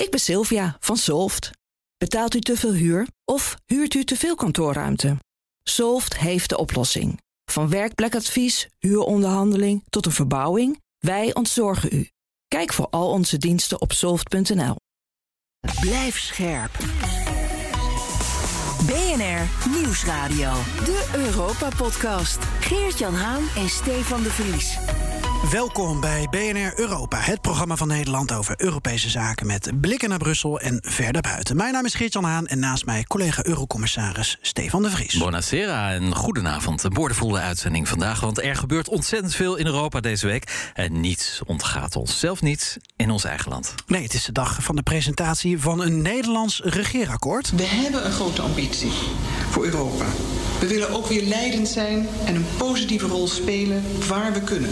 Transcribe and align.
Ik 0.00 0.10
ben 0.10 0.20
Sylvia 0.20 0.76
van 0.80 0.96
Solft. 0.96 1.50
Betaalt 1.98 2.34
u 2.34 2.40
te 2.40 2.56
veel 2.56 2.72
huur 2.72 3.06
of 3.24 3.56
huurt 3.66 3.94
u 3.94 4.04
te 4.04 4.16
veel 4.16 4.34
kantoorruimte? 4.34 5.16
Solft 5.62 6.18
heeft 6.18 6.48
de 6.48 6.58
oplossing. 6.58 7.20
Van 7.44 7.68
werkplekadvies, 7.70 8.68
huuronderhandeling 8.78 9.82
tot 9.88 10.06
een 10.06 10.12
verbouwing, 10.12 10.80
wij 10.98 11.34
ontzorgen 11.34 11.88
u. 11.92 12.08
Kijk 12.48 12.72
voor 12.72 12.86
al 12.90 13.10
onze 13.10 13.38
diensten 13.38 13.80
op 13.80 13.92
soft.nl. 13.92 14.76
Blijf 15.80 16.18
scherp. 16.18 16.78
BNR 18.86 19.70
Nieuwsradio. 19.70 20.52
De 20.84 21.10
Europa-podcast. 21.14 22.38
Geert-Jan 22.60 23.14
Haan 23.14 23.42
en 23.56 23.68
Stefan 23.68 24.22
de 24.22 24.30
Vries. 24.30 24.78
Welkom 25.48 26.00
bij 26.00 26.26
BNR 26.30 26.72
Europa, 26.76 27.18
het 27.20 27.40
programma 27.40 27.76
van 27.76 27.88
Nederland 27.88 28.32
over 28.32 28.54
Europese 28.56 29.10
zaken 29.10 29.46
met 29.46 29.70
blikken 29.80 30.08
naar 30.08 30.18
Brussel 30.18 30.60
en 30.60 30.78
verder 30.82 31.22
buiten. 31.22 31.56
Mijn 31.56 31.72
naam 31.72 31.84
is 31.84 31.94
Geert-Jan 31.94 32.24
Haan 32.24 32.46
en 32.46 32.58
naast 32.58 32.84
mij 32.86 33.04
collega 33.04 33.44
Eurocommissaris 33.46 34.38
Stefan 34.40 34.82
de 34.82 34.90
Vries. 34.90 35.18
Buonasera 35.18 35.92
en 35.92 36.14
goedenavond. 36.14 36.82
Een 36.82 36.92
boordevolle 36.92 37.38
uitzending 37.38 37.88
vandaag, 37.88 38.20
want 38.20 38.42
er 38.42 38.56
gebeurt 38.56 38.88
ontzettend 38.88 39.34
veel 39.34 39.56
in 39.56 39.66
Europa 39.66 40.00
deze 40.00 40.26
week. 40.26 40.70
En 40.74 41.00
niets 41.00 41.40
ontgaat 41.46 41.96
ons, 41.96 42.18
zelf 42.18 42.42
niets, 42.42 42.76
in 42.96 43.10
ons 43.10 43.24
eigen 43.24 43.50
land. 43.50 43.74
Nee, 43.86 44.02
het 44.02 44.14
is 44.14 44.24
de 44.24 44.32
dag 44.32 44.62
van 44.62 44.76
de 44.76 44.82
presentatie 44.82 45.60
van 45.60 45.80
een 45.80 46.02
Nederlands 46.02 46.60
regeerakkoord. 46.64 47.50
We 47.50 47.64
hebben 47.64 48.06
een 48.06 48.12
grote 48.12 48.42
ambitie 48.42 48.92
voor 49.50 49.64
Europa. 49.64 50.06
We 50.60 50.66
willen 50.66 50.90
ook 50.90 51.06
weer 51.06 51.22
leidend 51.22 51.68
zijn 51.68 52.08
en 52.24 52.34
een 52.34 52.46
positieve 52.56 53.06
rol 53.06 53.28
spelen 53.28 53.82
waar 54.08 54.32
we 54.32 54.40
kunnen. 54.40 54.70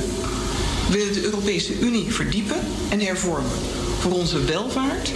We 0.89 0.95
willen 0.95 1.13
de 1.13 1.23
Europese 1.23 1.79
Unie 1.81 2.13
verdiepen 2.13 2.57
en 2.89 3.01
hervormen. 3.01 3.51
Voor 4.01 4.13
onze 4.13 4.45
welvaart 4.45 5.13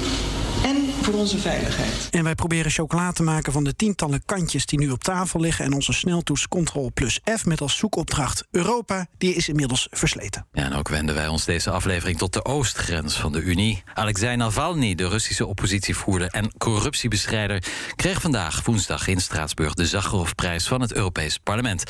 en 0.64 0.91
voor 1.02 1.14
onze 1.14 1.38
veiligheid. 1.38 2.08
En 2.10 2.24
wij 2.24 2.34
proberen 2.34 2.70
chocola 2.70 3.12
te 3.12 3.22
maken 3.22 3.52
van 3.52 3.64
de 3.64 3.76
tientallen 3.76 4.22
kantjes 4.24 4.66
die 4.66 4.78
nu 4.78 4.90
op 4.90 5.04
tafel 5.04 5.40
liggen. 5.40 5.64
En 5.64 5.72
onze 5.72 5.92
sneltoets 5.92 6.48
Ctrl 6.48 6.90
plus 6.94 7.20
F 7.38 7.44
met 7.44 7.60
als 7.60 7.76
zoekopdracht 7.76 8.44
Europa, 8.50 9.06
die 9.18 9.34
is 9.34 9.48
inmiddels 9.48 9.86
versleten. 9.90 10.46
Ja, 10.52 10.64
en 10.64 10.72
ook 10.72 10.88
wenden 10.88 11.14
wij 11.14 11.28
ons 11.28 11.44
deze 11.44 11.70
aflevering 11.70 12.18
tot 12.18 12.32
de 12.32 12.44
oostgrens 12.44 13.16
van 13.16 13.32
de 13.32 13.40
Unie. 13.40 13.82
Alexei 13.94 14.36
Navalny, 14.36 14.94
de 14.94 15.08
Russische 15.08 15.46
oppositievoerder 15.46 16.28
en 16.28 16.52
corruptiebestrijder, 16.58 17.64
kreeg 17.96 18.20
vandaag 18.20 18.64
woensdag 18.64 19.06
in 19.06 19.20
Straatsburg 19.20 19.74
de 19.74 19.86
Zacharovprijs 19.86 20.66
van 20.66 20.80
het 20.80 20.92
Europees 20.92 21.38
Parlement. 21.38 21.84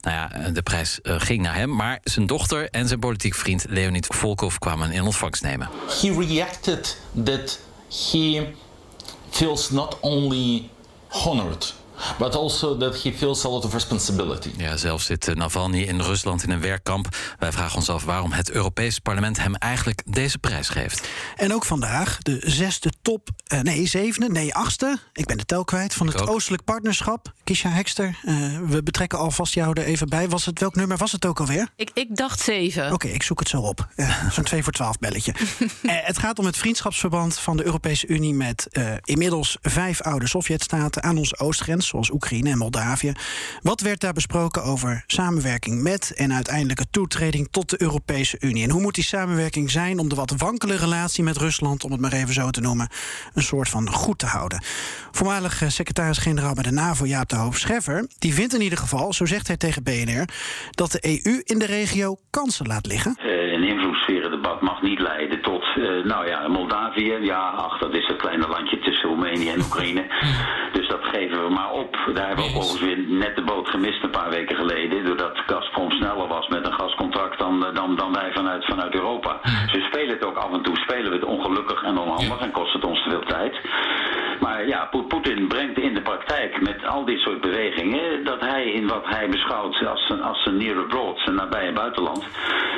Nou 0.00 0.16
ja, 0.16 0.50
de 0.50 0.62
prijs 0.62 1.00
eh, 1.00 1.14
ging 1.18 1.42
naar 1.42 1.54
hem, 1.54 1.74
maar 1.74 1.98
zijn 2.02 2.26
dochter 2.26 2.70
en 2.70 2.88
zijn 2.88 3.00
politiek 3.00 3.34
vriend 3.34 3.64
Leonid 3.68 4.06
Volkov 4.06 4.56
kwamen 4.56 4.92
in 4.92 5.02
ontvangst 5.02 5.42
nemen. 5.42 5.68
He 6.00 6.14
reacted 6.18 6.98
that 7.24 7.60
he 7.88 8.54
feels 9.30 9.72
not 9.72 9.98
only 10.02 10.70
honored 11.24 11.66
but 12.18 12.34
also 12.34 12.76
that 12.76 13.02
he 13.02 13.12
feels 13.12 13.44
a 13.44 13.48
lot 13.48 13.64
of 13.64 13.72
responsibility. 13.72 14.50
Ja, 14.56 14.76
zelf 14.76 15.02
zit 15.02 15.34
Navalny 15.34 15.82
in 15.82 16.00
Rusland 16.00 16.42
in 16.42 16.50
een 16.50 16.60
werkkamp. 16.60 17.16
Wij 17.38 17.52
vragen 17.52 17.76
ons 17.76 17.88
af 17.88 18.04
waarom 18.04 18.32
het 18.32 18.50
Europees 18.50 18.98
Parlement 18.98 19.36
hem 19.38 19.54
eigenlijk 19.54 20.02
deze 20.06 20.38
prijs 20.38 20.68
geeft. 20.68 21.08
En 21.36 21.54
ook 21.54 21.64
vandaag 21.64 22.18
de 22.18 22.42
zesde 22.44 22.92
top, 23.02 23.28
uh, 23.52 23.60
nee, 23.60 23.86
zevende, 23.86 24.28
nee, 24.28 24.54
achtste. 24.54 24.98
Ik 25.12 25.26
ben 25.26 25.38
de 25.38 25.44
tel 25.44 25.64
kwijt 25.64 25.94
van 25.94 26.06
het 26.06 26.28
Oostelijk 26.28 26.64
Partnerschap. 26.64 27.32
Kisha 27.44 27.68
Hekster, 27.68 28.18
uh, 28.24 28.58
we 28.66 28.82
betrekken 28.82 29.18
alvast 29.18 29.54
jou 29.54 29.80
er 29.80 29.86
even 29.86 30.08
bij. 30.08 30.28
Was 30.28 30.44
het, 30.44 30.60
welk 30.60 30.74
nummer 30.74 30.96
was 30.96 31.12
het 31.12 31.26
ook 31.26 31.40
alweer? 31.40 31.68
Ik, 31.76 31.90
ik 31.94 32.16
dacht 32.16 32.40
zeven. 32.40 32.84
Oké, 32.84 32.94
okay, 32.94 33.10
ik 33.10 33.22
zoek 33.22 33.38
het 33.38 33.48
zo 33.48 33.60
op. 33.60 33.88
Uh, 33.96 34.30
Zo'n 34.30 34.44
2 34.44 34.62
voor 34.62 34.72
12 34.72 34.98
belletje. 34.98 35.34
het 35.86 36.18
gaat 36.18 36.38
om 36.38 36.46
het 36.46 36.56
vriendschapsverband 36.56 37.38
van 37.38 37.56
de 37.56 37.64
Europese 37.64 38.06
Unie 38.06 38.34
met 38.34 38.68
inmiddels 39.04 39.56
vijf 39.62 40.00
oude 40.00 40.28
Sovjetstaten 40.28 41.02
aan 41.02 41.18
onze 41.18 41.38
oostgrens 41.38 41.85
zoals 41.86 42.10
Oekraïne 42.10 42.50
en 42.50 42.58
Moldavië. 42.58 43.12
Wat 43.62 43.80
werd 43.80 44.00
daar 44.00 44.12
besproken 44.12 44.62
over 44.62 45.04
samenwerking 45.06 45.82
met 45.82 46.12
en 46.16 46.32
uiteindelijke 46.32 46.86
toetreding 46.90 47.48
tot 47.50 47.70
de 47.70 47.82
Europese 47.82 48.36
Unie? 48.40 48.64
En 48.64 48.70
hoe 48.70 48.80
moet 48.80 48.94
die 48.94 49.04
samenwerking 49.04 49.70
zijn 49.70 49.98
om 49.98 50.08
de 50.08 50.14
wat 50.14 50.34
wankele 50.36 50.76
relatie 50.76 51.24
met 51.24 51.36
Rusland, 51.36 51.84
om 51.84 51.92
het 51.92 52.00
maar 52.00 52.12
even 52.12 52.34
zo 52.34 52.50
te 52.50 52.60
noemen, 52.60 52.88
een 53.34 53.42
soort 53.42 53.68
van 53.68 53.90
goed 53.90 54.18
te 54.18 54.26
houden? 54.26 54.62
Voormalig 55.10 55.62
secretaris-generaal 55.66 56.54
bij 56.54 56.62
de 56.62 56.70
NAVO, 56.70 57.06
Jaap 57.06 57.28
de 57.28 57.36
Hoop 57.36 57.54
Scheffer, 57.54 58.06
die 58.18 58.34
vindt 58.34 58.54
in 58.54 58.60
ieder 58.60 58.78
geval, 58.78 59.12
zo 59.12 59.26
zegt 59.26 59.46
hij 59.46 59.56
tegen 59.56 59.82
BNR, 59.82 60.24
dat 60.70 60.92
de 60.92 61.20
EU 61.24 61.40
in 61.44 61.58
de 61.58 61.66
regio 61.66 62.16
kansen 62.30 62.66
laat 62.66 62.86
liggen. 62.86 63.16
Uh, 63.18 63.52
een 63.52 63.62
invloedssferendebat 63.62 64.60
mag 64.60 64.82
niet 64.82 65.00
leiden 65.00 65.42
tot, 65.42 65.64
uh, 65.76 66.04
nou 66.04 66.26
ja, 66.28 66.48
Moldavië, 66.48 67.12
ja, 67.20 67.48
ach, 67.50 67.78
dat 67.78 67.94
is 67.94 68.08
een 68.08 68.16
kleine 68.16 68.48
landje 68.48 68.75
tussen 69.06 69.24
Roemenië 69.24 69.50
en 69.50 69.60
Oekraïne. 69.60 70.04
Dus 70.72 70.88
dat 70.88 71.04
geven 71.04 71.44
we 71.44 71.50
maar 71.50 71.70
op. 71.70 71.96
Daar 72.14 72.26
hebben 72.26 72.44
we 72.44 72.50
ook 72.50 72.56
overigens 72.56 72.80
weer 72.80 73.18
net 73.18 73.36
de 73.36 73.42
boot 73.42 73.68
gemist 73.68 74.02
een 74.02 74.10
paar 74.10 74.30
weken 74.30 74.56
geleden. 74.56 75.04
Doordat 75.04 75.38
Gazprom 75.46 75.90
sneller 75.90 76.28
was 76.28 76.48
met 76.48 76.66
een 76.66 76.72
gascontract 76.72 77.38
dan, 77.38 77.66
dan, 77.74 77.96
dan 77.96 78.12
wij 78.12 78.32
vanuit, 78.32 78.64
vanuit 78.64 78.94
Europa. 78.94 79.40
Dus 79.42 79.72
we 79.72 79.80
spelen 79.80 80.14
het 80.14 80.24
ook 80.24 80.36
af 80.36 80.52
en 80.52 80.62
toe. 80.62 80.76
Spelen 80.76 81.10
we 81.10 81.16
het 81.16 81.24
ongelukkig 81.24 81.82
en 81.82 81.98
onhandig 81.98 82.40
en 82.40 82.50
kost 82.50 82.72
het 82.72 82.84
ons 82.84 83.02
te 83.02 83.10
veel 83.10 83.24
tijd. 83.24 83.60
Maar 84.40 84.66
ja, 84.66 84.88
Poetin 85.08 85.48
brengt 85.48 85.78
in 85.78 85.94
de 85.94 86.02
praktijk 86.02 86.60
met 86.60 86.84
al 86.86 87.04
dit 87.04 87.18
soort 87.18 87.40
bewegingen... 87.40 88.24
dat 88.24 88.40
hij 88.40 88.64
in 88.64 88.86
wat 88.86 89.04
hij 89.06 89.28
beschouwt 89.28 89.86
als 89.86 90.06
zijn, 90.06 90.22
als 90.22 90.42
zijn 90.42 90.56
near 90.56 90.78
abroad, 90.78 91.18
zijn 91.18 91.36
nabije 91.36 91.72
buitenland... 91.72 92.26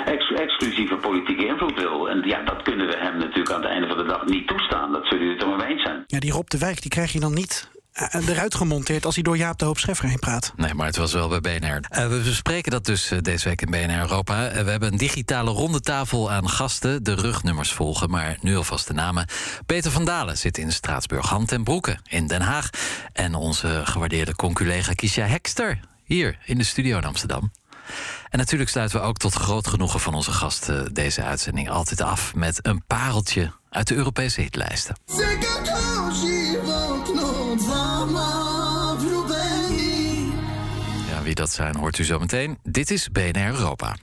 Ex 0.04 0.32
exclusieve 0.32 0.96
politieke 0.96 1.46
invloed 1.46 1.80
wil. 1.80 2.08
En 2.08 2.22
ja, 2.24 2.42
dat 2.42 2.62
kunnen 2.62 2.86
we 2.86 2.96
hem 2.96 3.18
natuurlijk 3.18 3.50
aan 3.50 3.60
het 3.60 3.70
einde 3.70 3.86
van 3.86 3.96
de 3.96 4.04
dag 4.04 4.26
niet 4.26 4.46
toestaan. 4.46 4.92
Dat 4.92 5.06
zullen 5.06 5.24
jullie 5.24 5.38
het 5.38 5.42
er 5.42 5.56
maar 5.56 5.66
eens 5.66 5.82
zijn. 5.82 5.87
Ja, 6.10 6.18
die 6.18 6.30
Rob 6.30 6.48
de 6.48 6.58
Wijk 6.58 6.82
die 6.82 6.90
krijg 6.90 7.12
je 7.12 7.20
dan 7.20 7.34
niet 7.34 7.68
eruit 8.10 8.54
gemonteerd 8.54 9.04
als 9.04 9.14
hij 9.14 9.22
door 9.22 9.36
Jaap 9.36 9.58
de 9.58 9.64
Hoop 9.64 9.78
Scheffer 9.78 10.08
heen 10.08 10.18
praat. 10.18 10.52
Nee, 10.56 10.74
maar 10.74 10.86
het 10.86 10.96
was 10.96 11.12
wel 11.12 11.28
bij 11.28 11.40
BNR. 11.40 11.80
Uh, 11.90 12.08
we 12.08 12.20
bespreken 12.24 12.70
dat 12.70 12.84
dus 12.84 13.12
uh, 13.12 13.18
deze 13.22 13.48
week 13.48 13.62
in 13.62 13.70
BNR 13.70 13.98
Europa. 13.98 14.52
Uh, 14.52 14.62
we 14.62 14.70
hebben 14.70 14.92
een 14.92 14.98
digitale 14.98 15.50
rondetafel 15.50 16.30
aan 16.30 16.48
gasten. 16.48 17.02
De 17.02 17.14
rugnummers 17.14 17.72
volgen, 17.72 18.10
maar 18.10 18.38
nu 18.40 18.56
alvast 18.56 18.86
de 18.86 18.92
namen. 18.92 19.26
Peter 19.66 19.90
van 19.90 20.04
Dalen 20.04 20.38
zit 20.38 20.58
in 20.58 20.72
Straatsburg. 20.72 21.28
Han 21.28 21.46
ten 21.46 21.64
Broeke 21.64 21.98
in 22.04 22.26
Den 22.26 22.40
Haag. 22.42 22.70
En 23.12 23.34
onze 23.34 23.80
gewaardeerde 23.84 24.34
conculega 24.34 24.92
Kisha 24.92 25.26
Hekster 25.26 25.80
hier 26.04 26.38
in 26.44 26.58
de 26.58 26.64
studio 26.64 26.96
in 26.96 27.04
Amsterdam. 27.04 27.52
En 28.30 28.38
natuurlijk 28.38 28.70
sluiten 28.70 29.00
we 29.00 29.06
ook 29.06 29.16
tot 29.16 29.34
groot 29.34 29.66
genoegen 29.66 30.00
van 30.00 30.14
onze 30.14 30.32
gasten 30.32 30.94
deze 30.94 31.22
uitzending 31.22 31.70
altijd 31.70 32.00
af 32.00 32.34
met 32.34 32.66
een 32.66 32.82
pareltje 32.86 33.52
uit 33.70 33.86
de 33.86 33.94
Europese 33.94 34.40
hitlijsten. 34.40 34.96
Ja, 35.06 35.67
dat 41.38 41.50
zijn 41.50 41.76
hoort 41.76 41.98
u 41.98 42.04
zo 42.04 42.18
meteen. 42.18 42.58
Dit 42.62 42.90
is 42.90 43.08
BNR 43.08 43.46
Europa. 43.46 43.96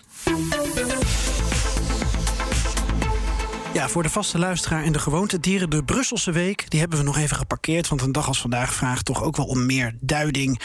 Ja, 3.76 3.90
voor 3.90 4.04
de 4.04 4.10
vaste 4.10 4.40
luisteraar 4.40 4.84
en 4.84 4.92
de 4.92 5.00
gewoontedieren, 5.00 5.70
de 5.70 5.84
Brusselse 5.84 6.32
week, 6.32 6.70
die 6.70 6.80
hebben 6.80 6.98
we 6.98 7.06
nog 7.06 7.18
even 7.18 7.38
geparkeerd. 7.38 7.88
Want 7.88 8.02
een 8.02 8.12
dag 8.12 8.28
als 8.28 8.42
vandaag 8.42 8.74
vraagt 8.74 9.06
toch 9.06 9.24
ook 9.24 9.36
wel 9.36 9.46
om 9.46 9.66
meer 9.66 9.96
duiding. 10.00 10.62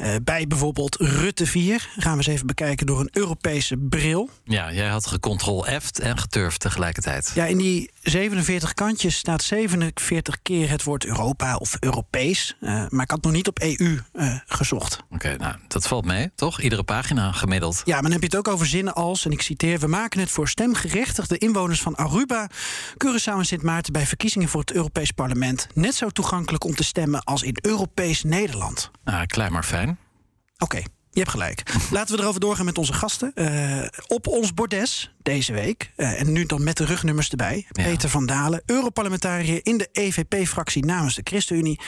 Uh, 0.00 0.14
bij 0.22 0.46
bijvoorbeeld 0.46 0.96
Rutte 0.96 1.46
4 1.46 1.88
gaan 1.96 2.12
we 2.12 2.16
eens 2.16 2.26
even 2.26 2.46
bekijken 2.46 2.86
door 2.86 3.00
een 3.00 3.08
Europese 3.12 3.76
bril. 3.76 4.30
Ja, 4.44 4.72
jij 4.72 4.88
had 4.88 5.06
gecontrol-eft 5.06 5.98
en 5.98 6.18
geturfd 6.18 6.60
tegelijkertijd. 6.60 7.32
Ja, 7.34 7.44
in 7.44 7.58
die 7.58 7.90
47 8.02 8.74
kantjes 8.74 9.16
staat 9.16 9.42
47 9.42 10.42
keer 10.42 10.70
het 10.70 10.84
woord 10.84 11.04
Europa 11.04 11.56
of 11.56 11.76
Europees. 11.80 12.56
Uh, 12.60 12.84
maar 12.88 13.04
ik 13.04 13.10
had 13.10 13.22
nog 13.22 13.32
niet 13.32 13.48
op 13.48 13.58
EU 13.58 13.98
uh, 14.12 14.38
gezocht. 14.46 14.98
Oké, 15.04 15.14
okay, 15.14 15.34
nou, 15.34 15.56
dat 15.68 15.88
valt 15.88 16.04
mee, 16.04 16.30
toch? 16.34 16.60
Iedere 16.60 16.82
pagina 16.82 17.32
gemiddeld. 17.32 17.82
Ja, 17.84 17.92
maar 17.92 18.02
dan 18.02 18.12
heb 18.12 18.20
je 18.20 18.26
het 18.26 18.36
ook 18.36 18.48
over 18.48 18.66
zinnen 18.66 18.94
als, 18.94 19.24
en 19.24 19.30
ik 19.30 19.42
citeer... 19.42 19.78
we 19.78 19.86
maken 19.86 20.20
het 20.20 20.30
voor 20.30 20.48
stemgerechtigde 20.48 21.38
inwoners 21.38 21.82
van 21.82 21.94
Aruba... 21.94 22.48
Curaçao 23.04 23.38
en 23.38 23.44
Sint 23.44 23.62
Maarten 23.62 23.92
bij 23.92 24.06
verkiezingen 24.06 24.48
voor 24.48 24.60
het 24.60 24.72
Europees 24.72 25.10
Parlement... 25.10 25.66
net 25.74 25.94
zo 25.94 26.08
toegankelijk 26.08 26.64
om 26.64 26.74
te 26.74 26.84
stemmen 26.84 27.24
als 27.24 27.42
in 27.42 27.56
Europees 27.62 28.22
Nederland. 28.22 28.90
Ah, 29.04 29.22
klein 29.26 29.52
maar 29.52 29.64
fijn. 29.64 29.88
Oké. 30.58 30.64
Okay. 30.64 30.86
Je 31.14 31.20
hebt 31.20 31.30
gelijk. 31.30 31.62
Laten 31.90 32.16
we 32.16 32.22
erover 32.22 32.40
doorgaan 32.40 32.64
met 32.64 32.78
onze 32.78 32.92
gasten. 32.92 33.32
Uh, 33.34 33.86
op 34.06 34.26
ons 34.26 34.54
bordes 34.54 35.14
deze 35.22 35.52
week, 35.52 35.92
uh, 35.96 36.20
en 36.20 36.32
nu 36.32 36.46
dan 36.46 36.64
met 36.64 36.76
de 36.76 36.84
rugnummers 36.84 37.30
erbij... 37.30 37.66
Ja. 37.70 37.84
Peter 37.84 38.08
van 38.08 38.26
Dalen, 38.26 38.62
Europarlementariër 38.66 39.60
in 39.62 39.78
de 39.78 39.88
EVP-fractie 39.92 40.84
namens 40.84 41.14
de 41.14 41.20
ChristenUnie... 41.24 41.80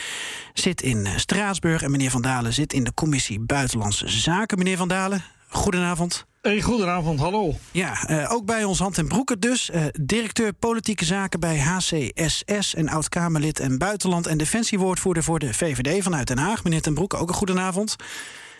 zit 0.54 0.82
in 0.82 1.08
Straatsburg 1.16 1.82
en 1.82 1.90
meneer 1.90 2.10
Van 2.10 2.22
Dalen 2.22 2.52
zit 2.52 2.72
in 2.72 2.84
de 2.84 2.94
Commissie 2.94 3.40
Buitenlandse 3.40 4.08
Zaken. 4.08 4.58
Meneer 4.58 4.76
Van 4.76 4.88
Dalen, 4.88 5.24
goedenavond. 5.48 6.26
Goedenavond, 6.46 7.20
hallo. 7.20 7.54
Ja, 7.70 8.10
uh, 8.10 8.32
ook 8.32 8.44
bij 8.44 8.64
ons 8.64 8.78
Hand 8.78 8.98
en 8.98 9.08
Broeke 9.08 9.38
dus. 9.38 9.70
Uh, 9.74 9.84
directeur 10.00 10.52
politieke 10.52 11.04
zaken 11.04 11.40
bij 11.40 11.58
HCSS 11.58 12.74
en 12.74 12.88
oud-Kamerlid 12.88 13.60
en 13.60 13.78
buitenland... 13.78 14.26
en 14.26 14.38
defensiewoordvoerder 14.38 15.22
voor 15.22 15.38
de 15.38 15.54
VVD 15.54 16.02
vanuit 16.02 16.26
Den 16.26 16.38
Haag. 16.38 16.64
Meneer 16.64 16.82
ten 16.82 16.94
Broeke, 16.94 17.16
ook 17.16 17.28
een 17.28 17.34
goedenavond. 17.34 17.96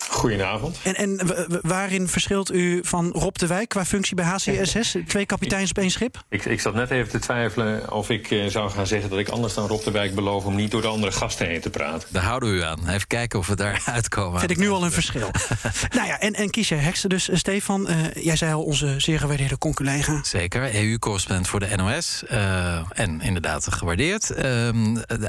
Goedenavond. 0.09 0.79
En, 0.83 0.95
en 0.95 1.19
waarin 1.61 2.07
verschilt 2.07 2.53
u 2.53 2.79
van 2.83 3.11
Rob 3.11 3.35
de 3.35 3.47
Wijk 3.47 3.69
qua 3.69 3.85
functie 3.85 4.15
bij 4.15 4.25
HCSS? 4.25 4.95
Twee 5.07 5.25
kapiteins 5.25 5.69
op 5.69 5.77
één 5.77 5.91
schip? 5.91 6.23
Ik, 6.29 6.45
ik 6.45 6.61
zat 6.61 6.73
net 6.73 6.89
even 6.91 7.09
te 7.09 7.19
twijfelen 7.19 7.91
of 7.91 8.09
ik 8.09 8.31
uh, 8.31 8.45
zou 8.45 8.69
gaan 8.69 8.87
zeggen 8.87 9.09
dat 9.09 9.19
ik 9.19 9.29
anders 9.29 9.53
dan 9.53 9.67
Rob 9.67 9.83
de 9.83 9.91
Wijk 9.91 10.15
beloof 10.15 10.45
om 10.45 10.55
niet 10.55 10.71
door 10.71 10.81
de 10.81 10.87
andere 10.87 11.11
gasten 11.11 11.47
heen 11.47 11.61
te 11.61 11.69
praten. 11.69 12.07
Daar 12.11 12.23
houden 12.23 12.49
we 12.49 12.55
u 12.55 12.63
aan. 12.63 12.87
Even 12.87 13.07
kijken 13.07 13.39
of 13.39 13.47
we 13.47 13.55
daar 13.55 13.81
uitkomen. 13.95 14.39
Vind 14.39 14.51
ik 14.51 14.57
nu 14.57 14.69
al 14.69 14.83
een 14.83 14.91
verschil. 14.91 15.31
nou 15.95 16.07
ja, 16.07 16.19
en, 16.19 16.33
en 16.33 16.49
kies 16.49 16.69
je 16.69 16.75
heksen 16.75 17.09
dus, 17.09 17.29
Stefan. 17.33 17.89
Uh, 17.89 17.95
jij 18.13 18.35
zei 18.35 18.53
al 18.53 18.63
onze 18.63 18.95
zeer 18.97 19.19
gewaardeerde 19.19 19.57
conculega. 19.57 20.19
Zeker, 20.23 20.75
EU-correspondent 20.75 21.47
voor 21.47 21.59
de 21.59 21.75
NOS. 21.75 22.23
Uh, 22.31 22.81
en 22.89 23.21
inderdaad 23.21 23.73
gewaardeerd 23.73 24.35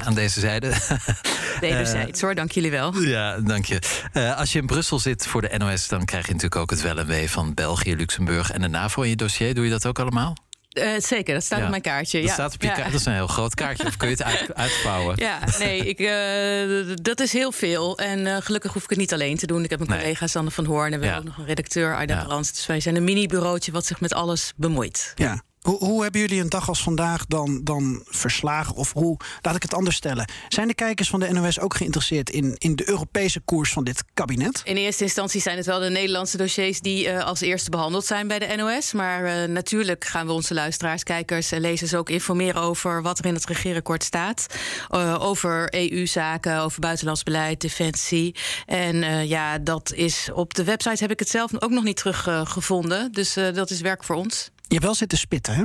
aan 0.04 0.14
deze 0.14 0.40
zijde. 0.40 0.72
Wederzijds 1.60 2.20
hoor, 2.22 2.34
dank 2.34 2.52
jullie 2.52 2.70
wel. 2.70 3.00
Ja, 3.00 3.38
dank 3.40 3.64
je. 3.64 3.78
als 4.36 4.52
je 4.52 4.58
Brussel 4.68 4.98
zit 4.98 5.26
voor 5.26 5.40
de 5.40 5.58
NOS, 5.58 5.88
dan 5.88 6.04
krijg 6.04 6.26
je 6.26 6.32
natuurlijk 6.32 6.60
ook 6.60 6.70
het 6.70 6.80
wel 6.82 6.98
en 6.98 7.06
wee 7.06 7.30
van 7.30 7.54
België, 7.54 7.96
Luxemburg 7.96 8.50
en 8.50 8.60
de 8.60 8.68
NAVO 8.68 9.02
in 9.02 9.08
je 9.08 9.16
dossier. 9.16 9.54
Doe 9.54 9.64
je 9.64 9.70
dat 9.70 9.86
ook 9.86 9.98
allemaal? 9.98 10.36
Uh, 10.72 10.90
zeker, 10.98 11.34
dat 11.34 11.44
staat 11.44 11.58
ja. 11.58 11.64
op 11.64 11.70
mijn 11.70 11.82
kaartje. 11.82 12.18
Dat 12.18 12.28
ja. 12.28 12.34
staat 12.34 12.54
op 12.54 12.62
je 12.62 12.66
ja. 12.66 12.72
kaartje. 12.72 12.92
Dat 12.92 13.00
is 13.00 13.06
een 13.06 13.12
heel 13.12 13.26
groot 13.26 13.54
kaartje. 13.54 13.86
Of 13.86 13.96
kun 13.96 14.08
je 14.08 14.14
het 14.14 14.22
uit, 14.22 14.54
uitvouwen? 14.64 15.16
Ja, 15.16 15.38
nee, 15.58 15.84
ik, 15.84 16.00
uh, 16.00 16.96
dat 17.02 17.20
is 17.20 17.32
heel 17.32 17.52
veel. 17.52 17.98
En 17.98 18.18
uh, 18.18 18.36
gelukkig 18.40 18.72
hoef 18.72 18.82
ik 18.82 18.90
het 18.90 18.98
niet 18.98 19.12
alleen 19.12 19.36
te 19.36 19.46
doen. 19.46 19.64
Ik 19.64 19.70
heb 19.70 19.78
mijn 19.78 19.90
nee. 19.90 20.00
collega 20.00 20.26
Sander 20.26 20.52
van 20.52 20.64
Hoorn 20.64 20.92
en 20.92 21.00
we 21.00 21.06
hebben 21.06 21.22
ook 21.24 21.28
nog 21.28 21.38
een 21.38 21.46
redacteur, 21.46 21.96
Arda 21.96 22.14
ja. 22.14 22.24
Brands. 22.24 22.52
Dus 22.52 22.66
wij 22.66 22.80
zijn 22.80 22.96
een 22.96 23.04
mini-bureautje 23.04 23.72
wat 23.72 23.86
zich 23.86 24.00
met 24.00 24.14
alles 24.14 24.52
bemoeit. 24.56 25.12
Ja. 25.14 25.42
Hoe, 25.60 25.78
hoe, 25.78 26.02
hebben 26.02 26.20
jullie 26.20 26.40
een 26.40 26.49
dag 26.49 26.69
als 26.69 26.82
vandaag 26.82 27.26
dan, 27.26 27.60
dan 27.64 28.02
verslagen? 28.06 28.75
Of 28.75 28.93
hoe, 28.93 29.16
laat 29.43 29.56
ik 29.56 29.62
het 29.62 29.75
anders 29.75 29.96
stellen. 29.96 30.31
Zijn 30.49 30.69
de 30.69 30.75
kijkers 30.75 31.08
van 31.08 31.20
de 31.20 31.32
NOS 31.32 31.60
ook 31.60 31.76
geïnteresseerd 31.76 32.31
in, 32.31 32.55
in 32.58 32.76
de 32.76 32.88
Europese 32.88 33.40
koers 33.40 33.72
van 33.72 33.84
dit 33.84 34.05
kabinet? 34.14 34.60
In 34.64 34.76
eerste 34.76 35.05
instantie 35.05 35.40
zijn 35.40 35.56
het 35.56 35.66
wel 35.66 35.81
de 35.81 35.90
Nederlandse 35.90 36.37
dossiers 36.37 36.81
die 36.81 37.06
uh, 37.06 37.25
als 37.25 37.40
eerste 37.40 37.70
behandeld 37.70 38.05
zijn 38.05 38.28
bij 38.28 38.38
de 38.38 38.56
NOS. 38.56 38.93
Maar 38.93 39.25
uh, 39.25 39.49
natuurlijk 39.49 40.05
gaan 40.05 40.26
we 40.26 40.32
onze 40.32 40.55
luisteraars, 40.55 41.02
kijkers 41.02 41.52
en 41.52 41.61
lezers 41.61 41.94
ook 41.94 42.11
informeren 42.11 42.62
over 42.62 43.02
wat 43.02 43.19
er 43.19 43.26
in 43.26 43.34
het 43.34 43.46
regeerakkoord 43.46 44.04
staat. 44.04 44.46
Uh, 44.90 45.16
over 45.20 45.75
EU-zaken, 45.75 46.61
over 46.61 46.81
buitenlands 46.81 47.22
beleid, 47.22 47.61
defensie. 47.61 48.34
En 48.66 49.26
ja, 49.28 49.58
dat 49.58 49.93
is 49.94 50.31
op 50.34 50.54
de 50.54 50.64
website 50.64 51.02
heb 51.02 51.11
ik 51.11 51.19
het 51.19 51.28
zelf 51.28 51.62
ook 51.62 51.70
nog 51.70 51.84
niet 51.84 51.96
teruggevonden. 51.96 53.12
dus 53.12 53.34
dat 53.34 53.70
is 53.70 53.81
werk 53.81 54.04
voor 54.04 54.16
ons. 54.16 54.50
Je 54.68 54.74
hebt 54.74 54.84
wel 54.84 54.94
zitten 54.94 55.18
spitten, 55.18 55.54
hè? 55.54 55.64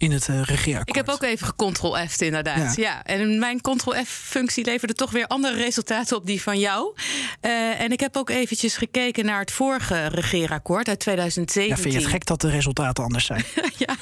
In 0.00 0.12
het 0.12 0.28
uh, 0.28 0.42
regeerakkoord. 0.42 0.88
Ik 0.88 0.94
heb 0.94 1.08
ook 1.08 1.22
even 1.22 1.46
gecontrol-F'd, 1.46 2.20
inderdaad. 2.20 2.76
Ja. 2.76 2.82
ja. 2.82 3.04
En 3.04 3.38
mijn 3.38 3.60
control-F-functie 3.60 4.64
leverde 4.64 4.94
toch 4.94 5.10
weer 5.10 5.26
andere 5.26 5.56
resultaten 5.56 6.16
op 6.16 6.26
die 6.26 6.42
van 6.42 6.58
jou. 6.58 6.94
Uh, 7.42 7.80
en 7.80 7.92
ik 7.92 8.00
heb 8.00 8.16
ook 8.16 8.30
eventjes 8.30 8.76
gekeken 8.76 9.24
naar 9.24 9.40
het 9.40 9.52
vorige 9.52 10.06
regeerakkoord 10.06 10.88
uit 10.88 10.98
2017. 10.98 11.76
Ja, 11.76 11.82
vind 11.82 11.94
je 11.94 12.00
het 12.00 12.10
gek 12.10 12.26
dat 12.26 12.40
de 12.40 12.50
resultaten 12.50 13.04
anders 13.04 13.24
zijn? 13.24 13.44
ja, 13.86 13.96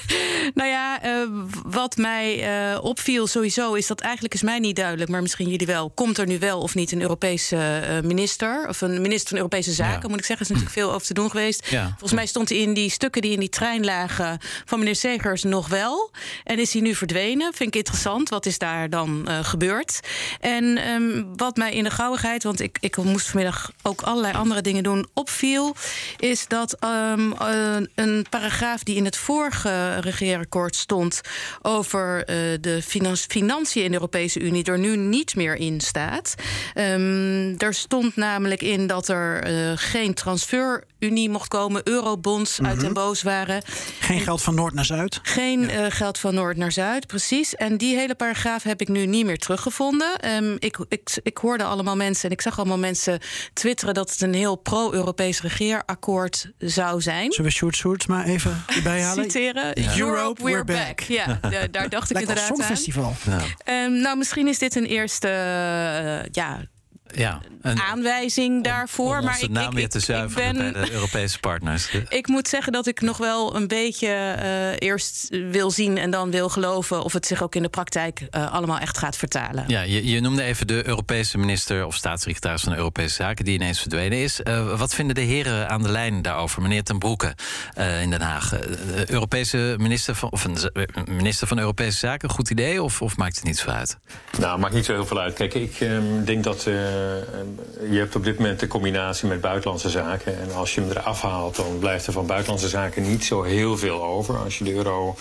nou 0.55 0.69
ja, 0.69 1.05
uh, 1.05 1.29
wat 1.67 1.97
mij 1.97 2.47
opviel 2.79 3.27
sowieso 3.27 3.75
is 3.75 3.87
dat 3.87 4.01
eigenlijk 4.01 4.35
is 4.35 4.43
mij 4.43 4.59
niet 4.59 4.77
duidelijk, 4.77 5.11
maar 5.11 5.23
misschien 5.23 5.49
jullie 5.49 5.67
wel. 5.67 5.91
Komt 5.91 6.19
er 6.19 6.27
nu 6.27 6.39
wel 6.39 6.61
of 6.61 6.75
niet 6.75 6.93
een 6.93 7.01
Europese 7.03 8.01
minister? 8.05 8.69
Of 8.69 8.81
een 8.81 9.01
minister 9.01 9.29
van 9.29 9.37
Europese 9.37 9.73
Zaken, 9.73 10.03
ja. 10.03 10.09
moet 10.09 10.19
ik 10.19 10.25
zeggen. 10.25 10.47
Is 10.47 10.53
natuurlijk 10.53 10.79
veel 10.79 10.93
over 10.93 11.07
te 11.07 11.15
doen 11.15 11.31
geweest. 11.31 11.67
Ja. 11.71 11.89
Volgens 11.89 12.13
mij 12.13 12.27
stond 12.27 12.51
in 12.51 12.75
die 12.75 12.91
stukken 12.91 13.23
die 13.23 13.33
in 13.33 13.41
die 13.41 13.49
trein 13.49 13.85
lagen 13.85 14.39
van 14.65 14.79
meneer 14.79 14.97
Segers 14.97 15.43
nog 15.43 15.69
wel. 15.69 15.88
En 16.45 16.59
is 16.59 16.73
hij 16.73 16.83
nu 16.83 16.95
verdwenen? 16.95 17.55
Vind 17.55 17.69
ik 17.69 17.77
interessant. 17.77 18.29
Wat 18.29 18.47
is 18.47 18.59
daar 18.59 18.91
dan 18.91 19.25
uh, 19.29 19.39
gebeurd? 19.43 20.01
En 20.41 20.89
um, 20.89 21.37
wat 21.37 21.57
mij 21.57 21.73
in 21.73 21.85
de 21.85 21.91
gauwigheid, 21.91 22.43
want 22.43 22.61
ik, 22.61 22.79
ik 22.81 22.97
moest 22.97 23.27
vanmiddag 23.27 23.73
ook 23.83 24.03
allerlei 24.03 24.35
andere 24.35 24.61
dingen 24.61 24.83
doen, 24.83 25.07
opviel, 25.15 25.75
is 26.19 26.47
dat 26.47 26.85
um, 26.85 27.33
uh, 27.43 27.77
een 27.95 28.27
paragraaf 28.31 28.83
die 28.83 28.97
in 28.97 29.05
het 29.05 29.17
vorige 29.17 29.99
regeerakkoord 29.99 30.77
stond 30.77 31.21
over 31.63 32.19
uh, 32.19 32.25
de 32.61 32.83
financiën 33.29 33.83
in 33.83 33.91
de 33.91 33.95
Europese 33.97 34.41
Unie 34.41 34.65
er 34.65 34.79
nu 34.79 34.97
niet 34.97 35.37
meer 35.37 35.55
in 35.55 35.81
staat. 35.81 36.35
Um, 36.75 37.55
er 37.59 37.75
stond 37.75 38.17
namelijk 38.17 38.63
in 38.63 38.87
dat 38.87 39.09
er 39.09 39.47
geen 39.79 40.15
transferunie 40.99 41.31
mocht 41.31 41.49
komen, 41.49 41.81
eurobonds 41.85 42.59
mm 42.59 42.65
-hmm. 42.65 42.75
uit 42.75 42.83
den 42.83 42.93
boos 42.93 43.23
waren. 43.23 43.63
Geen 44.01 44.21
geld 44.21 44.43
van 44.43 44.55
Noord 44.55 44.75
naar 44.75 44.85
Zuid? 44.85 45.21
Geen 45.23 45.61
ja. 45.61 45.85
uh, 45.85 45.87
geld 45.89 46.19
van 46.19 46.35
Noord 46.35 46.57
naar 46.57 46.73
Zuid, 46.73 47.07
precies. 47.07 47.55
En 47.55 47.77
die 47.77 47.97
hele 47.97 48.15
paragraaf 48.15 48.63
heb 48.63 48.81
ik 48.81 48.89
nu 48.89 49.07
niet 49.07 49.27
meer 49.27 49.39
teruggevonden. 49.39 50.37
Um, 50.37 50.57
ik, 50.59 50.79
ik, 50.89 51.21
ik 51.23 51.37
hoorde 51.39 51.65
allemaal 51.65 51.97
mensen 51.97 52.25
en 52.25 52.31
ik 52.31 52.41
zag 52.41 52.59
allemaal 52.59 52.79
mensen 52.79 53.21
twitteren 53.53 53.95
dat 53.95 54.11
het 54.11 54.21
een 54.21 54.35
heel 54.35 54.57
pro-Europees 54.57 55.43
regeerakkoord 55.43 56.51
zou 56.59 57.01
zijn. 57.01 57.33
Zullen 57.33 57.51
we 57.51 57.57
Sjoerd 57.57 57.77
Sjoerd 57.77 58.09
maar 58.09 58.25
even 58.25 58.65
bijhalen? 58.83 59.25
Citeren. 59.25 59.83
Ja. 59.83 59.99
Europe, 59.99 60.43
we're, 60.43 60.53
we're 60.53 60.65
back. 60.65 60.87
back. 60.87 61.01
Ja, 61.01 61.41
daar 61.71 61.89
dacht 61.89 62.11
ik 62.11 62.19
inderdaad 62.19 62.51
aan. 62.51 62.57
Songfestival. 62.57 63.17
Ja. 63.65 63.85
Um, 63.85 63.93
nou, 63.93 64.17
misschien 64.17 64.49
is 64.49 64.59
dit 64.59 64.75
een 64.75 64.87
eerste 64.87 65.29
uh, 65.29 66.31
ja, 66.33 66.61
ja, 67.15 67.41
een 67.63 67.81
aanwijzing 67.81 68.65
daarvoor. 68.65 69.19
Om, 69.19 69.25
maar 69.25 69.43
ik, 69.43 69.51
naam 69.51 69.71
ik, 69.71 69.77
weer 69.77 69.89
te 69.89 70.01
zuiveren 70.01 70.57
ben, 70.57 70.73
bij 70.73 70.83
de 70.83 70.93
Europese 70.93 71.39
partners. 71.39 71.91
Ik 72.09 72.27
moet 72.27 72.49
zeggen 72.49 72.73
dat 72.73 72.87
ik 72.87 73.01
nog 73.01 73.17
wel 73.17 73.57
een 73.57 73.67
beetje 73.67 74.37
uh, 74.39 74.89
eerst 74.89 75.29
wil 75.31 75.71
zien 75.71 75.99
en 75.99 76.11
dan 76.11 76.31
wil 76.31 76.49
geloven 76.49 77.03
of 77.03 77.13
het 77.13 77.27
zich 77.27 77.43
ook 77.43 77.55
in 77.55 77.63
de 77.63 77.69
praktijk 77.69 78.21
uh, 78.31 78.53
allemaal 78.53 78.79
echt 78.79 78.99
gaat 78.99 79.17
vertalen. 79.17 79.65
Ja, 79.67 79.81
je, 79.81 80.07
je, 80.07 80.21
noemde 80.21 80.43
even 80.43 80.67
de 80.67 80.87
Europese 80.87 81.39
minister 81.39 81.87
of 81.87 81.95
staatssecretaris 81.95 82.63
van 82.63 82.75
Europese 82.75 83.15
Zaken 83.15 83.45
die 83.45 83.55
ineens 83.55 83.81
verdwenen 83.81 84.19
is. 84.19 84.41
Uh, 84.45 84.79
wat 84.79 84.95
vinden 84.95 85.15
de 85.15 85.21
heren 85.21 85.69
aan 85.69 85.83
de 85.83 85.91
lijn 85.91 86.23
daarover? 86.23 86.63
Meneer 86.63 86.83
Ten 86.83 86.99
Broeke 86.99 87.35
in 88.01 88.11
Den 88.11 88.21
Haag. 88.21 88.49
De 88.49 89.05
Europese 89.07 89.75
minister 89.79 90.15
van, 90.15 90.31
of 90.31 90.45
een 90.45 90.57
minister 91.07 91.47
van 91.47 91.59
Europese 91.59 91.99
Zaken, 91.99 92.29
goed 92.29 92.51
idee 92.51 92.83
of, 92.83 93.03
of 93.03 93.17
maakt 93.17 93.37
het 93.37 93.45
niet 93.45 93.59
zo 93.59 93.71
uit? 93.71 93.99
Nou, 94.39 94.59
maakt 94.59 94.75
niet 94.75 94.85
zo 94.85 94.93
heel 94.93 95.07
veel 95.07 95.21
uit. 95.21 95.35
Kijk, 95.35 95.55
ik 95.55 95.81
um, 95.81 96.25
denk 96.25 96.45
dat 96.45 96.67
je 97.91 97.99
hebt 97.99 98.17
op 98.17 98.25
dit 98.25 98.39
moment 98.39 98.61
de 98.61 98.67
combinatie 98.67 99.29
met 99.29 99.41
buitenlandse 99.41 99.91
zaken. 99.91 100.39
En 100.39 100.55
als 100.55 100.75
je 100.75 100.81
hem 100.81 100.91
eraf 100.91 101.23
haalt, 101.23 101.57
dan 101.57 101.79
blijft 101.79 102.07
er 102.07 102.13
van 102.13 102.27
buitenlandse 102.27 102.69
zaken 102.69 103.03
niet 103.03 103.25
zo 103.25 103.43
heel 103.43 103.77
veel 103.77 104.05
over. 104.05 104.37
Als 104.37 104.59
je 104.59 104.65
de 104.65 104.73
euro 104.73 105.17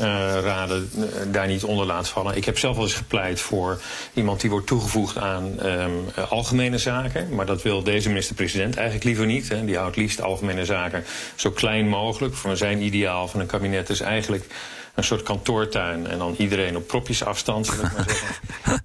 uh, 0.00 0.04
raden 0.42 0.90
uh, 0.96 1.04
daar 1.32 1.46
niet 1.46 1.64
onder 1.64 1.86
laat 1.86 2.08
vallen. 2.08 2.36
Ik 2.36 2.44
heb 2.44 2.58
zelf 2.58 2.76
wel 2.76 2.84
eens 2.84 2.94
gepleit 2.94 3.40
voor 3.40 3.80
iemand 4.14 4.40
die 4.40 4.50
wordt 4.50 4.66
toegevoegd 4.66 5.18
aan 5.18 5.56
uh, 5.62 6.30
algemene 6.30 6.78
zaken. 6.78 7.34
Maar 7.34 7.46
dat 7.46 7.62
wil 7.62 7.82
deze 7.82 8.08
minister-president 8.08 8.74
eigenlijk 8.76 9.04
liever 9.04 9.26
niet. 9.26 9.48
Hè. 9.48 9.64
Die 9.64 9.76
houdt 9.76 9.96
liefst 9.96 10.22
algemene 10.22 10.64
zaken 10.64 11.04
zo 11.34 11.50
klein 11.50 11.88
mogelijk. 11.88 12.34
Voor 12.34 12.56
zijn 12.56 12.82
ideaal 12.82 13.28
van 13.28 13.40
een 13.40 13.46
kabinet 13.46 13.88
is 13.88 14.00
eigenlijk 14.00 14.46
een 14.94 15.04
soort 15.04 15.22
kantoortuin 15.22 16.06
en 16.06 16.18
dan 16.18 16.34
iedereen 16.38 16.76
op 16.76 16.86
propjes 16.86 17.24
afstand, 17.24 17.66
zal 17.66 17.74
ik 17.74 17.80
maar 17.82 18.04
zeggen. 18.06 18.42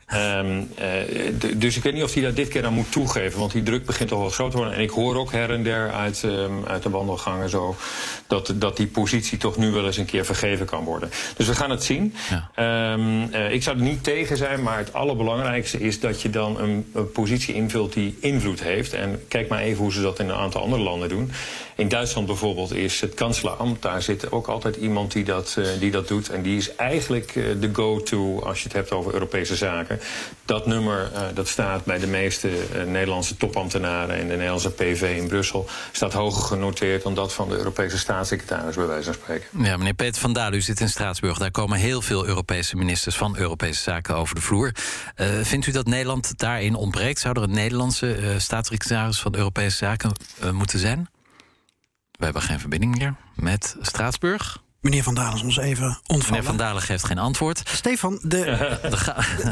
um, 0.45 0.69
uh, 0.79 1.57
dus 1.57 1.77
ik 1.77 1.83
weet 1.83 1.93
niet 1.93 2.03
of 2.03 2.13
hij 2.13 2.23
dat 2.23 2.35
dit 2.35 2.47
keer 2.47 2.61
dan 2.61 2.73
moet 2.73 2.91
toegeven, 2.91 3.39
want 3.39 3.51
die 3.51 3.63
druk 3.63 3.85
begint 3.85 4.11
al 4.11 4.19
wel 4.19 4.29
groot 4.29 4.51
te 4.51 4.57
worden. 4.57 4.75
En 4.75 4.81
ik 4.81 4.89
hoor 4.89 5.15
ook 5.15 5.31
her 5.31 5.51
en 5.51 5.63
der 5.63 5.91
uit, 5.91 6.23
um, 6.23 6.65
uit 6.65 6.83
de 6.83 6.89
wandelgangen 6.89 7.49
zo 7.49 7.75
dat, 8.27 8.53
dat 8.55 8.77
die 8.77 8.87
positie 8.87 9.37
toch 9.37 9.57
nu 9.57 9.71
wel 9.71 9.85
eens 9.85 9.97
een 9.97 10.05
keer 10.05 10.25
vergeven 10.25 10.65
kan 10.65 10.83
worden. 10.83 11.09
Dus 11.35 11.47
we 11.47 11.55
gaan 11.55 11.69
het 11.69 11.83
zien. 11.83 12.13
Ja. 12.55 12.93
Um, 12.93 13.29
uh, 13.33 13.51
ik 13.51 13.63
zou 13.63 13.77
er 13.77 13.83
niet 13.83 14.03
tegen 14.03 14.37
zijn, 14.37 14.63
maar 14.63 14.77
het 14.77 14.93
allerbelangrijkste 14.93 15.79
is 15.79 15.99
dat 15.99 16.21
je 16.21 16.29
dan 16.29 16.59
een, 16.59 16.91
een 16.93 17.11
positie 17.11 17.53
invult 17.53 17.93
die 17.93 18.17
invloed 18.19 18.63
heeft. 18.63 18.93
En 18.93 19.23
kijk 19.27 19.49
maar 19.49 19.59
even 19.59 19.83
hoe 19.83 19.93
ze 19.93 20.01
dat 20.01 20.19
in 20.19 20.29
een 20.29 20.35
aantal 20.35 20.61
andere 20.61 20.81
landen 20.81 21.09
doen. 21.09 21.31
In 21.79 21.87
Duitsland 21.87 22.27
bijvoorbeeld 22.27 22.73
is 22.73 23.01
het 23.01 23.13
kanselambt, 23.13 23.81
daar 23.81 24.01
zit 24.01 24.31
ook 24.31 24.47
altijd 24.47 24.75
iemand 24.75 25.11
die 25.11 25.23
dat, 25.23 25.55
uh, 25.59 25.67
die 25.79 25.91
dat 25.91 26.07
doet. 26.07 26.29
En 26.29 26.41
die 26.41 26.57
is 26.57 26.75
eigenlijk 26.75 27.35
uh, 27.35 27.61
de 27.61 27.69
go-to 27.73 28.41
als 28.41 28.57
je 28.57 28.63
het 28.63 28.73
hebt 28.73 28.91
over 28.91 29.13
Europese 29.13 29.55
zaken. 29.55 29.99
Dat 30.45 30.65
nummer 30.65 31.11
uh, 31.13 31.21
dat 31.33 31.47
staat 31.47 31.85
bij 31.85 31.99
de 31.99 32.07
meeste 32.07 32.49
Nederlandse 32.85 33.37
topambtenaren 33.37 34.15
en 34.15 34.27
de 34.27 34.33
Nederlandse 34.33 34.71
PV 34.71 35.15
in 35.17 35.27
Brussel 35.27 35.67
staat 35.91 36.13
hoger 36.13 36.41
genoteerd 36.41 37.03
dan 37.03 37.15
dat 37.15 37.33
van 37.33 37.49
de 37.49 37.57
Europese 37.57 37.97
staatssecretaris, 37.97 38.75
bij 38.75 38.87
wijze 38.87 39.03
van 39.03 39.13
spreken. 39.13 39.47
Ja, 39.63 39.77
meneer 39.77 39.93
Peter 39.93 40.21
van 40.21 40.33
Dalen, 40.33 40.53
u 40.53 40.61
zit 40.61 40.79
in 40.79 40.89
Straatsburg. 40.89 41.37
Daar 41.37 41.51
komen 41.51 41.77
heel 41.77 42.01
veel 42.01 42.25
Europese 42.25 42.75
ministers 42.75 43.15
van 43.15 43.37
Europese 43.37 43.81
zaken 43.81 44.15
over 44.15 44.35
de 44.35 44.41
vloer. 44.41 44.71
vindt 45.41 45.65
u 45.65 45.71
dat 45.71 45.85
Nederland 45.85 46.37
daarin 46.37 46.75
ontbreekt? 46.75 47.19
Zou 47.19 47.37
er 47.37 47.43
een 47.43 47.53
Nederlandse 47.53 48.35
staatssecretaris 48.37 49.19
van 49.19 49.35
Europese 49.35 49.77
zaken 49.77 50.11
moeten 50.51 50.79
zijn? 50.79 51.09
We 52.19 52.25
hebben 52.25 52.41
geen 52.41 52.59
verbinding 52.59 52.97
meer 52.97 53.15
met 53.35 53.75
Straatsburg. 53.81 54.63
Meneer 54.81 55.03
Van 55.03 55.15
Dalen 55.15 55.35
is 55.35 55.41
ons 55.41 55.57
even 55.57 55.87
ontvallen. 55.87 56.29
Meneer 56.29 56.43
Van 56.43 56.57
Dalen 56.57 56.81
geeft 56.81 57.03
geen 57.03 57.17
antwoord. 57.17 57.61
Stefan, 57.65 58.19
de, 58.21 58.43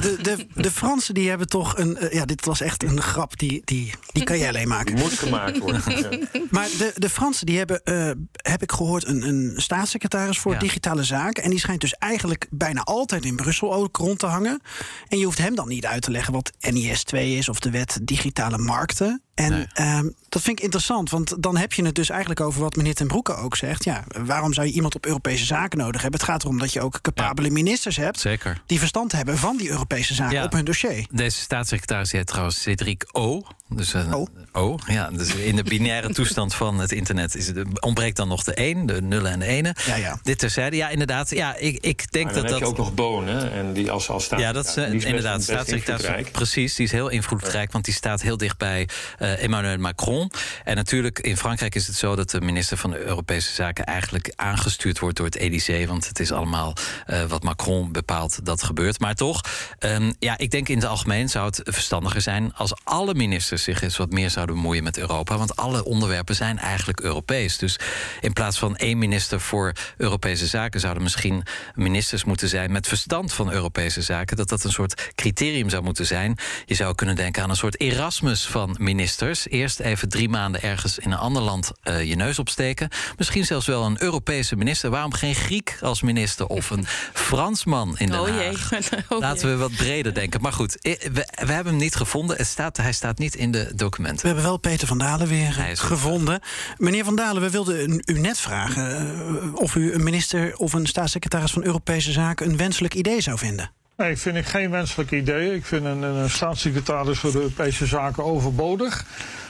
de, 0.02 0.18
de, 0.22 0.48
de, 0.54 0.72
Fransen 0.72 1.14
die 1.14 1.30
hebben 1.30 1.48
toch 1.48 1.78
een... 1.78 1.98
Uh, 2.04 2.12
ja, 2.12 2.26
dit 2.26 2.46
was 2.46 2.62
echt 2.62 2.84
een 2.84 3.02
grap, 3.02 3.40
die, 3.40 3.62
die, 3.66 3.94
die 4.12 4.24
kan 4.24 4.38
jij 4.38 4.48
alleen 4.48 4.68
maken. 4.68 4.98
Moet 4.98 5.12
gemaakt 5.12 5.58
worden. 5.58 5.82
maar 6.50 6.68
de, 6.78 6.94
de 6.96 7.10
Fransen 7.10 7.46
die 7.46 7.58
hebben, 7.58 7.82
uh, 7.84 8.12
heb 8.32 8.62
ik 8.62 8.72
gehoord, 8.72 9.08
een, 9.08 9.28
een 9.28 9.54
staatssecretaris 9.56 10.40
voor 10.40 10.54
ja. 10.54 10.60
digitale 10.60 11.04
zaken. 11.04 11.44
En 11.44 11.50
die 11.50 11.60
schijnt 11.60 11.82
dus 11.82 11.94
eigenlijk 11.94 12.48
bijna 12.50 12.82
altijd 12.82 13.26
in 13.26 13.36
Brussel 13.36 13.74
ook 13.74 13.98
rond 13.98 14.20
te 14.20 14.26
hangen. 14.26 14.62
En 15.08 15.18
je 15.18 15.26
hoeft 15.26 15.38
hem 15.38 15.56
dan 15.56 15.68
niet 15.68 15.86
uit 15.86 16.02
te 16.02 16.12
leggen 16.12 16.34
wat 16.34 16.52
NIS 16.60 17.04
2 17.04 17.36
is 17.36 17.50
of 17.50 17.60
de 17.60 17.70
wet 17.70 18.00
digitale 18.02 18.58
markten. 18.58 19.22
En 19.38 19.67
ehm, 19.74 20.10
dat 20.29 20.41
vind 20.41 20.58
ik 20.58 20.63
interessant, 20.63 21.10
want 21.10 21.44
dan 21.44 21.58
heb 21.58 21.74
je 21.74 21.86
het 21.86 21.96
dus 21.96 22.10
eigenlijk 22.10 22.39
over 22.39 22.62
wat 22.62 22.75
meneer 22.75 22.94
Ten 22.94 23.08
Broeke 23.08 23.36
ook 23.36 23.56
zegt. 23.56 23.84
Ja, 23.84 24.03
waarom 24.25 24.53
zou 24.53 24.67
je 24.67 24.74
iemand 24.74 24.96
op 24.96 25.06
Europese 25.06 25.46
zaken 25.46 25.77
nodig 25.77 26.01
hebben? 26.01 26.20
Het 26.20 26.29
gaat 26.29 26.44
erom 26.44 26.60
dat 26.60 26.74
je 26.74 26.82
ook 26.82 27.01
capabele 27.01 27.50
ministers 27.50 27.96
hebt 27.98 28.20
Zeker. 28.20 28.62
die 28.65 28.79
verstand 28.79 29.12
hebben 29.12 29.38
van 29.38 29.58
die 29.58 29.70
Europese 29.70 30.13
zaken 30.13 30.36
Ja. 30.36 30.44
op 30.44 30.51
hun 30.51 30.65
dossier. 30.65 31.08
Deze 31.12 31.39
staatssecretaris 31.39 32.12
heet 32.12 32.27
trouwens 32.27 32.62
Cedric 32.62 33.06
O. 33.12 33.44
Dus 33.70 33.94
een 33.94 34.14
O. 34.14 34.28
O. 34.52 34.78
Ja, 34.88 35.10
dus 35.10 35.36
in 35.36 35.56
de 35.56 35.64
binaire 35.64 36.14
toestand 36.14 36.54
van 36.56 36.80
het 36.80 36.92
internet 36.92 37.36
is 37.36 37.48
het, 37.48 37.82
ontbreekt 37.82 38.16
dan 38.18 38.28
nog 38.28 38.44
de 38.44 38.54
1, 38.54 38.86
de 38.86 39.02
nullen 39.02 39.32
en 39.32 39.40
de 39.40 39.46
ene. 39.46 39.76
Ja, 39.86 39.96
ja. 39.96 40.20
Dit 40.24 40.40
terzijde. 40.40 40.76
Ja, 40.76 40.90
inderdaad. 40.90 41.30
Ja, 41.30 41.56
ik, 41.56 41.78
ik 41.82 42.12
denk 42.12 42.26
Maar 42.26 42.34
dan 42.34 42.44
dat 42.44 42.52
heb 42.52 42.60
dat. 42.60 42.60
je 42.60 42.66
ook 42.66 42.78
nog 42.78 42.94
Bonen. 42.94 43.52
En 43.52 43.74
die 43.74 43.92
als, 43.92 44.10
als 44.10 44.24
staat. 44.24 44.40
Ja, 44.40 44.52
dat 44.52 44.66
is 44.68 44.76
eh, 44.76 44.84
die 44.84 44.94
best- 44.94 45.06
inderdaad 45.06 45.36
best 45.38 45.50
staatssecretaris. 45.50 46.02
invloedrijk. 46.02 46.32
Precies, 46.32 46.76
die 46.76 46.86
is 46.86 46.92
heel 46.92 47.10
invloedrijk, 47.10 47.72
want 47.72 47.86
die 47.86 47.94
staat 47.94 48.22
heel 48.22 48.38
dicht 48.38 48.58
bij 48.58 48.90
eh, 49.18 49.44
Emmanuel 49.44 49.78
Macron. 49.78 50.32
En 50.64 50.76
natuurlijk, 50.76 51.20
in 51.20 51.38
Frankrijk 51.38 51.76
is 51.76 51.88
het 51.88 51.96
zo 51.96 52.16
dat 52.16 52.30
de 52.30 52.42
minister 52.42 52.78
van 52.78 52.94
Europese 52.96 53.54
Zaken 53.54 53.86
eigenlijk 53.86 54.34
aangestuurd 54.36 55.00
wordt 55.00 55.18
door 55.18 55.26
het 55.26 55.36
EDC. 55.36 55.88
Want 55.88 56.08
het 56.08 56.20
is 56.20 56.32
allemaal 56.32 56.74
eh, 57.06 57.24
wat 57.24 57.44
Macron 57.44 57.92
bepaalt 57.92 58.46
dat 58.46 58.64
gebeurt. 58.64 59.00
Maar 59.00 59.16
toch, 59.16 59.42
ehm, 59.80 60.14
ja, 60.20 60.38
ik 60.38 60.52
denk 60.52 60.70
in 60.70 60.78
het 60.78 60.86
algemeen 60.88 61.30
zou 61.30 61.46
het 61.46 61.62
verstandiger 61.64 62.22
zijn 62.22 62.54
als 62.56 62.74
alle 62.84 63.14
ministers 63.14 63.57
zich 63.64 63.82
eens 63.82 63.98
wat 63.98 64.12
meer 64.12 64.30
zouden 64.30 64.56
bemoeien 64.56 64.84
met 64.84 64.98
Europa. 64.98 65.38
Want 65.38 65.56
alle 65.56 65.84
onderwerpen 65.84 66.36
zijn 66.36 66.58
eigenlijk 66.58 67.00
Europees. 67.00 67.58
Dus 67.58 67.80
in 68.22 68.34
plaats 68.34 68.60
van 68.60 68.76
één 68.76 68.98
minister 68.98 69.42
voor 69.42 69.74
Europese 69.98 70.48
zaken 70.48 70.80
zouden 70.80 71.04
misschien 71.04 71.44
ministers 71.76 72.24
moeten 72.24 72.50
zijn 72.50 72.72
met 72.72 72.88
verstand 72.88 73.34
van 73.34 73.52
Europese 73.52 74.02
zaken. 74.02 74.38
Dat 74.38 74.50
dat 74.50 74.64
een 74.64 74.72
soort 74.72 75.12
criterium 75.16 75.70
zou 75.70 75.84
moeten 75.84 76.06
zijn. 76.06 76.36
Je 76.66 76.76
zou 76.76 76.96
kunnen 76.96 77.16
denken 77.16 77.44
aan 77.44 77.50
een 77.50 77.56
soort 77.56 77.80
Erasmus 77.80 78.46
van 78.46 78.76
ministers. 78.80 79.48
Eerst 79.48 79.80
even 79.80 80.10
drie 80.10 80.30
maanden 80.30 80.62
ergens 80.62 81.00
in 81.00 81.12
een 81.12 81.18
ander 81.18 81.42
land 81.42 81.72
eh, 81.82 82.04
je 82.04 82.16
neus 82.16 82.40
opsteken. 82.40 82.90
Misschien 83.18 83.46
zelfs 83.46 83.66
wel 83.66 83.86
een 83.86 84.02
Europese 84.04 84.56
minister. 84.56 84.90
Waarom 84.90 85.14
geen 85.14 85.36
Griek 85.36 85.78
als 85.82 86.02
minister 86.02 86.46
of 86.48 86.70
een 86.70 86.86
Fransman 87.14 87.98
in 87.98 88.10
Den 88.10 88.20
Oh 88.20 88.28
Haag? 88.28 88.70
jee. 88.70 88.80
Oh 89.10 89.20
Laten 89.20 89.50
we 89.50 89.56
wat 89.58 89.76
breder 89.76 90.14
denken. 90.14 90.42
Maar 90.42 90.54
goed, 90.54 90.82
eh, 90.82 90.94
we, 91.02 91.28
we 91.46 91.52
hebben 91.52 91.74
hem 91.74 91.82
niet 91.82 91.96
gevonden. 91.96 92.38
Het 92.38 92.48
staat, 92.48 92.78
hij 92.78 92.92
staat 92.94 93.18
niet 93.18 93.36
in 93.36 93.47
de 93.51 93.72
documenten. 93.75 94.22
We 94.22 94.27
hebben 94.27 94.46
wel 94.46 94.58
Peter 94.58 94.88
van 94.88 94.98
Dalen 94.98 95.27
weer 95.27 95.60
er. 95.60 95.77
gevonden. 95.77 96.39
Meneer 96.77 97.04
van 97.04 97.16
Dalen, 97.16 97.42
we 97.42 97.50
wilden 97.50 98.01
u 98.06 98.20
net 98.20 98.39
vragen 98.39 99.08
eh, 99.08 99.56
of 99.56 99.75
u 99.75 99.94
een 99.94 100.04
minister 100.04 100.58
of 100.58 100.74
een 100.74 100.86
staatssecretaris 100.86 101.51
van 101.51 101.63
Europese 101.63 102.12
Zaken 102.12 102.50
een 102.50 102.58
wenselijk 102.58 102.94
idee 102.94 103.22
zou 103.22 103.38
vinden. 103.38 103.72
Nee, 103.98 104.12
ik 104.12 104.18
vind 104.18 104.36
ik 104.36 104.46
geen 104.46 104.72
wenselijk 104.72 105.12
idee. 105.12 105.56
Ik 105.56 105.66
vind 105.66 105.86
een, 105.86 106.01
een 106.01 106.30
staatssecretaris 106.30 107.20
voor 107.20 107.32
de 107.32 107.38
Europese 107.38 107.86
Zaken 107.86 108.24
overbodig. 108.24 109.06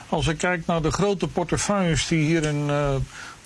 Als 0.09 0.27
ik 0.27 0.37
kijk 0.37 0.65
naar 0.65 0.81
de 0.81 0.91
grote 0.91 1.27
portefeuilles 1.27 2.07
die 2.07 2.25
hier 2.25 2.43
in 2.43 2.69
eh, 2.69 2.95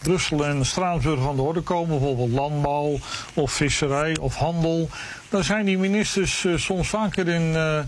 Brussel 0.02 0.46
en 0.46 0.66
Straatsburg 0.66 1.28
aan 1.28 1.36
de 1.36 1.42
orde 1.42 1.62
komen, 1.62 2.00
bijvoorbeeld 2.00 2.32
landbouw 2.32 3.00
of 3.34 3.52
visserij 3.52 4.18
of 4.18 4.36
handel, 4.36 4.90
dan 5.30 5.44
zijn 5.44 5.66
die 5.66 5.78
ministers 5.78 6.46
eh, 6.46 6.58
soms 6.58 6.90
vaker 6.90 7.28
in, 7.28 7.56
eh, 7.56 7.80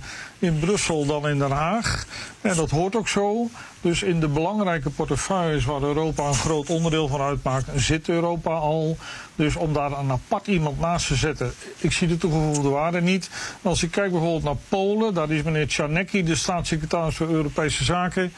in 0.44 0.60
Brussel 0.60 1.06
dan 1.06 1.28
in 1.28 1.40
Den 1.40 1.52
Haag. 1.52 2.06
En 2.42 2.56
dat 2.56 2.70
hoort 2.70 2.96
ook 2.96 3.08
zo. 3.08 3.50
Dus 3.82 4.04
in 4.04 4.20
de 4.20 4.28
belangrijke 4.28 4.90
portefeuilles 4.90 5.66
waar 5.66 5.82
Europa 5.82 6.28
een 6.28 6.34
groot 6.34 6.70
onderdeel 6.70 7.08
van 7.08 7.22
uitmaakt, 7.22 7.68
zit 7.76 8.10
Europa 8.10 8.52
al. 8.52 8.98
Dus 9.36 9.56
om 9.56 9.74
daar 9.74 9.92
een 9.92 10.12
apart 10.12 10.48
iemand 10.48 10.80
naast 10.80 11.08
te 11.08 11.16
zetten, 11.16 11.54
ik 11.78 11.92
zie 11.92 12.08
de 12.08 12.18
toegevoegde 12.18 12.70
waarde 12.70 13.02
niet. 13.02 13.30
Als 13.62 13.84
ik 13.84 13.92
kijk 13.92 14.12
bijvoorbeeld 14.12 14.44
naar 14.44 14.56
Polen, 14.70 15.14
daar 15.14 15.32
is 15.32 15.44
meneer 15.44 15.68
Czarnecki, 15.68 16.24
de 16.24 16.36
staatssecretaris 16.36 17.16
voor 17.16 17.30
Europese 17.30 17.84
Zaken. 17.84 18.34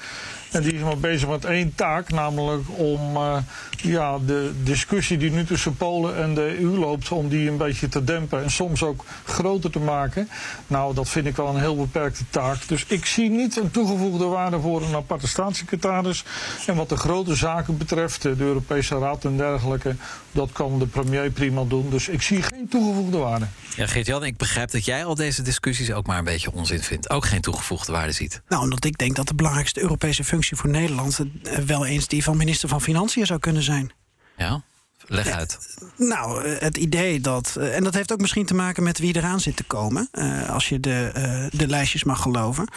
En 0.56 0.62
die 0.62 0.74
is 0.74 0.82
maar 0.82 0.98
bezig 0.98 1.30
met 1.30 1.46
één 1.46 1.76
taak, 1.76 2.12
namelijk 2.12 2.64
om 2.78 3.16
eh, 3.16 3.38
ja, 3.78 4.18
de 4.26 4.52
discussie 4.64 5.18
die 5.18 5.32
nu 5.32 5.46
tussen 5.46 5.76
Polen 5.76 6.16
en 6.18 6.34
de 6.34 6.60
EU 6.60 6.78
loopt, 6.78 7.12
om 7.12 7.30
die 7.30 7.50
een 7.50 7.58
beetje 7.58 7.90
te 7.90 8.04
dempen 8.04 8.44
en 8.44 8.52
soms 8.52 8.84
ook 8.84 9.06
groter 9.26 9.72
te 9.72 9.80
maken. 9.80 10.30
Nou, 10.68 10.94
dat 10.94 11.10
vind 11.10 11.26
ik 11.26 11.36
wel 11.36 11.48
een 11.48 11.60
heel 11.60 11.76
beperkte 11.76 12.24
taak. 12.30 12.68
Dus 12.68 12.86
ik 12.88 13.06
zie 13.06 13.30
niet 13.30 13.58
een 13.58 13.72
toegevoegde 13.72 14.26
waarde 14.26 14.60
voor 14.60 14.82
een 14.82 14.96
aparte 14.96 15.28
staatssecretaris. 15.28 16.24
En 16.68 16.76
wat 16.76 16.90
de 16.90 16.98
grote 16.98 17.36
zaken 17.36 17.78
betreft, 17.78 18.22
de 18.22 18.36
Europese 18.38 18.98
Raad 18.98 19.26
en 19.26 19.38
dergelijke, 19.38 19.96
dat 20.32 20.52
kan 20.52 20.80
de 20.80 20.88
premier 20.88 21.30
prima 21.30 21.64
doen. 21.64 21.90
Dus 21.90 22.08
ik 22.08 22.22
zie 22.22 22.42
geen 22.42 22.68
toegevoegde 22.68 23.18
waarde. 23.18 23.46
Ja, 23.76 23.88
Geert-Jan, 23.88 24.24
ik 24.24 24.38
begrijp 24.38 24.72
dat 24.72 24.86
jij 24.86 25.06
al 25.06 25.16
deze 25.16 25.42
discussies 25.42 25.92
ook 25.92 26.08
maar 26.08 26.18
een 26.18 26.24
beetje 26.24 26.52
onzin 26.52 26.84
vindt. 26.84 27.10
Ook 27.10 27.26
geen 27.26 27.42
toegevoegde 27.42 27.92
waarde 27.92 28.12
ziet. 28.12 28.42
Nou, 28.48 28.64
omdat 28.64 28.86
ik 28.86 28.98
denk 28.98 29.16
dat 29.16 29.28
de 29.28 29.36
belangrijkste 29.36 29.82
Europese 29.82 30.24
functie 30.24 30.45
voor 30.50 30.70
Nederland 30.70 31.20
eh, 31.44 31.58
wel 31.58 31.86
eens 31.86 32.08
die 32.08 32.24
van 32.24 32.38
minister 32.38 32.70
van 32.70 32.82
Financiën 32.82 33.26
zou 33.26 33.40
kunnen 33.40 33.64
zijn. 33.64 33.92
Ja? 34.38 34.64
Leg 35.08 35.30
uit. 35.32 35.58
Nou, 35.98 36.44
eh, 36.44 36.60
het 36.62 36.78
idee 36.78 37.20
dat. 37.20 37.56
eh, 37.60 37.76
En 37.76 37.84
dat 37.84 37.94
heeft 37.94 38.12
ook 38.12 38.20
misschien 38.22 38.46
te 38.46 38.54
maken 38.54 38.84
met 38.84 39.00
wie 39.00 39.16
eraan 39.16 39.40
zit 39.40 39.56
te 39.56 39.64
komen. 39.64 40.08
eh, 40.12 40.50
als 40.50 40.70
je 40.70 40.80
de, 40.80 41.12
eh, 41.14 41.46
de 41.60 41.68
lijstjes 41.68 42.04
mag 42.04 42.22
geloven. 42.22 42.68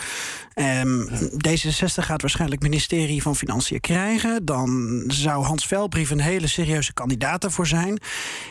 Ehm, 0.54 1.00
D66 1.36 2.04
gaat 2.06 2.20
waarschijnlijk 2.20 2.62
ministerie 2.62 3.22
van 3.22 3.36
Financiën 3.36 3.80
krijgen. 3.80 4.44
Dan 4.44 5.02
zou 5.06 5.44
Hans 5.44 5.66
Velbrief 5.66 6.10
een 6.10 6.20
hele 6.20 6.46
serieuze 6.46 6.92
kandidaat 6.92 7.40
daarvoor 7.40 7.66
zijn. 7.66 7.98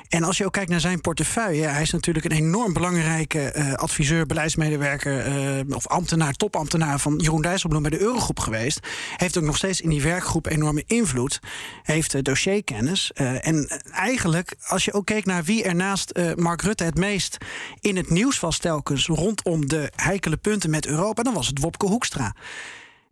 En 0.10 0.24
als 0.24 0.38
je 0.38 0.46
ook 0.46 0.54
kijkt 0.54 0.70
naar 0.70 0.80
zijn 0.80 1.02
portefeuille. 1.02 1.66
Hij 1.68 1.82
is 1.82 1.92
natuurlijk 1.92 2.26
een 2.26 2.32
enorm 2.32 2.74
belangrijke 2.74 3.40
eh, 3.52 3.74
adviseur, 3.74 4.26
beleidsmedewerker. 4.26 5.20
eh, 5.26 5.76
of 5.76 5.88
ambtenaar, 5.88 6.34
topambtenaar 6.34 7.00
van 7.00 7.16
Jeroen 7.18 7.42
Dijsselbloem 7.42 7.82
bij 7.82 7.92
de 7.92 8.00
Eurogroep 8.02 8.40
geweest. 8.40 8.80
Heeft 9.18 9.38
ook 9.38 9.44
nog 9.44 9.58
steeds 9.58 9.82
in 9.82 9.90
die 9.90 10.02
werkgroep 10.02 10.46
enorme 10.46 10.84
invloed. 10.88 11.40
Heeft 11.84 12.14
eh, 12.14 12.22
dossierkennis. 12.22 13.12
eh, 13.14 13.48
en 13.68 13.82
eigenlijk, 13.92 14.56
als 14.68 14.86
je 14.86 14.94
ook 14.94 15.06
keek 15.06 15.26
naar 15.26 15.44
wie 15.44 15.64
er 15.64 15.76
naast 15.76 16.10
eh, 16.10 16.34
Mark 16.34 16.62
Rutte 16.62 16.84
het 16.84 16.98
meest 16.98 17.38
in 17.80 17.96
het 17.96 18.10
nieuws 18.10 18.40
was, 18.40 18.58
telkens 18.58 19.06
rondom 19.06 19.68
de 19.68 19.92
heikele 19.96 20.38
punten 20.38 20.70
met 20.70 20.86
Europa, 20.86 21.24
dan 21.24 21.34
was 21.34 21.48
het 21.48 21.60
Wopke 21.60 21.86
Hoekstra. 21.86 22.36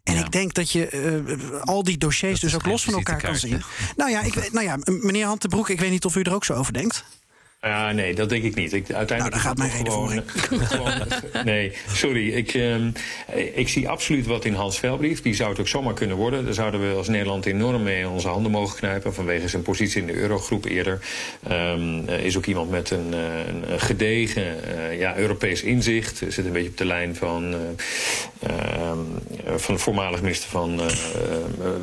En 0.04 0.18
ik 0.18 0.32
denk 0.32 0.54
dat 0.54 0.72
je 0.72 0.88
eh, 0.88 1.62
al 1.62 1.84
die 1.84 1.98
dossiers 1.98 2.40
dus 2.40 2.56
ook 2.56 2.66
los 2.66 2.84
van 2.84 2.94
elkaar 2.94 3.22
kan 3.22 3.36
zien. 3.36 3.62
Nou 3.96 4.12
ja, 4.12 4.22
ik, 4.22 4.52
nou 4.52 4.66
ja, 4.66 4.78
meneer 4.86 5.26
Hantebroek, 5.26 5.70
ik 5.70 5.80
weet 5.80 5.92
niet 5.92 6.06
of 6.06 6.16
u 6.16 6.22
er 6.22 6.34
ook 6.34 6.46
zo 6.46 6.54
over 6.54 6.74
denkt. 6.74 7.06
Ja, 7.66 7.92
nee, 7.92 8.16
dat 8.16 8.30
denk 8.30 8.44
ik 8.44 8.56
niet. 8.56 8.74
Ik, 8.74 8.92
uiteindelijk 8.92 9.18
Nou, 9.20 9.30
daar 9.30 9.40
gaat 9.40 9.58
mijn 9.58 9.84
toch 9.84 10.68
gewoon, 10.68 11.46
Nee, 11.46 11.72
sorry. 11.88 12.30
Ik, 12.30 12.54
ehm, 12.54 12.90
ik 13.54 13.70
zie 13.70 13.90
absoluut 13.90 14.26
wat 14.26 14.46
in 14.46 14.54
Hans 14.54 14.80
Velbrief. 14.80 15.22
Die 15.22 15.34
zou 15.34 15.50
het 15.50 15.60
ook 15.60 15.68
zomaar 15.68 15.94
kunnen 15.94 16.18
worden. 16.18 16.46
Daar 16.46 16.54
zouden 16.54 16.90
we 16.90 16.96
als 16.96 17.08
Nederland 17.08 17.46
enorm 17.46 17.84
mee 17.84 18.00
in 18.00 18.08
onze 18.08 18.28
handen 18.28 18.52
mogen 18.52 18.78
knijpen. 18.78 19.14
Vanwege 19.14 19.48
zijn 19.48 19.62
positie 19.62 20.02
in 20.02 20.08
de 20.08 20.14
eurogroep 20.14 20.66
eerder. 20.66 21.00
Eh, 21.44 22.24
is 22.26 22.38
ook 22.38 22.46
iemand 22.46 22.70
met 22.70 22.92
een, 22.92 23.14
eh, 23.14 23.48
een, 23.48 23.80
gedegen 23.80 24.64
eh, 24.64 25.00
ja, 25.00 25.18
Europees 25.18 25.64
inzicht. 25.64 26.22
Zit 26.28 26.46
een 26.46 26.52
beetje 26.52 26.70
op 26.70 26.78
de 26.78 26.86
lijn 26.86 27.16
van, 27.16 27.56
eh, 28.40 28.50
ehm, 28.50 29.00
van 29.56 29.76
de 29.76 29.80
voormalig 29.80 30.22
minister 30.22 30.50
van 30.50 30.82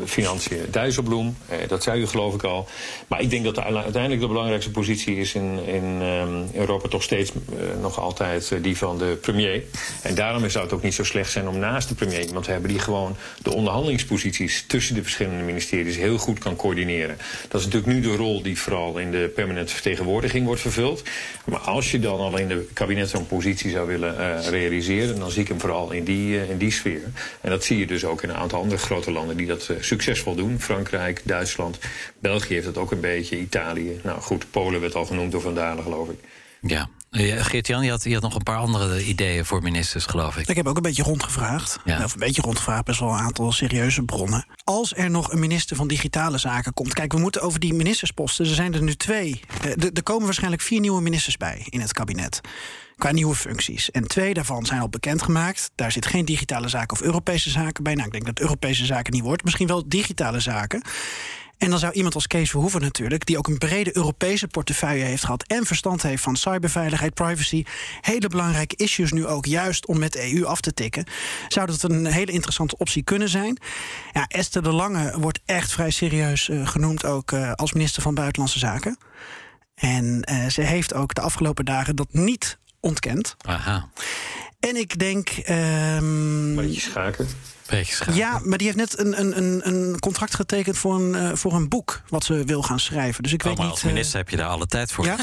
Financiën 0.05 0.59
Dijsselbloem. 0.71 1.37
Dat 1.69 1.83
zei 1.83 2.01
u 2.01 2.07
geloof 2.07 2.35
ik 2.35 2.43
al. 2.43 2.69
Maar 3.07 3.21
ik 3.21 3.31
denk 3.31 3.45
dat 3.45 3.55
de, 3.55 3.65
uiteindelijk 3.65 4.21
de 4.21 4.29
belangrijkste 4.29 4.71
positie 4.71 5.17
is 5.17 5.35
in, 5.35 5.59
in 5.73 5.99
ehm, 6.01 6.59
Europa 6.61 6.89
toch 6.89 7.03
steeds 7.03 7.31
eh, 7.33 7.81
nog 7.81 8.01
altijd 8.01 8.53
eh, 8.53 8.63
die 8.63 8.77
van 8.77 8.99
de 8.99 9.19
premier. 9.21 9.63
En 10.03 10.15
daarom 10.15 10.51
zou 10.51 10.65
het 10.65 10.73
ook 10.75 10.83
niet 10.83 10.95
zo 10.95 11.05
slecht 11.05 11.31
zijn 11.31 11.49
om 11.49 11.59
naast 11.59 11.89
de 11.89 11.95
premier 11.95 12.27
iemand 12.27 12.45
te 12.45 12.51
hebben 12.51 12.71
die 12.71 12.79
gewoon 12.79 13.17
de 13.43 13.55
onderhandelingsposities 13.55 14.65
tussen 14.67 14.95
de 14.95 15.03
verschillende 15.03 15.45
ministeries 15.45 15.97
heel 15.97 16.19
goed 16.19 16.39
kan 16.39 16.57
coördineren. 16.57 17.17
Dat 17.49 17.61
is 17.61 17.67
natuurlijk 17.67 17.93
nu 17.93 18.01
de 18.01 18.17
rol 18.17 18.43
die 18.43 18.59
vooral 18.59 18.99
in 18.99 19.11
de 19.11 19.31
permanente 19.35 19.73
vertegenwoordiging 19.73 20.47
wordt 20.47 20.61
vervuld. 20.61 21.03
Maar 21.45 21.61
als 21.61 21.91
je 21.91 21.99
dan 21.99 22.19
al 22.19 22.39
in 22.39 22.49
de 22.49 22.69
kabinet 22.73 23.09
zo'n 23.09 23.27
positie 23.27 23.71
zou 23.71 23.87
willen 23.87 24.19
eh, 24.19 24.49
realiseren, 24.49 25.19
dan 25.19 25.31
zie 25.31 25.43
ik 25.43 25.49
hem 25.49 25.61
vooral 25.61 25.91
in 25.91 26.05
die, 26.05 26.49
in 26.49 26.59
die 26.59 26.73
sfeer. 26.73 27.03
En 27.41 27.51
dat 27.51 27.65
zie 27.65 27.79
je 27.79 27.87
dus 27.87 28.05
ook 28.05 28.23
in 28.23 28.29
een 28.29 28.37
aantal 28.37 28.61
andere 28.61 28.81
grote 28.81 29.13
landen 29.13 29.37
die 29.37 29.47
dat 29.47 29.71
succesvol 29.81 30.35
doen. 30.35 30.61
Frankrijk, 30.61 31.21
Duitsland, 31.25 31.79
België 32.19 32.55
heeft 32.55 32.67
dat 32.67 32.79
ook 32.79 32.93
een 32.93 33.01
beetje, 33.01 33.39
Italië. 33.39 34.01
Nou 34.03 34.21
goed, 34.21 34.51
Polen 34.51 34.81
werd 34.81 34.95
al 34.95 35.05
genoemd 35.05 35.33
door 35.33 35.41
Geloof 35.57 36.09
ik. 36.09 36.19
Ja. 36.61 36.89
Eh, 37.11 37.45
Geert-Jan, 37.45 37.85
je 37.85 37.91
had, 37.91 38.05
je 38.05 38.13
had 38.13 38.23
nog 38.23 38.35
een 38.35 38.43
paar 38.43 38.57
andere 38.57 39.05
ideeën 39.05 39.45
voor 39.45 39.63
ministers, 39.63 40.07
geloof 40.07 40.37
ik. 40.37 40.49
Ik 40.49 40.57
heb 40.57 40.67
ook 40.67 40.77
een 40.77 40.83
beetje 40.83 41.03
rondgevraagd. 41.03 41.79
Ja. 41.85 42.05
Of 42.05 42.13
een 42.13 42.19
beetje 42.19 42.43
rondgevraagd, 42.43 42.85
best 42.85 43.01
wel 43.01 43.09
een 43.09 43.19
aantal 43.19 43.53
serieuze 43.53 44.03
bronnen. 44.03 44.47
Als 44.65 44.97
er 44.97 45.11
nog 45.11 45.33
een 45.33 45.39
minister 45.39 45.77
van 45.77 45.89
Digitale 45.89 46.39
Zaken 46.39 46.75
komt. 46.75 46.95
Kijk, 46.95 47.13
we 47.13 47.19
moeten 47.19 47.43
over 47.43 47.61
die 47.61 47.75
ministersposten. 47.75 48.45
Er 48.45 48.55
zijn 48.55 48.75
er 48.75 48.83
nu 48.83 48.95
twee. 48.95 49.41
Eh, 49.63 49.71
Er, 49.71 49.91
er 49.93 50.03
komen 50.03 50.25
waarschijnlijk 50.25 50.63
vier 50.63 50.81
nieuwe 50.81 51.01
ministers 51.03 51.37
bij 51.37 51.67
in 51.69 51.81
het 51.81 51.93
kabinet. 51.93 52.41
Qua 52.97 53.13
nieuwe 53.13 53.35
functies. 53.35 53.91
En 53.91 54.07
twee 54.09 54.35
daarvan 54.35 54.67
zijn 54.67 54.81
al 54.81 54.89
bekendgemaakt. 54.89 55.71
Daar 55.75 55.93
zit 55.93 56.07
geen 56.07 56.25
digitale 56.25 56.69
zaken 56.69 56.97
of 56.97 57.03
Europese 57.03 57.51
zaken 57.51 57.83
bij. 57.83 57.95
Nou, 57.95 58.07
ik 58.07 58.13
denk 58.13 58.27
dat 58.27 58.41
Europese 58.41 58.85
zaken 58.85 59.13
niet 59.13 59.23
wordt. 59.23 59.45
Misschien 59.45 59.67
wel 59.67 59.89
digitale 59.89 60.41
zaken. 60.41 60.83
En 61.59 61.71
dan 61.71 61.79
zou 61.79 61.93
iemand 61.93 62.15
als 62.15 62.27
Kees 62.27 62.51
Verhoeven 62.51 62.81
natuurlijk, 62.81 63.27
die 63.27 63.39
ook 63.39 63.47
een 63.47 63.59
brede 63.59 63.97
Europese 63.97 64.49
portefeuille 64.49 65.05
heeft 65.05 65.25
gehad 65.25 65.43
en 65.47 65.67
verstand 65.67 66.03
heeft 66.03 66.23
van 66.23 66.37
cyberveiligheid, 66.37 67.15
privacy, 67.15 67.65
hele 68.01 68.29
belangrijke 68.29 68.77
issues 68.77 69.13
nu 69.13 69.27
ook 69.27 69.47
juist 69.47 69.87
om 69.87 69.99
met 69.99 70.17
EU 70.17 70.45
af 70.45 70.61
te 70.61 70.75
tikken, 70.75 71.05
zou 71.49 71.67
dat 71.67 71.83
een 71.83 72.07
hele 72.07 72.33
interessante 72.33 72.79
optie 72.79 73.03
kunnen 73.03 73.29
zijn. 73.29 73.59
Ja, 74.13 74.27
Esther 74.27 74.63
de 74.63 74.73
Lange 74.73 75.21
wordt 75.21 75.41
echt 75.45 75.73
vrij 75.73 75.91
serieus 75.91 76.49
uh, 76.49 76.69
genoemd 76.69 77.05
ook 77.05 77.31
uh, 77.31 77.53
als 77.53 77.73
minister 77.73 78.03
van 78.03 78.15
Buitenlandse 78.15 78.59
Zaken. 78.59 78.99
En 79.75 80.29
uh, 80.31 80.47
ze 80.47 80.61
heeft 80.61 80.95
ook 80.95 81.15
de 81.15 81.21
afgelopen 81.21 81.65
dagen 81.65 81.97
dat 81.97 82.13
niet 82.13 82.59
ontkend. 82.81 83.37
Aha. 83.47 83.89
En 84.61 84.77
ik 84.77 84.99
denk. 84.99 85.29
Um, 85.49 86.55
Beetje 86.57 86.81
schaken. 86.81 87.29
Ja, 88.13 88.41
maar 88.45 88.59
die 88.59 88.67
heeft 88.67 88.79
net 88.79 88.99
een, 88.99 89.39
een, 89.39 89.69
een 89.69 89.99
contract 89.99 90.35
getekend 90.35 90.79
voor 90.79 90.95
een, 90.95 91.15
uh, 91.15 91.31
voor 91.35 91.53
een 91.53 91.69
boek 91.69 92.03
wat 92.09 92.25
ze 92.25 92.45
wil 92.45 92.63
gaan 92.63 92.81
schrijven. 92.81 93.23
Dus 93.23 93.33
ik 93.33 93.41
oh, 93.41 93.47
weet 93.47 93.57
maar 93.57 93.67
niet. 93.67 93.75
Als 93.75 93.85
minister 93.85 94.15
uh, 94.15 94.21
heb 94.21 94.29
je 94.29 94.37
daar 94.37 94.49
alle 94.49 94.67
tijd 94.67 94.93
voor. 94.93 95.05
Ja? 95.05 95.17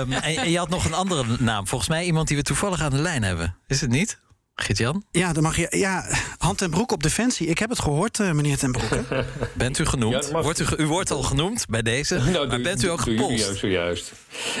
um, 0.00 0.12
en, 0.22 0.22
en, 0.22 0.50
je 0.50 0.58
had 0.58 0.68
nog 0.68 0.84
een 0.84 0.94
andere 0.94 1.24
naam. 1.38 1.68
Volgens 1.68 1.90
mij 1.90 2.04
iemand 2.04 2.28
die 2.28 2.36
we 2.36 2.42
toevallig 2.42 2.80
aan 2.80 2.90
de 2.90 3.02
lijn 3.02 3.22
hebben. 3.22 3.56
Is 3.66 3.80
het 3.80 3.90
niet? 3.90 4.18
Gert-Jan? 4.60 5.02
Ja, 5.10 5.32
dan 5.32 5.42
mag 5.42 5.56
je. 5.56 5.66
Ja, 5.70 6.04
hand 6.38 6.62
en 6.62 6.70
broek 6.70 6.92
op 6.92 7.02
defensie. 7.02 7.46
Ik 7.46 7.58
heb 7.58 7.70
het 7.70 7.80
gehoord, 7.80 8.18
uh, 8.18 8.32
meneer 8.32 8.56
ten 8.56 8.72
Broeke. 8.72 9.04
bent 9.54 9.78
u 9.78 9.84
genoemd? 9.84 10.28
Ja, 10.32 10.42
wordt 10.42 10.60
u, 10.60 10.64
u, 10.76 10.86
wordt 10.86 11.10
al 11.10 11.22
genoemd 11.22 11.66
bij 11.68 11.82
deze. 11.82 12.14
Nou, 12.14 12.32
maar 12.32 12.48
doe, 12.48 12.60
bent 12.60 12.82
u 12.82 12.88
ook 12.88 13.00
gepolst? 13.00 13.44
Juist, 13.44 13.58
zojuist. 13.58 14.12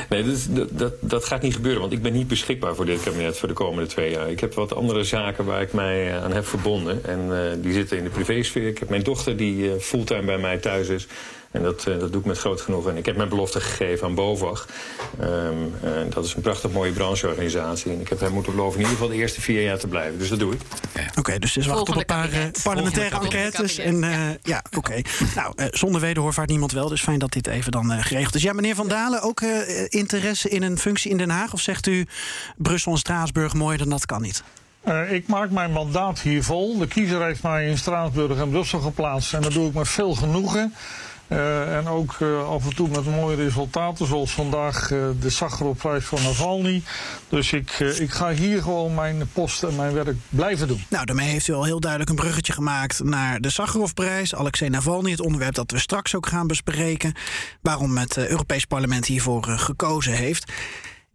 Nee, 0.08 0.24
dat, 0.24 0.46
dat, 0.50 0.78
dat, 0.78 0.92
dat, 1.00 1.24
gaat 1.24 1.42
niet 1.42 1.54
gebeuren, 1.54 1.80
want 1.80 1.92
ik 1.92 2.02
ben 2.02 2.12
niet 2.12 2.28
beschikbaar 2.28 2.74
voor 2.74 2.86
dit 2.86 3.02
kabinet 3.02 3.38
voor 3.38 3.48
de 3.48 3.54
komende 3.54 3.88
twee 3.88 4.10
jaar. 4.10 4.30
Ik 4.30 4.40
heb 4.40 4.54
wat 4.54 4.74
andere 4.74 5.04
zaken 5.04 5.44
waar 5.44 5.62
ik 5.62 5.72
mij 5.72 6.20
aan 6.20 6.32
heb 6.32 6.46
verbonden. 6.46 7.04
En 7.04 7.28
uh, 7.30 7.62
die 7.62 7.72
zitten 7.72 7.98
in 7.98 8.04
de 8.04 8.10
privésfeer. 8.10 8.66
Ik 8.66 8.78
heb 8.78 8.88
mijn 8.88 9.02
dochter 9.02 9.36
die 9.36 9.64
uh, 9.64 9.80
fulltime 9.80 10.24
bij 10.24 10.38
mij 10.38 10.58
thuis 10.58 10.88
is. 10.88 11.06
En 11.50 11.62
dat, 11.62 11.84
uh, 11.88 11.98
dat 11.98 12.12
doe 12.12 12.20
ik 12.20 12.26
met 12.26 12.38
groot 12.38 12.60
genoegen. 12.60 12.90
En 12.90 12.96
ik 12.96 13.06
heb 13.06 13.16
mijn 13.16 13.28
belofte 13.28 13.60
gegeven 13.60 14.06
aan 14.06 14.14
BOVAG. 14.14 14.66
Um, 15.20 15.74
uh, 15.84 15.90
dat 16.08 16.24
is 16.24 16.34
een 16.34 16.40
prachtig 16.40 16.70
mooie 16.70 16.92
brancheorganisatie. 16.92 17.92
En 17.92 18.00
ik 18.00 18.08
heb 18.08 18.20
hem 18.20 18.32
moeten 18.32 18.52
beloven 18.52 18.74
in 18.74 18.80
ieder 18.80 18.96
geval 18.96 19.08
de 19.08 19.20
eerste 19.20 19.40
vier 19.40 19.62
jaar 19.62 19.78
te 19.78 19.86
blijven. 19.86 20.18
Dus 20.18 20.28
dat 20.28 20.38
doe 20.38 20.52
ik. 20.52 20.60
Oké, 20.92 21.18
okay, 21.18 21.38
dus 21.38 21.52
dus 21.52 21.66
wachten 21.66 21.94
op 21.94 22.00
een 22.00 22.06
paar 22.06 22.32
uh, 22.32 22.38
parlementaire 22.62 23.20
enquêtes. 23.20 23.78
En, 23.78 24.00
ja, 24.00 24.36
ja 24.42 24.62
oké. 24.66 24.78
Okay. 24.78 25.04
nou, 25.34 25.54
zonder 25.70 26.00
wederhoor 26.00 26.32
vaart 26.32 26.48
niemand 26.48 26.72
wel. 26.72 26.88
Dus 26.88 27.02
fijn 27.02 27.18
dat 27.18 27.32
dit 27.32 27.46
even 27.46 27.72
dan 27.72 27.90
geregeld 28.02 28.34
is. 28.34 28.42
Ja, 28.42 28.52
meneer 28.52 28.74
Van 28.74 28.88
Dalen, 28.88 29.22
ook 29.22 29.40
interesse 29.88 30.48
in 30.48 30.62
een 30.62 30.78
functie 30.78 31.10
in 31.10 31.16
Den 31.16 31.30
Haag? 31.30 31.52
Of 31.52 31.60
zegt 31.60 31.86
u 31.86 32.06
Brussel 32.56 32.92
en 32.92 32.98
Straatsburg 32.98 33.54
mooier 33.54 33.78
dan 33.78 33.88
dat 33.88 34.06
kan 34.06 34.22
niet? 34.22 34.42
Uh, 34.88 35.12
ik 35.12 35.26
maak 35.26 35.50
mijn 35.50 35.72
mandaat 35.72 36.20
hier 36.20 36.44
vol. 36.44 36.78
De 36.78 36.86
kiezer 36.86 37.24
heeft 37.24 37.42
mij 37.42 37.68
in 37.68 37.78
Straatsburg 37.78 38.38
en 38.38 38.50
Brussel 38.50 38.80
geplaatst. 38.80 39.34
En 39.34 39.42
dat 39.42 39.52
doe 39.52 39.68
ik 39.68 39.74
met 39.74 39.88
veel 39.88 40.14
genoegen. 40.14 40.74
Uh, 41.28 41.76
en 41.76 41.88
ook 41.88 42.16
uh, 42.18 42.48
af 42.48 42.64
en 42.64 42.74
toe 42.74 42.88
met 42.88 43.04
mooie 43.04 43.36
resultaten, 43.36 44.06
zoals 44.06 44.32
vandaag 44.32 44.90
uh, 44.90 45.08
de 45.20 45.30
Sakharovprijs 45.30 46.04
van 46.04 46.22
Navalny. 46.22 46.82
Dus 47.28 47.52
ik, 47.52 47.70
ik 47.78 48.10
ga 48.10 48.30
hier 48.30 48.62
gewoon 48.62 48.94
mijn 48.94 49.28
post 49.32 49.62
en 49.62 49.76
mijn 49.76 49.92
werk 49.92 50.16
blijven 50.28 50.68
doen. 50.68 50.84
Nou, 50.88 51.04
daarmee 51.04 51.28
heeft 51.28 51.48
u 51.48 51.52
al 51.52 51.64
heel 51.64 51.80
duidelijk 51.80 52.10
een 52.10 52.16
bruggetje 52.16 52.52
gemaakt 52.52 53.04
naar 53.04 53.40
de 53.40 53.50
Sakharovprijs. 53.50 54.34
Alexei 54.34 54.70
Navalny, 54.70 55.10
het 55.10 55.20
onderwerp 55.20 55.54
dat 55.54 55.70
we 55.70 55.78
straks 55.78 56.14
ook 56.14 56.26
gaan 56.26 56.46
bespreken. 56.46 57.12
Waarom 57.60 57.96
het 57.96 58.16
Europees 58.16 58.64
Parlement 58.64 59.06
hiervoor 59.06 59.44
gekozen 59.44 60.12
heeft. 60.12 60.52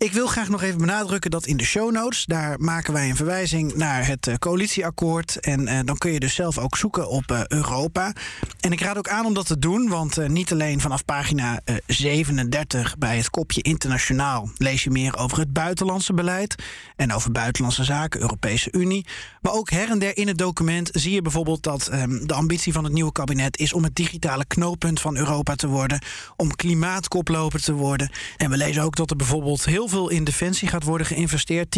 Ik 0.04 0.14
wil 0.14 0.28
graag 0.28 0.50
nog 0.50 0.62
even 0.62 0.78
benadrukken 0.78 1.32
dat 1.32 1.46
in 1.46 1.58
de 1.58 1.64
show 1.64 1.92
notes, 1.92 2.26
daar 2.26 2.60
maken 2.60 2.94
wij 2.94 3.10
een 3.10 3.16
verwijzing 3.16 3.76
naar 3.76 4.08
het 4.08 4.28
uh, 4.28 4.36
coalitieakkoord. 4.36 5.40
En 5.40 5.62
uh, 5.62 5.80
dan 5.86 5.98
kun 5.98 6.12
je 6.12 6.20
dus 6.20 6.36
zelf 6.36 6.58
ook 6.58 6.78
zoeken 6.78 7.10
op 7.10 7.32
uh, 7.32 7.42
Europa. 7.48 8.14
En 8.60 8.72
ik 8.72 8.82
raad 8.82 8.98
ook 8.98 9.10
aan 9.10 9.26
om 9.26 9.34
dat 9.34 9.46
te 9.48 9.60
doen, 9.60 9.90
want 9.90 10.28
niet 10.28 10.52
alleen 10.52 10.82
vanaf 10.82 11.06
pagina 11.06 11.60
37 11.88 12.98
bij 12.98 13.18
het 13.18 13.30
kopje 13.30 13.62
internationaal 13.62 14.50
lees 14.58 14.84
je 14.84 14.90
meer 14.90 15.18
over 15.18 15.38
het 15.38 15.54
buitenlandse 15.54 16.14
beleid 16.14 16.56
en 16.96 17.14
over 17.14 17.32
buitenlandse 17.32 17.84
zaken, 17.84 18.22
Europese 18.22 18.72
Unie. 18.72 19.06
Maar 19.42 19.54
ook 19.54 19.70
her 19.70 19.90
en 19.90 20.00
der 20.00 20.18
in 20.18 20.28
het 20.28 20.38
document 20.38 20.90
zie 20.92 21.14
je 21.14 21.22
bijvoorbeeld 21.22 21.64
dat 21.64 21.90
um, 21.94 22.28
de 22.28 22.34
ambitie 22.34 22.74
van 22.74 22.84
het 22.84 22.94
nieuwe 22.94 23.12
kabinet 23.12 23.58
is 23.58 23.74
om 23.74 23.84
het 23.84 23.96
digitale 23.96 24.46
knooppunt 24.46 25.02
van 25.02 25.18
Europa 25.18 25.56
te 25.56 25.68
worden, 25.68 26.02
om 26.36 26.56
klimaatkoploper 26.56 27.62
te 27.62 27.74
worden. 27.74 28.12
En 28.38 28.50
we 28.50 28.58
lezen 28.58 28.84
ook 28.84 28.96
dat 28.96 29.10
er 29.10 29.16
bijvoorbeeld 29.16 29.66
heel 29.66 29.88
veel 29.88 29.93
in 29.94 30.24
defensie 30.24 30.68
gaat 30.68 30.84
worden 30.84 31.08
geïnvesteerd. 31.08 31.78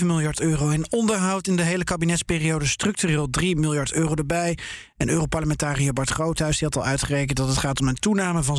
10,7 0.00 0.06
miljard 0.06 0.40
euro 0.40 0.68
in 0.68 0.92
onderhoud 0.92 1.46
in 1.46 1.56
de 1.56 1.62
hele 1.62 1.84
kabinetsperiode. 1.84 2.66
Structureel 2.66 3.30
3 3.30 3.56
miljard 3.56 3.92
euro 3.92 4.14
erbij. 4.14 4.58
En 4.96 5.08
Europarlementariër 5.08 5.92
Bart 5.92 6.10
Groothuis 6.10 6.58
die 6.58 6.68
had 6.68 6.76
al 6.76 6.88
uitgerekend 6.88 7.36
dat 7.38 7.48
het 7.48 7.58
gaat 7.58 7.80
om 7.80 7.88
een 7.88 7.94
toename 7.94 8.42
van 8.42 8.58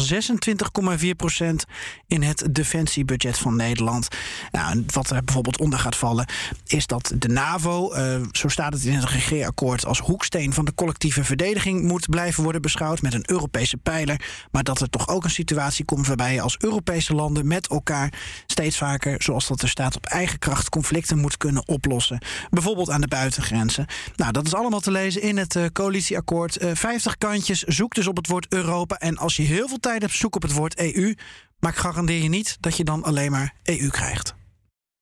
26,4 0.99 1.09
procent 1.17 1.65
in 2.07 2.21
het 2.23 2.47
defensiebudget 2.51 3.37
van 3.37 3.55
Nederland. 3.55 4.07
Nou, 4.51 4.83
wat 4.93 5.09
er 5.09 5.23
bijvoorbeeld 5.23 5.59
onder 5.59 5.79
gaat 5.79 5.95
vallen, 5.95 6.27
is 6.67 6.87
dat 6.87 7.13
de 7.15 7.27
NAVO, 7.27 7.95
uh, 7.95 8.21
zo 8.31 8.47
staat 8.47 8.73
het 8.73 8.85
in 8.85 8.93
het 8.93 9.09
regeerakkoord, 9.09 9.85
als 9.85 9.99
hoeksteen 9.99 10.53
van 10.53 10.65
de 10.65 10.73
collectieve 10.75 11.23
verdediging 11.23 11.83
moet 11.83 12.09
blijven 12.09 12.43
worden 12.43 12.61
beschouwd 12.61 13.01
met 13.01 13.13
een 13.13 13.29
Europese 13.29 13.77
pijler. 13.77 14.21
Maar 14.51 14.63
dat 14.63 14.81
er 14.81 14.89
toch 14.89 15.07
ook 15.07 15.23
een 15.23 15.29
situatie 15.29 15.85
komt 15.85 16.07
waarbij 16.07 16.33
je 16.33 16.41
als 16.41 16.57
Europese 16.59 17.13
landen 17.13 17.47
met 17.47 17.67
elkaar 17.67 18.13
steeds 18.45 18.77
vaker, 18.77 18.90
zoals 19.17 19.47
dat 19.47 19.61
er 19.61 19.69
staat, 19.69 19.95
op 19.95 20.05
eigen 20.05 20.39
kracht 20.39 20.69
conflicten 20.69 21.17
moet 21.17 21.37
kunnen 21.37 21.67
oplossen. 21.67 22.21
Bijvoorbeeld 22.49 22.89
aan 22.89 23.01
de 23.01 23.07
buitengrenzen. 23.07 23.85
Nou, 24.15 24.31
dat 24.31 24.45
is 24.45 24.53
allemaal 24.53 24.79
te 24.79 24.91
lezen 24.91 25.21
in 25.21 25.37
het 25.37 25.55
uh, 25.55 25.65
coalitieakkoord. 25.73 26.63
Uh, 26.63 26.71
50 26.73 27.17
kantjes, 27.17 27.63
zoek 27.63 27.93
dus 27.93 28.07
op 28.07 28.17
het 28.17 28.27
woord 28.27 28.45
Europa. 28.49 28.97
En 28.97 29.17
als 29.17 29.35
je 29.35 29.43
heel 29.43 29.67
veel 29.67 29.79
tijd 29.79 30.01
hebt, 30.01 30.15
zoek 30.15 30.35
op 30.35 30.41
het 30.41 30.53
woord 30.53 30.79
EU. 30.79 31.13
Maar 31.59 31.71
ik 31.71 31.77
garandeer 31.77 32.23
je 32.23 32.29
niet 32.29 32.57
dat 32.59 32.77
je 32.77 32.83
dan 32.83 33.03
alleen 33.03 33.31
maar 33.31 33.53
EU 33.63 33.89
krijgt. 33.89 34.35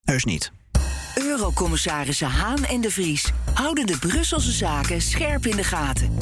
Heus 0.04 0.23
niet. 0.23 0.52
Eurocommissarissen 1.15 2.28
Haan 2.28 2.65
en 2.65 2.82
de 2.82 2.91
Vries 2.91 3.32
houden 3.54 3.86
de 3.86 3.97
Brusselse 3.97 4.52
zaken 4.52 5.02
scherp 5.02 5.45
in 5.45 5.56
de 5.56 5.63
gaten 5.63 6.17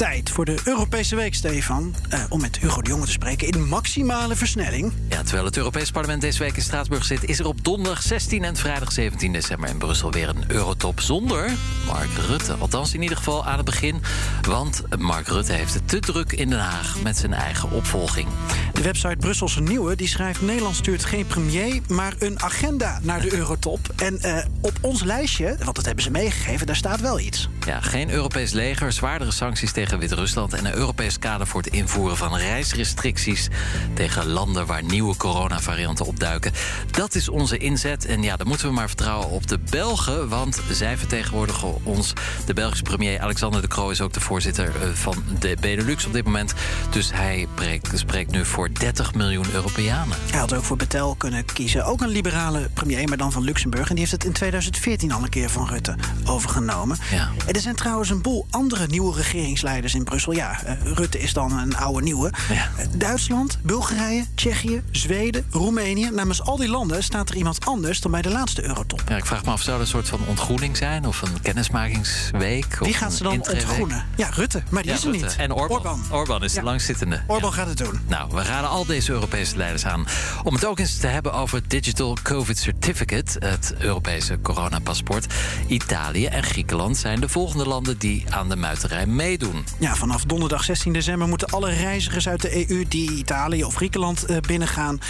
tijd 0.00 0.30
voor 0.30 0.44
de 0.44 0.58
Europese 0.64 1.16
Week, 1.16 1.34
Stefan. 1.34 1.94
Uh, 2.14 2.24
om 2.28 2.40
met 2.40 2.58
Hugo 2.58 2.82
de 2.82 2.88
Jonge 2.88 3.04
te 3.04 3.10
spreken 3.10 3.48
in 3.48 3.68
maximale 3.68 4.36
versnelling. 4.36 4.92
Ja, 5.08 5.22
terwijl 5.22 5.44
het 5.44 5.56
Europees 5.56 5.90
Parlement 5.90 6.20
deze 6.20 6.38
week 6.38 6.56
in 6.56 6.62
Straatsburg 6.62 7.04
zit... 7.04 7.24
is 7.24 7.38
er 7.38 7.46
op 7.46 7.64
donderdag 7.64 8.02
16 8.02 8.44
en 8.44 8.56
vrijdag 8.56 8.92
17 8.92 9.32
december 9.32 9.68
in 9.68 9.78
Brussel 9.78 10.12
weer 10.12 10.28
een 10.28 10.44
Eurotop 10.48 11.00
zonder 11.00 11.50
Mark 11.86 12.10
Rutte. 12.28 12.54
Althans 12.54 12.94
in 12.94 13.02
ieder 13.02 13.16
geval 13.16 13.46
aan 13.46 13.56
het 13.56 13.64
begin. 13.64 14.00
Want 14.42 14.82
Mark 14.98 15.28
Rutte 15.28 15.52
heeft 15.52 15.74
het 15.74 15.88
te 15.88 16.00
druk 16.00 16.32
in 16.32 16.50
Den 16.50 16.60
Haag 16.60 17.02
met 17.02 17.16
zijn 17.16 17.32
eigen 17.32 17.70
opvolging. 17.70 18.28
De 18.72 18.82
website 18.82 19.16
Brusselse 19.16 19.60
Nieuwe 19.60 19.96
die 19.96 20.08
schrijft... 20.08 20.40
Nederland 20.40 20.76
stuurt 20.76 21.04
geen 21.04 21.26
premier, 21.26 21.80
maar 21.88 22.14
een 22.18 22.42
agenda 22.42 22.98
naar 23.02 23.20
de 23.20 23.34
Eurotop. 23.38 23.80
En 23.96 24.18
uh, 24.22 24.38
op 24.60 24.72
ons 24.80 25.02
lijstje, 25.02 25.56
want 25.64 25.76
dat 25.76 25.84
hebben 25.84 26.04
ze 26.04 26.10
meegegeven, 26.10 26.66
daar 26.66 26.76
staat 26.76 27.00
wel 27.00 27.18
iets. 27.18 27.48
Ja, 27.66 27.80
geen 27.80 28.10
Europees 28.10 28.52
leger, 28.52 28.92
zwaardere 28.92 29.30
sancties 29.30 29.72
tegen 29.72 29.89
Wit-Rusland 29.98 30.52
en 30.52 30.64
een 30.64 30.74
Europees 30.74 31.18
kader 31.18 31.46
voor 31.46 31.62
het 31.62 31.72
invoeren 31.72 32.16
van 32.16 32.36
reisrestricties 32.36 33.48
tegen 33.94 34.26
landen 34.26 34.66
waar 34.66 34.84
nieuwe 34.84 35.16
coronavarianten 35.16 36.06
opduiken. 36.06 36.52
Dat 36.90 37.14
is 37.14 37.28
onze 37.28 37.58
inzet. 37.58 38.04
En 38.06 38.22
ja, 38.22 38.36
dan 38.36 38.46
moeten 38.46 38.66
we 38.66 38.72
maar 38.72 38.88
vertrouwen 38.88 39.28
op 39.28 39.46
de 39.46 39.58
Belgen, 39.58 40.28
want 40.28 40.60
zij 40.70 40.96
vertegenwoordigen 40.96 41.84
ons. 41.84 42.12
De 42.46 42.54
Belgische 42.54 42.84
premier 42.84 43.20
Alexander 43.20 43.60
de 43.62 43.68
Croo 43.68 43.90
is 43.90 44.00
ook 44.00 44.12
de 44.12 44.20
voorzitter 44.20 44.72
van 44.94 45.24
de 45.38 45.56
Benelux 45.60 46.06
op 46.06 46.12
dit 46.12 46.24
moment. 46.24 46.54
Dus 46.90 47.12
hij 47.12 47.48
spreekt, 47.52 47.98
spreekt 47.98 48.30
nu 48.30 48.44
voor 48.44 48.72
30 48.72 49.14
miljoen 49.14 49.46
Europeanen. 49.52 50.16
Hij 50.30 50.40
had 50.40 50.54
ook 50.54 50.64
voor 50.64 50.76
Betel 50.76 51.14
kunnen 51.14 51.44
kiezen. 51.44 51.84
Ook 51.84 52.00
een 52.00 52.08
liberale 52.08 52.68
premier, 52.74 53.08
maar 53.08 53.16
dan 53.16 53.32
van 53.32 53.42
Luxemburg. 53.42 53.88
En 53.88 53.94
die 53.94 53.98
heeft 53.98 54.10
het 54.10 54.24
in 54.24 54.32
2014 54.32 55.12
al 55.12 55.22
een 55.22 55.28
keer 55.28 55.50
van 55.50 55.68
Rutte 55.68 55.96
overgenomen. 56.24 56.98
Ja. 57.10 57.30
En 57.46 57.54
er 57.54 57.60
zijn 57.60 57.74
trouwens 57.74 58.10
een 58.10 58.22
boel 58.22 58.46
andere 58.50 58.86
nieuwe 58.86 59.16
regeringsleiders 59.16 59.79
in 59.84 60.04
Brussel. 60.04 60.32
Ja, 60.32 60.60
uh, 60.66 60.72
Rutte 60.94 61.18
is 61.20 61.32
dan 61.32 61.58
een 61.58 61.76
oude 61.76 62.02
nieuwe. 62.02 62.32
Ja. 62.48 62.68
Uh, 62.78 62.84
Duitsland, 62.96 63.58
Bulgarije, 63.62 64.24
Tsjechië, 64.34 64.82
Zweden, 64.90 65.46
Roemenië. 65.50 66.10
Namens 66.12 66.42
al 66.42 66.56
die 66.56 66.68
landen 66.68 67.02
staat 67.02 67.28
er 67.28 67.36
iemand 67.36 67.66
anders 67.66 68.00
dan 68.00 68.10
bij 68.10 68.22
de 68.22 68.28
laatste 68.30 68.64
Eurotop. 68.64 69.02
Ja, 69.08 69.16
ik 69.16 69.26
vraag 69.26 69.44
me 69.44 69.50
af, 69.50 69.62
zou 69.62 69.76
er 69.76 69.82
een 69.82 69.88
soort 69.88 70.08
van 70.08 70.20
ontgroening 70.26 70.76
zijn? 70.76 71.06
Of 71.06 71.22
een 71.22 71.40
kennismakingsweek? 71.42 72.78
Wie 72.78 72.94
gaat 72.94 73.12
ze 73.12 73.22
dan 73.22 73.32
ontgroenen? 73.32 74.04
Ja, 74.16 74.28
Rutte. 74.34 74.62
Maar 74.70 74.82
die 74.82 74.90
ja, 74.90 74.96
is 74.96 75.04
er 75.04 75.10
Rutte. 75.10 75.26
niet. 75.26 75.36
En 75.36 75.52
Orbán. 75.54 75.76
Orbán, 75.76 76.00
Orbán 76.10 76.42
is 76.44 76.52
Ja. 76.52 76.58
de 76.60 76.64
langzittende. 76.64 77.20
Orbán 77.26 77.50
Ja. 77.50 77.56
gaat 77.56 77.68
het 77.68 77.78
doen. 77.78 78.00
Nou, 78.08 78.30
we 78.34 78.42
raden 78.42 78.70
al 78.70 78.86
deze 78.86 79.12
Europese 79.12 79.56
leiders 79.56 79.86
aan 79.86 80.06
om 80.42 80.54
het 80.54 80.64
ook 80.64 80.78
eens 80.78 80.96
te 80.98 81.06
hebben 81.06 81.32
over 81.32 81.58
het 81.58 81.70
Digital 81.70 82.16
COVID 82.22 82.58
Certificate, 82.58 83.46
het 83.46 83.74
Europese 83.78 84.38
coronapaspoort. 84.42 85.26
Italië 85.66 86.26
en 86.26 86.42
Griekenland 86.42 86.96
zijn 86.96 87.20
de 87.20 87.28
volgende 87.28 87.66
landen 87.66 87.98
die 87.98 88.24
aan 88.30 88.48
de 88.48 88.56
muiterij 88.56 89.06
meedoen. 89.06 89.64
Ja, 89.78 89.94
vanaf 89.94 90.24
donderdag 90.24 90.64
16 90.64 90.92
december 90.92 91.28
moeten 91.28 91.48
alle 91.48 91.70
reizigers 91.70 92.28
uit 92.28 92.42
de 92.42 92.70
EU 92.70 92.84
die 92.88 93.10
Italië 93.10 93.64
of 93.64 93.74
Griekenland 93.74 94.24
eh, 94.24 94.36
binnengaan 94.36 95.00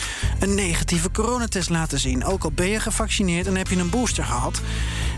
een 0.40 0.54
negatieve 0.54 1.10
coronatest 1.10 1.70
laten 1.70 1.98
zien. 1.98 2.24
Ook 2.24 2.44
al 2.44 2.52
ben 2.52 2.68
je 2.68 2.80
gevaccineerd 2.80 3.46
en 3.46 3.56
heb 3.56 3.68
je 3.68 3.76
een 3.76 3.90
booster 3.90 4.24
gehad. 4.24 4.60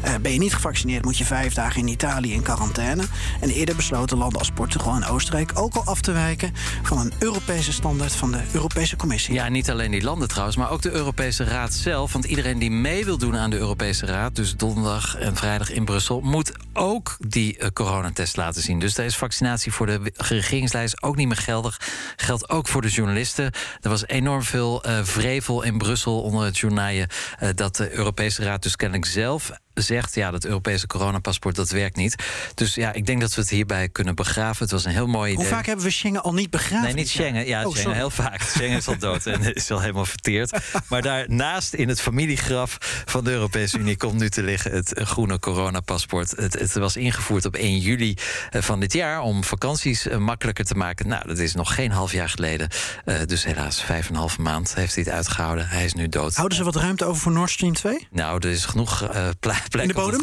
Uh, 0.04 0.14
ben 0.22 0.32
je 0.32 0.38
niet 0.38 0.54
gevaccineerd, 0.54 1.04
moet 1.04 1.18
je 1.18 1.24
vijf 1.24 1.54
dagen 1.54 1.80
in 1.80 1.88
Italië 1.88 2.32
in 2.32 2.42
quarantaine. 2.42 3.02
En 3.40 3.50
eerder 3.50 3.76
besloten 3.76 4.18
landen 4.18 4.38
als 4.38 4.50
Portugal 4.50 4.94
en 4.94 5.04
Oostenrijk 5.04 5.52
ook 5.54 5.74
al 5.74 5.84
af 5.84 6.00
te 6.00 6.12
wijken 6.12 6.52
van 6.82 6.98
een 6.98 7.12
Europese 7.18 7.72
standaard 7.72 8.12
van 8.12 8.32
de 8.32 8.40
Europese 8.52 8.96
Commissie. 8.96 9.34
Ja, 9.34 9.48
niet 9.48 9.70
alleen 9.70 9.90
die 9.90 10.02
landen 10.02 10.28
trouwens, 10.28 10.56
maar 10.56 10.70
ook 10.70 10.82
de 10.82 10.90
Europese 10.90 11.44
Raad 11.44 11.72
zelf. 11.72 12.12
Want 12.12 12.24
iedereen 12.24 12.58
die 12.58 12.70
mee 12.70 13.04
wil 13.04 13.18
doen 13.18 13.36
aan 13.36 13.50
de 13.50 13.58
Europese 13.58 14.06
Raad, 14.06 14.36
dus 14.36 14.56
donderdag 14.56 15.16
en 15.16 15.36
vrijdag 15.36 15.70
in 15.70 15.84
Brussel, 15.84 16.20
moet 16.20 16.52
ook 16.72 17.16
die 17.18 17.58
uh, 17.58 17.66
coronatest 17.72 18.36
laten 18.36 18.62
zien. 18.62 18.78
Dus 18.78 18.94
daar 18.94 19.06
is 19.06 19.16
vaccinatie 19.16 19.72
voor 19.72 19.86
de 19.86 20.12
regeringsleiders 20.16 21.02
ook 21.02 21.16
niet 21.16 21.28
meer 21.28 21.36
geldig. 21.36 21.80
Geldt 22.16 22.48
ook 22.48 22.68
voor 22.68 22.82
de 22.82 22.88
journalisten. 22.88 23.52
Er 23.80 23.90
was 23.90 24.06
enorm 24.06 24.42
veel 24.42 24.86
uh, 24.86 24.98
vrevel 25.02 25.62
in 25.62 25.78
Brussel 25.78 26.22
onder 26.22 26.44
het 26.44 26.58
journaaien 26.58 27.08
uh, 27.42 27.48
dat 27.54 27.76
de 27.76 27.92
Europese 27.92 28.42
Raad 28.42 28.62
dus 28.62 28.76
kennelijk 28.76 29.06
zelf 29.06 29.50
zegt, 29.74 30.14
ja, 30.14 30.30
dat 30.30 30.44
Europese 30.44 30.86
coronapaspoort, 30.86 31.56
dat 31.56 31.70
werkt 31.70 31.96
niet. 31.96 32.16
Dus 32.54 32.74
ja, 32.74 32.92
ik 32.92 33.06
denk 33.06 33.20
dat 33.20 33.34
we 33.34 33.40
het 33.40 33.50
hierbij 33.50 33.88
kunnen 33.88 34.14
begraven. 34.14 34.62
Het 34.62 34.72
was 34.72 34.84
een 34.84 34.90
heel 34.92 35.06
mooi 35.06 35.32
idee. 35.32 35.44
Hoe 35.44 35.54
vaak 35.54 35.66
hebben 35.66 35.84
we 35.84 35.90
Schengen 35.90 36.22
al 36.22 36.34
niet 36.34 36.50
begraven? 36.50 36.84
Nee, 36.84 36.94
niet 36.94 37.08
Schengen. 37.08 37.46
Ja, 37.46 37.64
oh, 37.64 37.74
Schengen 37.74 37.96
heel 37.96 38.10
vaak. 38.10 38.42
Schengen 38.54 38.76
is 38.76 38.88
al 38.88 38.98
dood 38.98 39.26
en 39.26 39.54
is 39.54 39.70
al 39.70 39.80
helemaal 39.80 40.04
verteerd. 40.04 40.58
Maar 40.88 41.02
daarnaast 41.02 41.74
in 41.74 41.88
het 41.88 42.00
familiegraf 42.00 42.76
van 43.04 43.24
de 43.24 43.30
Europese 43.30 43.78
Unie 43.78 43.96
komt 43.96 44.18
nu 44.18 44.30
te 44.30 44.42
liggen 44.42 44.72
het 44.72 44.92
groene 44.94 45.38
coronapaspoort. 45.38 46.30
Het, 46.30 46.58
het 46.58 46.72
was 46.72 46.96
ingevoerd 46.96 47.44
op 47.44 47.56
1 47.56 47.78
juli 47.78 48.16
eh, 48.50 48.62
van 48.62 48.80
dit 48.80 48.92
jaar 48.92 49.20
om 49.20 49.44
vakanties 49.44 50.08
eh, 50.08 50.18
makkelijker 50.18 50.64
te 50.64 50.74
maken. 50.74 51.08
Nou, 51.08 51.26
dat 51.26 51.38
is 51.38 51.54
nog 51.54 51.74
geen 51.74 51.90
half 51.90 52.12
jaar 52.12 52.28
geleden. 52.28 52.68
Uh, 53.04 53.16
dus 53.26 53.44
helaas, 53.44 53.82
vijf 53.82 54.06
en 54.08 54.12
een 54.12 54.18
half 54.18 54.38
maand 54.38 54.74
heeft 54.74 54.94
hij 54.94 55.04
het 55.04 55.12
uitgehouden. 55.12 55.68
Hij 55.68 55.84
is 55.84 55.94
nu 55.94 56.08
dood. 56.08 56.34
Houden 56.34 56.58
ze 56.58 56.64
wat 56.64 56.76
ruimte 56.76 57.04
over 57.04 57.22
voor 57.22 57.32
Nord 57.32 57.50
Stream 57.50 57.74
2? 57.74 58.08
Nou, 58.10 58.38
er 58.38 58.50
is 58.50 58.64
genoeg 58.64 59.02
uh, 59.02 59.28
plek 59.68 59.82
in 59.82 59.88
de 59.88 59.94
bodem? 59.94 60.20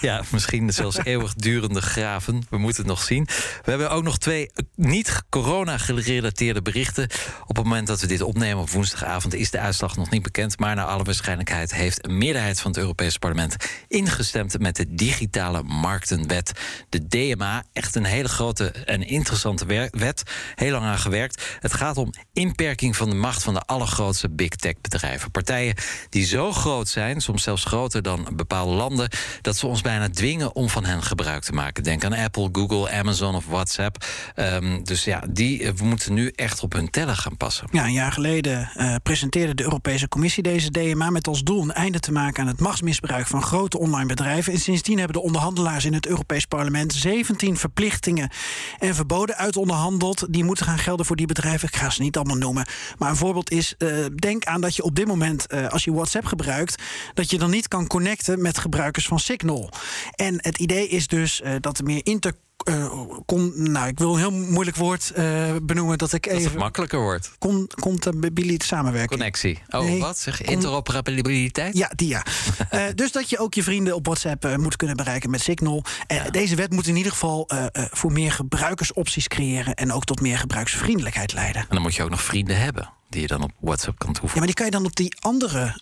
Ja, 0.00 0.22
misschien 0.28 0.72
zelfs 0.72 0.98
eeuwigdurende 1.04 1.82
graven. 1.82 2.46
We 2.50 2.58
moeten 2.58 2.82
het 2.82 2.90
nog 2.90 3.02
zien. 3.02 3.24
We 3.64 3.70
hebben 3.70 3.90
ook 3.90 4.02
nog 4.02 4.18
twee 4.18 4.50
niet 4.74 5.22
corona-gerelateerde 5.28 6.62
berichten. 6.62 7.08
Op 7.46 7.56
het 7.56 7.64
moment 7.64 7.86
dat 7.86 8.00
we 8.00 8.06
dit 8.06 8.20
opnemen 8.20 8.62
op 8.62 8.70
woensdagavond 8.70 9.34
is 9.34 9.50
de 9.50 9.58
uitslag 9.58 9.96
nog 9.96 10.10
niet 10.10 10.22
bekend. 10.22 10.58
Maar 10.58 10.74
naar 10.74 10.86
alle 10.86 11.04
waarschijnlijkheid 11.04 11.74
heeft 11.74 12.06
een 12.06 12.18
meerderheid 12.18 12.60
van 12.60 12.70
het 12.70 12.80
Europese 12.80 13.18
parlement 13.18 13.56
ingestemd 13.88 14.58
met 14.58 14.76
de 14.76 14.94
digitale 14.94 15.62
marktenwet. 15.62 16.52
De 16.88 17.06
DMA, 17.06 17.64
echt 17.72 17.94
een 17.94 18.04
hele 18.04 18.28
grote 18.28 18.70
en 18.70 19.02
interessante 19.02 19.90
wet. 19.90 20.22
Heel 20.54 20.70
lang 20.70 20.84
aan 20.84 20.98
gewerkt. 20.98 21.56
Het 21.60 21.72
gaat 21.72 21.96
om 21.96 22.12
inperking 22.32 22.96
van 22.96 23.10
de 23.10 23.16
macht 23.16 23.42
van 23.42 23.54
de 23.54 23.62
allergrootste 23.62 24.30
big 24.30 24.48
tech 24.48 24.80
bedrijven. 24.80 25.30
Partijen 25.30 25.74
die 26.08 26.26
zo 26.26 26.52
groot 26.52 26.88
zijn, 26.88 27.20
soms 27.20 27.42
zelfs 27.42 27.64
groter 27.64 28.02
dan 28.02 28.28
bepaalde 28.32 28.71
landen, 28.72 29.08
dat 29.40 29.56
ze 29.56 29.66
ons 29.66 29.80
bijna 29.80 30.08
dwingen 30.10 30.54
om 30.54 30.68
van 30.68 30.84
hen 30.84 31.02
gebruik 31.02 31.42
te 31.42 31.52
maken. 31.52 31.82
Denk 31.82 32.04
aan 32.04 32.14
Apple, 32.14 32.48
Google, 32.52 32.90
Amazon 32.90 33.34
of 33.34 33.46
WhatsApp. 33.46 34.04
Um, 34.36 34.84
dus 34.84 35.04
ja, 35.04 35.22
die 35.30 35.72
we 35.72 35.84
moeten 35.84 36.14
nu 36.14 36.32
echt 36.34 36.62
op 36.62 36.72
hun 36.72 36.90
tellen 36.90 37.16
gaan 37.16 37.36
passen. 37.36 37.68
Ja, 37.70 37.84
een 37.84 37.92
jaar 37.92 38.12
geleden 38.12 38.70
uh, 38.76 38.94
presenteerde 39.02 39.54
de 39.54 39.62
Europese 39.62 40.08
Commissie 40.08 40.42
deze 40.42 40.70
DMA 40.70 41.10
met 41.10 41.26
als 41.26 41.42
doel 41.42 41.62
een 41.62 41.72
einde 41.72 42.00
te 42.00 42.12
maken 42.12 42.42
aan 42.42 42.48
het 42.48 42.60
machtsmisbruik 42.60 43.26
van 43.26 43.42
grote 43.42 43.78
online 43.78 44.06
bedrijven. 44.06 44.52
En 44.52 44.58
sindsdien 44.58 44.98
hebben 44.98 45.16
de 45.16 45.22
onderhandelaars 45.22 45.84
in 45.84 45.94
het 45.94 46.06
Europees 46.06 46.44
Parlement 46.46 46.92
17 46.92 47.56
verplichtingen 47.56 48.30
en 48.78 48.94
verboden 48.94 49.36
uit 49.36 49.56
onderhandeld. 49.56 50.26
Die 50.30 50.44
moeten 50.44 50.66
gaan 50.66 50.78
gelden 50.78 51.06
voor 51.06 51.16
die 51.16 51.26
bedrijven. 51.26 51.68
Ik 51.68 51.76
ga 51.76 51.90
ze 51.90 52.02
niet 52.02 52.16
allemaal 52.16 52.36
noemen. 52.36 52.66
Maar 52.98 53.10
een 53.10 53.16
voorbeeld 53.16 53.50
is: 53.50 53.74
uh, 53.78 54.06
denk 54.16 54.44
aan 54.44 54.60
dat 54.60 54.76
je 54.76 54.82
op 54.82 54.94
dit 54.94 55.06
moment, 55.06 55.70
als 55.70 55.84
je 55.84 55.92
WhatsApp 55.92 56.26
gebruikt, 56.26 56.82
dat 57.14 57.30
je 57.30 57.38
dan 57.38 57.50
niet 57.50 57.68
kan 57.68 57.86
connecten 57.86 58.42
met 58.42 58.58
gebruikers 58.62 59.06
van 59.06 59.18
Signal. 59.18 59.70
En 60.14 60.34
het 60.38 60.58
idee 60.58 60.88
is 60.88 61.06
dus 61.06 61.40
uh, 61.40 61.54
dat 61.60 61.78
er 61.78 61.84
meer 61.84 62.00
inter 62.06 62.32
uh, 62.68 62.92
kon, 63.26 63.52
nou, 63.56 63.88
ik 63.88 63.98
wil 63.98 64.12
een 64.12 64.18
heel 64.18 64.32
moeilijk 64.32 64.76
woord 64.76 65.12
uh, 65.16 65.56
benoemen 65.62 65.98
dat 65.98 66.12
ik 66.12 66.24
dat 66.24 66.32
even. 66.32 66.50
het 66.50 66.58
makkelijker 66.58 67.00
wordt. 67.00 67.32
Con, 67.38 67.70
compatibiliteit 67.80 68.62
samenwerking. 68.62 69.10
Connectie. 69.10 69.58
Oh, 69.68 69.80
nee, 69.80 70.00
wat 70.00 70.18
zeg? 70.18 70.42
Interoperabiliteit? 70.42 71.76
Ja, 71.76 71.90
die 71.94 72.08
ja. 72.08 72.24
uh, 72.72 72.84
dus 72.94 73.12
dat 73.12 73.30
je 73.30 73.38
ook 73.38 73.54
je 73.54 73.62
vrienden 73.62 73.94
op 73.94 74.06
WhatsApp 74.06 74.56
moet 74.56 74.76
kunnen 74.76 74.96
bereiken 74.96 75.30
met 75.30 75.40
Signal. 75.40 75.84
Ja. 76.06 76.30
Deze 76.30 76.54
wet 76.54 76.72
moet 76.72 76.86
in 76.86 76.96
ieder 76.96 77.12
geval 77.12 77.50
voor 77.72 78.12
meer 78.12 78.32
gebruikersopties 78.32 79.28
creëren 79.28 79.74
en 79.74 79.92
ook 79.92 80.04
tot 80.04 80.20
meer 80.20 80.38
gebruiksvriendelijkheid 80.38 81.32
leiden. 81.32 81.60
En 81.60 81.68
dan 81.70 81.82
moet 81.82 81.94
je 81.94 82.02
ook 82.02 82.10
nog 82.10 82.22
vrienden 82.22 82.60
hebben 82.60 82.92
die 83.08 83.20
je 83.20 83.26
dan 83.26 83.42
op 83.42 83.52
WhatsApp 83.60 83.98
kan 83.98 84.12
toevoegen. 84.12 84.34
Ja, 84.34 84.38
maar 84.38 84.46
die 84.46 84.54
kan 84.54 84.66
je 84.66 84.72
dan 84.72 84.84
op 84.84 84.96
die 84.96 85.14
andere, 85.20 85.80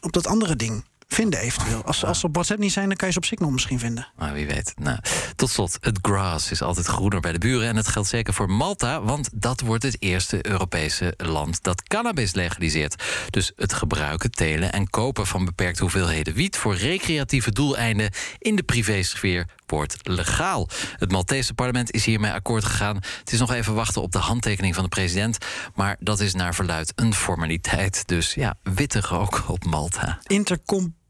op 0.00 0.12
dat 0.12 0.26
andere 0.26 0.56
ding 0.56 0.84
vinden 1.08 1.40
eventueel. 1.40 1.84
Als, 1.84 2.04
als 2.04 2.20
ze 2.20 2.26
op 2.26 2.34
WhatsApp 2.34 2.60
niet 2.60 2.72
zijn, 2.72 2.88
dan 2.88 2.96
kan 2.96 3.06
je 3.06 3.12
ze 3.12 3.18
op 3.18 3.24
Signal 3.24 3.50
misschien 3.50 3.78
vinden. 3.78 4.08
Nou, 4.16 4.32
wie 4.32 4.46
weet. 4.46 4.72
Nou, 4.76 4.98
tot 5.36 5.50
slot, 5.50 5.78
het 5.80 5.98
grass 6.02 6.50
is 6.50 6.62
altijd 6.62 6.86
groener 6.86 7.20
bij 7.20 7.32
de 7.32 7.38
buren. 7.38 7.68
En 7.68 7.76
het 7.76 7.88
geldt 7.88 8.08
zeker 8.08 8.34
voor 8.34 8.50
Malta, 8.50 9.02
want 9.02 9.30
dat 9.32 9.60
wordt 9.60 9.82
het 9.82 9.96
eerste 9.98 10.46
Europese 10.46 11.14
land 11.16 11.62
dat 11.62 11.82
cannabis 11.82 12.34
legaliseert. 12.34 13.02
Dus 13.30 13.52
het 13.56 13.72
gebruiken, 13.72 14.30
telen 14.30 14.72
en 14.72 14.90
kopen 14.90 15.26
van 15.26 15.44
beperkte 15.44 15.82
hoeveelheden 15.82 16.34
wiet 16.34 16.56
voor 16.56 16.76
recreatieve 16.76 17.52
doeleinden 17.52 18.10
in 18.38 18.56
de 18.56 18.62
privésfeer 18.62 19.46
wordt 19.66 19.96
legaal. 20.02 20.68
Het 20.96 21.10
Maltese 21.10 21.54
parlement 21.54 21.92
is 21.92 22.04
hiermee 22.04 22.32
akkoord 22.32 22.64
gegaan. 22.64 22.96
Het 22.96 23.32
is 23.32 23.38
nog 23.38 23.52
even 23.52 23.74
wachten 23.74 24.02
op 24.02 24.12
de 24.12 24.18
handtekening 24.18 24.74
van 24.74 24.84
de 24.84 24.90
president. 24.90 25.38
Maar 25.74 25.96
dat 26.00 26.20
is 26.20 26.34
naar 26.34 26.54
verluid 26.54 26.92
een 26.94 27.14
formaliteit. 27.14 28.06
Dus 28.06 28.34
ja, 28.34 28.54
witte 28.62 29.00
rook 29.00 29.44
op 29.46 29.64
Malta. 29.64 30.18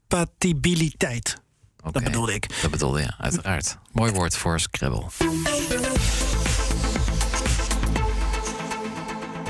Intercompatibiliteit. 0.09 1.41
Okay, 1.79 1.91
dat 1.91 2.03
bedoelde 2.03 2.33
ik. 2.33 2.61
Dat 2.61 2.71
bedoelde 2.71 2.99
je, 2.99 3.13
uiteraard. 3.17 3.77
Mooi 3.91 4.11
woord 4.11 4.37
voor 4.37 4.59
Scrabble. 4.59 5.03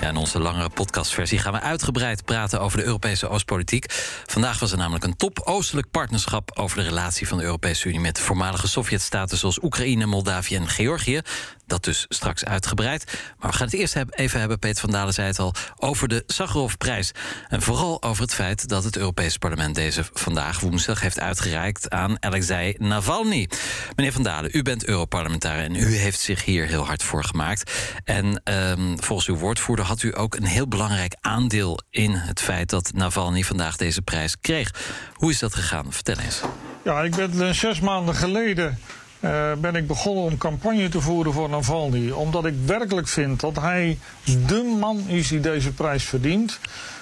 Ja, 0.02 0.08
in 0.08 0.16
onze 0.16 0.40
langere 0.40 0.70
podcastversie 0.70 1.40
gaan 1.40 1.54
we 1.54 1.60
uitgebreid 1.60 2.26
praten 2.26 2.62
over 2.62 2.78
de 2.78 2.84
Europese 2.84 3.30
Oostpolitiek. 3.30 3.86
Vandaag 4.26 4.60
was 4.60 4.72
er 4.72 4.78
namelijk 4.78 5.04
een 5.04 5.16
top-oostelijk 5.16 5.92
partnerschap 5.92 6.52
over 6.54 6.78
de 6.78 6.84
relatie 6.84 7.28
van 7.28 7.38
de 7.38 7.44
Europese 7.44 7.88
Unie 7.88 8.00
met 8.00 8.20
voormalige 8.20 8.68
Sovjetstaten 8.68 9.38
zoals 9.38 9.64
Oekraïne, 9.64 10.06
Moldavië 10.06 10.56
en 10.56 10.68
Georgië. 10.68 11.22
Dat 11.70 11.84
dus 11.84 12.06
straks 12.08 12.46
uitgebreid. 12.46 13.20
Maar 13.40 13.50
we 13.50 13.56
gaan 13.56 13.66
het 13.66 13.76
eerst 13.76 13.96
even 14.10 14.40
hebben, 14.40 14.60
Peter 14.60 14.82
van 14.82 14.92
Dalen 14.92 15.14
zei 15.14 15.28
het 15.28 15.40
al, 15.40 15.54
over 15.76 16.08
de 16.08 16.24
Sakharovprijs. 16.28 17.12
En 17.48 17.62
vooral 17.62 18.04
over 18.04 18.22
het 18.22 18.34
feit 18.34 18.68
dat 18.68 18.84
het 18.84 18.98
Europese 18.98 19.40
parlement 19.40 19.76
deze 19.76 20.04
vandaag 20.14 20.60
woensdag 20.60 21.02
heeft 21.02 21.20
uitgereikt 21.20 21.90
aan 21.90 22.24
Alexei 22.24 22.76
Navalny. 22.78 23.50
Meneer 23.96 24.14
van 24.14 24.24
Dalen, 24.24 24.50
u 24.54 24.62
bent 24.62 24.86
Europarlementariër 24.86 25.66
en 25.66 25.76
u 25.76 25.96
heeft 25.96 26.20
zich 26.20 26.46
hier 26.46 26.68
heel 26.68 26.86
hard 26.86 27.04
voor 27.04 27.24
gemaakt. 27.24 27.72
En 28.04 28.42
um, 28.44 29.04
volgens 29.04 29.28
uw 29.28 29.38
woordvoerder 29.38 29.86
had 29.86 30.04
u 30.04 30.18
ook 30.18 30.36
een 30.36 30.46
heel 30.46 30.68
belangrijk 30.68 31.16
aandeel 31.22 31.80
in 31.90 32.12
het 32.12 32.42
feit 32.42 32.70
dat 32.70 32.92
Navalny 32.94 33.44
vandaag 33.44 33.76
deze 33.76 34.02
prijs 34.02 34.36
kreeg. 34.42 34.74
Hoe 35.14 35.32
is 35.32 35.40
dat 35.40 35.56
gegaan? 35.56 35.94
Vertel 35.94 36.18
eens. 36.18 36.42
Ja, 36.84 37.02
ik 37.02 37.16
ben 37.16 37.56
zes 37.56 37.80
maanden 37.80 38.16
geleden 38.16 38.80
uh, 39.20 39.52
ben 39.62 39.76
ik 39.76 39.88
begonnen 39.88 40.24
om 40.24 40.38
campagne 40.38 40.90
te 40.90 41.02
voeren 41.02 41.34
voor 41.34 41.50
Navalny. 41.50 42.10
Omdat 42.10 42.46
ik 42.46 42.54
werkelijk 42.66 43.08
vind 43.08 43.40
dat 43.40 43.56
hij 43.56 43.98
de 44.24 44.76
man 44.80 45.04
is 45.08 45.28
die 45.28 45.40
deze 45.40 45.72
prijs 45.72 46.04
verdient. 46.04 46.60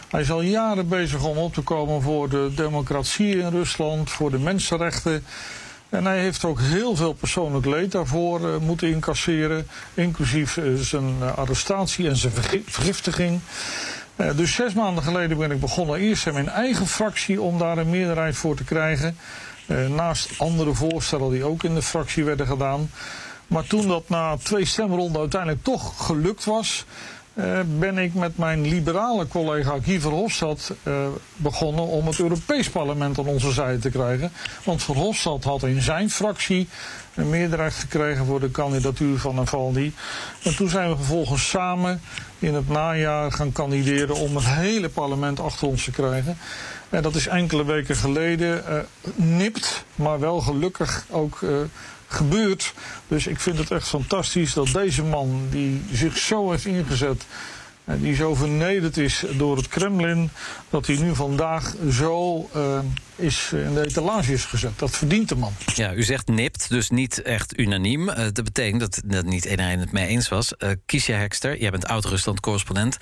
Hij 0.10 0.22
is 0.22 0.32
al 0.32 0.42
jaren 0.42 0.88
bezig 0.88 1.24
om 1.24 1.38
op 1.38 1.54
te 1.54 1.62
komen 1.62 2.02
voor 2.02 2.30
de 2.30 2.52
democratie 2.56 3.38
in 3.38 3.50
Rusland, 3.50 4.10
voor 4.10 4.32
de 4.32 4.40
mensenrechten. 4.40 5.26
En 5.90 6.06
hij 6.06 6.20
heeft 6.20 6.46
ook 6.46 6.60
heel 6.60 6.96
veel 6.96 7.14
persoonlijk 7.14 7.66
leed 7.66 7.92
daarvoor 7.92 8.42
uh, 8.42 8.58
moeten 8.58 8.90
incasseren. 8.90 9.68
Inclusief 9.94 10.58
uh, 10.58 10.80
zijn 10.80 11.22
arrestatie 11.36 12.10
en 12.10 12.16
zijn 12.16 12.34
vergiftiging. 12.66 13.40
dus 14.36 14.54
zes 14.54 14.74
maanden 14.74 15.04
geleden 15.04 15.38
ben 15.38 15.52
ik 15.52 15.60
begonnen 15.60 16.00
eerst 16.00 16.28
in 16.28 16.34
mijn 16.34 16.50
eigen 16.50 16.88
fractie 16.88 17.42
om 17.42 17.58
daar 17.58 17.78
een 17.78 17.90
meerderheid 17.90 18.36
voor 18.36 18.56
te 18.56 18.64
krijgen. 18.64 19.18
Uh, 19.68 19.88
naast 19.88 20.30
andere 20.38 20.74
voorstellen 20.74 21.32
die 21.32 21.44
ook 21.44 21.64
in 21.64 21.76
de 21.76 21.82
fractie 21.82 22.24
werden 22.24 22.48
gedaan. 22.48 22.90
Maar 23.48 23.64
toen 23.64 23.88
dat 23.88 24.10
na 24.10 24.38
twee 24.44 24.66
stemronden 24.66 25.22
uiteindelijk 25.22 25.64
toch 25.64 26.06
gelukt 26.06 26.46
was, 26.46 26.86
uh, 27.38 27.60
ben 27.80 27.98
ik 27.98 28.14
met 28.14 28.38
mijn 28.38 28.68
liberale 28.68 29.28
collega 29.28 29.76
Guy 29.84 30.00
Verhofstadt 30.00 30.74
uh, 30.84 31.08
begonnen 31.36 31.86
om 31.86 32.08
het 32.08 32.20
Europees 32.20 32.70
Parlement 32.70 33.20
aan 33.20 33.28
onze 33.28 33.52
zijde 33.52 33.80
te 33.80 33.90
krijgen. 33.90 34.32
Want 34.64 34.84
Verhofstadt 34.84 35.44
had 35.44 35.64
in 35.64 35.82
zijn 35.82 36.10
fractie 36.10 36.68
een 37.14 37.30
meerderheid 37.30 37.74
gekregen 37.74 38.26
voor 38.26 38.40
de 38.40 38.50
kandidatuur 38.50 39.20
van 39.20 39.36
Navalny. 39.36 39.92
En 40.44 40.56
toen 40.56 40.70
zijn 40.70 40.90
we 40.90 40.96
vervolgens 40.96 41.50
samen 41.50 42.02
in 42.40 42.54
het 42.54 42.70
najaar 42.70 43.32
gaan 43.32 43.52
kandideren 43.52 44.16
om 44.16 44.36
het 44.36 44.46
hele 44.48 44.90
parlement 44.90 45.40
achter 45.40 45.68
ons 45.68 45.84
te 45.84 45.92
krijgen. 45.92 46.38
En 46.90 47.02
dat 47.02 47.16
is 47.16 47.28
enkele 47.28 47.66
weken 47.66 47.96
geleden 47.96 48.64
uh, 48.70 48.80
nipt, 49.16 49.84
maar 49.96 50.20
wel 50.20 50.42
gelukkig 50.42 51.06
ook 51.10 51.42
uh, 51.42 51.58
gebeurt. 52.08 52.74
Dus 53.08 53.28
ik 53.28 53.40
vind 53.40 53.58
het 53.58 53.72
echt 53.72 53.88
fantastisch 53.88 54.54
dat 54.54 54.68
deze 54.68 55.04
man, 55.04 55.48
die 55.50 55.82
zich 55.92 56.18
zo 56.18 56.52
heeft 56.52 56.66
ingezet 56.66 57.26
die 57.96 58.16
zo 58.16 58.36
vernederd 58.36 58.98
is 58.98 59.24
door 59.32 59.58
het 59.58 59.68
Kremlin, 59.68 60.30
dat 60.70 60.88
hij 60.88 60.96
nu 60.96 61.16
vandaag 61.16 61.74
zo 61.92 62.50
uh, 62.56 62.80
is 63.16 63.50
in 63.52 63.74
de 63.74 63.86
etalage 63.86 64.34
is 64.34 64.46
gezet. 64.46 64.80
Dat 64.80 64.92
verdient 64.92 65.30
de 65.30 65.36
man. 65.36 65.54
Ja, 65.76 65.94
u 65.94 66.04
zegt 66.04 66.28
nipt, 66.28 66.70
dus 66.70 66.90
niet 66.90 67.22
echt 67.22 67.60
unaniem. 67.60 68.10
Uh, 68.10 68.16
dat 68.16 68.44
betekent 68.44 68.80
dat, 68.80 69.02
dat 69.06 69.26
niet 69.26 69.46
iedereen 69.46 69.80
het 69.80 69.92
mee 69.92 70.08
eens 70.08 70.30
was. 70.30 70.54
Uh, 70.60 70.70
Kiesja 70.86 71.16
Hekster, 71.16 71.60
jij 71.60 71.70
bent 71.70 71.88
oud-Rusland-correspondent. 71.88 72.98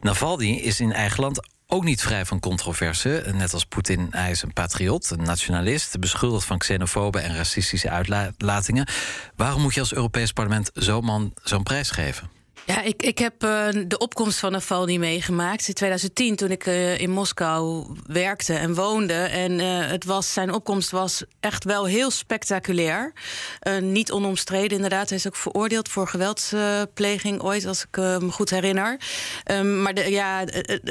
Navalny 0.00 0.50
is 0.50 0.80
in 0.80 0.92
eigen 0.92 1.20
land 1.20 1.40
ook 1.70 1.84
niet 1.84 2.02
vrij 2.02 2.24
van 2.24 2.40
controverse. 2.40 3.24
Net 3.34 3.52
als 3.52 3.64
Poetin, 3.64 4.06
hij 4.10 4.30
is 4.30 4.42
een 4.42 4.52
patriot, 4.52 5.10
een 5.10 5.22
nationalist... 5.22 6.00
beschuldigd 6.00 6.46
van 6.46 6.58
xenofobe 6.58 7.18
en 7.18 7.36
racistische 7.36 7.90
uitlatingen. 7.90 8.88
Waarom 9.36 9.62
moet 9.62 9.74
je 9.74 9.80
als 9.80 9.94
Europees 9.94 10.32
parlement 10.32 10.70
zo'n 10.74 11.04
man 11.04 11.34
zo'n 11.42 11.62
prijs 11.62 11.90
geven? 11.90 12.37
Ja, 12.68 12.82
ik, 12.82 13.02
ik 13.02 13.18
heb 13.18 13.44
uh, 13.44 13.68
de 13.86 13.98
opkomst 13.98 14.38
van 14.38 14.52
Navalny 14.52 14.96
meegemaakt 14.96 15.68
in 15.68 15.74
2010 15.74 16.36
toen 16.36 16.50
ik 16.50 16.66
uh, 16.66 17.00
in 17.00 17.10
Moskou 17.10 17.86
werkte 18.06 18.54
en 18.54 18.74
woonde. 18.74 19.12
En 19.12 19.52
uh, 19.52 19.86
het 19.86 20.04
was, 20.04 20.32
zijn 20.32 20.52
opkomst 20.52 20.90
was 20.90 21.22
echt 21.40 21.64
wel 21.64 21.84
heel 21.84 22.10
spectaculair. 22.10 23.12
niet 23.80 24.12
onomstreden 24.12 24.76
inderdaad. 24.76 25.08
Hij 25.08 25.18
is 25.18 25.26
ook 25.26 25.36
veroordeeld 25.36 25.88
voor 25.88 26.08
geweldspleging 26.08 27.42
ooit, 27.42 27.66
als 27.66 27.82
ik 27.82 27.96
me 27.96 28.30
goed 28.30 28.50
herinner. 28.50 29.00
Um, 29.50 29.82
maar 29.82 29.94
de, 29.94 30.10
ja, 30.10 30.44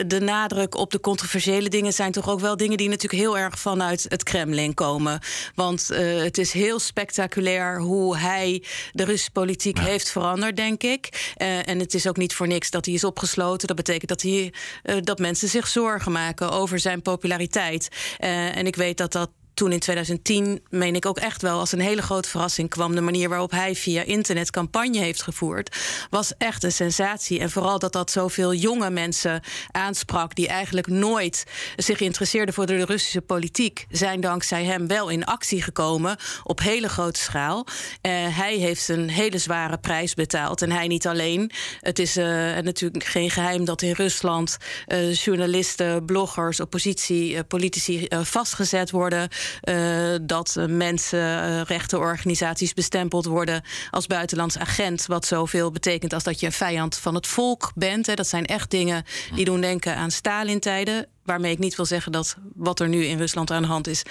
de, 0.08 0.20
nadruk 0.20 0.76
op 0.76 0.92
de 0.92 1.00
controversiële 1.00 1.70
dingen 1.70 1.94
zijn 1.94 2.12
toch 2.12 2.30
ook 2.30 2.40
wel 2.40 2.58
dingen 2.58 2.78
die 2.78 2.90
natuurlijk 2.90 3.22
heel 3.22 3.38
erg 3.38 3.60
vanuit 3.60 4.06
het 4.10 4.24
Kremlin 4.24 4.74
komen. 4.74 5.20
Want 5.56 5.88
het 5.88 6.38
is 6.38 6.52
heel 6.52 6.80
spectaculair 6.80 7.80
hoe 7.80 8.18
hij 8.18 8.64
de 8.92 9.04
Russische 9.04 9.32
politiek 9.32 9.78
ja. 9.78 9.84
heeft 9.84 10.10
veranderd, 10.10 10.56
denk 10.56 10.84
ik. 10.84 11.34
En 11.68 11.80
het 11.80 11.94
is 11.94 12.08
ook 12.08 12.18
niet 12.18 12.34
voor 12.34 12.48
niks 12.48 12.70
dat 12.70 12.86
hij 12.86 12.94
is 12.94 13.04
opgesloten. 13.04 13.68
Dat 13.68 13.76
betekent 13.76 14.10
dat, 14.10 14.22
hij, 14.22 14.54
uh, 14.84 14.96
dat 15.02 15.20
mensen 15.20 15.48
zich 15.48 15.68
zorgen 15.68 16.12
maken 16.12 16.52
over 16.52 16.80
zijn 16.80 17.02
populariteit. 17.02 17.90
Uh, 18.20 18.58
en 18.58 18.68
ik 18.68 18.76
weet 18.76 18.98
dat 18.98 19.12
dat 19.12 19.30
toen 19.58 19.72
in 19.72 19.80
2010, 19.80 20.62
meen 20.70 20.96
ik 20.96 21.06
ook 21.06 21.18
echt 21.18 21.42
wel 21.42 21.60
als 21.60 21.72
een 21.72 21.80
hele 21.80 22.02
grote 22.02 22.30
verrassing 22.30 22.70
kwam. 22.70 22.96
De 22.96 23.02
manier 23.02 23.30
waarop 23.30 23.52
hij 23.52 23.76
via 23.76 24.02
internet 24.02 24.52
campagne 24.52 25.00
heeft 25.00 25.22
gevoerd, 25.22 25.78
was 26.10 26.34
echt 26.38 26.64
een 26.64 26.72
sensatie. 26.72 27.40
En 27.40 27.50
vooral 27.50 27.80
dat 27.80 27.94
dat 27.94 28.12
zoveel 28.12 28.54
jonge 28.54 28.90
mensen 28.90 29.42
aansprak, 29.72 30.36
die 30.36 30.48
eigenlijk 30.48 30.88
nooit 30.88 31.44
zich 31.76 32.00
interesseerden 32.00 32.54
voor 32.54 32.66
de 32.66 32.86
Russische 32.86 33.22
politiek, 33.22 33.86
zijn 33.90 34.22
dankzij 34.22 34.64
hem 34.64 34.88
wel 34.88 35.10
in 35.10 35.26
actie 35.26 35.62
gekomen 35.62 36.18
op 36.44 36.60
hele 36.60 36.90
grote 36.90 37.20
schaal. 37.20 37.66
Uh, 37.66 38.12
hij 38.38 38.56
heeft 38.56 38.90
een 38.90 39.10
hele 39.10 39.38
zware 39.38 39.78
prijs 39.78 40.14
betaald. 40.14 40.62
En 40.62 40.72
hij 40.72 40.88
niet 40.88 41.08
alleen. 41.08 41.52
Het 41.82 42.00
is 42.00 42.18
uh, 42.18 42.26
natuurlijk 42.58 43.04
geen 43.04 43.30
geheim 43.30 43.66
dat 43.66 43.82
in 43.82 43.92
Rusland 43.92 44.58
uh, 44.88 45.14
journalisten, 45.14 46.06
bloggers, 46.06 46.60
oppositie, 46.60 47.44
politici 47.44 48.08
vastgezet 48.10 48.92
worden. 48.92 49.30
Uh, 49.64 50.16
dat 50.22 50.56
mensenrechtenorganisaties 50.68 52.74
bestempeld 52.74 53.26
worden 53.26 53.64
als 53.92 54.08
buitenlands 54.08 54.58
agent. 54.58 55.06
Wat 55.06 55.26
zoveel 55.26 55.72
betekent 55.72 56.14
als 56.14 56.24
dat 56.24 56.40
je 56.40 56.46
een 56.46 56.52
vijand 56.52 56.98
van 56.98 57.16
het 57.16 57.28
volk 57.28 57.72
bent. 57.76 58.06
Hè. 58.06 58.14
Dat 58.14 58.28
zijn 58.28 58.46
echt 58.46 58.72
dingen 58.72 59.04
die 59.36 59.46
doen 59.46 59.62
denken 59.62 59.96
aan 59.96 60.12
Stalin-tijden. 60.12 61.08
Waarmee 61.24 61.52
ik 61.52 61.60
niet 61.60 61.76
wil 61.76 61.86
zeggen 61.86 62.12
dat 62.12 62.36
wat 62.56 62.80
er 62.80 62.88
nu 62.88 63.06
in 63.06 63.18
Rusland 63.18 63.52
aan 63.52 63.62
de 63.62 63.68
hand 63.68 63.88
is 63.88 64.04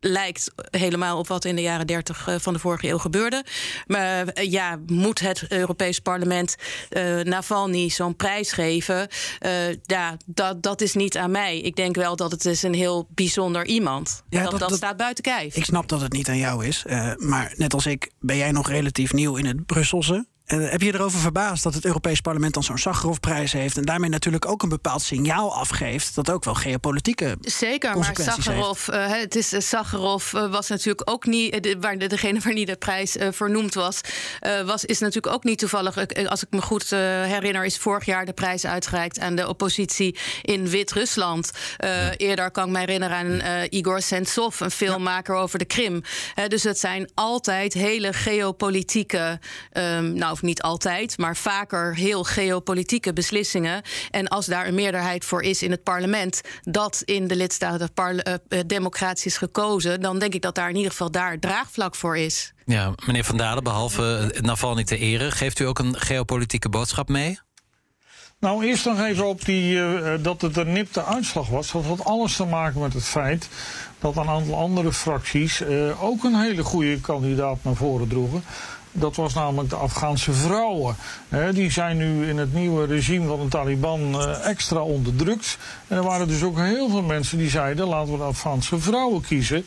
lijkt 0.00 0.50
helemaal 0.70 1.18
op 1.18 1.28
wat 1.28 1.44
in 1.44 1.56
de 1.56 1.62
jaren 1.62 1.86
30 1.86 2.28
eh, 2.28 2.34
van 2.38 2.52
de 2.52 2.58
vorige 2.58 2.88
eeuw 2.88 2.98
gebeurde. 2.98 3.44
Maar 3.86 4.38
uh, 4.38 4.50
ja, 4.50 4.78
moet 4.86 5.20
het 5.20 5.44
Europees 5.48 5.98
Parlement 5.98 6.56
uh, 6.90 7.20
Navalny 7.20 7.88
zo'n 7.88 8.16
prijs 8.16 8.52
geven? 8.52 9.08
Uh, 9.46 9.72
ja, 9.82 10.16
dat, 10.26 10.62
dat 10.62 10.80
is 10.80 10.94
niet 10.94 11.16
aan 11.16 11.30
mij. 11.30 11.60
Ik 11.60 11.76
denk 11.76 11.96
wel 11.96 12.16
dat 12.16 12.30
het 12.30 12.44
is 12.44 12.62
een 12.62 12.74
heel 12.74 13.08
bijzonder 13.14 13.66
iemand. 13.66 14.22
Ja, 14.28 14.42
dat, 14.42 14.50
dat, 14.50 14.60
dat, 14.60 14.74
staat 14.74 14.96
buiten 14.96 15.24
kijf. 15.24 15.56
Ik 15.56 15.64
snap 15.64 15.88
dat 15.88 16.00
het 16.00 16.12
niet 16.12 16.28
aan 16.28 16.36
jou 16.36 16.66
is. 16.66 16.84
maar 17.16 17.52
net 17.56 17.74
als 17.74 17.86
ik 17.86 18.10
ben 18.20 18.36
jij 18.36 18.50
nog 18.50 18.68
relatief 18.68 19.12
nieuw 19.12 19.36
in 19.36 19.46
het 19.46 19.66
Brusselse. 19.66 20.26
Uh, 20.52 20.70
heb 20.70 20.82
je 20.82 20.94
erover 20.94 21.18
verbaasd 21.18 21.62
dat 21.62 21.74
het 21.74 21.84
Europees 21.84 22.20
Parlement 22.20 22.54
dan 22.54 22.62
zo'n 22.62 22.78
Sakharovprijs 22.78 23.52
heeft 23.52 23.76
en 23.76 23.84
daarmee 23.84 24.10
natuurlijk 24.10 24.46
ook 24.46 24.62
een 24.62 24.68
bepaald 24.68 25.02
signaal 25.02 25.54
afgeeft 25.54 26.14
dat 26.14 26.30
ook 26.30 26.44
wel 26.44 26.54
geopolitieke 26.54 27.36
Zeker, 27.40 27.98
maar 27.98 28.16
Sakharov, 28.20 28.88
uh, 28.88 29.06
het 29.06 29.36
is 29.36 29.52
uh, 29.52 29.60
Sakharov 29.60 30.32
was 30.32 30.68
natuurlijk 30.68 31.10
ook 31.10 31.26
niet 31.26 31.62
de, 31.62 31.76
waar 31.80 31.98
de, 31.98 32.06
degene 32.06 32.40
waar 32.40 32.52
niet 32.52 32.66
de 32.66 32.76
prijs 32.76 33.16
vernoemd 33.30 33.74
was, 33.74 34.00
was 34.64 34.84
is 34.84 34.98
natuurlijk 34.98 35.34
ook 35.34 35.44
niet 35.44 35.58
toevallig. 35.58 35.96
als 36.26 36.42
ik 36.42 36.50
me 36.50 36.62
goed 36.62 36.90
herinner, 36.90 37.64
is 37.64 37.76
vorig 37.76 38.04
jaar 38.04 38.26
de 38.26 38.32
prijs 38.32 38.66
uitgereikt 38.66 39.18
aan 39.18 39.34
de 39.34 39.48
oppositie 39.48 40.16
in 40.42 40.68
Wit-Rusland. 40.68 41.50
Eerder 42.16 42.50
kan 42.50 42.66
ik 42.66 42.72
me 42.72 42.78
herinneren 42.78 43.16
aan 43.16 43.66
Igor 43.68 44.02
Sentsov, 44.02 44.60
een 44.60 44.70
filmmaker 44.70 45.34
ja. 45.34 45.40
over 45.40 45.58
de 45.58 45.64
Krim. 45.64 46.02
dus 46.48 46.62
het 46.62 46.78
zijn 46.78 47.10
altijd 47.14 47.72
hele 47.72 48.12
geopolitieke, 48.12 49.38
um, 49.72 50.12
nou 50.12 50.38
niet 50.42 50.62
altijd, 50.62 51.18
maar 51.18 51.36
vaker 51.36 51.94
heel 51.96 52.24
geopolitieke 52.24 53.12
beslissingen. 53.12 53.82
En 54.10 54.28
als 54.28 54.46
daar 54.46 54.66
een 54.66 54.74
meerderheid 54.74 55.24
voor 55.24 55.42
is 55.42 55.62
in 55.62 55.70
het 55.70 55.82
parlement, 55.82 56.40
dat 56.62 57.02
in 57.04 57.26
de 57.26 57.36
lidstaten 57.36 57.90
uh, 57.96 58.60
democratisch 58.66 59.26
is 59.26 59.36
gekozen, 59.36 60.00
dan 60.00 60.18
denk 60.18 60.34
ik 60.34 60.42
dat 60.42 60.54
daar 60.54 60.68
in 60.68 60.76
ieder 60.76 60.90
geval 60.90 61.10
daar 61.10 61.38
draagvlak 61.38 61.94
voor 61.94 62.16
is. 62.16 62.52
Ja, 62.64 62.94
meneer 63.06 63.24
Van 63.24 63.36
Dalen, 63.36 63.64
behalve 63.64 64.34
Navalny 64.40 64.84
te 64.84 64.98
ere, 64.98 65.30
geeft 65.30 65.58
u 65.58 65.64
ook 65.64 65.78
een 65.78 65.98
geopolitieke 65.98 66.68
boodschap 66.68 67.08
mee? 67.08 67.38
Nou, 68.40 68.64
eerst 68.64 68.84
nog 68.84 69.00
even 69.00 69.26
op 69.26 69.44
die, 69.44 69.74
uh, 69.74 70.12
dat 70.20 70.40
het 70.40 70.56
een 70.56 70.72
nipte 70.72 71.04
uitslag 71.04 71.48
was. 71.48 71.72
Dat 71.72 71.84
had 71.84 72.04
alles 72.04 72.36
te 72.36 72.44
maken 72.44 72.80
met 72.80 72.92
het 72.92 73.04
feit 73.04 73.48
dat 73.98 74.16
een 74.16 74.28
aantal 74.28 74.56
andere 74.56 74.92
fracties 74.92 75.60
uh, 75.60 76.02
ook 76.02 76.24
een 76.24 76.34
hele 76.34 76.62
goede 76.62 77.00
kandidaat 77.00 77.58
naar 77.62 77.74
voren 77.74 78.08
droegen. 78.08 78.44
Dat 78.92 79.16
was 79.16 79.34
namelijk 79.34 79.70
de 79.70 79.76
Afghaanse 79.76 80.32
vrouwen. 80.32 80.96
die 81.52 81.70
zijn 81.70 81.96
nu 81.96 82.28
in 82.28 82.38
het 82.38 82.54
nieuwe 82.54 82.86
regime 82.86 83.26
van 83.26 83.40
de 83.40 83.48
Taliban 83.48 84.20
eh, 84.20 84.48
extra 84.48 84.80
onderdrukt. 84.80 85.58
En 85.88 85.96
er 85.96 86.02
waren 86.02 86.28
dus 86.28 86.42
ook 86.42 86.58
heel 86.58 86.88
veel 86.88 87.02
mensen 87.02 87.38
die 87.38 87.50
zeiden: 87.50 87.86
laten 87.86 88.12
we 88.12 88.18
de 88.18 88.24
Afghaanse 88.24 88.78
vrouwen 88.78 89.20
kiezen. 89.20 89.66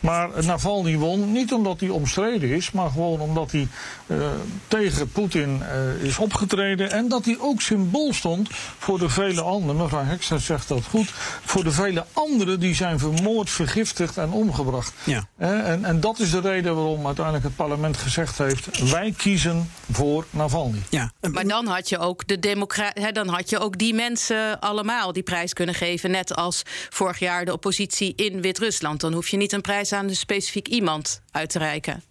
Maar 0.00 0.28
Navalny 0.44 0.96
won 0.96 1.32
niet 1.32 1.52
omdat 1.52 1.80
hij 1.80 1.88
omstreden 1.88 2.48
is, 2.48 2.70
maar 2.70 2.90
gewoon 2.90 3.20
omdat 3.20 3.52
hij 3.52 3.68
uh, 4.06 4.26
tegen 4.68 5.08
Poetin 5.10 5.62
uh, 5.62 6.04
is 6.04 6.18
opgetreden. 6.18 6.90
En 6.90 7.08
dat 7.08 7.24
hij 7.24 7.36
ook 7.40 7.60
symbool 7.60 8.12
stond 8.12 8.48
voor 8.78 8.98
de 8.98 9.08
vele 9.08 9.42
anderen. 9.42 9.76
Mevrouw 9.76 10.04
Hekster 10.04 10.40
zegt 10.40 10.68
dat 10.68 10.84
goed. 10.90 11.10
Voor 11.44 11.64
de 11.64 11.70
vele 11.70 12.04
anderen 12.12 12.60
die 12.60 12.74
zijn 12.74 12.98
vermoord, 12.98 13.50
vergiftigd 13.50 14.16
en 14.16 14.30
omgebracht. 14.30 14.92
Ja. 15.04 15.26
en, 15.36 15.84
en 15.84 16.00
dat 16.00 16.18
is 16.18 16.30
de 16.30 16.40
reden 16.40 16.74
waarom 16.74 17.06
uiteindelijk 17.06 17.44
het 17.44 17.56
parlement 17.56 17.96
gezegd 17.96 18.38
heeft 18.38 18.61
wij 18.90 19.14
kiezen 19.16 19.70
voor 19.92 20.26
Navalny. 20.30 20.82
Ja. 20.90 21.12
Maar 21.30 21.46
dan 21.46 21.66
had 21.66 21.88
je 21.88 21.98
ook 21.98 22.26
de 22.26 22.38
democratie, 22.38 23.12
dan 23.12 23.28
had 23.28 23.50
je 23.50 23.58
ook 23.58 23.78
die 23.78 23.94
mensen 23.94 24.60
allemaal 24.60 25.12
die 25.12 25.22
prijs 25.22 25.52
kunnen 25.52 25.74
geven. 25.74 26.10
Net 26.10 26.36
als 26.36 26.62
vorig 26.90 27.18
jaar 27.18 27.44
de 27.44 27.52
oppositie 27.52 28.12
in 28.16 28.40
Wit-Rusland. 28.40 29.00
Dan 29.00 29.12
hoef 29.12 29.28
je 29.28 29.36
niet 29.36 29.52
een 29.52 29.60
prijs 29.60 29.92
aan 29.92 30.08
een 30.08 30.16
specifiek 30.16 30.68
iemand 30.68 31.20
uit 31.30 31.50
te 31.50 31.58
reiken. 31.58 32.02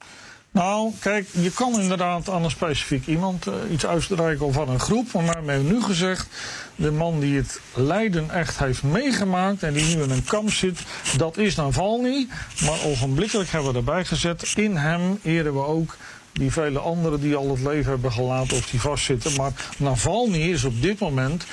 Nou, 0.53 0.91
kijk, 0.99 1.27
je 1.31 1.51
kan 1.51 1.79
inderdaad 1.79 2.29
aan 2.29 2.43
een 2.43 2.51
specifiek 2.51 3.07
iemand 3.07 3.47
uh, 3.47 3.53
iets 3.71 3.85
uitreiken 3.85 4.45
of 4.45 4.59
aan 4.59 4.69
een 4.69 4.79
groep. 4.79 5.13
Maar 5.13 5.45
we 5.45 5.51
hebben 5.51 5.73
nu 5.73 5.81
gezegd, 5.81 6.27
de 6.75 6.91
man 6.91 7.19
die 7.19 7.37
het 7.37 7.59
lijden 7.73 8.31
echt 8.31 8.59
heeft 8.59 8.83
meegemaakt 8.83 9.63
en 9.63 9.73
die 9.73 9.95
nu 9.95 10.03
in 10.03 10.09
een 10.09 10.23
kamp 10.23 10.51
zit, 10.51 10.79
dat 11.17 11.37
is 11.37 11.55
Navalny. 11.55 12.27
Maar 12.65 12.83
ogenblikkelijk 12.83 13.49
hebben 13.49 13.71
we 13.71 13.77
erbij 13.77 14.05
gezet, 14.05 14.53
in 14.55 14.75
hem 14.75 15.19
eren 15.23 15.53
we 15.53 15.65
ook 15.65 15.97
die 16.33 16.51
vele 16.51 16.79
anderen 16.79 17.21
die 17.21 17.35
al 17.35 17.49
het 17.49 17.61
leven 17.61 17.91
hebben 17.91 18.11
gelaten 18.11 18.57
of 18.57 18.69
die 18.69 18.79
vastzitten. 18.79 19.35
Maar 19.35 19.51
Navalny 19.77 20.51
is 20.51 20.63
op 20.63 20.81
dit 20.81 20.99
moment 20.99 21.45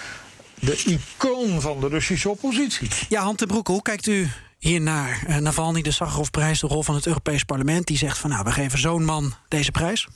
de 0.61 0.83
icoon 0.87 1.61
van 1.61 1.81
de 1.81 1.89
Russische 1.89 2.29
oppositie. 2.29 2.89
Ja, 3.09 3.23
Han 3.23 3.35
Broeke, 3.35 3.73
hoe 3.73 3.83
kijkt 3.83 4.07
u 4.07 4.29
hiernaar? 4.59 5.25
Uh, 5.29 5.37
Navalny, 5.37 5.83
de 5.83 5.91
Sakharovprijs, 5.91 6.61
de 6.61 6.67
rol 6.67 6.83
van 6.83 6.95
het 6.95 7.07
Europees 7.07 7.45
Parlement... 7.45 7.87
die 7.87 7.97
zegt 7.97 8.19
van 8.19 8.31
nou, 8.31 8.45
we 8.45 8.51
geven 8.51 8.79
zo'n 8.79 9.05
man 9.05 9.35
deze 9.49 9.71
prijs. 9.71 10.07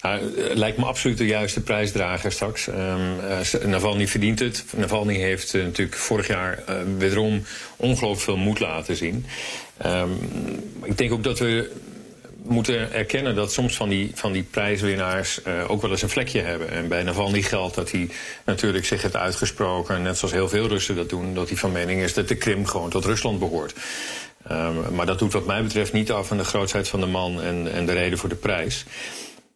Nou, 0.00 0.20
lijkt 0.54 0.78
me 0.78 0.84
absoluut 0.84 1.18
de 1.18 1.26
juiste 1.26 1.60
prijsdrager 1.60 2.32
straks. 2.32 2.66
Um, 2.66 2.74
uh, 2.74 3.64
Navalny 3.64 4.08
verdient 4.08 4.38
het. 4.38 4.64
Navalny 4.76 5.14
heeft 5.14 5.54
uh, 5.54 5.64
natuurlijk 5.64 5.96
vorig 5.96 6.26
jaar 6.26 6.62
uh, 6.68 6.76
wederom 6.98 7.44
ongelooflijk 7.76 8.20
veel 8.20 8.36
moed 8.36 8.60
laten 8.60 8.96
zien. 8.96 9.26
Um, 9.86 10.18
ik 10.82 10.98
denk 10.98 11.12
ook 11.12 11.24
dat 11.24 11.38
we 11.38 11.70
moeten 12.48 12.92
erkennen 12.92 13.34
dat 13.34 13.52
soms 13.52 13.76
van 13.76 13.88
die, 13.88 14.10
van 14.14 14.32
die 14.32 14.42
prijswinnaars 14.42 15.40
uh, 15.46 15.70
ook 15.70 15.82
wel 15.82 15.90
eens 15.90 16.02
een 16.02 16.08
vlekje 16.08 16.40
hebben. 16.40 16.70
En 16.70 16.88
bij 16.88 17.02
Navalny 17.02 17.42
geldt 17.42 17.74
dat 17.74 17.90
hij 17.90 18.08
natuurlijk 18.44 18.84
zich 18.84 19.02
heeft 19.02 19.16
uitgesproken, 19.16 20.02
net 20.02 20.18
zoals 20.18 20.34
heel 20.34 20.48
veel 20.48 20.68
Russen 20.68 20.96
dat 20.96 21.08
doen, 21.08 21.34
dat 21.34 21.48
hij 21.48 21.56
van 21.56 21.72
mening 21.72 22.02
is 22.02 22.14
dat 22.14 22.28
de 22.28 22.36
Krim 22.36 22.66
gewoon 22.66 22.90
tot 22.90 23.04
Rusland 23.04 23.38
behoort. 23.38 23.74
Ehm, 24.48 24.94
maar 24.94 25.06
dat 25.06 25.18
doet 25.18 25.32
wat 25.32 25.46
mij 25.46 25.62
betreft 25.62 25.92
niet 25.92 26.12
af 26.12 26.26
van 26.26 26.36
de 26.36 26.44
grootheid 26.44 26.88
van 26.88 27.00
de 27.00 27.06
man 27.06 27.42
en, 27.42 27.72
en 27.72 27.86
de 27.86 27.92
reden 27.92 28.18
voor 28.18 28.28
de 28.28 28.34
prijs. 28.34 28.84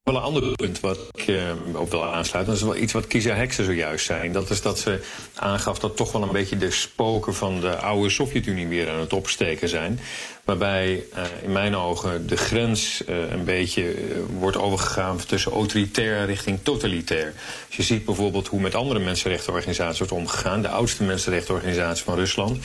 Wel 0.03 0.17
een 0.17 0.23
ander 0.23 0.53
punt 0.53 0.81
wat 0.81 0.99
ik 1.13 1.27
uh, 1.27 1.43
op 1.75 1.91
wil 1.91 2.05
aansluiten. 2.05 2.55
Dat 2.55 2.63
is 2.63 2.69
wel 2.69 2.83
iets 2.83 2.93
wat 2.93 3.07
Kisa 3.07 3.35
Heksen 3.35 3.65
zojuist 3.65 4.07
zei. 4.07 4.33
Dat 4.33 4.51
is 4.51 4.63
dat 4.63 4.79
ze 4.79 5.01
aangaf 5.35 5.79
dat 5.79 5.97
toch 5.97 6.13
wel 6.13 6.23
een 6.23 6.33
beetje 6.33 6.57
de 6.57 6.71
spoken 6.71 7.35
van 7.35 7.61
de 7.61 7.77
oude 7.77 8.11
Sovjet-Unie 8.11 8.67
weer 8.67 8.91
aan 8.91 9.01
het 9.01 9.13
opsteken 9.13 9.69
zijn. 9.69 10.01
Waarbij 10.45 11.05
uh, 11.15 11.23
in 11.43 11.53
mijn 11.53 11.77
ogen 11.77 12.27
de 12.27 12.37
grens 12.37 13.03
uh, 13.09 13.31
een 13.31 13.45
beetje 13.45 13.95
wordt 14.39 14.57
overgegaan 14.57 15.19
tussen 15.27 15.53
autoritair 15.53 16.27
richting 16.27 16.59
totalitair. 16.63 17.35
Dus 17.67 17.77
je 17.77 17.83
ziet 17.83 18.05
bijvoorbeeld 18.05 18.49
hoe 18.49 18.61
met 18.61 18.75
andere 18.75 19.01
mensenrechtenorganisaties 19.01 19.99
wordt 19.99 20.13
omgegaan. 20.13 20.63
De 20.63 20.69
oudste 20.69 21.05
mensenrechtenorganisatie 21.05 22.05
van 22.05 22.15
Rusland, 22.15 22.59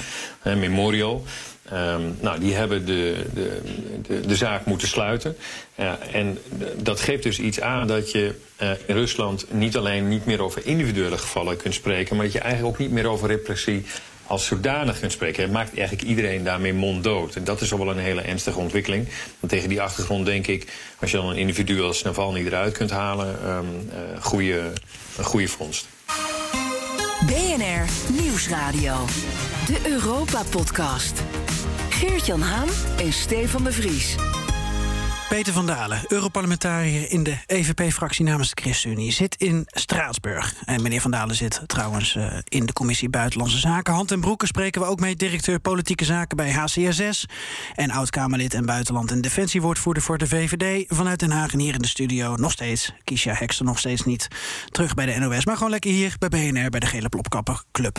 Memorial. 0.43 1.23
Um, 1.73 2.17
nou, 2.19 2.39
die 2.39 2.53
hebben 2.53 2.85
de, 2.85 3.25
de, 3.33 4.19
de, 4.27 4.35
zaak 4.35 4.65
moeten 4.65 4.87
sluiten. 4.87 5.37
En 6.11 6.39
dat 6.77 6.99
geeft 6.99 7.23
dus 7.23 7.39
iets 7.39 7.61
aan 7.61 7.87
dat 7.87 8.11
je 8.11 8.35
in 8.85 8.95
Rusland 8.95 9.45
niet 9.53 9.77
alleen 9.77 10.07
niet 10.07 10.25
meer 10.25 10.41
over 10.41 10.65
individuele 10.65 11.17
gevallen 11.17 11.57
kunt 11.57 11.73
spreken, 11.73 12.15
maar 12.15 12.25
dat 12.25 12.33
je 12.33 12.39
eigenlijk 12.39 12.73
ook 12.73 12.81
niet 12.81 12.91
meer 12.91 13.07
over 13.07 13.27
repressie 13.27 13.85
als 14.27 14.45
zodanig 14.45 14.99
kunt 14.99 15.11
spreken. 15.11 15.43
Het 15.43 15.51
maakt 15.51 15.77
eigenlijk 15.77 16.07
iedereen 16.07 16.43
daarmee 16.43 16.73
monddood. 16.73 17.35
En 17.35 17.43
dat 17.43 17.61
is 17.61 17.71
al 17.71 17.77
wel 17.77 17.91
een 17.91 17.97
hele 17.97 18.21
ernstige 18.21 18.59
ontwikkeling. 18.59 19.07
Want 19.39 19.51
tegen 19.51 19.69
die 19.69 19.81
achtergrond 19.81 20.25
denk 20.25 20.47
ik, 20.47 20.67
als 20.99 21.11
je 21.11 21.17
dan 21.17 21.29
een 21.29 21.37
individu 21.37 21.81
als 21.81 22.03
Navalny 22.03 22.45
eruit 22.45 22.73
kunt 22.73 22.91
halen, 22.91 23.49
um, 23.49 23.65
uh, 23.65 24.23
goede, 24.23 24.71
een 25.17 25.23
goede 25.23 25.47
vondst. 25.47 25.87
BNR 27.25 27.85
Nieuwsradio. 28.21 29.05
De 29.65 29.79
Europa-podcast. 29.89 31.21
Geert-Jan 31.89 32.41
Haan 32.41 32.67
en 32.97 33.13
Stefan 33.13 33.63
de 33.63 33.71
Vries. 33.71 34.15
Peter 35.29 35.53
van 35.53 35.65
Dalen, 35.65 36.01
Europarlementariër 36.07 37.11
in 37.11 37.23
de 37.23 37.37
EVP-fractie 37.45 38.25
namens 38.25 38.53
de 38.53 38.61
ChristenUnie, 38.61 39.11
zit 39.11 39.35
in 39.35 39.63
Straatsburg. 39.65 40.53
En 40.65 40.81
meneer 40.81 41.01
Van 41.01 41.11
Dalen 41.11 41.35
zit 41.35 41.61
trouwens 41.65 42.15
uh, 42.15 42.37
in 42.43 42.65
de 42.65 42.73
Commissie 42.73 43.09
Buitenlandse 43.09 43.57
Zaken. 43.57 43.93
Hand 43.93 44.11
en 44.11 44.19
Broeken 44.19 44.47
spreken 44.47 44.81
we 44.81 44.87
ook 44.87 44.99
mee, 44.99 45.15
directeur 45.15 45.59
Politieke 45.59 46.05
Zaken 46.05 46.37
bij 46.37 46.51
HCSS. 46.51 47.25
En 47.75 47.91
oud-Kamerlid 47.91 48.53
en 48.53 48.65
Buitenland- 48.65 49.11
en 49.11 49.21
Defensiewoordvoerder 49.21 50.03
voor 50.03 50.17
de 50.17 50.27
VVD. 50.27 50.85
Vanuit 50.87 51.19
Den 51.19 51.31
Haag 51.31 51.53
en 51.53 51.59
hier 51.59 51.73
in 51.73 51.81
de 51.81 51.87
studio 51.87 52.35
nog 52.35 52.51
steeds. 52.51 52.93
Kiesja 53.03 53.33
Hekster 53.33 53.65
nog 53.65 53.79
steeds 53.79 54.03
niet 54.03 54.27
terug 54.69 54.93
bij 54.93 55.05
de 55.05 55.19
NOS, 55.19 55.45
maar 55.45 55.55
gewoon 55.55 55.71
lekker 55.71 55.91
hier 55.91 56.15
bij 56.19 56.29
BNR, 56.29 56.69
bij 56.69 56.79
de 56.79 56.85
Gele 56.85 57.09
Plopkapper 57.09 57.63
Club. 57.71 57.97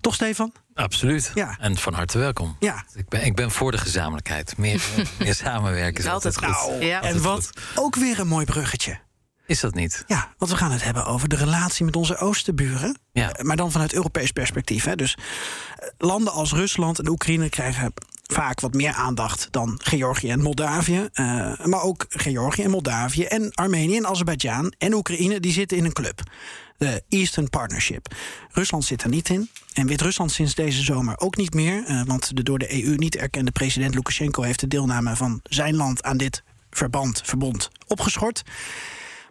Toch, 0.00 0.14
Stefan? 0.14 0.52
Absoluut. 0.74 1.30
Ja. 1.34 1.56
En 1.60 1.76
van 1.76 1.94
harte 1.94 2.18
welkom. 2.18 2.56
Ja. 2.60 2.84
Ik 2.94 3.08
ben, 3.08 3.24
ik 3.24 3.34
ben 3.34 3.50
voor 3.50 3.70
de 3.70 3.78
gezamenlijkheid. 3.78 4.56
Meer, 4.56 4.82
meer 5.18 5.34
samenwerken 5.34 6.04
is 6.04 6.10
altijd 6.10 6.36
goed. 6.36 6.48
Nou, 6.48 6.84
Ja. 6.84 7.02
en 7.02 7.22
wat 7.22 7.50
ook 7.74 7.96
weer 7.96 8.18
een 8.20 8.28
mooi 8.28 8.44
bruggetje. 8.44 8.98
Is 9.46 9.60
dat 9.60 9.74
niet? 9.74 10.04
Ja, 10.06 10.34
want 10.38 10.50
we 10.50 10.56
gaan 10.56 10.70
het 10.72 10.84
hebben 10.84 11.04
over 11.06 11.28
de 11.28 11.36
relatie 11.36 11.84
met 11.84 11.96
onze 11.96 12.16
oostenburen. 12.16 12.98
Ja. 13.12 13.32
Eh, 13.32 13.44
Maar 13.44 13.56
dan 13.56 13.70
vanuit 13.72 13.92
Europees 13.94 14.30
perspectief. 14.30 14.84
Hè. 14.84 14.96
Dus 14.96 15.14
eh, 15.76 15.88
landen 15.98 16.32
als 16.32 16.52
Rusland 16.52 16.98
en 16.98 17.08
Oekraïne 17.08 17.48
krijgen 17.48 17.92
vaak 18.26 18.60
wat 18.60 18.74
meer 18.74 18.92
aandacht 18.92 19.48
dan 19.50 19.80
Georgië 19.82 20.30
en 20.30 20.40
Moldavië. 20.42 21.08
Eh, 21.12 21.24
maar 21.64 21.82
ook 21.82 22.04
Georgië 22.08 22.62
en 22.62 22.70
Moldavië 22.70 23.24
en 23.24 23.52
Armenië 23.54 23.96
en 23.96 24.06
Azerbeidzjan 24.06 24.72
en 24.78 24.94
Oekraïne... 24.94 25.40
die 25.40 25.52
zitten 25.52 25.76
in 25.76 25.84
een 25.84 25.92
club. 25.92 26.20
De 26.80 27.02
Eastern 27.08 27.50
Partnership. 27.50 28.14
Rusland 28.52 28.84
zit 28.84 29.02
er 29.02 29.08
niet 29.08 29.28
in. 29.28 29.50
En 29.72 29.86
Wit-Rusland 29.86 30.32
sinds 30.32 30.54
deze 30.54 30.82
zomer 30.82 31.18
ook 31.18 31.36
niet 31.36 31.54
meer. 31.54 31.84
eh, 31.86 32.02
want 32.04 32.36
de 32.36 32.42
door 32.42 32.58
de 32.58 32.84
EU 32.84 32.94
niet 32.94 33.16
erkende 33.16 33.50
president 33.50 33.94
Lukashenko... 33.94 34.42
heeft 34.42 34.60
de 34.60 34.66
deelname 34.66 35.16
van 35.16 35.40
zijn 35.42 35.76
land 35.76 36.02
aan 36.02 36.16
dit 36.16 36.42
verband, 36.70 37.20
verbond 37.24 37.70
opgeschort. 37.86 38.42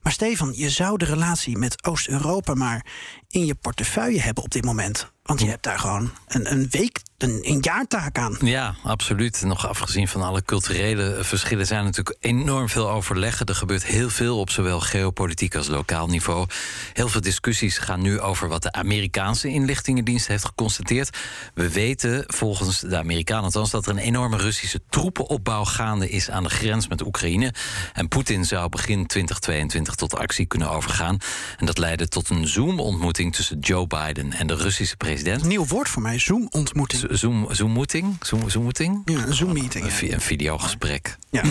Maar 0.01 0.11
Stefan, 0.11 0.53
je 0.55 0.69
zou 0.69 0.97
de 0.97 1.05
relatie 1.05 1.57
met 1.57 1.85
Oost-Europa 1.85 2.53
maar 2.53 2.85
in 3.27 3.45
je 3.45 3.55
portefeuille 3.55 4.21
hebben 4.21 4.43
op 4.43 4.51
dit 4.51 4.65
moment. 4.65 5.11
Want 5.29 5.41
je 5.41 5.47
hebt 5.47 5.63
daar 5.63 5.79
gewoon 5.79 6.11
een, 6.27 6.51
een 6.51 6.67
week, 6.69 7.01
een, 7.17 7.39
een 7.41 7.59
jaartaak 7.61 8.17
aan. 8.17 8.37
Ja, 8.41 8.75
absoluut. 8.83 9.41
Nog 9.45 9.67
afgezien 9.67 10.07
van 10.07 10.21
alle 10.21 10.43
culturele 10.43 11.17
verschillen 11.21 11.65
zijn 11.65 11.79
er 11.79 11.85
natuurlijk 11.85 12.17
enorm 12.19 12.69
veel 12.69 12.89
overleggen. 12.89 13.45
Er 13.45 13.55
gebeurt 13.55 13.85
heel 13.85 14.09
veel 14.09 14.39
op 14.39 14.49
zowel 14.49 14.79
geopolitiek 14.79 15.55
als 15.55 15.67
lokaal 15.67 16.07
niveau. 16.07 16.47
Heel 16.93 17.07
veel 17.07 17.21
discussies 17.21 17.77
gaan 17.77 18.01
nu 18.01 18.19
over 18.19 18.47
wat 18.47 18.61
de 18.61 18.71
Amerikaanse 18.71 19.47
inlichtingendienst 19.47 20.27
heeft 20.27 20.45
geconstateerd. 20.45 21.17
We 21.53 21.69
weten 21.69 22.23
volgens 22.27 22.79
de 22.79 22.97
Amerikanen 22.97 23.43
althans 23.43 23.69
dat 23.69 23.85
er 23.85 23.91
een 23.91 23.97
enorme 23.97 24.37
Russische 24.37 24.81
troepenopbouw 24.89 25.65
gaande 25.65 26.09
is 26.09 26.29
aan 26.29 26.43
de 26.43 26.49
grens 26.49 26.87
met 26.87 27.05
Oekraïne. 27.05 27.53
En 27.93 28.07
Poetin 28.07 28.45
zou 28.45 28.69
begin 28.69 29.07
2022 29.07 29.95
tot 29.95 30.15
actie 30.15 30.45
kunnen 30.45 30.69
overgaan. 30.69 31.17
En 31.57 31.65
dat 31.65 31.77
leidde 31.77 32.07
tot 32.07 32.29
een 32.29 32.47
Zoom-ontmoeting 32.47 33.35
tussen 33.35 33.59
Joe 33.59 33.87
Biden 33.87 34.33
en 34.33 34.47
de 34.47 34.55
Russische 34.55 34.97
president. 34.97 35.17
Nieuw 35.23 35.65
woord 35.65 35.89
voor 35.89 36.01
mij, 36.01 36.19
Zoom-ontmoeting. 36.19 37.05
Zoom, 37.09 37.47
Zoom-meeting? 37.53 38.15
Zoom, 38.21 38.49
Zoom-meeting? 38.49 39.01
Ja, 39.05 39.25
een 39.25 39.33
Zoom-meeting. 39.33 39.85
Een, 39.85 39.91
vi- 39.91 40.11
een 40.13 40.21
videogesprek. 40.21 41.17
Ja. 41.29 41.43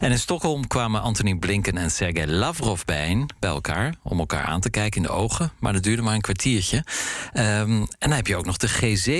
En 0.00 0.10
in 0.10 0.18
Stockholm 0.18 0.66
kwamen 0.66 1.02
Anthony 1.02 1.34
Blinken 1.34 1.76
en 1.76 1.90
Sergei 1.90 2.26
Lavrov 2.26 2.82
bijeen 2.84 3.30
bij 3.38 3.50
elkaar 3.50 3.94
om 4.02 4.18
elkaar 4.18 4.44
aan 4.44 4.60
te 4.60 4.70
kijken 4.70 5.00
in 5.02 5.06
de 5.06 5.12
ogen. 5.14 5.52
Maar 5.58 5.72
dat 5.72 5.82
duurde 5.82 6.02
maar 6.02 6.14
een 6.14 6.20
kwartiertje. 6.20 6.84
Ehm, 7.32 7.70
en 7.70 7.86
dan 7.98 8.10
heb 8.10 8.26
je 8.26 8.36
ook 8.36 8.46
nog 8.46 8.56
de 8.56 8.68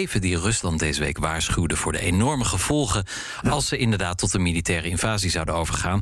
G7 0.08 0.18
die 0.20 0.38
Rusland 0.38 0.78
deze 0.78 1.00
week 1.00 1.18
waarschuwde 1.18 1.76
voor 1.76 1.92
de 1.92 2.00
enorme 2.00 2.44
gevolgen 2.44 3.04
als 3.50 3.68
ze 3.68 3.76
inderdaad 3.76 4.18
tot 4.18 4.34
een 4.34 4.42
militaire 4.42 4.88
invasie 4.88 5.30
zouden 5.30 5.54
overgaan. 5.54 6.00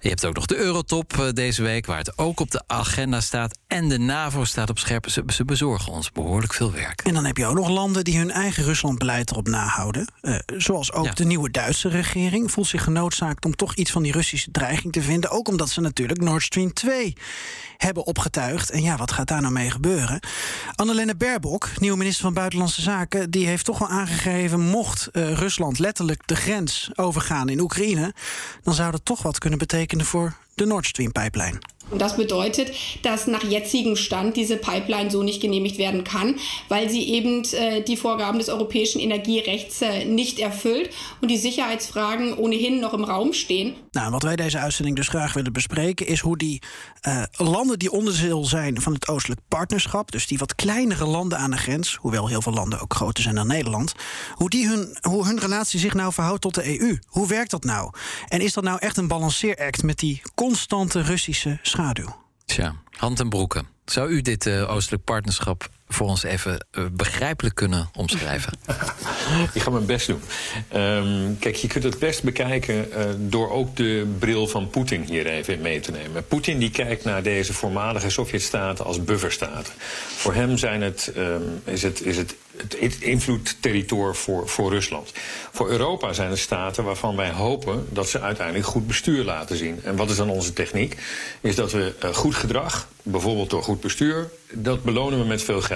Je 0.00 0.08
hebt 0.08 0.24
ook 0.26 0.34
nog 0.34 0.46
de 0.46 0.56
Eurotop 0.56 1.18
eh, 1.18 1.28
deze 1.32 1.62
week, 1.62 1.86
waar 1.86 1.98
het 1.98 2.18
ook 2.18 2.40
op 2.40 2.50
de 2.50 2.62
agenda 2.66 3.20
staat. 3.20 3.58
En 3.66 3.88
de 3.88 3.98
NAVO 3.98 4.44
staat 4.44 4.70
op 4.70 4.78
scherp. 4.78 5.08
Ze, 5.10 5.22
ze 5.26 5.44
bezorgen 5.44 5.92
ons 5.92 6.12
behoorlijk 6.12 6.54
veel 6.54 6.72
werk. 6.72 7.00
En 7.00 7.14
dan 7.14 7.24
heb 7.26 7.36
je 7.36 7.46
ook 7.46 7.54
nog 7.56 7.68
landen 7.68 8.04
die 8.04 8.18
hun 8.18 8.30
eigen 8.30 8.64
Ruslandbeleid 8.64 9.30
erop 9.30 9.48
nahouden. 9.48 10.06
Eh, 10.20 10.34
zoals 10.56 10.92
ook 10.92 11.04
Ja. 11.04 11.12
de 11.12 11.24
nieuwe 11.24 11.50
Duitse 11.50 11.88
regering 11.88 12.50
voelt 12.50 12.66
zich 12.66 12.82
genoodzaakt 12.84 13.44
om 13.44 13.56
toch 13.56 13.74
iets 13.74 13.90
van 13.90 14.02
die 14.02 14.12
Russische 14.12 14.50
dreiging 14.50 14.92
te 14.92 15.02
vinden. 15.02 15.30
Ook 15.30 15.48
omdat 15.48 15.70
ze 15.70 15.80
natuurlijk 15.80 16.20
Nord 16.20 16.42
Stream 16.42 16.72
2 16.72 17.16
hebben 17.76 18.06
opgetuigd. 18.06 18.70
En 18.70 18.82
ja, 18.82 18.96
wat 18.96 19.12
gaat 19.12 19.28
daar 19.28 19.40
nou 19.40 19.52
mee 19.52 19.70
gebeuren? 19.70 20.20
Annalena 20.74 21.14
Baerbock, 21.14 21.70
nieuwe 21.78 21.96
minister 21.96 22.22
van 22.24 22.34
Buitenlandse 22.34 22.82
Zaken, 22.82 23.30
die 23.30 23.46
heeft 23.46 23.64
toch 23.64 23.78
wel 23.78 23.88
aangegeven: 23.88 24.60
mocht 24.60 25.06
eh, 25.06 25.32
Rusland 25.32 25.78
letterlijk 25.78 26.22
de 26.26 26.36
grens 26.36 26.90
overgaan 26.94 27.48
in 27.48 27.60
Oekraïne, 27.60 28.14
dan 28.62 28.74
zou 28.74 28.90
dat 28.90 29.04
toch 29.04 29.22
wat 29.22 29.38
kunnen 29.38 29.58
betekenen 29.58 30.06
voor 30.06 30.36
de 30.54 30.66
Nord 30.66 30.86
Stream 30.86 31.12
pijplijn. 31.12 31.58
Und 31.90 32.00
das 32.00 32.16
bedeutet, 32.16 32.72
dass 33.02 33.26
nach 33.28 33.44
jetzigem 33.44 33.96
Stand 33.96 34.36
diese 34.36 34.56
Pipeline 34.56 35.10
so 35.10 35.22
nicht 35.22 35.40
genehmigt 35.40 35.78
werden 35.78 36.02
kann, 36.02 36.36
weil 36.68 36.90
sie 36.90 37.08
eben 37.08 37.44
äh, 37.52 37.82
die 37.82 37.96
Vorgaben 37.96 38.38
des 38.38 38.48
europäischen 38.48 39.00
Energierechts 39.00 39.82
äh, 39.82 40.04
nicht 40.04 40.40
erfüllt 40.40 40.90
und 41.20 41.30
die 41.30 41.38
Sicherheitsfragen 41.38 42.34
ohnehin 42.34 42.80
noch 42.80 42.92
im 42.92 43.04
Raum 43.04 43.32
stehen. 43.32 43.74
Nou, 43.92 44.10
wat 44.10 44.22
wij 44.22 44.36
deze 44.36 44.58
uitzending 44.58 44.96
dus 44.96 45.08
graag 45.08 45.32
willen 45.32 45.52
bespreken, 45.52 46.06
is 46.06 46.20
hoe 46.20 46.38
die 46.38 46.62
eh, 47.00 47.22
landen 47.36 47.78
die 47.78 47.92
onderdeel 47.92 48.44
zijn 48.44 48.80
van 48.80 48.92
het 48.92 49.08
Oostelijk 49.08 49.40
Partnerschap, 49.48 50.12
dus 50.12 50.26
die 50.26 50.38
wat 50.38 50.54
kleinere 50.54 51.06
landen 51.06 51.38
aan 51.38 51.50
de 51.50 51.56
grens, 51.56 51.98
hoewel 52.00 52.28
heel 52.28 52.42
veel 52.42 52.52
landen 52.52 52.80
ook 52.80 52.94
groter 52.94 53.22
zijn 53.22 53.34
dan 53.34 53.46
Nederland, 53.46 53.94
hoe, 54.34 54.50
die 54.50 54.68
hun, 54.68 54.96
hoe 55.00 55.26
hun 55.26 55.38
relatie 55.38 55.80
zich 55.80 55.94
nou 55.94 56.12
verhoudt 56.12 56.40
tot 56.40 56.54
de 56.54 56.80
EU. 56.80 56.98
Hoe 57.06 57.28
werkt 57.28 57.50
dat 57.50 57.64
nou? 57.64 57.92
En 58.28 58.40
is 58.40 58.52
dat 58.52 58.64
nou 58.64 58.78
echt 58.78 58.96
een 58.96 59.08
balanceeract 59.08 59.82
met 59.82 59.98
die 59.98 60.22
constante 60.34 61.00
Russische 61.00 61.58
schaduw? 61.76 62.16
Tja, 62.44 62.74
hand 62.90 63.20
en 63.20 63.28
broeken. 63.28 63.66
Zou 63.84 64.08
u 64.08 64.20
dit 64.20 64.46
eh, 64.46 64.70
oostelijk 64.70 65.04
partnerschap 65.04 65.68
voor 65.88 66.06
ons 66.06 66.22
even 66.22 66.66
eh, 66.70 66.84
begrijpelijk 66.92 67.54
kunnen 67.54 67.88
omschrijven? 67.94 68.52
Ik 69.54 69.62
ga 69.62 69.70
mijn 69.70 69.86
best 69.86 70.06
doen. 70.06 70.20
Ehm, 70.68 71.36
kijk, 71.38 71.56
je 71.56 71.68
kunt 71.68 71.84
het 71.84 71.98
best 71.98 72.22
bekijken 72.22 72.92
eh, 72.92 73.04
door 73.18 73.50
ook 73.50 73.76
de 73.76 74.14
bril 74.18 74.46
van 74.46 74.70
Poetin 74.70 75.02
hier 75.02 75.26
even 75.26 75.60
mee 75.60 75.80
te 75.80 75.90
nemen. 75.90 76.26
Poetin 76.26 76.58
die 76.58 76.70
kijkt 76.70 77.04
naar 77.04 77.22
deze 77.22 77.52
voormalige 77.52 78.10
Sovjetstaten 78.10 78.84
als 78.84 79.04
bufferstaten. 79.04 79.72
Voor 80.16 80.34
hem 80.34 80.58
zijn 80.58 80.82
het, 80.82 81.12
ehm, 81.14 81.42
is 81.64 81.82
het, 81.82 82.02
is 82.02 82.16
het 82.16 82.34
het 82.56 83.00
invloedsterritorium 83.00 84.14
voor, 84.14 84.48
voor 84.48 84.70
Rusland. 84.70 85.12
Voor 85.52 85.68
Europa 85.70 86.12
zijn 86.12 86.30
het 86.30 86.38
staten 86.38 86.84
waarvan 86.84 87.16
wij 87.16 87.30
hopen 87.30 87.86
dat 87.90 88.08
ze 88.08 88.20
uiteindelijk 88.20 88.66
goed 88.66 88.86
bestuur 88.86 89.24
laten 89.24 89.56
zien. 89.56 89.80
En 89.84 89.96
wat 89.96 90.10
is 90.10 90.16
dan 90.16 90.30
onze 90.30 90.52
techniek? 90.52 90.96
Is 91.40 91.54
dat 91.54 91.72
we 91.72 91.94
eh, 92.00 92.14
goed 92.14 92.34
gedrag, 92.34 92.88
bijvoorbeeld 93.02 93.50
door 93.50 93.62
goed 93.62 93.80
bestuur, 93.80 94.30
dat 94.52 94.82
belonen 94.82 95.18
we 95.18 95.24
met 95.24 95.42
veel 95.42 95.60
geld. 95.60 95.75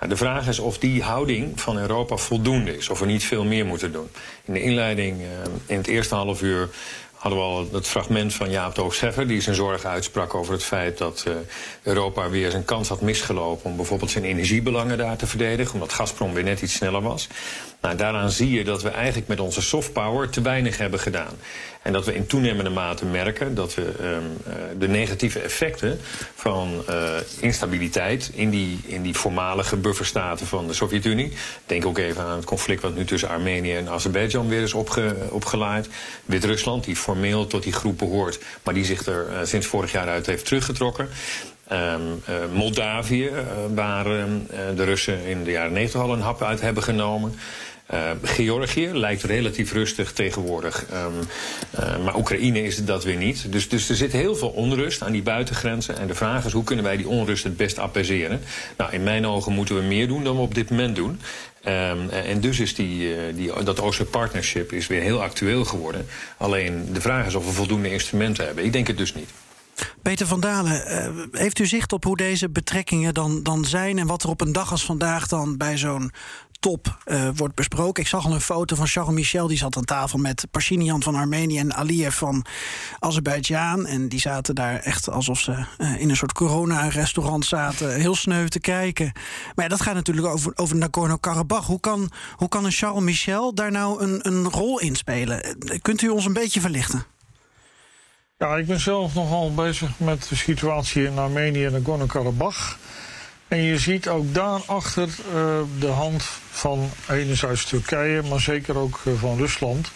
Ja, 0.00 0.06
de 0.06 0.16
vraag 0.16 0.48
is 0.48 0.58
of 0.58 0.78
die 0.78 1.02
houding 1.02 1.60
van 1.60 1.78
Europa 1.78 2.16
voldoende 2.16 2.76
is, 2.76 2.88
of 2.88 2.98
we 2.98 3.06
niet 3.06 3.24
veel 3.24 3.44
meer 3.44 3.66
moeten 3.66 3.92
doen. 3.92 4.08
In 4.44 4.52
de 4.52 4.62
inleiding, 4.62 5.20
eh, 5.20 5.26
in 5.66 5.76
het 5.76 5.86
eerste 5.86 6.14
half 6.14 6.42
uur, 6.42 6.68
hadden 7.12 7.42
we 7.42 7.48
al 7.48 7.68
het 7.72 7.86
fragment 7.86 8.34
van 8.34 8.50
Jaap 8.50 8.74
de 8.74 9.26
die 9.26 9.40
zijn 9.40 9.54
zorgen 9.54 9.90
uitsprak 9.90 10.34
over 10.34 10.52
het 10.52 10.64
feit 10.64 10.98
dat 10.98 11.26
Europa 11.82 12.28
weer 12.28 12.50
zijn 12.50 12.64
kans 12.64 12.88
had 12.88 13.00
misgelopen 13.00 13.70
om 13.70 13.76
bijvoorbeeld 13.76 14.10
zijn 14.10 14.24
energiebelangen 14.24 14.98
daar 14.98 15.16
te 15.16 15.26
verdedigen, 15.26 15.74
omdat 15.74 15.92
Gazprom 15.92 16.32
weer 16.32 16.44
net 16.44 16.62
iets 16.62 16.74
sneller 16.74 17.02
was. 17.02 17.28
Nou, 17.84 17.96
daaraan 17.96 18.30
zie 18.30 18.50
je 18.50 18.64
dat 18.64 18.82
we 18.82 18.88
eigenlijk 18.88 19.28
met 19.28 19.40
onze 19.40 19.62
soft 19.62 19.92
power 19.92 20.28
te 20.28 20.42
weinig 20.42 20.78
hebben 20.78 21.00
gedaan. 21.00 21.32
En 21.82 21.92
dat 21.92 22.04
we 22.04 22.14
in 22.14 22.26
toenemende 22.26 22.70
mate 22.70 23.04
merken 23.04 23.54
dat 23.54 23.74
we 23.74 23.82
um, 23.82 24.78
de 24.78 24.88
negatieve 24.88 25.40
effecten 25.40 26.00
van 26.34 26.84
uh, 26.90 27.04
instabiliteit 27.40 28.30
in 28.34 28.50
die, 28.50 28.78
in 28.86 29.02
die 29.02 29.14
voormalige 29.14 29.76
bufferstaten 29.76 30.46
van 30.46 30.66
de 30.66 30.72
Sovjet-Unie. 30.72 31.32
Denk 31.66 31.86
ook 31.86 31.98
even 31.98 32.22
aan 32.22 32.36
het 32.36 32.44
conflict 32.44 32.82
wat 32.82 32.94
nu 32.94 33.04
tussen 33.04 33.28
Armenië 33.28 33.74
en 33.74 33.88
Azerbeidzjan 33.88 34.48
weer 34.48 34.62
is 34.62 34.74
opge. 34.74 35.16
Wit-Rusland, 36.24 36.84
die 36.84 36.96
formeel 36.96 37.46
tot 37.46 37.62
die 37.62 37.72
groep 37.72 37.98
behoort, 37.98 38.38
maar 38.62 38.74
die 38.74 38.84
zich 38.84 39.06
er 39.06 39.26
uh, 39.30 39.38
sinds 39.42 39.66
vorig 39.66 39.92
jaar 39.92 40.08
uit 40.08 40.26
heeft 40.26 40.44
teruggetrokken. 40.44 41.08
Uh, 41.72 41.94
Moldavië, 42.52 43.30
waar 43.74 44.06
uh, 44.06 44.24
de 44.76 44.84
Russen 44.84 45.24
in 45.24 45.44
de 45.44 45.50
jaren 45.50 45.72
90 45.72 46.00
al 46.00 46.12
een 46.12 46.20
hap 46.20 46.42
uit 46.42 46.60
hebben 46.60 46.82
genomen. 46.82 47.34
Uh, 47.92 48.10
Georgië 48.22 48.90
lijkt 48.92 49.22
relatief 49.22 49.72
rustig 49.72 50.12
tegenwoordig. 50.12 50.84
Um, 50.92 51.12
uh, 51.80 52.04
maar 52.04 52.16
Oekraïne 52.16 52.62
is 52.62 52.84
dat 52.84 53.04
weer 53.04 53.16
niet. 53.16 53.52
Dus, 53.52 53.68
dus 53.68 53.88
er 53.88 53.96
zit 53.96 54.12
heel 54.12 54.36
veel 54.36 54.48
onrust 54.48 55.02
aan 55.02 55.12
die 55.12 55.22
buitengrenzen. 55.22 55.98
En 55.98 56.06
de 56.06 56.14
vraag 56.14 56.44
is 56.44 56.52
hoe 56.52 56.64
kunnen 56.64 56.84
wij 56.84 56.96
die 56.96 57.08
onrust 57.08 57.44
het 57.44 57.56
best 57.56 57.78
appeaseren? 57.78 58.40
Nou, 58.76 58.92
in 58.92 59.02
mijn 59.02 59.26
ogen 59.26 59.52
moeten 59.52 59.74
we 59.74 59.82
meer 59.82 60.08
doen 60.08 60.24
dan 60.24 60.36
we 60.36 60.42
op 60.42 60.54
dit 60.54 60.70
moment 60.70 60.96
doen. 60.96 61.20
Um, 61.66 62.08
en 62.10 62.40
dus 62.40 62.60
is 62.60 62.74
die, 62.74 63.08
uh, 63.08 63.16
die, 63.34 63.62
dat 63.62 63.80
Ooster 63.80 64.06
Partnership 64.06 64.72
is 64.72 64.86
weer 64.86 65.02
heel 65.02 65.22
actueel 65.22 65.64
geworden. 65.64 66.06
Alleen 66.36 66.88
de 66.92 67.00
vraag 67.00 67.26
is 67.26 67.34
of 67.34 67.44
we 67.44 67.52
voldoende 67.52 67.90
instrumenten 67.90 68.44
hebben. 68.44 68.64
Ik 68.64 68.72
denk 68.72 68.86
het 68.86 68.98
dus 68.98 69.14
niet. 69.14 69.30
Peter 70.02 70.26
van 70.26 70.40
Dalen, 70.40 71.28
heeft 71.32 71.58
u 71.58 71.66
zicht 71.66 71.92
op 71.92 72.04
hoe 72.04 72.16
deze 72.16 72.48
betrekkingen 72.48 73.14
dan, 73.14 73.42
dan 73.42 73.64
zijn 73.64 73.98
en 73.98 74.06
wat 74.06 74.22
er 74.22 74.28
op 74.28 74.40
een 74.40 74.52
dag 74.52 74.70
als 74.70 74.84
vandaag 74.84 75.28
dan 75.28 75.56
bij 75.56 75.78
zo'n 75.78 76.12
top 76.64 76.98
uh, 77.06 77.28
wordt 77.34 77.54
besproken. 77.54 78.02
Ik 78.02 78.08
zag 78.08 78.24
al 78.24 78.32
een 78.32 78.40
foto 78.40 78.76
van 78.76 78.86
Charles 78.86 79.14
Michel, 79.14 79.46
die 79.46 79.58
zat 79.58 79.76
aan 79.76 79.84
tafel 79.84 80.18
met 80.18 80.46
Pashinian 80.50 81.02
van 81.02 81.14
Armenië 81.14 81.58
en 81.58 81.74
Aliyev 81.74 82.16
van 82.16 82.44
Azerbeidzjan. 82.98 83.86
En 83.86 84.08
die 84.08 84.20
zaten 84.20 84.54
daar 84.54 84.78
echt 84.78 85.10
alsof 85.10 85.40
ze 85.40 85.64
uh, 85.78 86.00
in 86.00 86.10
een 86.10 86.16
soort 86.16 86.32
corona-restaurant 86.32 87.44
zaten, 87.44 87.94
heel 87.94 88.14
sneu 88.14 88.48
te 88.48 88.60
kijken. 88.60 89.12
Maar 89.54 89.68
dat 89.68 89.80
gaat 89.80 89.94
natuurlijk 89.94 90.26
over, 90.26 90.52
over 90.54 90.76
Nagorno-Karabakh. 90.76 91.66
Hoe 91.66 91.80
kan, 91.80 92.10
hoe 92.36 92.48
kan 92.48 92.64
een 92.64 92.72
Charles 92.72 93.02
Michel 93.02 93.54
daar 93.54 93.70
nou 93.70 94.02
een, 94.02 94.18
een 94.22 94.50
rol 94.50 94.80
in 94.80 94.94
spelen? 94.94 95.56
Kunt 95.82 96.02
u 96.02 96.08
ons 96.08 96.24
een 96.24 96.32
beetje 96.32 96.60
verlichten? 96.60 97.04
Ja, 98.38 98.56
ik 98.56 98.66
ben 98.66 98.80
zelf 98.80 99.14
nogal 99.14 99.54
bezig 99.54 99.90
met 99.96 100.28
de 100.28 100.36
situatie 100.36 101.04
in 101.04 101.18
Armenië 101.18 101.64
en 101.64 101.72
Nagorno-Karabakh. 101.72 102.76
En 103.54 103.62
je 103.62 103.78
ziet 103.78 104.08
ook 104.08 104.34
daarachter 104.34 105.08
uh, 105.08 105.58
de 105.78 105.86
hand 105.86 106.24
van 106.50 106.90
enerzijds 107.08 107.64
Turkije, 107.64 108.22
maar 108.22 108.40
zeker 108.40 108.76
ook 108.76 109.00
uh, 109.04 109.14
van 109.18 109.36
Rusland. 109.36 109.90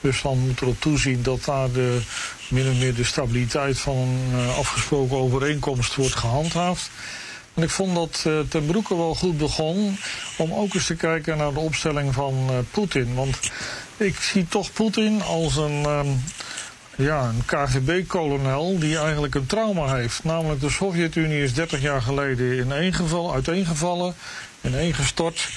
Rusland 0.00 0.46
moet 0.46 0.60
erop 0.60 0.80
toezien 0.80 1.22
dat 1.22 1.44
daar 1.44 1.72
de, 1.72 2.00
min 2.48 2.70
of 2.70 2.78
meer 2.78 2.94
de 2.94 3.04
stabiliteit 3.04 3.78
van 3.78 3.96
een 3.96 4.30
uh, 4.32 4.58
afgesproken 4.58 5.16
overeenkomst 5.16 5.94
wordt 5.94 6.14
gehandhaafd. 6.14 6.90
En 7.54 7.62
ik 7.62 7.70
vond 7.70 7.94
dat 7.94 8.26
ten 8.48 8.66
broeke 8.66 8.96
wel 8.96 9.14
goed 9.14 9.38
begon 9.38 9.98
om 10.36 10.52
ook 10.52 10.74
eens 10.74 10.86
te 10.86 10.94
kijken 10.96 11.36
naar 11.36 11.52
de 11.52 11.60
opstelling 11.60 12.14
van 12.14 12.50
Poetin. 12.70 13.14
Want 13.14 13.38
ik 13.96 14.16
zie 14.20 14.48
toch 14.48 14.72
Poetin 14.72 15.22
als 15.22 15.56
een, 15.56 15.84
um, 15.84 16.22
ja, 16.96 17.28
een 17.28 17.44
KGB-kolonel 17.46 18.78
die 18.78 18.98
eigenlijk 18.98 19.34
een 19.34 19.46
trauma 19.46 19.94
heeft. 19.94 20.24
Namelijk 20.24 20.60
de 20.60 20.70
Sovjet-Unie 20.70 21.42
is 21.42 21.54
30 21.54 21.80
jaar 21.80 22.02
geleden 22.02 22.58
ineengevallen, 22.58 23.34
uiteengevallen, 23.34 24.14
ineengestort. 24.60 25.48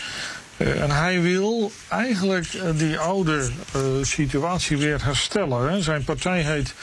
Uh, 0.57 0.81
en 0.81 0.91
hij 0.91 1.21
wil 1.21 1.71
eigenlijk 1.88 2.53
uh, 2.53 2.61
die 2.75 2.97
oude 2.97 3.49
uh, 3.75 3.81
situatie 4.01 4.77
weer 4.77 5.03
herstellen. 5.03 5.71
Hè. 5.71 5.81
Zijn 5.81 6.03
partij 6.03 6.41
heet 6.41 6.73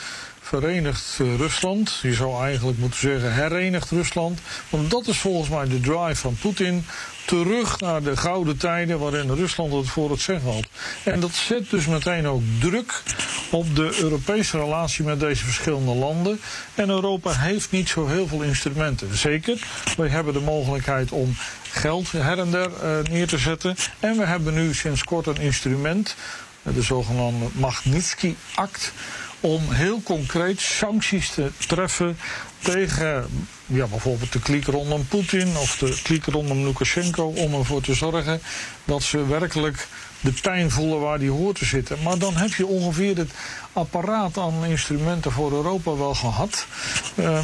Verenigd 0.41 1.17
Rusland. 1.19 1.99
Je 2.03 2.13
zou 2.13 2.43
eigenlijk 2.45 2.79
moeten 2.79 3.01
zeggen 3.01 3.35
herenigd 3.35 3.91
Rusland. 3.91 4.41
Want 4.69 4.91
dat 4.91 5.07
is 5.07 5.19
volgens 5.19 5.49
mij 5.49 5.69
de 5.69 5.81
drive 5.81 6.15
van 6.15 6.37
Poetin 6.41 6.85
terug 7.25 7.81
naar 7.81 8.03
de 8.03 8.17
gouden 8.17 8.57
tijden 8.57 8.99
waarin 8.99 9.31
Rusland 9.31 9.73
het 9.73 9.89
voor 9.89 10.11
het 10.11 10.21
zeggen 10.21 10.53
had. 10.53 10.67
En 11.03 11.21
dat 11.21 11.35
zet 11.35 11.71
dus 11.71 11.87
meteen 11.87 12.27
ook 12.27 12.43
druk 12.61 13.03
op 13.51 13.77
de 13.77 13.99
Europese 14.01 14.59
relatie 14.59 15.05
met 15.05 15.21
deze 15.21 15.45
verschillende 15.45 15.95
landen. 15.95 16.41
En 16.75 16.89
Europa 16.89 17.33
heeft 17.33 17.71
niet 17.71 17.89
zo 17.89 18.07
heel 18.07 18.27
veel 18.27 18.43
instrumenten. 18.43 19.17
Zeker, 19.17 19.59
wij 19.97 20.09
hebben 20.09 20.33
de 20.33 20.41
mogelijkheid 20.41 21.13
om 21.13 21.37
geld 21.71 22.13
her 22.13 22.39
en 22.39 22.51
der 22.51 22.71
uh, 22.83 22.99
neer 23.11 23.27
te 23.27 23.39
zetten. 23.39 23.77
En 24.01 24.17
we 24.17 24.25
hebben 24.25 24.55
nu 24.55 24.75
sinds 24.75 25.05
kort 25.05 25.27
een 25.27 25.41
instrument, 25.41 26.15
de 26.63 26.83
zogenaamde 26.83 27.47
Magnitsky-act 27.53 28.93
om 29.41 29.73
heel 29.73 30.03
concreet 30.03 30.61
sancties 30.61 31.31
te 31.31 31.51
treffen 31.67 32.17
tegen 32.59 33.27
ja, 33.67 33.87
bijvoorbeeld 33.87 34.33
de 34.33 34.41
kliek 34.41 34.67
rondom 34.67 35.07
Poetin 35.07 35.57
of 35.57 35.77
de 35.77 36.01
kliek 36.03 36.25
rondom 36.25 36.65
Lukashenko, 36.65 37.25
om 37.25 37.55
ervoor 37.55 37.83
te 37.83 37.95
zorgen 37.95 38.41
dat 38.85 39.03
ze 39.03 39.27
werkelijk 39.27 39.89
de 40.21 40.33
pijn 40.43 40.71
voelen 40.71 41.01
waar 41.01 41.19
die 41.19 41.31
hoort 41.31 41.59
te 41.59 41.65
zitten. 41.65 42.03
Maar 42.03 42.19
dan 42.19 42.37
heb 42.37 42.55
je 42.55 42.67
ongeveer 42.67 43.17
het 43.17 43.31
apparaat 43.73 44.39
aan 44.39 44.65
instrumenten 44.65 45.33
voor 45.33 45.53
Europa 45.53 45.97
wel 45.97 46.15
gehad. 46.15 46.67
Uh, 47.15 47.39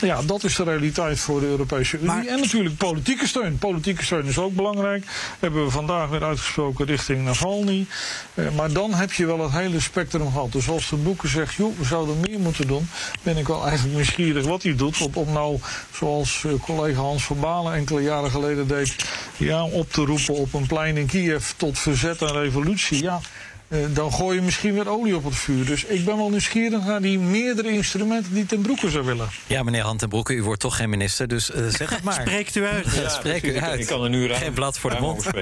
ja, 0.00 0.22
dat 0.22 0.44
is 0.44 0.56
de 0.56 0.62
realiteit 0.62 1.20
voor 1.20 1.40
de 1.40 1.46
Europese 1.46 1.96
Unie. 1.96 2.06
Maar... 2.06 2.26
En 2.26 2.40
natuurlijk 2.40 2.76
politieke 2.76 3.26
steun. 3.26 3.58
Politieke 3.58 4.04
steun 4.04 4.26
is 4.26 4.38
ook 4.38 4.54
belangrijk. 4.54 5.04
Hebben 5.38 5.64
we 5.64 5.70
vandaag 5.70 6.08
weer 6.08 6.24
uitgesproken 6.24 6.86
richting 6.86 7.24
Navalny. 7.24 7.86
Uh, 8.34 8.50
maar 8.56 8.72
dan 8.72 8.94
heb 8.94 9.12
je 9.12 9.26
wel 9.26 9.42
het 9.42 9.52
hele 9.52 9.80
spectrum 9.80 10.30
gehad. 10.32 10.52
Dus 10.52 10.68
als 10.68 10.88
de 10.88 10.96
boeken 10.96 11.28
zegt, 11.28 11.54
joh, 11.54 11.78
we 11.78 11.84
zouden 11.84 12.20
meer 12.20 12.40
moeten 12.40 12.66
doen, 12.66 12.88
ben 13.22 13.36
ik 13.36 13.46
wel 13.46 13.66
eigenlijk 13.66 13.94
nieuwsgierig 13.94 14.44
wat 14.44 14.62
hij 14.62 14.76
doet. 14.76 15.00
Om, 15.00 15.10
om 15.14 15.32
nou, 15.32 15.58
zoals 15.92 16.42
uh, 16.46 16.52
collega 16.62 17.00
Hans 17.00 17.24
van 17.24 17.40
Balen 17.40 17.74
enkele 17.74 18.02
jaren 18.02 18.30
geleden 18.30 18.68
deed, 18.68 18.96
ja, 19.36 19.64
op 19.64 19.92
te 19.92 20.04
roepen 20.04 20.34
op 20.34 20.54
een 20.54 20.66
plein 20.66 20.96
in 20.96 21.06
Kiev 21.06 21.50
tot 21.56 21.78
verzet 21.78 22.22
en 22.22 22.32
revolutie. 22.32 23.02
Ja, 23.02 23.20
dan 23.92 24.12
gooi 24.12 24.36
je 24.36 24.42
misschien 24.42 24.74
weer 24.74 24.88
olie 24.88 25.16
op 25.16 25.24
het 25.24 25.36
vuur. 25.36 25.66
Dus 25.66 25.84
ik 25.84 26.04
ben 26.04 26.16
wel 26.16 26.30
nieuwsgierig 26.30 26.84
naar 26.84 27.00
die 27.00 27.18
meerdere 27.18 27.70
instrumenten 27.70 28.34
die 28.34 28.46
ten 28.46 28.60
broeke 28.60 28.90
zou 28.90 29.04
willen. 29.04 29.28
Ja, 29.46 29.62
meneer 29.62 29.82
Han 29.82 29.96
ten 29.96 30.08
Broeke, 30.08 30.32
u 30.32 30.42
wordt 30.42 30.60
toch 30.60 30.76
geen 30.76 30.90
minister, 30.90 31.28
dus 31.28 31.50
uh, 31.50 31.66
zeg 31.78 31.90
het 31.90 32.02
maar. 32.02 32.14
Spreekt 32.14 32.54
u 32.54 32.66
uit. 32.66 32.86
Ja, 32.98 33.08
spreek 33.08 33.42
u 33.42 33.60
uit. 33.60 33.80
Ik 33.80 33.86
kan 33.86 34.02
er 34.02 34.10
nu 34.10 34.26
ruim, 34.26 34.40
geen 34.40 34.52
blad 34.52 34.78
voor 34.78 34.90
de 34.90 35.00
mond. 35.00 35.24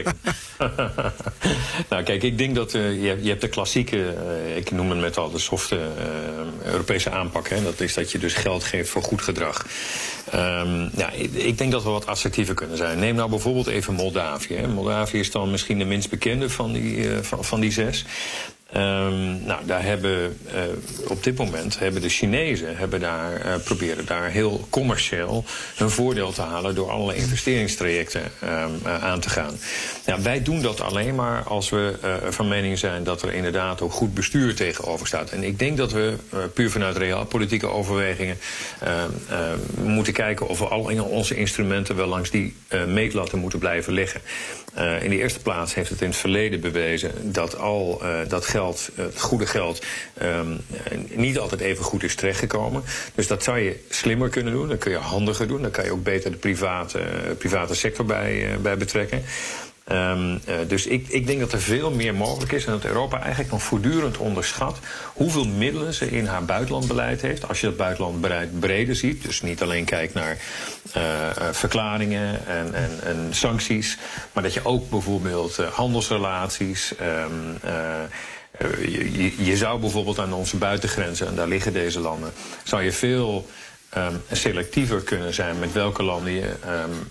nou, 1.90 2.02
kijk, 2.02 2.22
ik 2.22 2.38
denk 2.38 2.54
dat 2.54 2.74
uh, 2.74 3.02
je, 3.02 3.18
je 3.22 3.28
hebt 3.28 3.40
de 3.40 3.48
klassieke, 3.48 4.14
ik 4.56 4.70
noem 4.70 4.90
het 4.90 5.00
met 5.00 5.16
al 5.16 5.30
de 5.30 5.38
softe 5.38 5.80
Europese 6.64 7.10
aanpak. 7.10 7.48
Hè, 7.48 7.62
dat 7.62 7.80
is 7.80 7.94
dat 7.94 8.12
je 8.12 8.18
dus 8.18 8.34
geld 8.34 8.64
geeft 8.64 8.88
voor 8.88 9.02
goed 9.02 9.22
gedrag. 9.22 9.66
Um, 10.34 10.90
ja, 10.96 11.10
ik 11.32 11.58
denk 11.58 11.72
dat 11.72 11.82
we 11.82 11.90
wat 11.90 12.06
assertiever 12.06 12.54
kunnen 12.54 12.76
zijn. 12.76 12.98
Neem 12.98 13.14
nou 13.14 13.30
bijvoorbeeld 13.30 13.66
even 13.66 13.94
Moldavië. 13.94 14.54
Hè. 14.54 14.68
Moldavië 14.68 15.18
is 15.18 15.30
dan 15.30 15.50
misschien 15.50 15.78
de 15.78 15.84
minst 15.84 16.10
bekende 16.10 16.50
van 16.50 16.72
die, 16.72 17.08
van, 17.22 17.44
van 17.44 17.60
die 17.60 17.72
zes. 17.72 18.04
Um, 18.76 19.44
nou, 19.44 19.66
daar 19.66 19.84
hebben 19.84 20.38
uh, 20.46 20.60
op 21.08 21.24
dit 21.24 21.36
moment 21.36 21.78
hebben 21.78 22.02
de 22.02 22.08
Chinezen 22.08 22.76
hebben 22.76 23.00
daar, 23.00 23.46
uh, 23.46 23.54
proberen 23.64 24.06
daar 24.06 24.30
heel 24.30 24.66
commercieel 24.70 25.44
hun 25.76 25.90
voordeel 25.90 26.32
te 26.32 26.42
halen 26.42 26.74
door 26.74 26.90
allerlei 26.90 27.18
investeringstrajecten 27.18 28.22
um, 28.22 28.80
uh, 28.86 29.04
aan 29.04 29.20
te 29.20 29.30
gaan. 29.30 29.58
Nou, 30.06 30.22
wij 30.22 30.42
doen 30.42 30.62
dat 30.62 30.80
alleen 30.80 31.14
maar 31.14 31.42
als 31.42 31.68
we 31.68 31.94
van 32.30 32.48
mening 32.48 32.78
zijn 32.78 33.04
dat 33.04 33.22
er 33.22 33.32
inderdaad 33.32 33.80
ook 33.80 33.92
goed 33.92 34.14
bestuur 34.14 34.54
tegenover 34.54 35.06
staat. 35.06 35.30
En 35.30 35.44
ik 35.44 35.58
denk 35.58 35.76
dat 35.76 35.92
we 35.92 36.14
puur 36.54 36.70
vanuit 36.70 36.96
realpolitieke 36.96 37.66
overwegingen 37.66 38.38
moeten 39.82 40.12
kijken 40.12 40.48
of 40.48 40.58
we 40.58 40.64
al 40.64 41.04
onze 41.04 41.34
instrumenten 41.34 41.96
wel 41.96 42.06
langs 42.06 42.30
die 42.30 42.56
meetlatten 42.86 43.38
moeten 43.38 43.58
blijven 43.58 43.92
liggen. 43.92 44.20
In 44.76 45.10
de 45.10 45.18
eerste 45.18 45.40
plaats 45.40 45.74
heeft 45.74 45.90
het 45.90 46.00
in 46.00 46.08
het 46.08 46.16
verleden 46.16 46.60
bewezen 46.60 47.32
dat 47.32 47.58
al 47.58 48.02
dat 48.28 48.46
geld, 48.46 48.90
het 48.94 49.20
goede 49.20 49.46
geld, 49.46 49.84
um, 50.22 50.60
niet 51.14 51.38
altijd 51.38 51.60
even 51.60 51.84
goed 51.84 52.02
is 52.02 52.14
terechtgekomen. 52.14 52.82
Dus 53.14 53.26
dat 53.26 53.42
zou 53.42 53.58
je 53.58 53.84
slimmer 53.88 54.28
kunnen 54.28 54.52
doen. 54.52 54.68
Dat 54.68 54.78
kun 54.78 54.90
je 54.90 54.96
handiger 54.96 55.48
doen. 55.48 55.62
Dan 55.62 55.70
kan 55.70 55.84
je 55.84 55.92
ook 55.92 56.02
beter 56.02 56.30
de 56.30 56.36
private, 56.36 56.98
private 57.38 57.74
sector 57.74 58.04
bij, 58.04 58.58
bij 58.62 58.76
betrekken. 58.76 59.24
Um, 59.92 60.32
uh, 60.32 60.54
dus 60.68 60.86
ik, 60.86 61.08
ik 61.08 61.26
denk 61.26 61.40
dat 61.40 61.52
er 61.52 61.60
veel 61.60 61.90
meer 61.90 62.14
mogelijk 62.14 62.52
is 62.52 62.64
en 62.64 62.72
dat 62.72 62.84
Europa 62.84 63.20
eigenlijk 63.20 63.50
nog 63.50 63.62
voortdurend 63.62 64.16
onderschat 64.16 64.78
hoeveel 65.12 65.46
middelen 65.46 65.94
ze 65.94 66.10
in 66.10 66.26
haar 66.26 66.44
buitenlandbeleid 66.44 67.20
heeft. 67.20 67.48
Als 67.48 67.60
je 67.60 67.66
dat 67.66 67.76
buitenlandbeleid 67.76 68.60
breder 68.60 68.96
ziet, 68.96 69.22
dus 69.22 69.42
niet 69.42 69.62
alleen 69.62 69.84
kijkt 69.84 70.14
naar 70.14 70.38
uh, 70.96 71.02
uh, 71.02 71.48
verklaringen 71.52 72.46
en, 72.46 72.74
en, 72.74 72.90
en, 73.02 73.28
sancties, 73.30 73.98
maar 74.32 74.42
dat 74.42 74.54
je 74.54 74.64
ook 74.64 74.90
bijvoorbeeld 74.90 75.56
handelsrelaties. 75.56 76.92
Um, 77.00 77.58
je, 78.80 79.44
je, 79.44 79.56
zou 79.56 79.80
bijvoorbeeld 79.80 80.18
aan 80.18 80.32
onze 80.32 80.56
buitengrenzen, 80.56 81.26
en 81.26 81.34
daar 81.34 81.48
liggen 81.48 81.72
deze 81.72 82.00
landen, 82.00 82.32
zou 82.64 82.82
je 82.82 82.92
veel 82.92 83.46
um, 83.96 84.22
selectiever 84.32 85.02
kunnen 85.02 85.34
zijn 85.34 85.58
met 85.58 85.72
welke 85.72 86.02
landen 86.02 86.32
je 86.32 86.42
um, 86.42 87.10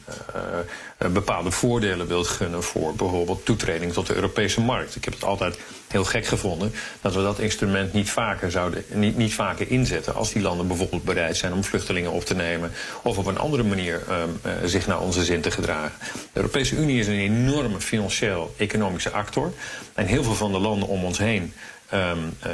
uh, 1.05 1.11
bepaalde 1.11 1.51
voordelen 1.51 2.07
wilt 2.07 2.27
gunnen 2.27 2.63
voor 2.63 2.95
bijvoorbeeld 2.95 3.45
toetreding 3.45 3.93
tot 3.93 4.07
de 4.07 4.15
Europese 4.15 4.61
markt. 4.61 4.95
Ik 4.95 5.05
heb 5.05 5.13
het 5.13 5.23
altijd 5.23 5.59
heel 5.87 6.03
gek 6.03 6.25
gevonden 6.25 6.73
dat 7.01 7.13
we 7.13 7.21
dat 7.21 7.39
instrument 7.39 7.93
niet 7.93 8.09
vaker, 8.09 8.51
zouden, 8.51 8.83
niet, 8.93 9.17
niet 9.17 9.33
vaker 9.33 9.71
inzetten 9.71 10.15
als 10.15 10.31
die 10.33 10.41
landen 10.41 10.67
bijvoorbeeld 10.67 11.03
bereid 11.03 11.37
zijn 11.37 11.53
om 11.53 11.63
vluchtelingen 11.63 12.11
op 12.11 12.25
te 12.25 12.35
nemen 12.35 12.71
of 13.03 13.17
op 13.17 13.25
een 13.25 13.37
andere 13.37 13.63
manier 13.63 14.01
um, 14.09 14.39
uh, 14.45 14.51
zich 14.65 14.87
naar 14.87 15.01
onze 15.01 15.23
zin 15.23 15.41
te 15.41 15.51
gedragen. 15.51 15.97
De 16.13 16.19
Europese 16.33 16.75
Unie 16.75 16.99
is 16.99 17.07
een 17.07 17.13
enorme 17.13 17.81
financieel-economische 17.81 19.11
actor 19.11 19.53
en 19.93 20.05
heel 20.05 20.23
veel 20.23 20.35
van 20.35 20.51
de 20.51 20.59
landen 20.59 20.87
om 20.87 21.03
ons 21.03 21.17
heen 21.17 21.53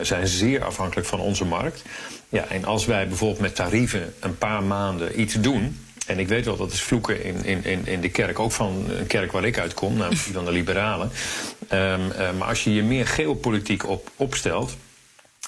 zijn 0.02 0.28
zeer 0.28 0.64
afhankelijk 0.64 1.08
van 1.08 1.20
onze 1.20 1.46
markt. 1.46 1.82
Ja, 2.32 2.48
en 2.48 2.66
als 2.66 2.86
wij 2.86 3.08
bijvoorbeeld 3.08 3.40
met 3.40 3.56
tarieven 3.56 4.14
een 4.20 4.38
paar 4.38 4.64
maanden 4.64 5.20
iets 5.20 5.34
doen. 5.34 5.86
En 6.08 6.20
ik 6.20 6.28
weet 6.28 6.46
wel, 6.46 6.58
dat 6.58 6.72
is 6.72 6.82
vloeken 6.82 7.24
in, 7.24 7.64
in, 7.64 7.88
in 7.88 8.02
de 8.02 8.10
kerk, 8.10 8.40
ook 8.40 8.52
van 8.52 8.86
een 8.90 9.08
kerk 9.08 9.32
waar 9.32 9.46
ik 9.46 9.60
uitkom, 9.60 9.94
namelijk 9.94 10.24
die 10.24 10.34
van 10.34 10.46
de 10.46 10.52
liberalen. 10.52 11.12
Um, 11.72 11.80
uh, 11.80 12.32
maar 12.38 12.48
als 12.48 12.64
je 12.64 12.74
je 12.74 12.84
meer 12.84 13.08
geopolitiek 13.08 13.88
op, 13.88 14.10
opstelt. 14.16 14.78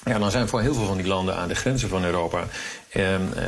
Ja, 0.04 0.18
dan 0.18 0.30
zijn 0.30 0.48
voor 0.48 0.60
heel 0.60 0.74
veel 0.74 0.86
van 0.86 0.96
die 0.96 1.06
landen 1.06 1.36
aan 1.36 1.48
de 1.48 1.54
grenzen 1.54 1.88
van 1.88 2.04
Europa 2.04 2.46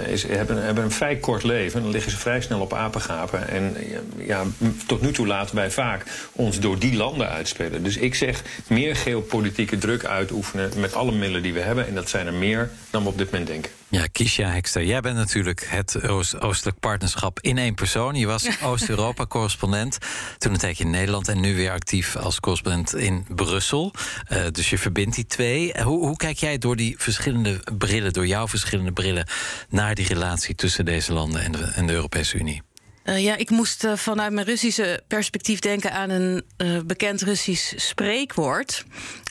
is, 0.07 0.26
hebben, 0.26 0.64
hebben 0.64 0.84
een 0.84 0.90
vrij 0.90 1.16
kort 1.16 1.42
leven. 1.42 1.82
Dan 1.82 1.90
liggen 1.90 2.11
ze 2.11 2.18
vrij 2.18 2.40
snel 2.40 2.61
op 2.61 2.72
apengapen. 2.74 3.49
En 3.49 3.76
ja, 4.18 4.44
tot 4.86 5.01
nu 5.01 5.12
toe 5.12 5.26
laten 5.26 5.57
wij 5.57 5.70
vaak 5.70 6.05
ons 6.32 6.61
door 6.61 6.78
die 6.78 6.97
landen 6.97 7.28
uitspelen. 7.28 7.82
Dus 7.82 7.97
ik 7.97 8.14
zeg 8.14 8.42
meer 8.66 8.97
geopolitieke 8.97 9.78
druk 9.78 10.05
uitoefenen 10.05 10.70
met 10.76 10.94
alle 10.94 11.12
middelen 11.12 11.42
die 11.42 11.53
we 11.53 11.61
hebben. 11.61 11.86
En 11.86 11.94
dat 11.94 12.09
zijn 12.09 12.26
er 12.26 12.34
meer 12.34 12.70
dan 12.90 13.03
we 13.03 13.09
op 13.09 13.18
dit 13.18 13.30
moment 13.30 13.47
denken. 13.47 13.70
Ja, 13.88 14.07
Kisha 14.12 14.49
Hekster, 14.49 14.84
jij 14.84 15.01
bent 15.01 15.16
natuurlijk 15.16 15.66
het 15.68 16.09
Oost 16.09 16.40
Oostelijk 16.40 16.78
Partnerschap 16.78 17.40
in 17.40 17.59
één 17.59 17.74
persoon. 17.74 18.14
Je 18.14 18.26
was 18.26 18.49
Oost-Europa-correspondent, 18.62 19.99
toen 20.38 20.53
een 20.53 20.59
tijdje 20.59 20.84
in 20.84 20.90
Nederland... 20.90 21.28
en 21.28 21.40
nu 21.40 21.55
weer 21.55 21.70
actief 21.70 22.16
als 22.16 22.40
correspondent 22.40 22.94
in 22.94 23.26
Brussel. 23.28 23.92
Uh, 24.32 24.38
dus 24.53 24.70
je 24.70 24.78
verbindt 24.78 25.14
die 25.14 25.26
twee. 25.26 25.82
Hoe, 25.82 26.07
hoe 26.07 26.16
kijk 26.16 26.38
jij 26.38 26.59
door 26.59 26.76
die 26.76 26.94
verschillende 26.99 27.61
brillen, 27.78 28.12
door 28.12 28.26
jouw 28.26 28.49
verschillende 28.49 28.92
brillen... 28.92 29.26
naar 29.68 29.95
die 29.95 30.07
relatie 30.07 30.55
tussen 30.55 30.84
deze 30.84 31.12
landen 31.12 31.43
en 31.43 31.53
de, 31.53 31.72
en 31.74 31.87
de 31.87 31.93
Europese 31.93 32.39
Unie? 32.39 32.62
Uh, 33.05 33.22
ja, 33.22 33.37
ik 33.37 33.51
moest 33.51 33.84
uh, 33.84 33.97
vanuit 33.97 34.32
mijn 34.32 34.47
Russische 34.47 35.03
perspectief 35.09 35.59
denken 35.59 35.93
aan 35.93 36.11
een 36.11 36.45
uh, 36.59 36.80
bekend 36.87 37.22
Russisch 37.22 37.72
spreekwoord. 37.76 38.84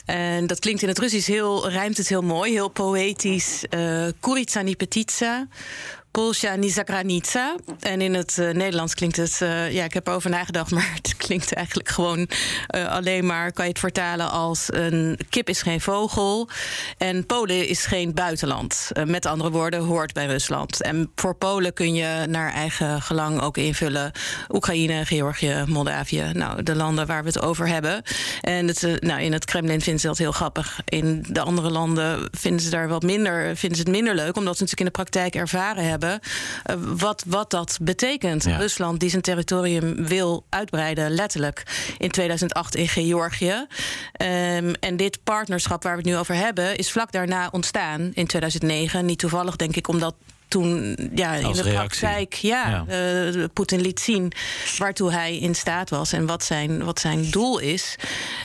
En 0.04 0.46
dat 0.46 0.58
klinkt 0.58 0.82
in 0.82 0.88
het 0.88 0.98
Russisch 0.98 1.28
heel, 1.28 1.70
rijmt 1.70 1.96
het 1.96 2.08
heel 2.08 2.22
mooi, 2.22 2.52
heel 2.52 2.68
poëtisch. 2.68 3.64
Uh, 3.70 4.06
Kuritsa 4.20 4.60
ni 4.60 4.76
petitsa, 4.76 5.48
Polsja 6.16 6.54
Nizagranitsa. 6.54 7.56
En 7.80 8.00
in 8.00 8.14
het 8.14 8.36
uh, 8.40 8.50
Nederlands 8.50 8.94
klinkt 8.94 9.16
het, 9.16 9.40
uh, 9.42 9.72
ja, 9.72 9.84
ik 9.84 9.94
heb 9.94 10.06
erover 10.06 10.30
nagedacht, 10.30 10.70
maar 10.76 10.90
het 10.94 11.16
klinkt 11.16 11.52
eigenlijk 11.52 11.88
gewoon 11.88 12.28
uh, 12.74 12.88
alleen 12.88 13.26
maar, 13.26 13.52
kan 13.52 13.64
je 13.64 13.70
het 13.70 13.80
vertalen 13.80 14.30
als 14.30 14.66
een 14.72 15.18
kip 15.28 15.48
is 15.48 15.62
geen 15.62 15.80
vogel 15.80 16.48
en 16.98 17.26
Polen 17.26 17.68
is 17.68 17.86
geen 17.86 18.14
buitenland. 18.14 18.90
met 19.06 19.26
andere 19.26 19.50
woorden, 19.50 19.80
hoort 19.80 20.12
bij 20.12 20.26
Rusland. 20.26 20.82
En 20.82 21.10
voor 21.14 21.34
Polen 21.34 21.72
kun 21.72 21.94
je 21.94 22.26
naar 22.28 22.52
eigen 22.52 23.02
gelang 23.02 23.40
ook 23.40 23.56
invullen 23.56 24.12
Oekraïne, 24.48 25.04
Georgië, 25.04 25.64
Moldavië, 25.66 26.30
nou, 26.32 26.62
de 26.62 26.74
landen 26.74 27.06
waar 27.06 27.22
we 27.22 27.28
het 27.28 27.42
over 27.42 27.68
hebben. 27.68 28.02
En 28.40 28.66
het, 28.66 29.00
nou, 29.00 29.20
in 29.20 29.32
het 29.32 29.44
Kremlin 29.44 29.80
vinden 29.80 30.00
ze 30.00 30.06
dat 30.06 30.18
heel 30.18 30.32
grappig. 30.32 30.80
In 30.84 31.24
de 31.28 31.40
andere 31.40 31.70
landen 31.70 32.28
vinden 32.32 32.60
ze 32.60 32.70
daar 32.70 32.88
wat 32.88 33.02
minder, 33.02 33.56
vinden 33.56 33.78
ze 33.78 33.84
het 33.84 33.92
minder 33.92 34.14
leuk, 34.14 34.36
omdat 34.36 34.56
ze 34.56 34.62
natuurlijk 34.62 34.80
in 34.80 34.84
de 34.84 35.10
praktijk 35.10 35.34
ervaren 35.34 35.84
hebben 35.88 36.05
hebben. 36.06 36.98
wat, 36.98 37.24
wat 37.26 37.50
dat 37.50 37.78
betekent. 37.82 38.44
Ja. 38.44 38.56
Rusland 38.56 39.00
die 39.00 39.10
zijn 39.10 39.22
territorium 39.22 40.06
wil 40.06 40.44
uitbreiden, 40.48 41.10
letterlijk 41.10 41.62
in 41.98 42.10
2008 42.10 42.74
in 42.74 42.88
Georgië. 42.88 43.66
Um, 44.22 44.74
en 44.74 44.96
dit 44.96 45.18
partnerschap 45.24 45.82
waar 45.82 45.92
we 45.92 45.98
het 45.98 46.08
nu 46.08 46.16
over 46.16 46.34
hebben, 46.34 46.76
is 46.76 46.92
vlak 46.92 47.12
daarna 47.12 47.48
ontstaan 47.52 48.10
in 48.14 48.26
2009. 48.26 49.06
Niet 49.06 49.18
toevallig, 49.18 49.56
denk 49.56 49.76
ik, 49.76 49.88
omdat 49.88 50.14
toen 50.48 50.96
ja, 51.14 51.34
in 51.34 51.52
de 51.52 51.62
praktijk 51.62 52.34
ja, 52.34 52.84
ja. 52.88 53.24
Uh, 53.30 53.44
Poetin 53.52 53.80
liet 53.80 54.00
zien 54.00 54.32
waartoe 54.78 55.12
hij 55.12 55.36
in 55.36 55.54
staat 55.54 55.90
was 55.90 56.12
en 56.12 56.26
wat 56.26 56.44
zijn, 56.44 56.84
wat 56.84 57.00
zijn 57.00 57.30
doel 57.30 57.58
is. 57.58 57.96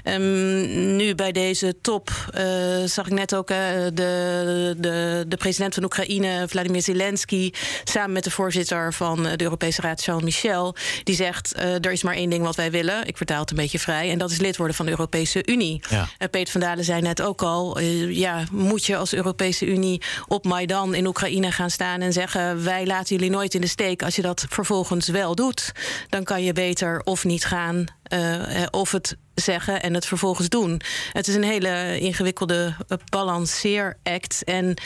Um, 0.04 0.96
nu 0.96 1.16
bij 1.16 1.32
deze 1.32 1.76
top 1.82 2.10
uh, 2.38 2.44
zag 2.86 3.06
ik 3.06 3.14
net 3.14 3.36
ook 3.36 3.52
uh, 3.52 3.58
de, 3.94 4.76
de, 4.78 5.26
de 5.28 5.38
president 5.38 5.74
van 5.74 5.84
Oekraïne, 5.84 6.46
Vladimir 6.48 6.82
Zelensky, 6.82 7.52
samen 7.84 8.12
met 8.12 8.24
de 8.24 8.32
voorzitter 8.32 8.94
van 8.94 9.24
de 9.24 9.44
Europese 9.44 9.82
Raad, 9.82 10.02
Charles 10.02 10.24
Michel, 10.24 10.76
die 11.04 11.16
zegt: 11.16 11.58
er 11.58 11.92
is 11.92 12.04
maar 12.04 12.16
één 12.16 12.30
ding 12.30 12.44
wat 12.44 12.56
wij 12.56 12.72
willen. 12.72 13.08
Ik 13.08 13.18
vertaal 13.18 13.40
het 13.40 13.50
een 13.50 13.56
beetje 13.56 13.80
vrij, 13.80 14.12
en 14.12 14.18
dat 14.18 14.32
is 14.32 14.40
lid 14.40 14.58
worden 14.58 14.76
van 14.76 14.86
de 14.86 14.92
Europese 14.92 15.42
Unie. 15.46 15.82
Ja. 15.90 16.10
Peter 16.32 16.52
van 16.52 16.62
Dalen 16.62 16.84
zei 16.84 17.02
net 17.02 17.22
ook 17.22 17.42
al: 17.42 17.80
ja, 18.10 18.44
moet 18.52 18.86
je 18.86 18.98
als 18.98 19.14
Europese 19.14 19.66
Unie 19.66 20.02
op 20.28 20.46
Maidan 20.46 20.96
in 20.96 21.08
Oekraïne 21.08 21.52
gaan 21.52 21.70
staan? 21.70 21.91
En 22.00 22.14
zeggen: 22.14 22.64
wij 22.64 22.86
laten 22.86 23.16
jullie 23.16 23.32
nooit 23.32 23.54
in 23.54 23.62
de 23.62 23.68
steek. 23.68 24.04
Als 24.04 24.16
je 24.16 24.22
dat 24.22 24.46
vervolgens 24.50 25.08
wel 25.08 25.36
doet, 25.36 25.72
dan 26.10 26.24
kan 26.24 26.44
je 26.44 26.54
beter 26.54 27.02
of 27.04 27.24
niet 27.26 27.46
gaan, 27.46 27.86
uh, 28.14 28.66
of 28.72 28.92
het 28.92 29.18
zeggen 29.36 29.82
en 29.82 29.94
het 29.94 30.06
vervolgens 30.06 30.50
doen. 30.50 30.82
Het 31.12 31.28
is 31.28 31.36
een 31.36 31.44
hele 31.44 32.00
ingewikkelde 32.00 32.76
balanceeract. 33.10 34.44
En 34.44 34.78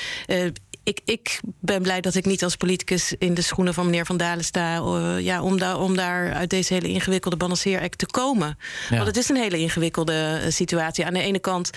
ik, 0.86 0.99
ik 1.05 1.39
ben 1.59 1.81
blij 1.81 2.01
dat 2.01 2.15
ik 2.15 2.25
niet 2.25 2.43
als 2.43 2.55
politicus 2.55 3.13
in 3.17 3.33
de 3.33 3.41
schoenen 3.41 3.73
van 3.73 3.86
meneer 3.86 4.05
Van 4.05 4.17
Dalen 4.17 4.43
sta. 4.43 4.77
Uh, 4.77 5.19
ja, 5.19 5.41
om, 5.41 5.57
daar 5.57 5.79
om 5.79 5.95
daar 5.95 6.33
uit 6.33 6.49
deze 6.49 6.73
hele 6.73 6.88
ingewikkelde 6.88 7.38
balanceeract 7.38 7.97
te 7.97 8.05
komen. 8.05 8.57
Ja. 8.89 8.95
Want 8.95 9.07
het 9.07 9.17
is 9.17 9.29
een 9.29 9.36
hele 9.36 9.57
ingewikkelde 9.57 10.41
uh, 10.43 10.51
situatie. 10.51 11.05
Aan 11.05 11.13
de 11.13 11.21
ene 11.21 11.39
kant 11.39 11.69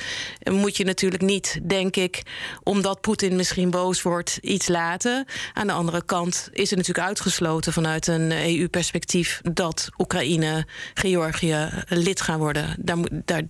moet 0.51 0.77
je 0.77 0.85
natuurlijk 0.85 1.23
niet, 1.23 1.61
denk 1.63 1.97
ik, 1.97 2.23
omdat 2.63 3.01
Poetin 3.01 3.37
misschien 3.37 3.71
boos 3.71 4.03
wordt, 4.03 4.39
iets 4.41 4.69
laten. 4.69 5.25
Aan 5.55 5.67
de 5.67 5.73
andere 5.73 6.05
kant 6.05 6.49
is 6.53 6.71
het 6.71 6.79
natuurlijk 6.79 7.07
uitgesloten 7.07 7.73
vanuit 7.73 8.07
een 8.07 8.33
EU-perspectief 8.33 9.41
dat 9.53 9.89
Oekraïne, 9.99 10.67
Georgië 10.95 11.69
lid 11.89 12.21
gaan 12.21 12.39
worden. 12.39 12.77
Daar, 12.79 12.99
daar, 13.25 13.43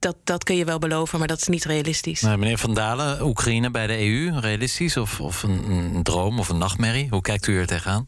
dat, 0.00 0.16
dat 0.24 0.44
kun 0.44 0.56
je 0.56 0.64
wel 0.64 0.78
beloven, 0.78 1.18
maar 1.18 1.28
dat 1.28 1.40
is 1.40 1.46
niet 1.46 1.64
realistisch. 1.64 2.20
Nou, 2.20 2.38
meneer 2.38 2.58
Van 2.58 2.74
Dalen, 2.74 3.22
Oekraïne 3.22 3.70
bij 3.70 3.86
de 3.86 3.98
EU, 3.98 4.40
realistisch 4.40 4.96
of, 4.96 5.20
of 5.20 5.42
een, 5.42 5.70
een, 5.70 6.02
droom 6.02 6.38
of 6.38 6.48
een 6.48 6.58
nachtmerrie? 6.58 7.06
Hoe 7.10 7.22
kijkt 7.22 7.46
u 7.46 7.58
er 7.58 7.66
tegenaan? 7.66 8.06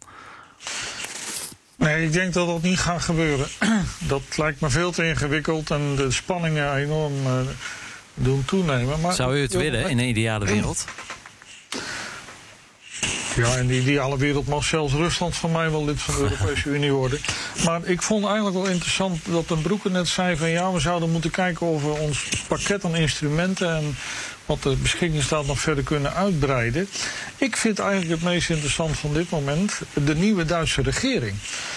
Nee, 1.77 2.05
ik 2.05 2.13
denk 2.13 2.33
dat 2.33 2.47
dat 2.47 2.63
niet 2.63 2.79
gaat 2.79 3.03
gebeuren. 3.03 3.47
Dat 3.99 4.23
lijkt 4.37 4.61
me 4.61 4.71
veel 4.71 4.93
te 4.93 5.09
ingewikkeld 5.09 5.71
en 5.71 5.97
de 5.97 6.11
spanningen 6.11 6.75
enorm 6.77 7.27
uh, 7.27 7.41
doen 8.15 8.45
toenemen. 8.45 9.01
Maar 9.01 9.13
Zou 9.13 9.37
u 9.37 9.41
het 9.41 9.53
willen 9.53 9.91
in 9.91 9.99
een 9.99 10.09
ideale 10.09 10.45
wereld? 10.45 10.85
Ja, 13.37 13.57
in 13.57 13.67
de 13.67 13.81
ideale 13.81 14.17
wereld 14.17 14.47
mag 14.47 14.65
zelfs 14.65 14.93
Rusland 14.93 15.37
van 15.37 15.53
mij 15.53 15.71
wel 15.71 15.85
lid 15.85 16.03
van 16.03 16.15
de 16.15 16.21
Europese 16.31 16.69
Unie 16.69 16.93
worden. 16.93 17.21
Maar 17.65 17.81
ik 17.85 18.03
vond 18.03 18.25
eigenlijk 18.25 18.57
wel 18.57 18.67
interessant 18.67 19.19
dat 19.31 19.51
een 19.51 19.63
Broeken 19.63 19.93
net 19.93 20.09
zei 20.09 20.37
van 20.37 20.49
ja, 20.51 20.73
we 20.73 20.81
zouden 20.81 21.11
moeten 21.11 21.31
kijken 21.31 21.67
of 21.67 21.83
we 21.83 21.91
ons 21.91 22.29
pakket 22.49 22.85
aan 22.85 22.97
instrumenten 22.97 23.77
en 23.77 23.97
wat 24.47 24.63
de 24.63 24.77
beschikking 24.83 25.23
staat 25.23 25.47
nog 25.47 25.61
verder 25.61 25.85
kunnen 25.85 26.15
uitbreiden. 26.15 26.89
Ik 27.37 27.57
vind 27.57 27.79
eigenlijk 27.79 28.11
het 28.11 28.23
meest 28.23 28.51
interessant 28.51 28.99
van 28.99 29.13
dit 29.13 29.31
moment 29.31 29.81
de 30.05 30.15
nieuwe 30.15 30.45
Duitse 30.45 30.83
regering. 30.83 31.35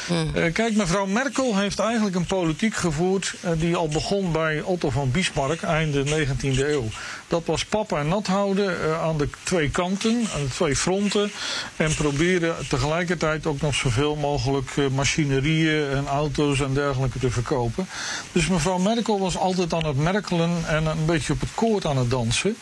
Mm. 0.07 0.31
Uh, 0.35 0.53
kijk, 0.53 0.75
mevrouw 0.75 1.05
Merkel 1.05 1.57
heeft 1.57 1.79
eigenlijk 1.79 2.15
een 2.15 2.25
politiek 2.25 2.75
gevoerd 2.75 3.35
uh, 3.45 3.51
die 3.57 3.75
al 3.75 3.87
begon 3.87 4.31
bij 4.31 4.61
Otto 4.61 4.89
van 4.89 5.11
Bismarck, 5.11 5.61
einde 5.61 6.03
19e 6.05 6.59
eeuw. 6.59 6.89
Dat 7.27 7.45
was 7.45 7.65
papa 7.65 7.99
en 7.99 8.07
nat 8.07 8.27
houden 8.27 8.77
uh, 8.85 9.01
aan 9.01 9.17
de 9.17 9.29
twee 9.43 9.69
kanten, 9.69 10.27
aan 10.35 10.43
de 10.43 10.49
twee 10.49 10.75
fronten. 10.75 11.31
En 11.75 11.95
proberen 11.95 12.55
tegelijkertijd 12.67 13.45
ook 13.45 13.61
nog 13.61 13.75
zoveel 13.75 14.15
mogelijk 14.15 14.71
machinerieën 14.91 15.89
en 15.89 16.07
auto's 16.07 16.59
en 16.59 16.73
dergelijke 16.73 17.19
te 17.19 17.31
verkopen. 17.31 17.87
Dus 18.31 18.47
mevrouw 18.47 18.77
Merkel 18.77 19.19
was 19.19 19.37
altijd 19.37 19.73
aan 19.73 19.85
het 19.85 19.97
merkelen 19.97 20.67
en 20.67 20.85
een 20.85 21.05
beetje 21.05 21.33
op 21.33 21.39
het 21.39 21.53
koord 21.55 21.85
aan 21.85 21.97
het 21.97 22.09
dansen. 22.09 22.57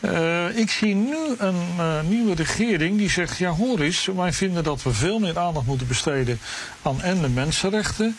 Uh, 0.00 0.56
ik 0.56 0.70
zie 0.70 0.94
nu 0.94 1.16
een 1.38 1.56
nieuwe 2.08 2.34
regering 2.34 2.98
die 2.98 3.10
zegt: 3.10 3.38
Ja, 3.38 3.50
hoor 3.50 3.80
eens, 3.80 4.08
wij 4.16 4.32
vinden 4.32 4.64
dat 4.64 4.82
we 4.82 4.92
veel 4.92 5.18
meer 5.18 5.38
aandacht 5.38 5.66
moeten 5.66 5.86
besteden 5.86 6.40
aan 6.82 7.02
en 7.02 7.20
de 7.20 7.28
mensenrechten. 7.28 8.16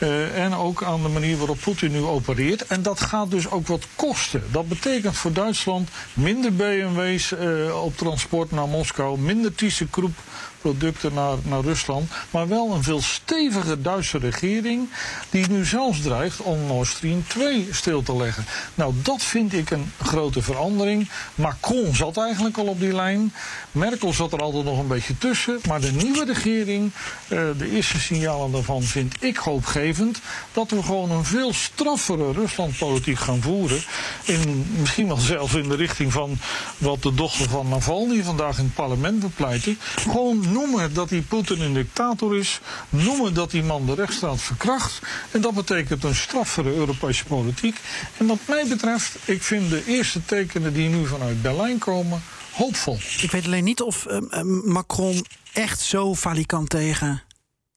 Uh, 0.00 0.44
en 0.44 0.54
ook 0.54 0.82
aan 0.82 1.02
de 1.02 1.08
manier 1.08 1.36
waarop 1.36 1.60
Poetin 1.60 1.92
nu 1.92 2.02
opereert. 2.02 2.66
En 2.66 2.82
dat 2.82 3.00
gaat 3.00 3.30
dus 3.30 3.50
ook 3.50 3.66
wat 3.66 3.86
kosten. 3.96 4.42
Dat 4.50 4.68
betekent 4.68 5.16
voor 5.16 5.32
Duitsland 5.32 5.88
minder 6.12 6.54
BMW's 6.54 7.30
uh, 7.30 7.82
op 7.84 7.96
transport 7.96 8.50
naar 8.50 8.68
Moskou, 8.68 9.18
minder 9.18 9.54
ThyssenKrupp 9.54 10.18
producten 10.60 11.14
naar, 11.14 11.36
naar 11.42 11.60
Rusland. 11.60 12.10
Maar 12.30 12.48
wel 12.48 12.72
een 12.72 12.82
veel 12.82 13.00
steviger 13.00 13.82
Duitse 13.82 14.18
regering. 14.18 14.88
Die 15.30 15.48
nu 15.48 15.64
zelfs 15.64 16.00
dreigt 16.00 16.40
om 16.40 16.66
Nord 16.66 16.88
Stream 16.88 17.24
2 17.26 17.68
stil 17.70 18.02
te 18.02 18.16
leggen. 18.16 18.44
Nou, 18.74 18.94
dat 19.02 19.22
vind 19.22 19.52
ik 19.52 19.70
een 19.70 19.92
grote 20.02 20.42
verandering. 20.42 21.08
Macron 21.34 21.94
zat 21.94 22.16
eigenlijk 22.16 22.58
al 22.58 22.66
op 22.66 22.80
die 22.80 22.94
lijn. 22.94 23.32
Merkel 23.72 24.12
zat 24.12 24.32
er 24.32 24.42
altijd 24.42 24.64
nog 24.64 24.78
een 24.78 24.86
beetje 24.86 25.18
tussen. 25.18 25.58
Maar 25.68 25.80
de 25.80 25.92
nieuwe 25.92 26.24
regering, 26.24 26.90
uh, 27.28 27.38
de 27.58 27.70
eerste 27.70 28.00
signalen 28.00 28.52
daarvan 28.52 28.82
vind 28.82 29.14
ik 29.20 29.36
hoopgevend. 29.36 30.20
Dat 30.52 30.70
we 30.70 30.82
gewoon 30.82 31.10
een 31.10 31.24
veel 31.24 31.52
straffere 31.52 32.32
Ruslandpolitiek 32.32 33.18
gaan 33.18 33.42
voeren. 33.42 33.82
In, 34.24 34.66
misschien 34.80 35.06
wel 35.06 35.16
zelfs 35.16 35.54
in 35.54 35.68
de 35.68 35.76
richting 35.76 36.12
van 36.12 36.38
wat 36.78 37.02
de 37.02 37.14
dochter 37.14 37.48
van 37.48 37.68
Navalny 37.68 38.22
vandaag 38.22 38.58
in 38.58 38.64
het 38.64 38.74
parlement 38.74 39.20
bepleitte. 39.20 39.76
Gewoon 39.96 40.49
noemen 40.52 40.94
dat 40.94 41.08
die 41.08 41.22
Poetin 41.22 41.60
een 41.60 41.74
dictator 41.74 42.36
is. 42.36 42.60
Noemen 42.88 43.34
dat 43.34 43.50
die 43.50 43.62
man 43.62 43.86
de 43.86 43.94
rechtsstaat 43.94 44.40
verkracht. 44.40 45.00
En 45.30 45.40
dat 45.40 45.54
betekent 45.54 46.04
een 46.04 46.14
straffere 46.14 46.74
Europese 46.74 47.24
politiek. 47.24 47.80
En 48.16 48.26
wat 48.26 48.38
mij 48.48 48.66
betreft, 48.68 49.16
ik 49.24 49.42
vind 49.42 49.70
de 49.70 49.84
eerste 49.86 50.24
tekenen 50.24 50.72
die 50.72 50.88
nu 50.88 51.06
vanuit 51.06 51.42
Berlijn 51.42 51.78
komen 51.78 52.22
hoopvol. 52.52 52.98
Ik 53.20 53.30
weet 53.30 53.44
alleen 53.44 53.64
niet 53.64 53.80
of 53.80 54.06
uh, 54.10 54.42
Macron 54.64 55.24
echt 55.52 55.80
zo 55.80 56.14
valikant 56.14 56.70
tegen 56.70 57.22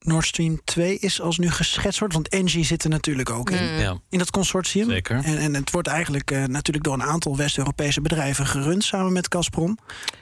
Nord 0.06 0.26
Stream 0.26 0.62
2 0.64 0.98
is 1.00 1.22
als 1.22 1.38
nu 1.38 1.52
geschetst 1.52 2.00
wordt? 2.00 2.14
Want 2.14 2.30
Engie 2.30 2.66
zit 2.66 2.84
er 2.84 2.90
natuurlijk 2.90 3.30
ook 3.30 3.50
in, 3.50 3.74
mm. 3.74 3.80
ja. 3.80 3.98
in 4.10 4.18
dat 4.18 4.32
consortium. 4.32 4.90
Zeker. 4.90 5.22
En, 5.24 5.38
en 5.38 5.54
het 5.54 5.72
wordt 5.72 5.88
eigenlijk 5.88 6.32
uh, 6.32 6.44
natuurlijk 6.44 6.86
door 6.86 6.94
een 6.94 7.04
aantal 7.04 7.38
West-Europese 7.38 8.02
bedrijven 8.02 8.46
gerund 8.46 8.84
samen 8.84 9.14
met 9.14 9.34
Gazprom. 9.34 9.78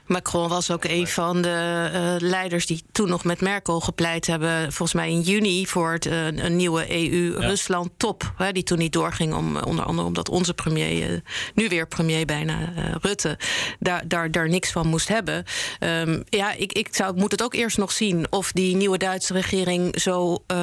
Macron 0.06 0.50
was 0.50 0.72
ook 0.72 0.84
een 0.84 1.08
van 1.08 1.42
de 1.42 1.90
uh, 1.94 2.30
leiders 2.30 2.66
die 2.66 2.84
toen 2.92 3.10
nog 3.10 3.24
met 3.24 3.42
Merkel 3.42 3.80
gepleit 3.80 4.28
hebben, 4.28 4.62
volgens 4.62 4.94
mij 4.94 5.10
in 5.10 5.22
juni, 5.22 5.68
voor 5.68 5.92
het, 5.92 6.06
uh, 6.06 6.26
een 6.26 6.56
nieuwe 6.56 6.86
EU-Rusland-top. 6.90 8.34
Ja. 8.38 8.52
Die 8.52 8.64
toen 8.64 8.78
niet 8.78 8.94
doorging, 8.94 9.34
om, 9.34 9.58
onder 9.58 9.86
andere 9.86 10.08
omdat 10.08 10.30
onze 10.30 10.54
premier, 10.54 11.22
nu 11.54 11.70
weer 11.70 11.88
premier 11.88 12.26
bijna, 12.26 12.74
Rutte, 13.02 13.38
daar, 13.80 14.08
daar, 14.08 14.32
daar 14.32 14.50
niks 14.50 14.72
van 14.72 14.88
moest 14.88 15.08
hebben. 15.08 15.44
Um, 15.80 16.24
ja, 16.30 16.54
ik, 16.54 16.74
ik 16.74 16.88
zou, 16.92 17.16
moet 17.16 17.32
het 17.32 17.44
ook 17.44 17.54
eerst 17.54 17.78
nog 17.78 17.92
zien 17.92 18.28
of 18.30 18.52
die 18.52 18.76
nieuwe 18.76 18.98
Duitse 18.98 19.34
regering 19.34 19.71
zo 19.94 20.44
uh, 20.48 20.58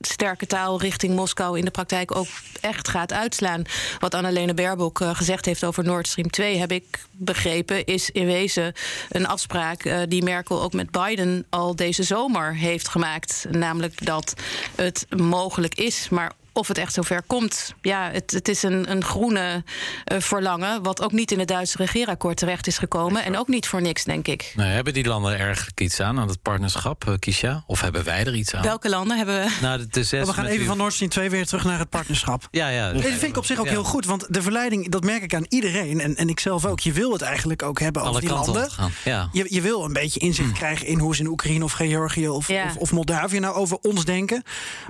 sterke 0.00 0.46
taal 0.46 0.80
richting 0.80 1.14
Moskou 1.14 1.58
in 1.58 1.64
de 1.64 1.70
praktijk 1.70 2.16
ook 2.16 2.26
echt 2.60 2.88
gaat 2.88 3.12
uitslaan. 3.12 3.64
Wat 3.98 4.14
Annalene 4.14 4.54
Baerbock 4.54 5.00
uh, 5.00 5.14
gezegd 5.14 5.44
heeft 5.44 5.64
over 5.64 5.84
Nord 5.84 6.08
Stream 6.08 6.30
2, 6.30 6.56
heb 6.56 6.72
ik 6.72 7.04
begrepen, 7.10 7.84
is 7.84 8.10
in 8.10 8.26
wezen 8.26 8.72
een 9.08 9.26
afspraak 9.26 9.84
uh, 9.84 9.98
die 10.08 10.22
Merkel 10.22 10.62
ook 10.62 10.72
met 10.72 10.90
Biden 10.90 11.46
al 11.50 11.76
deze 11.76 12.02
zomer 12.02 12.54
heeft 12.54 12.88
gemaakt. 12.88 13.46
Namelijk 13.50 14.04
dat 14.06 14.34
het 14.74 15.06
mogelijk 15.16 15.74
is, 15.74 16.08
maar 16.08 16.32
of 16.54 16.68
het 16.68 16.78
echt 16.78 16.92
zover 16.92 17.22
komt. 17.26 17.74
Ja, 17.80 18.10
het, 18.10 18.30
het 18.30 18.48
is 18.48 18.62
een, 18.62 18.90
een 18.90 19.04
groene 19.04 19.64
uh, 20.12 20.20
verlangen, 20.20 20.82
wat 20.82 21.02
ook 21.02 21.12
niet 21.12 21.30
in 21.30 21.38
het 21.38 21.48
Duitse 21.48 21.76
regeerakkoord 21.76 22.36
terecht 22.36 22.66
is 22.66 22.78
gekomen. 22.78 23.24
En 23.24 23.38
ook 23.38 23.48
niet 23.48 23.66
voor 23.66 23.82
niks, 23.82 24.04
denk 24.04 24.28
ik. 24.28 24.52
Nee, 24.56 24.72
hebben 24.72 24.92
die 24.92 25.04
landen 25.04 25.38
erg 25.38 25.68
iets 25.74 26.00
aan, 26.00 26.18
aan 26.18 26.28
het 26.28 26.42
partnerschap, 26.42 27.04
uh, 27.08 27.14
Kisha? 27.18 27.64
Of 27.66 27.80
hebben 27.80 28.04
wij 28.04 28.24
er 28.24 28.34
iets 28.34 28.54
aan? 28.54 28.62
Welke 28.62 28.88
landen 28.88 29.16
hebben 29.16 29.34
we? 29.34 29.56
Nou, 29.60 29.78
de, 29.78 29.86
de 29.88 30.04
zes 30.04 30.26
we 30.26 30.32
gaan 30.32 30.44
even 30.44 30.64
u... 30.64 30.66
van 30.66 30.76
Nord 30.76 30.92
Stream 30.92 31.10
2 31.10 31.30
weer 31.30 31.46
terug 31.46 31.64
naar 31.64 31.78
het 31.78 31.90
partnerschap. 31.90 32.48
ja, 32.50 32.68
ja. 32.68 32.92
Dat 32.92 33.02
vind 33.02 33.22
ik 33.22 33.36
op 33.36 33.44
zich 33.44 33.58
ook 33.58 33.64
ja. 33.64 33.70
heel 33.70 33.84
goed, 33.84 34.06
want 34.06 34.26
de 34.28 34.42
verleiding, 34.42 34.88
dat 34.88 35.04
merk 35.04 35.22
ik 35.22 35.34
aan 35.34 35.46
iedereen. 35.48 36.00
En, 36.00 36.16
en 36.16 36.28
ik 36.28 36.40
zelf 36.40 36.64
ook. 36.64 36.80
Je 36.80 36.92
wil 36.92 37.12
het 37.12 37.22
eigenlijk 37.22 37.62
ook 37.62 37.80
hebben 37.80 38.02
Alle 38.02 38.10
over 38.10 38.20
die 38.20 38.30
landen. 38.30 38.68
Ja. 39.04 39.28
Je, 39.32 39.46
je 39.48 39.60
wil 39.60 39.84
een 39.84 39.92
beetje 39.92 40.20
inzicht 40.20 40.48
mm. 40.48 40.54
krijgen 40.54 40.86
in 40.86 40.98
hoe 40.98 41.14
ze 41.14 41.22
in 41.22 41.28
Oekraïne 41.28 41.64
of 41.64 41.72
Georgië 41.72 42.28
of, 42.28 42.48
ja. 42.48 42.64
of, 42.64 42.76
of 42.76 42.92
Moldavië 42.92 43.38
nou 43.38 43.54
over 43.54 43.78
ons 43.82 44.04
denken. 44.04 44.42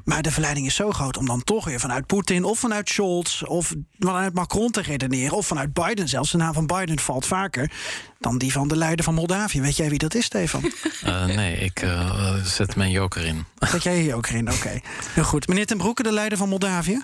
Maar 0.04 0.22
de 0.22 0.30
verleiding 0.30 0.66
is 0.66 0.74
zo 0.74 0.90
groot 0.90 1.16
om 1.16 1.26
dan 1.26 1.44
toch 1.44 1.53
weer 1.62 1.80
vanuit 1.80 2.06
Poetin 2.06 2.44
of 2.44 2.58
vanuit 2.58 2.88
Scholz 2.88 3.42
of 3.42 3.74
vanuit 3.98 4.34
Macron 4.34 4.70
te 4.70 4.82
redeneren... 4.82 5.36
of 5.36 5.46
vanuit 5.46 5.72
Biden 5.72 6.08
zelfs. 6.08 6.30
De 6.30 6.36
naam 6.36 6.52
van 6.52 6.66
Biden 6.66 6.98
valt 6.98 7.26
vaker 7.26 7.70
dan 8.18 8.38
die 8.38 8.52
van 8.52 8.68
de 8.68 8.76
leider 8.76 9.04
van 9.04 9.14
Moldavië. 9.14 9.60
Weet 9.60 9.76
jij 9.76 9.88
wie 9.88 9.98
dat 9.98 10.14
is, 10.14 10.24
Stefan? 10.24 10.72
Uh, 11.04 11.24
nee, 11.36 11.56
ik 11.56 11.82
uh, 11.82 12.34
zet 12.44 12.76
mijn 12.76 12.90
joker 12.90 13.24
in. 13.24 13.44
Zet 13.58 13.82
jij 13.82 13.96
je 13.96 14.04
joker 14.04 14.34
in, 14.34 14.48
oké. 14.48 14.56
Okay. 14.56 14.82
Heel 15.14 15.24
goed. 15.24 15.48
Meneer 15.48 15.66
Ten 15.66 15.76
Broeke, 15.76 16.02
de 16.02 16.12
leider 16.12 16.38
van 16.38 16.48
Moldavië? 16.48 17.02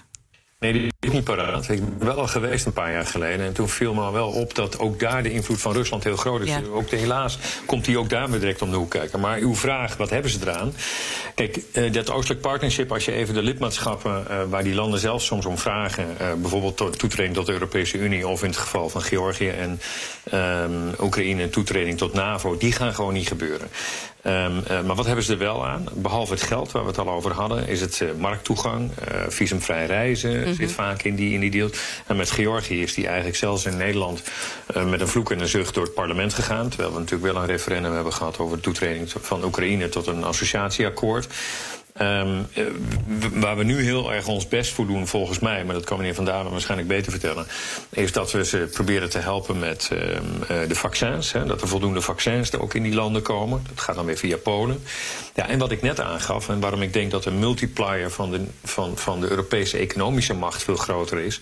Nee, 0.58 0.72
die 0.72 0.89
niet 1.08 1.24
paraat. 1.24 1.68
Ik 1.68 1.98
ben 1.98 2.06
wel 2.06 2.18
al 2.18 2.26
geweest 2.26 2.66
een 2.66 2.72
paar 2.72 2.92
jaar 2.92 3.06
geleden. 3.06 3.46
En 3.46 3.52
toen 3.52 3.68
viel 3.68 3.94
me 3.94 4.12
wel 4.12 4.28
op 4.28 4.54
dat 4.54 4.78
ook 4.78 4.98
daar 4.98 5.22
de 5.22 5.32
invloed 5.32 5.60
van 5.60 5.72
Rusland 5.72 6.04
heel 6.04 6.16
groot 6.16 6.40
is. 6.40 6.48
Ja. 6.48 6.60
Ook 6.72 6.90
de, 6.90 6.96
helaas 6.96 7.38
komt 7.66 7.86
hij 7.86 7.96
ook 7.96 8.08
daar 8.08 8.30
weer 8.30 8.40
direct 8.40 8.62
om 8.62 8.70
de 8.70 8.76
hoek 8.76 8.90
kijken. 8.90 9.20
Maar 9.20 9.38
uw 9.38 9.54
vraag, 9.54 9.96
wat 9.96 10.10
hebben 10.10 10.30
ze 10.30 10.38
eraan? 10.42 10.72
Kijk, 11.34 11.60
uh, 11.72 11.92
dat 11.92 12.10
oostelijk 12.10 12.40
partnership, 12.40 12.92
als 12.92 13.04
je 13.04 13.12
even 13.12 13.34
de 13.34 13.42
lidmaatschappen... 13.42 14.24
Uh, 14.30 14.42
waar 14.48 14.62
die 14.62 14.74
landen 14.74 15.00
zelf 15.00 15.22
soms 15.22 15.46
om 15.46 15.58
vragen... 15.58 16.06
Uh, 16.20 16.26
bijvoorbeeld 16.40 16.76
to 16.76 16.90
toetreding 16.90 17.34
tot 17.34 17.46
de 17.46 17.52
Europese 17.52 17.98
Unie... 17.98 18.28
of 18.28 18.42
in 18.42 18.48
het 18.48 18.58
geval 18.58 18.88
van 18.88 19.02
Georgië 19.02 19.48
en 19.48 19.80
um, 20.34 20.94
Oekraïne 21.00 21.50
toetreding 21.50 21.98
tot 21.98 22.12
NAVO... 22.12 22.56
die 22.56 22.72
gaan 22.72 22.94
gewoon 22.94 23.12
niet 23.12 23.28
gebeuren. 23.28 23.68
Um, 24.26 24.62
uh, 24.70 24.82
maar 24.82 24.96
wat 24.96 25.06
hebben 25.06 25.24
ze 25.24 25.32
er 25.32 25.38
wel 25.38 25.66
aan? 25.66 25.88
Behalve 25.94 26.32
het 26.32 26.42
geld 26.42 26.72
waar 26.72 26.82
we 26.82 26.88
het 26.88 26.98
al 26.98 27.08
over 27.08 27.32
hadden, 27.32 27.68
is 27.68 27.80
het 27.80 28.00
uh, 28.00 28.08
markttoegang, 28.18 28.90
uh, 28.90 29.20
visumvrij 29.28 29.86
reizen, 29.86 30.36
mm 30.36 30.42
-hmm. 30.44 30.54
In 30.98 31.14
die, 31.14 31.34
in 31.34 31.50
die. 31.50 31.64
En 32.06 32.16
met 32.16 32.30
Georgië 32.30 32.82
is 32.82 32.94
die 32.94 33.06
eigenlijk 33.06 33.36
zelfs 33.36 33.64
in 33.64 33.76
Nederland 33.76 34.22
met 34.86 35.00
een 35.00 35.08
vloek 35.08 35.30
en 35.30 35.40
een 35.40 35.48
zucht 35.48 35.74
door 35.74 35.84
het 35.84 35.94
parlement 35.94 36.34
gegaan. 36.34 36.68
Terwijl 36.68 36.92
we 36.92 36.98
natuurlijk 36.98 37.32
wel 37.32 37.42
een 37.42 37.48
referendum 37.48 37.92
hebben 37.94 38.12
gehad 38.12 38.38
over 38.38 38.56
de 38.56 38.62
toetreding 38.62 39.12
van 39.20 39.44
Oekraïne 39.44 39.88
tot 39.88 40.06
een 40.06 40.24
associatieakkoord. 40.24 41.26
Um, 41.98 42.46
waar 43.32 43.56
we 43.56 43.64
nu 43.64 43.82
heel 43.82 44.12
erg 44.12 44.26
ons 44.26 44.48
best 44.48 44.72
voor 44.72 44.86
doen, 44.86 45.06
volgens 45.06 45.38
mij, 45.38 45.64
maar 45.64 45.74
dat 45.74 45.84
kan 45.84 45.96
meneer 45.96 46.14
Van 46.14 46.24
Dalen 46.24 46.50
waarschijnlijk 46.50 46.88
beter 46.88 47.12
vertellen, 47.12 47.46
is 47.90 48.12
dat 48.12 48.32
we 48.32 48.44
ze 48.44 48.68
proberen 48.72 49.10
te 49.10 49.18
helpen 49.18 49.58
met 49.58 49.90
um, 49.92 49.98
uh, 50.42 50.68
de 50.68 50.74
vaccins. 50.74 51.32
Hè, 51.32 51.44
dat 51.44 51.60
er 51.60 51.68
voldoende 51.68 52.00
vaccins 52.00 52.52
er 52.52 52.62
ook 52.62 52.74
in 52.74 52.82
die 52.82 52.94
landen 52.94 53.22
komen. 53.22 53.62
Dat 53.68 53.80
gaat 53.80 53.94
dan 53.94 54.04
weer 54.04 54.16
via 54.16 54.36
Polen. 54.36 54.82
Ja, 55.34 55.48
en 55.48 55.58
wat 55.58 55.70
ik 55.70 55.82
net 55.82 56.00
aangaf, 56.00 56.48
en 56.48 56.60
waarom 56.60 56.82
ik 56.82 56.92
denk 56.92 57.10
dat 57.10 57.22
de 57.22 57.30
multiplier 57.30 58.10
van 58.10 58.30
de, 58.30 58.40
van, 58.64 58.96
van 58.96 59.20
de 59.20 59.28
Europese 59.28 59.78
economische 59.78 60.34
macht 60.34 60.62
veel 60.62 60.76
groter 60.76 61.18
is. 61.18 61.40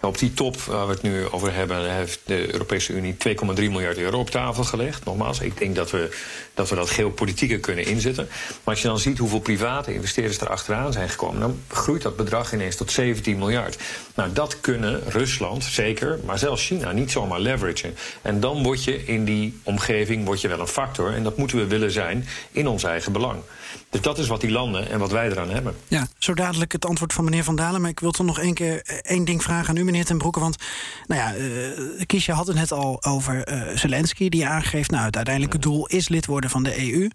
Op 0.00 0.18
die 0.18 0.34
top 0.34 0.60
waar 0.60 0.86
we 0.86 0.92
het 0.92 1.02
nu 1.02 1.28
over 1.28 1.54
hebben, 1.54 1.94
heeft 1.94 2.20
de 2.24 2.52
Europese 2.52 2.92
Unie 2.92 3.16
2,3 3.28 3.36
miljard 3.54 3.98
euro 3.98 4.18
op 4.18 4.30
tafel 4.30 4.64
gelegd. 4.64 5.04
Nogmaals, 5.04 5.40
ik 5.40 5.58
denk 5.58 5.74
dat 5.74 5.90
we 5.90 6.16
dat, 6.54 6.68
we 6.68 6.74
dat 6.74 6.90
geopolitieker 6.90 7.58
kunnen 7.58 7.86
inzetten. 7.86 8.28
Maar 8.64 8.74
als 8.74 8.82
je 8.82 8.88
dan 8.88 8.98
ziet 8.98 9.18
hoeveel 9.18 9.40
private 9.40 9.94
investeerders 9.94 10.38
er 10.38 10.48
achteraan 10.48 10.92
zijn 10.92 11.08
gekomen, 11.08 11.40
dan 11.40 11.60
groeit 11.68 12.02
dat 12.02 12.16
bedrag 12.16 12.52
ineens 12.52 12.76
tot 12.76 12.90
17 12.90 13.38
miljard. 13.38 13.76
Nou, 14.14 14.32
dat 14.32 14.60
kunnen 14.60 15.02
Rusland 15.08 15.64
zeker, 15.64 16.18
maar 16.24 16.38
zelfs 16.38 16.66
China 16.66 16.92
niet 16.92 17.10
zomaar 17.10 17.40
leveragen. 17.40 17.54
En 18.22 18.40
dan 18.40 18.62
word 18.62 18.84
je 18.84 19.04
in 19.04 19.24
die 19.24 19.60
omgeving 19.62 20.24
word 20.24 20.40
je 20.40 20.48
wel 20.48 20.60
een 20.60 20.66
factor. 20.66 21.14
En 21.14 21.22
dat 21.22 21.36
moeten 21.36 21.58
we 21.58 21.66
willen 21.66 21.90
zijn 21.90 22.26
in 22.50 22.66
ons 22.66 22.84
eigen 22.84 23.12
belang. 23.12 23.42
Dus 23.90 24.00
dat 24.00 24.18
is 24.18 24.26
wat 24.26 24.40
die 24.40 24.50
landen 24.50 24.90
en 24.90 24.98
wat 24.98 25.10
wij 25.10 25.30
eraan 25.30 25.50
hebben. 25.50 25.74
Ja, 25.88 26.06
zo 26.18 26.34
dadelijk 26.34 26.72
het 26.72 26.86
antwoord 26.86 27.12
van 27.12 27.24
meneer 27.24 27.44
Van 27.44 27.56
Dalen. 27.56 27.80
Maar 27.80 27.90
ik 27.90 28.00
wil 28.00 28.10
toch 28.10 28.26
nog 28.26 28.40
één 28.40 28.54
keer 28.54 29.00
één 29.02 29.24
ding 29.24 29.42
vragen 29.42 29.68
aan 29.68 29.76
u, 29.76 29.84
meneer 29.84 30.04
Ten 30.04 30.18
Broeke. 30.18 30.40
Want 30.40 30.56
nou 31.06 31.20
ja, 31.20 31.36
uh, 31.36 32.02
Kiesja 32.06 32.34
had 32.34 32.46
het 32.46 32.56
net 32.56 32.72
al 32.72 33.04
over 33.04 33.52
uh, 33.52 33.76
Zelensky, 33.76 34.28
die 34.28 34.46
aangeeft... 34.46 34.90
nou, 34.90 35.04
het 35.04 35.16
uiteindelijke 35.16 35.58
doel 35.58 35.86
is 35.86 36.08
lid 36.08 36.26
worden 36.26 36.50
van 36.50 36.62
de 36.62 36.92
EU. 36.92 37.08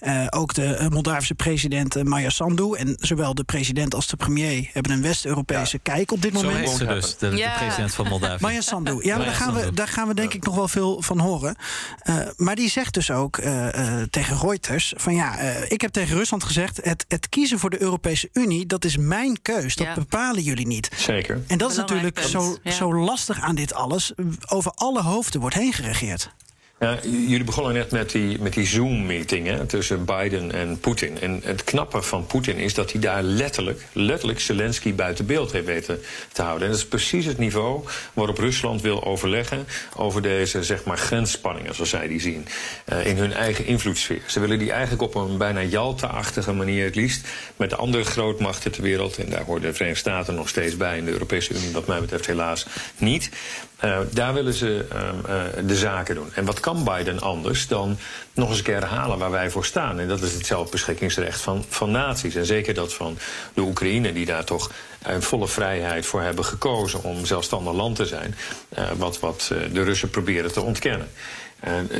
Uh, 0.00 0.26
ook 0.30 0.54
de 0.54 0.86
Moldavische 0.90 1.34
president 1.34 2.04
Maya 2.04 2.30
Sandu... 2.30 2.74
en 2.74 2.96
zowel 3.00 3.34
de 3.34 3.44
president 3.44 3.94
als 3.94 4.06
de 4.06 4.16
premier 4.16 4.70
hebben 4.72 4.92
een 4.92 5.02
West-Europese 5.02 5.78
ja. 5.82 5.92
kijk 5.92 6.12
op 6.12 6.22
dit 6.22 6.32
moment. 6.32 6.54
Zo 6.54 6.64
heet 6.64 6.76
ze 6.78 6.86
dus, 6.86 7.16
de, 7.16 7.36
ja. 7.36 7.52
de 7.52 7.58
president 7.58 7.94
van 7.94 8.08
Moldavië. 8.08 8.38
Maya 8.46 8.60
Sandu. 8.60 8.98
Ja, 9.02 9.16
maar 9.16 9.26
daar 9.26 9.34
gaan, 9.34 9.54
we, 9.54 9.72
daar 9.72 9.88
gaan 9.88 10.08
we 10.08 10.14
denk 10.14 10.34
ik 10.34 10.44
nog 10.44 10.54
wel 10.54 10.68
veel 10.68 11.02
van 11.02 11.18
horen. 11.18 11.56
maar 12.36 12.54
die 12.54 12.70
zegt 12.70 12.94
dus 12.94 13.10
ook 13.10 13.40
tegen 14.10 14.38
Reuters... 14.38 14.92
van 14.96 15.14
ja, 15.14 15.38
ik 15.68 15.80
heb 15.80 15.90
tegen 15.90 16.01
Rusland 16.08 16.44
gezegd: 16.44 16.80
het, 16.82 17.04
het 17.08 17.28
kiezen 17.28 17.58
voor 17.58 17.70
de 17.70 17.82
Europese 17.82 18.28
Unie, 18.32 18.66
dat 18.66 18.84
is 18.84 18.96
mijn 18.96 19.42
keus. 19.42 19.74
Dat 19.76 19.86
ja. 19.86 19.94
bepalen 19.94 20.42
jullie 20.42 20.66
niet. 20.66 20.90
Zeker. 20.96 21.42
En 21.46 21.58
dat 21.58 21.70
is 21.70 21.76
natuurlijk 21.76 22.18
zo, 22.18 22.56
ja. 22.62 22.70
zo 22.70 22.94
lastig 22.94 23.40
aan 23.40 23.54
dit 23.54 23.74
alles. 23.74 24.12
Over 24.48 24.72
alle 24.74 25.02
hoofden 25.02 25.40
wordt 25.40 25.56
heen 25.56 25.72
geregeerd. 25.72 26.30
Ja, 26.82 26.98
jullie 27.02 27.44
begonnen 27.44 27.74
net 27.74 27.90
met 27.90 28.10
die, 28.10 28.38
met 28.40 28.52
die 28.52 28.66
Zoom-meeting 28.66 29.68
tussen 29.68 30.04
Biden 30.04 30.52
en 30.52 30.78
Poetin. 30.78 31.20
En 31.20 31.40
het 31.44 31.64
knappe 31.64 32.02
van 32.02 32.26
Poetin 32.26 32.56
is 32.56 32.74
dat 32.74 32.92
hij 32.92 33.00
daar 33.00 33.22
letterlijk, 33.22 33.86
letterlijk 33.92 34.40
Zelensky 34.40 34.94
buiten 34.94 35.26
beeld 35.26 35.52
heeft 35.52 35.66
weten 35.66 36.00
te 36.32 36.42
houden. 36.42 36.66
En 36.66 36.72
dat 36.72 36.82
is 36.82 36.88
precies 36.88 37.24
het 37.24 37.38
niveau 37.38 37.84
waarop 38.12 38.38
Rusland 38.38 38.80
wil 38.80 39.04
overleggen 39.04 39.66
over 39.96 40.22
deze 40.22 40.62
zeg 40.62 40.84
maar, 40.84 40.98
grensspanningen, 40.98 41.74
zoals 41.74 41.90
zij 41.90 42.08
die 42.08 42.20
zien, 42.20 42.46
uh, 42.92 43.06
in 43.06 43.16
hun 43.16 43.32
eigen 43.32 43.66
invloedssfeer. 43.66 44.22
Ze 44.26 44.40
willen 44.40 44.58
die 44.58 44.72
eigenlijk 44.72 45.02
op 45.02 45.14
een 45.14 45.36
bijna 45.38 45.62
Jalta-achtige 45.62 46.52
manier 46.52 46.84
het 46.84 46.94
liefst 46.94 47.28
met 47.56 47.70
de 47.70 47.76
andere 47.76 48.04
grootmachten 48.04 48.72
ter 48.72 48.82
wereld, 48.82 49.16
en 49.16 49.30
daar 49.30 49.44
horen 49.44 49.62
de 49.62 49.72
Verenigde 49.72 50.00
Staten 50.00 50.34
nog 50.34 50.48
steeds 50.48 50.76
bij, 50.76 50.98
en 50.98 51.04
de 51.04 51.10
Europese 51.10 51.54
Unie 51.54 51.72
wat 51.72 51.86
mij 51.86 52.00
betreft 52.00 52.26
helaas 52.26 52.66
niet. 52.96 53.30
Uh, 53.84 53.98
daar 54.10 54.34
willen 54.34 54.54
ze 54.54 54.86
uh, 54.92 55.66
de 55.66 55.76
zaken 55.76 56.14
doen. 56.14 56.34
En 56.34 56.44
wat 56.44 56.60
kan 56.60 56.84
Biden 56.84 57.20
anders 57.20 57.66
dan 57.66 57.98
nog 58.34 58.48
eens 58.48 58.58
een 58.58 58.64
keer 58.64 58.74
herhalen 58.74 59.18
waar 59.18 59.30
wij 59.30 59.50
voor 59.50 59.64
staan? 59.64 59.98
En 59.98 60.08
dat 60.08 60.22
is 60.22 60.34
het 60.34 60.46
zelfbeschikkingsrecht 60.46 61.40
van, 61.40 61.64
van 61.68 61.90
naties. 61.90 62.34
En 62.34 62.46
zeker 62.46 62.74
dat 62.74 62.94
van 62.94 63.18
de 63.54 63.60
Oekraïne, 63.60 64.12
die 64.12 64.26
daar 64.26 64.44
toch 64.44 64.70
een 65.02 65.22
volle 65.22 65.48
vrijheid 65.48 66.06
voor 66.06 66.20
hebben 66.20 66.44
gekozen 66.44 67.02
om 67.02 67.26
zelfstandig 67.26 67.72
land 67.72 67.96
te 67.96 68.06
zijn. 68.06 68.34
Wat, 68.96 69.20
wat 69.20 69.52
de 69.72 69.82
Russen 69.82 70.10
proberen 70.10 70.52
te 70.52 70.60
ontkennen. 70.60 71.08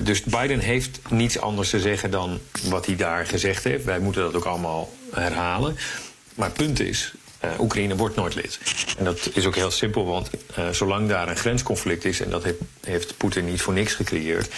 dus 0.02 0.22
Biden 0.22 0.58
heeft 0.58 1.00
niets 1.08 1.38
anders 1.38 1.70
te 1.70 1.80
zeggen 1.80 2.10
dan 2.10 2.40
wat 2.62 2.86
hij 2.86 2.96
daar 2.96 3.26
gezegd 3.26 3.64
heeft. 3.64 3.84
Wij 3.84 3.98
moeten 3.98 4.22
dat 4.22 4.34
ook 4.34 4.44
allemaal 4.44 4.92
herhalen. 5.12 5.76
Maar 6.34 6.50
punt 6.50 6.80
is, 6.80 7.12
Oekraïne 7.58 7.96
wordt 7.96 8.16
nooit 8.16 8.34
lid. 8.34 8.58
En 8.98 9.04
dat 9.04 9.30
is 9.32 9.46
ook 9.46 9.54
heel 9.54 9.70
simpel, 9.70 10.06
want 10.06 10.30
uh, 10.58 10.68
zolang 10.68 11.08
daar 11.08 11.28
een 11.28 11.36
grensconflict 11.36 12.04
is, 12.04 12.20
en 12.20 12.30
dat 12.30 12.44
heeft, 12.44 12.58
heeft 12.80 13.16
Poetin 13.16 13.44
niet 13.44 13.62
voor 13.62 13.72
niks 13.72 13.94
gecreëerd, 13.94 14.54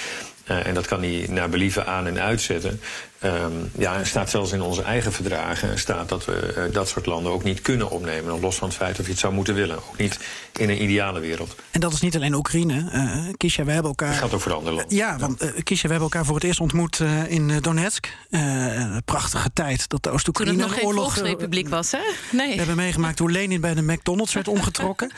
uh, 0.51 0.66
en 0.66 0.74
dat 0.74 0.87
kan 0.87 1.03
hij 1.03 1.26
naar 1.28 1.49
believen 1.49 1.87
aan 1.87 2.07
en 2.07 2.20
uitzetten. 2.20 2.80
Um, 3.25 3.70
ja, 3.79 3.99
er 3.99 4.07
staat 4.07 4.31
zelfs 4.31 4.53
in 4.53 4.62
onze 4.62 4.83
eigen 4.83 5.12
verdragen 5.12 5.79
staat 5.79 6.09
dat 6.09 6.25
we 6.25 6.55
uh, 6.68 6.75
dat 6.75 6.89
soort 6.89 7.07
landen 7.07 7.33
ook 7.33 7.45
niet 7.45 7.61
kunnen 7.61 7.91
opnemen. 7.91 8.41
Los 8.41 8.57
van 8.57 8.68
het 8.68 8.77
feit 8.77 8.99
of 8.99 9.05
je 9.05 9.11
het 9.11 9.20
zou 9.20 9.33
moeten 9.33 9.55
willen. 9.55 9.77
Ook 9.77 9.97
niet 9.97 10.18
in 10.53 10.68
een 10.68 10.83
ideale 10.83 11.20
wereld. 11.20 11.55
En 11.70 11.81
dat 11.81 11.93
is 11.93 12.01
niet 12.01 12.16
alleen 12.16 12.35
Oekraïne. 12.35 12.91
Uh, 12.95 13.35
Kisha, 13.37 13.64
we 13.64 13.72
hebben 13.72 13.91
elkaar. 13.91 14.09
Het 14.09 14.18
gaat 14.18 14.33
ook 14.35 14.41
voor 14.41 14.53
andere 14.53 14.77
landen. 14.77 14.97
Ja, 14.97 15.18
want 15.18 15.43
uh, 15.43 15.51
Kisha, 15.62 15.83
we 15.83 15.93
hebben 15.93 16.11
elkaar 16.11 16.25
voor 16.25 16.35
het 16.35 16.45
eerst 16.45 16.61
ontmoet 16.61 17.01
in 17.29 17.59
Donetsk. 17.61 18.16
een 18.31 19.03
prachtige 19.05 19.51
tijd 19.53 19.89
dat 19.89 20.03
de 20.03 20.11
Oost-Oekraïne 20.11 20.62
nog 20.62 20.75
geen 20.75 20.93
volksrepubliek 20.93 21.68
was, 21.68 21.91
hè? 21.91 22.03
Nee. 22.33 22.51
We 22.51 22.57
hebben 22.57 22.77
meegemaakt 22.77 23.18
hoe 23.18 23.31
Lenin 23.31 23.61
bij 23.61 23.75
de 23.75 23.83
McDonald's 23.83 24.35
werd 24.35 24.49
omgetrokken. 24.57 25.12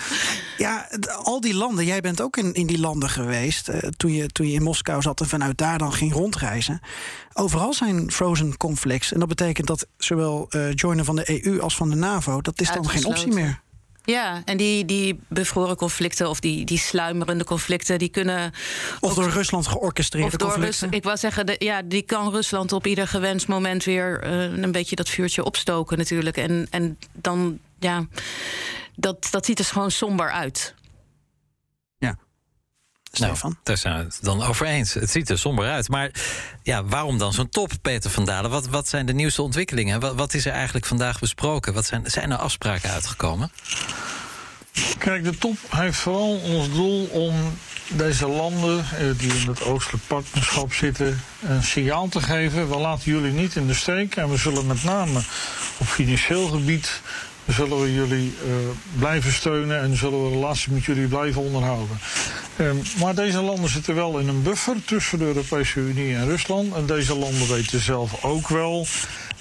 ja, 0.56 0.88
al 1.22 1.40
die 1.40 1.54
landen. 1.54 1.84
Jij 1.84 2.00
bent 2.00 2.20
ook 2.20 2.36
in, 2.36 2.54
in 2.54 2.66
die 2.66 2.80
landen 2.80 3.08
geweest. 3.08 3.70
toen, 3.96 4.12
je, 4.12 4.26
toen 4.26 4.46
je 4.46 4.54
in 4.54 4.62
Moskou 4.62 5.02
zat 5.02 5.20
en 5.20 5.28
vanuit 5.28 5.58
daar 5.58 5.78
dan 5.78 5.92
ging 5.92 6.12
rondreizen. 6.12 6.80
Overal 7.38 7.72
zijn 7.72 7.95
frozen 8.10 8.56
conflicts. 8.56 9.12
En 9.12 9.18
dat 9.18 9.28
betekent 9.28 9.66
dat 9.66 9.86
zowel 9.98 10.46
uh, 10.50 10.72
joinen 10.72 11.04
van 11.04 11.16
de 11.16 11.44
EU 11.44 11.60
als 11.60 11.76
van 11.76 11.90
de 11.90 11.96
NAVO... 11.96 12.40
dat 12.40 12.60
is 12.60 12.72
dan 12.72 12.88
geen 12.88 13.06
optie 13.06 13.32
meer. 13.32 13.64
Ja, 14.06 14.42
en 14.44 14.56
die, 14.56 14.84
die 14.84 15.20
bevroren 15.28 15.76
conflicten 15.76 16.28
of 16.28 16.40
die, 16.40 16.64
die 16.64 16.78
sluimerende 16.78 17.44
conflicten, 17.44 17.98
die 17.98 18.08
kunnen. 18.08 18.52
Of 19.00 19.14
door 19.14 19.30
Rusland 19.30 19.66
georchestreerde 19.66 20.28
of 20.28 20.36
door 20.36 20.48
conflicten. 20.48 20.88
Rus, 20.88 20.96
ik 20.96 21.04
wil 21.04 21.16
zeggen, 21.16 21.46
de, 21.46 21.56
ja, 21.58 21.82
die 21.82 22.02
kan 22.02 22.30
Rusland 22.30 22.72
op 22.72 22.86
ieder 22.86 23.08
gewenst 23.08 23.48
moment 23.48 23.84
weer 23.84 24.24
uh, 24.24 24.62
een 24.62 24.72
beetje 24.72 24.96
dat 24.96 25.08
vuurtje 25.08 25.44
opstoken, 25.44 25.98
natuurlijk. 25.98 26.36
En, 26.36 26.66
en 26.70 26.98
dan, 27.12 27.58
ja, 27.78 28.06
dat, 28.94 29.28
dat 29.30 29.44
ziet 29.44 29.58
er 29.58 29.64
gewoon 29.64 29.90
somber 29.90 30.30
uit. 30.30 30.74
Stefan. 33.16 33.50
Nou, 33.50 33.62
daar 33.62 33.76
zijn 33.76 33.98
we 33.98 34.04
het 34.04 34.18
dan 34.20 34.42
over 34.42 34.66
eens. 34.66 34.94
Het 34.94 35.10
ziet 35.10 35.30
er 35.30 35.38
somber 35.38 35.70
uit. 35.70 35.88
Maar 35.88 36.10
ja, 36.62 36.84
waarom 36.84 37.18
dan 37.18 37.32
zo'n 37.32 37.48
top, 37.48 37.72
Peter 37.82 38.10
van 38.10 38.24
Dalen? 38.24 38.50
Wat, 38.50 38.66
wat 38.66 38.88
zijn 38.88 39.06
de 39.06 39.12
nieuwste 39.12 39.42
ontwikkelingen? 39.42 40.00
Wat, 40.00 40.14
wat 40.14 40.34
is 40.34 40.46
er 40.46 40.52
eigenlijk 40.52 40.86
vandaag 40.86 41.20
besproken? 41.20 41.74
Wat 41.74 41.86
zijn, 41.86 42.02
zijn 42.06 42.30
er 42.30 42.38
afspraken 42.38 42.90
uitgekomen? 42.90 43.50
Kijk, 44.98 45.24
de 45.24 45.38
top 45.38 45.56
heeft 45.68 45.98
vooral 45.98 46.36
ons 46.36 46.70
doel 46.70 47.04
om 47.04 47.34
deze 47.88 48.28
landen 48.28 48.84
die 49.16 49.34
in 49.34 49.48
het 49.48 49.64
oostelijk 49.64 50.06
partnerschap 50.06 50.72
zitten 50.72 51.20
een 51.42 51.62
signaal 51.62 52.08
te 52.08 52.20
geven. 52.20 52.68
We 52.68 52.76
laten 52.76 53.12
jullie 53.12 53.32
niet 53.32 53.56
in 53.56 53.66
de 53.66 53.74
steek 53.74 54.16
en 54.16 54.30
we 54.30 54.36
zullen 54.36 54.66
met 54.66 54.84
name 54.84 55.18
op 55.78 55.86
financieel 55.86 56.48
gebied 56.48 57.00
zullen 57.48 57.80
we 57.80 57.94
jullie 57.94 58.34
uh, 58.46 58.54
blijven 58.98 59.32
steunen 59.32 59.80
en 59.80 59.96
zullen 59.96 60.24
we 60.24 60.30
relaties 60.30 60.66
met 60.66 60.84
jullie 60.84 61.06
blijven 61.06 61.42
onderhouden. 61.42 61.98
Um, 62.60 62.82
maar 63.00 63.14
deze 63.14 63.40
landen 63.40 63.70
zitten 63.70 63.94
wel 63.94 64.18
in 64.18 64.28
een 64.28 64.42
buffer 64.42 64.84
tussen 64.84 65.18
de 65.18 65.24
Europese 65.24 65.80
Unie 65.80 66.14
en 66.14 66.28
Rusland. 66.28 66.74
En 66.74 66.86
deze 66.86 67.18
landen 67.18 67.48
weten 67.48 67.80
zelf 67.80 68.24
ook 68.24 68.48
wel 68.48 68.86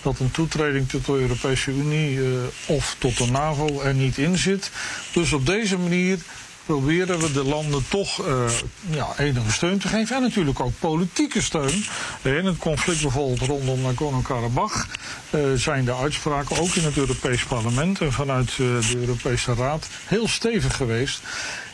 dat 0.02 0.20
een 0.20 0.32
toetreding 0.32 0.90
tot 0.90 1.06
de 1.06 1.12
Europese 1.12 1.72
Unie 1.72 2.16
uh, 2.16 2.26
of 2.66 2.96
tot 3.00 3.18
de 3.18 3.26
NAVO 3.26 3.82
er 3.82 3.94
niet 3.94 4.18
in 4.18 4.38
zit. 4.38 4.72
Dus 5.14 5.34
op 5.34 5.46
deze 5.46 5.78
manier 5.78 6.20
proberen 6.66 7.20
we 7.20 7.32
de 7.32 7.44
landen 7.44 7.86
toch 7.90 8.28
uh, 8.28 8.36
ja, 8.90 9.08
enige 9.18 9.52
steun 9.52 9.78
te 9.78 9.88
geven. 9.88 10.16
En 10.16 10.22
natuurlijk 10.22 10.60
ook 10.60 10.80
politieke 10.80 11.42
steun. 11.42 11.86
In 12.22 12.46
het 12.46 12.58
conflict 12.58 13.02
bijvoorbeeld 13.02 13.42
rondom 13.50 13.82
Nagorno-Karabakh 13.82 14.86
uh, 15.30 15.42
zijn 15.56 15.86
de 15.86 15.96
uitspraken 15.96 16.58
ook 16.60 16.76
in 16.76 16.84
het 16.84 16.98
Europees 16.98 17.44
Parlement 17.44 18.02
en 18.02 18.14
vanuit 18.14 18.56
de 18.58 18.80
Europese 18.96 19.54
Raad 19.54 19.88
heel 20.06 20.28
stevig 20.28 20.76
geweest. 20.76 21.22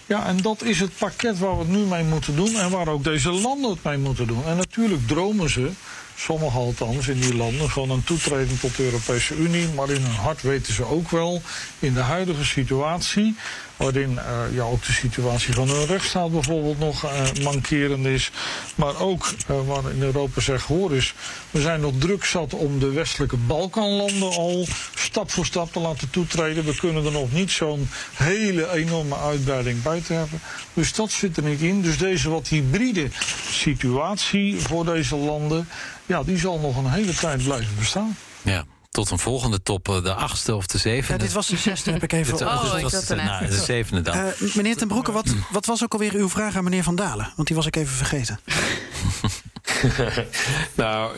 Ja, 0.06 0.26
en 0.26 0.38
dat 0.42 0.64
is 0.64 0.80
het 0.80 0.98
pakket 0.98 1.40
waar 1.40 1.54
we 1.58 1.60
het 1.64 1.72
nu 1.72 1.78
mee 1.78 2.04
moeten 2.04 2.36
doen 2.36 2.56
en 2.56 2.70
waar 2.70 2.88
ook 2.88 3.04
deze 3.04 3.32
landen 3.32 3.70
het 3.70 3.84
mee 3.84 3.98
moeten 3.98 4.28
doen. 4.28 4.46
En 4.46 4.58
natuurlijk 4.58 5.08
dromen 5.08 5.50
ze 5.50 5.70
sommigen 6.16 6.60
althans 6.60 7.08
in 7.08 7.20
die 7.20 7.36
landen, 7.36 7.70
van 7.70 7.90
een 7.90 8.04
toetreding 8.04 8.60
tot 8.60 8.76
de 8.76 8.84
Europese 8.84 9.36
Unie. 9.36 9.68
Maar 9.76 9.90
in 9.90 10.02
hun 10.02 10.16
hart 10.16 10.42
weten 10.42 10.74
ze 10.74 10.84
ook 10.86 11.10
wel, 11.10 11.42
in 11.80 11.94
de 11.94 12.00
huidige 12.00 12.46
situatie, 12.46 13.36
waarin 13.82 14.12
uh, 14.12 14.56
ja, 14.56 14.64
ook 14.64 14.86
de 14.86 14.92
situatie 14.92 15.54
van 15.54 15.70
hun 15.70 15.86
rechtsstaat 15.86 16.32
bijvoorbeeld 16.32 16.80
nog 16.80 17.04
uh, 17.04 17.44
mankerend 17.44 18.06
is. 18.06 18.32
Maar 18.76 19.00
ook 19.00 19.30
uh, 19.50 19.68
waar 19.68 19.92
in 19.92 20.02
Europa 20.02 20.42
zegt, 20.42 20.66
hoor 20.66 20.92
eens, 20.92 21.14
we 21.52 21.62
zijn 21.62 21.82
nog 21.82 21.94
druk 21.98 22.26
zat 22.26 22.54
om 22.54 22.80
de 22.80 22.92
westelijke 22.92 23.38
Balkanlanden 23.38 24.32
al 24.32 24.68
stap 24.96 25.32
voor 25.32 25.46
stap 25.46 25.74
te 25.74 25.80
laten 25.80 26.10
toetreden. 26.10 26.66
We 26.66 26.76
kunnen 26.76 27.06
er 27.06 27.12
nog 27.12 27.32
niet 27.32 27.52
zo'n 27.52 27.90
hele 28.14 28.72
enorme 28.72 29.18
uitbreiding 29.18 29.82
bij 29.82 30.02
te 30.02 30.14
hebben. 30.14 30.40
Dus 30.74 30.94
dat 30.94 31.12
zit 31.12 31.38
er 31.38 31.44
niet 31.44 31.62
in. 31.62 31.82
Dus 31.82 31.98
deze 31.98 32.30
wat 32.30 32.48
hybride 32.48 33.08
situatie 33.50 34.60
voor 34.60 34.86
deze 34.86 35.16
landen, 35.16 35.68
ja, 36.06 36.24
die 36.24 36.38
zal 36.38 36.60
nog 36.60 36.78
een 36.78 36.92
hele 36.92 37.14
tijd 37.14 37.44
blijven 37.44 37.76
bestaan. 37.78 38.18
Ja 38.42 38.66
tot 38.92 39.10
een 39.10 39.20
volgende 39.20 39.62
top, 39.62 39.86
de 39.86 40.14
achtste 40.14 40.56
of 40.56 40.68
de 40.68 40.78
zevende. 40.78 41.14
Ja, 41.14 41.18
dit 41.18 41.34
was 41.34 41.48
de 41.48 41.58
zesde, 41.58 41.92
heb 41.92 42.04
ik 42.04 42.12
even 42.12 42.38
dit, 42.38 42.48
oh, 42.48 42.74
ik 42.78 42.84
was, 42.84 43.08
nou, 43.08 43.48
de 43.48 43.64
zevende 43.64 44.02
dan. 44.02 44.16
Uh, 44.16 44.56
meneer 44.56 44.78
Ten 44.78 44.88
Broeke, 44.88 45.12
wat, 45.12 45.36
wat 45.52 45.66
was 45.66 45.84
ook 45.84 45.94
alweer 45.94 46.14
uw 46.14 46.30
vraag 46.30 46.56
aan 46.56 46.64
meneer 46.64 46.84
Van 46.84 46.96
Dalen? 46.96 47.34
Want 47.36 47.48
die 47.48 47.58
was 47.58 47.66
ik 47.66 47.76
even 47.76 47.96
vergeten. 47.96 48.40
nou, 50.76 51.12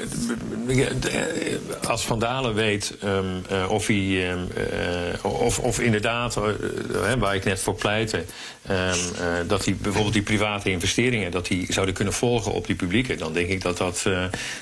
als 1.87 2.05
Van 2.05 2.19
Dalen 2.19 2.53
weet 2.53 2.93
um, 3.03 3.43
uh, 3.51 3.71
of 3.71 3.87
hij 3.87 4.31
um, 4.31 4.47
uh, 5.23 5.25
of, 5.25 5.59
of 5.59 5.79
inderdaad, 5.79 6.37
uh, 6.37 7.13
waar 7.13 7.35
ik 7.35 7.43
net 7.43 7.59
voor 7.59 7.75
pleitte, 7.75 8.23
um, 8.69 9.47
dat 9.47 9.65
hij 9.65 9.75
bijvoorbeeld 9.81 10.13
die 10.13 10.23
private 10.23 10.69
investeringen 10.69 11.31
dat 11.31 11.47
die 11.47 11.73
zouden 11.73 11.95
kunnen 11.95 12.13
volgen 12.13 12.51
op 12.51 12.65
die 12.67 12.75
publieke, 12.75 13.15
dan 13.15 13.33
denk 13.33 13.49
ik 13.49 13.61
dat 13.61 13.77
dat, 13.77 14.03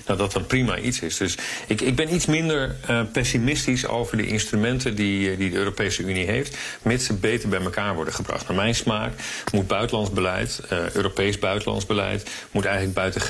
dat, 0.05 0.17
dat 0.17 0.35
een 0.35 0.45
prima 0.45 0.77
iets 0.77 0.99
is. 0.99 1.17
Dus 1.17 1.37
ik, 1.67 1.81
ik 1.81 1.95
ben 1.95 2.13
iets 2.13 2.25
minder 2.25 2.75
pessimistisch 3.11 3.87
over 3.87 4.17
de 4.17 4.27
instrumenten 4.27 4.95
die, 4.95 5.37
die 5.37 5.49
de 5.49 5.57
Europese 5.57 6.03
Unie 6.03 6.25
heeft, 6.25 6.57
mits 6.81 7.05
ze 7.05 7.13
beter 7.13 7.49
bij 7.49 7.61
elkaar 7.61 7.95
worden 7.95 8.13
gebracht. 8.13 8.47
Naar 8.47 8.57
mijn 8.57 8.75
smaak 8.75 9.13
moet 9.51 9.67
buitenlands 9.67 10.11
beleid, 10.11 10.61
Europees 10.93 11.39
buitenlands 11.39 11.85
beleid, 11.85 12.29
moet 12.51 12.65
eigenlijk 12.65 12.95
buiten 12.95 13.21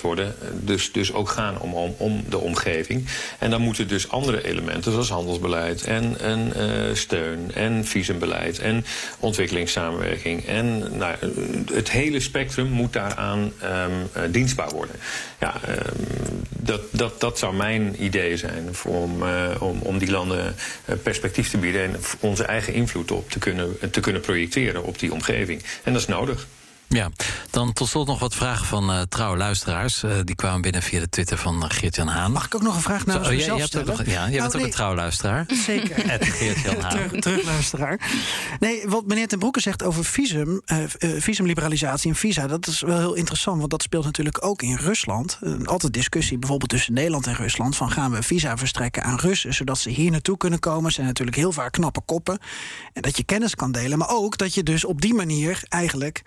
worden. 0.00 0.34
Dus, 0.52 0.92
dus 0.92 1.12
ook 1.12 1.28
gaan 1.28 1.60
om, 1.60 1.74
om, 1.74 1.94
om 1.96 2.24
de 2.28 2.38
omgeving. 2.38 3.06
En 3.38 3.50
dan 3.50 3.60
moeten 3.60 3.88
dus 3.88 4.08
andere 4.08 4.44
elementen, 4.44 4.92
zoals 4.92 5.08
handelsbeleid 5.08 5.84
en, 5.84 6.20
en 6.20 6.52
uh, 6.56 6.94
steun 6.94 7.54
en 7.54 7.84
visumbeleid 7.84 8.58
en 8.58 8.84
ontwikkelingssamenwerking. 9.18 10.46
En 10.46 10.96
nou, 10.96 11.14
het 11.72 11.90
hele 11.90 12.20
spectrum 12.20 12.68
moet 12.68 12.92
daaraan 12.92 13.38
um, 13.38 13.52
uh, 14.16 14.22
dienstbaar 14.30 14.70
worden. 14.70 14.96
Ja, 15.40 15.60
um, 15.68 16.42
dat, 16.48 16.80
dat, 16.90 17.20
dat 17.20 17.38
zou 17.38 17.54
mijn 17.54 18.04
idee 18.04 18.36
zijn 18.36 18.68
om, 18.84 19.22
om, 19.58 19.80
om 19.80 19.98
die 19.98 20.10
landen 20.10 20.54
perspectief 21.02 21.50
te 21.50 21.58
bieden 21.58 21.82
en 21.82 21.96
onze 22.20 22.44
eigen 22.44 22.74
invloed 22.74 23.10
op 23.10 23.30
te 23.30 23.38
kunnen, 23.38 23.76
te 23.90 24.00
kunnen 24.00 24.22
projecteren 24.22 24.84
op 24.84 24.98
die 24.98 25.12
omgeving. 25.12 25.62
En 25.84 25.92
dat 25.92 26.02
is 26.02 26.08
nodig. 26.08 26.46
Ja, 26.92 27.10
dan 27.50 27.72
tot 27.72 27.88
slot 27.88 28.06
nog 28.06 28.18
wat 28.18 28.34
vragen 28.34 28.66
van 28.66 28.90
uh, 28.90 29.00
trouwe 29.00 29.36
luisteraars. 29.36 30.02
Uh, 30.02 30.12
die 30.24 30.34
kwamen 30.34 30.60
binnen 30.60 30.82
via 30.82 31.00
de 31.00 31.08
Twitter 31.08 31.38
van 31.38 31.56
uh, 31.56 31.64
Geert-Jan 31.68 32.06
Haan. 32.06 32.32
Mag 32.32 32.44
ik 32.44 32.54
ook 32.54 32.62
nog 32.62 32.74
een 32.74 32.82
vraag 32.82 33.06
naar 33.06 33.24
Zo, 33.24 33.30
oh, 33.30 33.36
jij, 33.36 33.52
ook 33.52 33.86
nog, 33.86 34.04
Ja, 34.04 34.28
jij 34.28 34.40
bent 34.40 34.54
oh, 34.54 34.60
ook 34.60 34.66
een 34.66 34.72
trouwe 34.72 34.96
luisteraar. 34.96 35.44
Zeker. 35.48 35.96
Geert-Jan 36.20 36.80
Haan. 36.80 36.90
Terug, 36.90 37.20
terugluisteraar. 37.20 38.10
Nee, 38.60 38.82
wat 38.88 39.06
meneer 39.06 39.28
Ten 39.28 39.38
Broeke 39.38 39.60
zegt 39.60 39.82
over 39.82 40.04
visum, 40.04 40.62
visumliberalisatie 41.00 42.10
en 42.10 42.16
visa... 42.16 42.46
dat 42.46 42.66
is 42.66 42.80
wel 42.80 42.98
heel 42.98 43.14
interessant, 43.14 43.58
want 43.58 43.70
dat 43.70 43.82
speelt 43.82 44.04
natuurlijk 44.04 44.44
ook 44.44 44.62
in 44.62 44.76
Rusland. 44.76 45.38
altijd 45.64 45.92
discussie 45.92 46.38
bijvoorbeeld 46.38 46.70
tussen 46.70 46.94
Nederland 46.94 47.26
en 47.26 47.34
Rusland... 47.34 47.76
van 47.76 47.90
gaan 47.90 48.10
we 48.10 48.22
visa 48.22 48.56
verstrekken 48.56 49.02
aan 49.02 49.18
Russen... 49.18 49.54
zodat 49.54 49.78
ze 49.78 49.90
hier 49.90 50.10
naartoe 50.10 50.36
kunnen 50.36 50.58
komen. 50.58 50.92
zijn 50.92 51.06
natuurlijk 51.06 51.36
heel 51.36 51.52
vaak 51.52 51.72
knappe 51.72 52.00
koppen. 52.00 52.38
En 52.92 53.02
dat 53.02 53.16
je 53.16 53.24
kennis 53.24 53.54
kan 53.54 53.72
delen, 53.72 53.98
maar 53.98 54.10
ook 54.10 54.38
dat 54.38 54.54
je 54.54 54.62
dus 54.62 54.84
op 54.84 55.00
die 55.00 55.14
manier 55.14 55.62
eigenlijk 55.68 56.22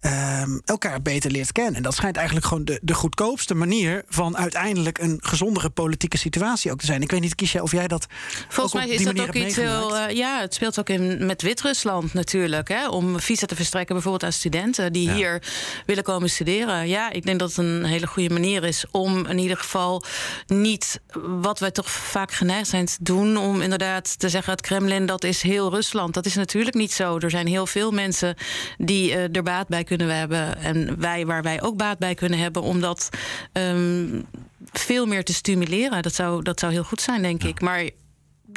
Ehm, 0.00 0.58
elkaar 0.64 1.02
beter 1.02 1.30
leert 1.30 1.52
kennen. 1.52 1.74
En 1.74 1.82
dat 1.82 1.94
schijnt 1.94 2.16
eigenlijk 2.16 2.46
gewoon 2.46 2.64
de, 2.64 2.78
de 2.82 2.94
goedkoopste 2.94 3.54
manier 3.54 4.02
van 4.08 4.36
uiteindelijk 4.36 4.98
een 4.98 5.18
gezondere 5.22 5.70
politieke 5.70 6.18
situatie 6.18 6.72
ook 6.72 6.78
te 6.78 6.86
zijn. 6.86 7.02
Ik 7.02 7.10
weet 7.10 7.20
niet, 7.20 7.34
Kiesja, 7.34 7.62
of 7.62 7.72
jij 7.72 7.88
dat. 7.88 8.06
Volgens 8.48 8.74
mij 8.74 8.94
is 8.94 9.04
dat 9.04 9.20
ook 9.20 9.34
iets 9.34 9.56
heel. 9.56 9.96
Uh, 9.96 10.10
ja, 10.10 10.40
het 10.40 10.54
speelt 10.54 10.78
ook 10.78 10.88
in, 10.88 11.26
met 11.26 11.42
Wit-Rusland 11.42 12.14
natuurlijk. 12.14 12.68
Hè, 12.68 12.88
om 12.88 13.20
visa 13.20 13.46
te 13.46 13.56
verstrekken, 13.56 13.94
bijvoorbeeld 13.94 14.24
aan 14.24 14.32
studenten 14.32 14.92
die 14.92 15.10
hier 15.10 15.42
willen 15.86 16.04
komen 16.04 16.30
studeren. 16.30 16.88
Ja, 16.88 17.10
ik 17.10 17.26
denk 17.26 17.38
dat 17.38 17.48
het 17.48 17.58
een 17.58 17.84
hele 17.84 18.06
goede 18.06 18.32
manier 18.32 18.64
is 18.64 18.84
om 18.90 19.26
in 19.26 19.38
ieder 19.38 19.56
geval 19.56 20.04
niet 20.46 21.00
wat 21.22 21.58
wij 21.58 21.70
toch 21.70 21.90
vaak 21.90 22.32
geneigd 22.32 22.68
zijn 22.68 22.86
te 22.86 22.96
doen. 23.00 23.36
Om 23.36 23.60
inderdaad 23.60 24.18
te 24.18 24.28
zeggen: 24.28 24.52
het 24.52 24.60
Kremlin 24.60 25.06
dat 25.06 25.24
is 25.24 25.42
heel 25.42 25.70
Rusland. 25.70 26.14
Dat 26.14 26.26
is 26.26 26.34
natuurlijk 26.34 26.76
niet 26.76 26.92
zo. 26.92 27.18
Er 27.18 27.30
zijn 27.30 27.46
heel 27.46 27.66
veel 27.66 27.90
mensen 27.90 28.34
die 28.78 29.10
uh, 29.10 29.36
er 29.36 29.42
baat 29.42 29.68
bij 29.68 29.78
kunnen 29.78 29.88
we 29.98 30.12
hebben. 30.12 30.56
En 30.56 31.00
wij 31.00 31.26
waar 31.26 31.42
wij 31.42 31.62
ook 31.62 31.76
baat 31.76 31.98
bij 31.98 32.14
kunnen 32.14 32.38
hebben. 32.38 32.62
Om 32.62 32.80
dat 32.80 33.08
um, 33.52 34.26
veel 34.72 35.06
meer 35.06 35.24
te 35.24 35.32
stimuleren. 35.32 36.02
Dat 36.02 36.14
zou, 36.14 36.42
dat 36.42 36.60
zou 36.60 36.72
heel 36.72 36.84
goed 36.84 37.00
zijn, 37.00 37.22
denk 37.22 37.42
ik. 37.42 37.60
Maar 37.60 37.90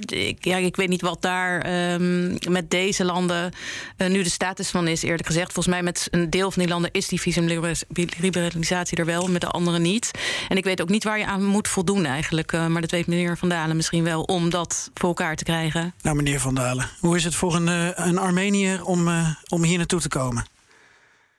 ik, 0.06 0.46
ja, 0.46 0.58
ik 0.58 0.76
weet 0.76 0.90
niet 0.90 1.02
wat 1.02 1.22
daar 1.22 1.66
um, 1.94 2.38
met 2.50 2.70
deze 2.70 3.06
landen 3.06 3.52
uh, 3.98 4.08
nu 4.08 4.24
de 4.24 4.30
status 4.30 4.70
van 4.70 4.88
is, 4.88 5.02
eerlijk 5.02 5.26
gezegd. 5.26 5.54
Volgens 5.54 5.76
mij 5.76 5.84
met 5.84 6.08
een 6.12 6.30
deel 6.30 6.52
van 6.52 6.62
die 6.62 6.72
landen 6.72 6.92
is 6.92 7.08
die 7.08 7.22
visumliberalisatie 7.22 8.98
er 8.98 9.06
wel, 9.06 9.28
met 9.28 9.42
de 9.42 9.48
andere 9.48 9.80
niet. 9.80 10.12
En 10.50 10.58
ik 10.58 10.64
weet 10.64 10.82
ook 10.82 10.90
niet 10.90 11.04
waar 11.04 11.20
je 11.20 11.26
aan 11.26 11.46
moet 11.46 11.68
voldoen 11.68 12.06
eigenlijk. 12.06 12.52
Uh, 12.52 12.68
maar 12.68 12.82
dat 12.82 12.92
weet 12.92 13.08
meneer 13.08 13.38
Van 13.38 13.50
Dalen 13.50 13.76
misschien 13.76 14.04
wel, 14.04 14.22
om 14.22 14.50
dat 14.50 14.90
voor 14.94 15.10
elkaar 15.10 15.36
te 15.36 15.44
krijgen. 15.44 15.94
Nou, 16.02 16.16
meneer 16.16 16.40
Van 16.40 16.56
Dalen, 16.56 16.90
hoe 17.00 17.16
is 17.16 17.24
het 17.24 17.36
voor 17.36 17.56
een, 17.56 17.68
uh, 17.68 17.90
een 17.94 18.18
Armenier 18.18 18.86
om, 18.86 19.10
om 19.48 19.64
hier 19.64 19.78
naartoe 19.78 20.02
te 20.02 20.08
komen? 20.08 20.46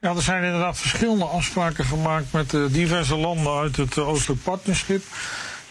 Ja, 0.05 0.15
er 0.15 0.21
zijn 0.21 0.43
inderdaad 0.43 0.77
verschillende 0.77 1.25
afspraken 1.25 1.85
gemaakt 1.85 2.31
met 2.31 2.53
uh, 2.53 2.65
diverse 2.69 3.15
landen 3.15 3.53
uit 3.53 3.75
het 3.75 3.95
uh, 3.95 4.07
Oostelijk 4.07 4.43
Partnerschap. 4.43 5.01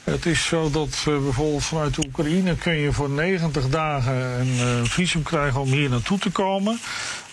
Het 0.05 0.26
is 0.26 0.45
zo 0.47 0.70
dat 0.70 1.05
uh, 1.09 1.18
bijvoorbeeld 1.22 1.64
vanuit 1.64 1.99
Oekraïne 1.99 2.57
kun 2.57 2.76
je 2.76 2.93
voor 2.93 3.11
90 3.11 3.68
dagen 3.68 4.41
een 4.41 4.87
visum 4.87 5.22
krijgen 5.22 5.61
om 5.61 5.68
hier 5.68 5.91
naartoe 5.91 6.18
te 6.18 6.30
komen. 6.30 6.80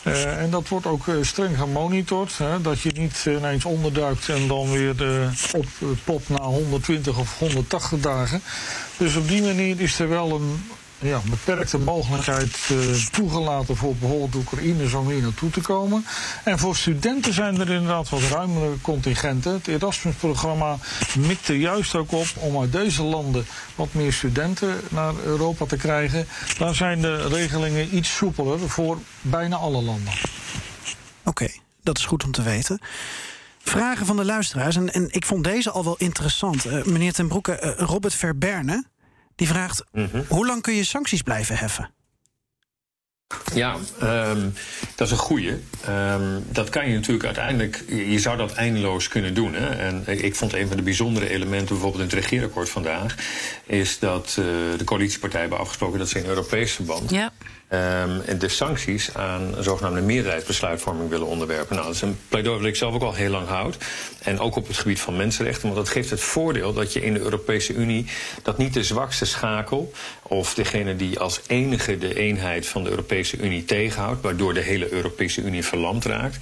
en 0.03 0.49
dat 0.49 0.67
wordt 0.67 0.85
ook 0.85 1.05
streng 1.21 1.57
gemonitord. 1.57 2.37
Hè, 2.37 2.61
dat 2.61 2.81
je 2.81 2.91
niet 2.93 3.25
ineens 3.25 3.65
onderduikt 3.65 4.29
en 4.29 4.47
dan 4.47 4.71
weer 4.71 4.95
oppopt 5.51 6.29
na 6.29 6.41
120 6.41 7.17
of 7.17 7.39
180 7.39 7.99
dagen. 7.99 8.41
Dus 8.97 9.15
op 9.15 9.27
die 9.27 9.41
manier 9.41 9.79
is 9.81 9.99
er 9.99 10.09
wel 10.09 10.31
een 10.31 10.63
ja, 11.01 11.21
beperkte 11.29 11.77
mogelijkheid 11.77 12.57
uh, 12.71 12.95
toegelaten 13.11 13.75
voor 13.75 13.95
bijvoorbeeld 13.95 14.35
Oekraïners 14.35 14.93
om 14.93 15.09
hier 15.09 15.21
naartoe 15.21 15.49
te 15.49 15.61
komen. 15.61 16.05
En 16.43 16.59
voor 16.59 16.75
studenten 16.75 17.33
zijn 17.33 17.59
er 17.59 17.69
inderdaad 17.69 18.09
wat 18.09 18.21
ruimere 18.21 18.81
contingenten. 18.81 19.53
Het 19.53 19.67
Erasmus-programma 19.67 20.77
mikt 21.17 21.47
er 21.47 21.55
juist 21.55 21.95
ook 21.95 22.11
op 22.11 22.27
om 22.35 22.59
uit 22.59 22.71
deze 22.71 23.03
landen 23.03 23.45
wat 23.75 23.93
meer 23.93 24.13
studenten 24.13 24.79
naar 24.89 25.13
Europa 25.25 25.65
te 25.65 25.77
krijgen. 25.77 26.27
Daar 26.57 26.75
zijn 26.75 27.01
de 27.01 27.27
regelingen 27.27 27.95
iets 27.95 28.15
soepeler 28.15 28.59
voor 28.69 28.97
bijna 29.21 29.55
alle 29.55 29.81
landen. 29.81 30.13
Oké, 31.23 31.47
dat 31.83 31.97
is 31.97 32.05
goed 32.05 32.23
om 32.23 32.31
te 32.31 32.41
weten. 32.41 32.79
Vragen 33.63 34.05
van 34.05 34.15
de 34.15 34.25
luisteraars. 34.25 34.75
En, 34.75 34.93
en 34.93 35.07
ik 35.11 35.25
vond 35.25 35.43
deze 35.43 35.71
al 35.71 35.83
wel 35.83 35.95
interessant. 35.97 36.65
Uh, 36.65 36.83
meneer 36.83 37.13
Ten 37.13 37.27
Broeke, 37.27 37.75
uh, 37.79 37.87
Robert 37.87 38.13
Verberne 38.13 38.85
die 39.36 39.47
vraagt: 39.47 39.84
mhm. 39.91 40.21
hoe 40.27 40.45
lang 40.45 40.61
kun 40.61 40.73
je 40.73 40.84
sancties 40.84 41.21
blijven 41.21 41.57
heffen? 41.57 41.93
Ja, 43.53 43.75
um, 44.03 44.53
dat 44.95 45.07
is 45.07 45.13
een 45.13 45.19
goede. 45.19 45.59
Um, 45.89 46.45
dat 46.49 46.69
kan 46.69 46.88
je 46.88 46.93
natuurlijk 46.93 47.25
uiteindelijk. 47.25 47.84
Je 47.88 48.19
zou 48.19 48.38
dat 48.38 48.53
eindeloos 48.53 49.07
kunnen 49.07 49.34
doen. 49.34 49.53
Hè? 49.53 49.67
En 49.67 50.03
ik 50.23 50.36
vond 50.36 50.53
een 50.53 50.67
van 50.67 50.77
de 50.77 50.84
bijzondere 50.84 51.29
elementen, 51.29 51.67
bijvoorbeeld 51.67 52.03
in 52.03 52.09
het 52.09 52.19
regeerakkoord 52.19 52.69
vandaag, 52.69 53.15
is 53.65 53.99
dat 53.99 54.36
uh, 54.39 54.45
de 54.77 54.84
coalitiepartijen 54.84 55.41
hebben 55.41 55.59
afgesproken 55.59 55.99
dat 55.99 56.09
ze 56.09 56.19
in 56.19 56.25
Europees 56.25 56.71
verband. 56.71 57.09
Ja 57.09 57.32
um, 57.71 58.39
de 58.39 58.49
sancties 58.49 59.13
aan 59.13 59.55
zogenaamde 59.59 60.01
meerderheidsbesluitvorming 60.01 61.09
willen 61.09 61.27
onderwerpen. 61.27 61.75
Nou, 61.75 61.88
dat 61.88 61.95
is 61.95 62.01
een 62.01 62.19
pleidooi 62.27 62.57
dat 62.57 62.67
ik 62.67 62.75
zelf 62.75 62.93
ook 62.93 63.01
al 63.01 63.13
heel 63.13 63.29
lang 63.29 63.47
houd. 63.47 63.77
En 64.24 64.39
ook 64.39 64.55
op 64.55 64.67
het 64.67 64.78
gebied 64.78 64.99
van 64.99 65.17
mensenrechten. 65.17 65.63
Want 65.63 65.76
dat 65.76 65.89
geeft 65.89 66.09
het 66.09 66.22
voordeel 66.22 66.74
dat 66.74 66.93
je 66.93 67.01
in 67.01 67.13
de 67.13 67.19
Europese 67.19 67.74
Unie 67.74 68.05
dat 68.43 68.57
niet 68.57 68.74
de 68.74 68.84
zwakste 68.84 69.26
schakel 69.26 69.91
of 70.22 70.53
degene 70.53 70.95
die 70.95 71.19
als 71.19 71.41
enige 71.47 71.97
de 71.97 72.15
eenheid 72.15 72.67
van 72.67 72.84
de 72.84 72.89
Europese 72.89 73.38
Unie 73.38 73.65
tegenhoudt, 73.65 74.22
waardoor 74.22 74.53
de 74.53 74.59
hele 74.59 74.91
Europese 74.91 75.41
Unie 75.41 75.65
verlamd 75.65 76.05
raakt, 76.05 76.38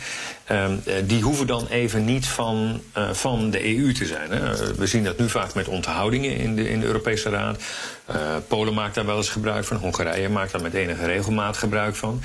um, 0.51 0.81
die 1.05 1.21
hoeven 1.21 1.47
dan 1.47 1.67
even 1.67 2.05
niet 2.05 2.27
van, 2.27 2.81
uh, 2.97 3.13
van 3.13 3.51
de 3.51 3.77
EU 3.77 3.93
te 3.93 4.05
zijn. 4.05 4.31
Hè. 4.31 4.75
We 4.75 4.87
zien 4.87 5.03
dat 5.03 5.17
nu 5.17 5.29
vaak 5.29 5.53
met 5.53 5.67
onthoudingen 5.67 6.35
in 6.35 6.55
de, 6.55 6.69
in 6.69 6.79
de 6.79 6.85
Europese 6.85 7.29
Raad. 7.29 7.61
Uh, 8.09 8.15
Polen 8.47 8.73
maakt 8.73 8.95
daar 8.95 9.05
wel 9.05 9.17
eens 9.17 9.29
gebruik 9.29 9.65
van, 9.65 9.77
Hongarije 9.77 10.29
maakt 10.29 10.51
daar 10.51 10.61
met 10.61 10.73
enige 10.73 11.05
regelmaat 11.05 11.57
gebruik 11.57 11.95
van. 11.95 12.21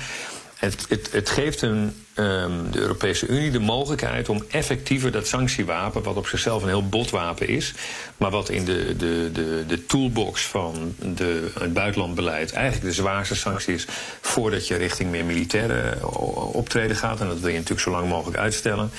Het, 0.55 0.85
het, 0.89 1.11
het 1.11 1.29
geeft 1.29 1.61
een, 1.61 2.05
um, 2.15 2.71
de 2.71 2.79
Europese 2.79 3.27
Unie 3.27 3.51
de 3.51 3.59
mogelijkheid 3.59 4.29
om 4.29 4.43
effectiever 4.49 5.11
dat 5.11 5.27
sanctiewapen, 5.27 6.03
wat 6.03 6.15
op 6.15 6.27
zichzelf 6.27 6.61
een 6.61 6.67
heel 6.67 6.89
bot 6.89 7.09
wapen 7.09 7.47
is, 7.47 7.73
maar 8.17 8.31
wat 8.31 8.49
in 8.49 8.65
de, 8.65 8.95
de, 8.97 9.29
de, 9.33 9.63
de 9.67 9.85
toolbox 9.85 10.41
van 10.41 10.95
de, 10.99 11.51
het 11.59 11.73
buitenlandbeleid 11.73 12.53
eigenlijk 12.53 12.85
de 12.85 12.93
zwaarste 13.01 13.35
sanctie 13.35 13.73
is 13.73 13.85
voordat 14.21 14.67
je 14.67 14.75
richting 14.75 15.11
meer 15.11 15.25
militaire 15.25 16.07
optreden 16.51 16.95
gaat. 16.95 17.19
En 17.21 17.27
dat 17.27 17.39
wil 17.39 17.49
je 17.49 17.55
natuurlijk 17.55 17.81
zo 17.81 17.91
lang 17.91 18.09
mogelijk 18.09 18.37
uitstellen. 18.37 18.91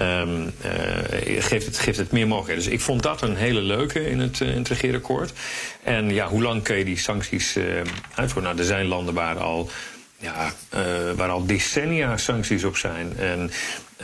Um, 0.00 0.44
uh, 0.44 1.42
geeft, 1.42 1.66
het, 1.66 1.78
geeft 1.78 1.98
het 1.98 2.12
meer 2.12 2.26
mogelijkheden. 2.26 2.64
Dus 2.64 2.72
ik 2.72 2.80
vond 2.80 3.02
dat 3.02 3.22
een 3.22 3.36
hele 3.36 3.60
leuke 3.60 4.10
in 4.10 4.20
het, 4.20 4.40
uh, 4.40 5.18
het. 5.20 5.32
En 5.82 6.10
ja, 6.10 6.28
hoe 6.28 6.42
lang 6.42 6.62
kun 6.62 6.76
je 6.76 6.84
die 6.84 6.98
sancties 6.98 7.56
uh, 7.56 7.64
uitvoeren? 8.14 8.50
Nou, 8.50 8.58
er 8.58 8.64
zijn 8.64 8.86
landen 8.86 9.14
waar 9.14 9.38
al 9.38 9.70
ja, 10.24 10.52
uh, 10.74 11.12
waar 11.16 11.28
al 11.28 11.46
decennia 11.46 12.16
sancties 12.16 12.64
op 12.64 12.76
zijn. 12.76 13.16
En 13.18 13.50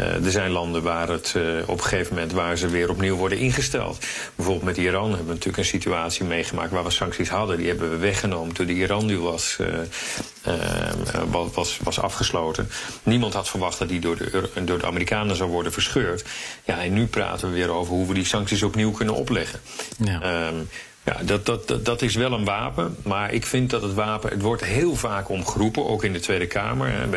uh, 0.01 0.25
er 0.25 0.31
zijn 0.31 0.51
landen 0.51 0.83
waar 0.83 1.09
het 1.09 1.35
uh, 1.37 1.69
op 1.69 1.79
een 1.79 1.85
gegeven 1.85 2.15
moment 2.15 2.33
waar 2.33 2.57
ze 2.57 2.69
weer 2.69 2.91
opnieuw 2.91 3.17
worden 3.17 3.39
ingesteld. 3.39 3.99
Bijvoorbeeld 4.35 4.67
met 4.67 4.77
Iran 4.77 5.09
hebben 5.09 5.27
we 5.27 5.33
natuurlijk 5.33 5.59
een 5.59 5.65
situatie 5.65 6.25
meegemaakt 6.25 6.71
waar 6.71 6.85
we 6.85 6.91
sancties 6.91 7.29
hadden. 7.29 7.57
Die 7.57 7.69
hebben 7.69 7.91
we 7.91 7.97
weggenomen 7.97 8.55
toen 8.55 8.67
de 8.67 8.73
Iran-deal 8.73 9.23
was, 9.23 9.57
was, 11.55 11.79
was 11.83 12.01
afgesloten. 12.01 12.69
Niemand 13.03 13.35
had 13.35 13.49
verwacht 13.49 13.79
dat 13.79 13.89
die 13.89 14.01
door 14.01 14.17
de, 14.17 14.49
door 14.65 14.79
de 14.79 14.87
Amerikanen 14.87 15.37
zou 15.37 15.51
worden 15.51 15.73
verscheurd. 15.73 16.25
Ja, 16.65 16.83
en 16.83 16.93
nu 16.93 17.07
praten 17.07 17.49
we 17.49 17.55
weer 17.55 17.71
over 17.71 17.95
hoe 17.95 18.07
we 18.07 18.15
die 18.15 18.25
sancties 18.25 18.63
opnieuw 18.63 18.91
kunnen 18.91 19.15
opleggen. 19.15 19.61
Ja. 19.99 20.47
Um, 20.47 20.69
ja, 21.05 21.17
dat, 21.25 21.47
dat, 21.47 21.85
dat, 21.85 22.03
is 22.03 22.15
wel 22.15 22.33
een 22.33 22.45
wapen. 22.45 22.97
Maar 23.03 23.33
ik 23.33 23.47
vind 23.47 23.71
dat 23.71 23.83
het 23.83 23.95
wapen. 23.95 24.31
Het 24.31 24.43
wordt 24.43 24.65
heel 24.65 24.97
vaak 24.97 25.29
omgeroepen, 25.29 25.87
ook 25.87 26.05
in 26.05 26.13
de 26.13 26.21
Tweede 26.21 26.47
Kamer. 26.47 27.09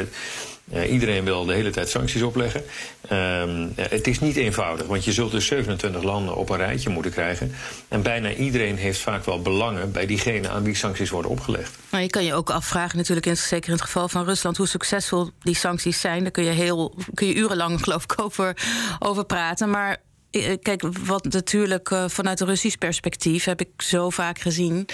Uh, 0.73 0.91
iedereen 0.91 1.23
wil 1.23 1.45
de 1.45 1.53
hele 1.53 1.69
tijd 1.69 1.89
sancties 1.89 2.21
opleggen. 2.21 2.63
Um, 3.11 3.73
het 3.75 4.07
is 4.07 4.19
niet 4.19 4.36
eenvoudig, 4.36 4.88
want 4.88 5.03
je 5.03 5.11
zult 5.11 5.31
dus 5.31 5.45
27 5.45 6.03
landen 6.03 6.36
op 6.36 6.49
een 6.49 6.57
rijtje 6.57 6.89
moeten 6.89 7.11
krijgen. 7.11 7.55
En 7.88 8.01
bijna 8.01 8.34
iedereen 8.34 8.75
heeft 8.77 8.99
vaak 8.99 9.25
wel 9.25 9.41
belangen 9.41 9.91
bij 9.91 10.05
diegene 10.05 10.49
aan 10.49 10.63
wie 10.63 10.75
sancties 10.75 11.09
worden 11.09 11.31
opgelegd. 11.31 11.77
Maar 11.89 12.01
je 12.01 12.09
kan 12.09 12.23
je 12.23 12.34
ook 12.34 12.49
afvragen, 12.49 12.97
natuurlijk, 12.97 13.25
in, 13.25 13.38
zeker 13.38 13.67
in 13.67 13.75
het 13.75 13.84
geval 13.84 14.09
van 14.09 14.25
Rusland, 14.25 14.57
hoe 14.57 14.67
succesvol 14.67 15.29
die 15.39 15.55
sancties 15.55 15.99
zijn. 15.99 16.21
Daar 16.21 16.31
kun 16.31 16.43
je, 16.43 16.51
heel, 16.51 16.95
kun 17.13 17.27
je 17.27 17.36
urenlang, 17.36 17.81
geloof 17.81 18.03
ik, 18.03 18.21
over, 18.21 18.57
over 18.99 19.25
praten. 19.25 19.69
Maar 19.69 19.91
eh, 19.91 19.97
kijk, 20.61 20.81
wat 21.05 21.23
natuurlijk 21.23 21.89
uh, 21.89 22.03
vanuit 22.07 22.39
een 22.39 22.47
Russisch 22.47 22.77
perspectief 22.77 23.43
heb 23.43 23.59
ik 23.59 23.81
zo 23.81 24.09
vaak 24.09 24.39
gezien 24.39 24.88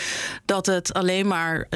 dat 0.45 0.65
het 0.65 0.93
alleen 0.93 1.27
maar 1.27 1.67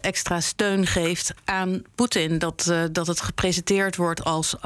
extra 0.00 0.40
steun 0.40 0.86
geeft 0.86 1.34
aan 1.44 1.82
Poetin. 1.94 2.38
Dat, 2.38 2.72
dat 2.92 3.06
het 3.06 3.20
gepresenteerd 3.20 3.96
wordt 3.96 4.24
als 4.24 4.56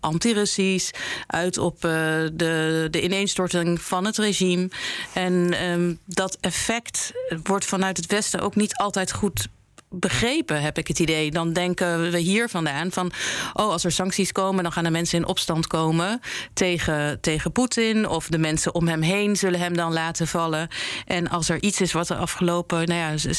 anti-Russisch, 0.00 0.90
uit 1.26 1.58
op 1.58 1.80
de, 1.80 2.88
de 2.90 3.02
ineenstorting 3.02 3.80
van 3.80 4.04
het 4.04 4.18
regime. 4.18 4.70
En 5.12 5.64
um, 5.64 5.98
dat 6.04 6.38
effect 6.40 7.12
wordt 7.42 7.64
vanuit 7.64 7.96
het 7.96 8.06
Westen 8.06 8.40
ook 8.40 8.56
niet 8.56 8.76
altijd 8.76 9.12
goed 9.12 9.48
begrepen, 9.92 10.62
heb 10.62 10.78
ik 10.78 10.88
het 10.88 10.98
idee. 10.98 11.30
Dan 11.30 11.52
denken 11.52 12.10
we 12.10 12.18
hier 12.18 12.48
vandaan 12.48 12.92
van... 12.92 13.12
oh, 13.52 13.70
als 13.70 13.84
er 13.84 13.92
sancties 13.92 14.32
komen, 14.32 14.62
dan 14.62 14.72
gaan 14.72 14.84
de 14.84 14.90
mensen 14.90 15.18
in 15.18 15.26
opstand 15.26 15.66
komen... 15.66 16.20
tegen, 16.52 17.20
tegen 17.20 17.52
Poetin 17.52 18.08
of 18.08 18.26
de 18.26 18.38
mensen 18.38 18.74
om 18.74 18.88
hem 18.88 19.02
heen 19.02 19.36
zullen 19.36 19.60
hem 19.60 19.76
dan 19.76 19.92
laten 19.92 20.26
vallen. 20.26 20.68
En 21.06 21.28
als 21.28 21.48
er 21.48 21.62
iets 21.62 21.80
is 21.80 21.92
wat 21.92 22.06
de 22.06 22.16
afgelopen 22.16 22.88
nou 22.88 23.00
ja, 23.00 23.32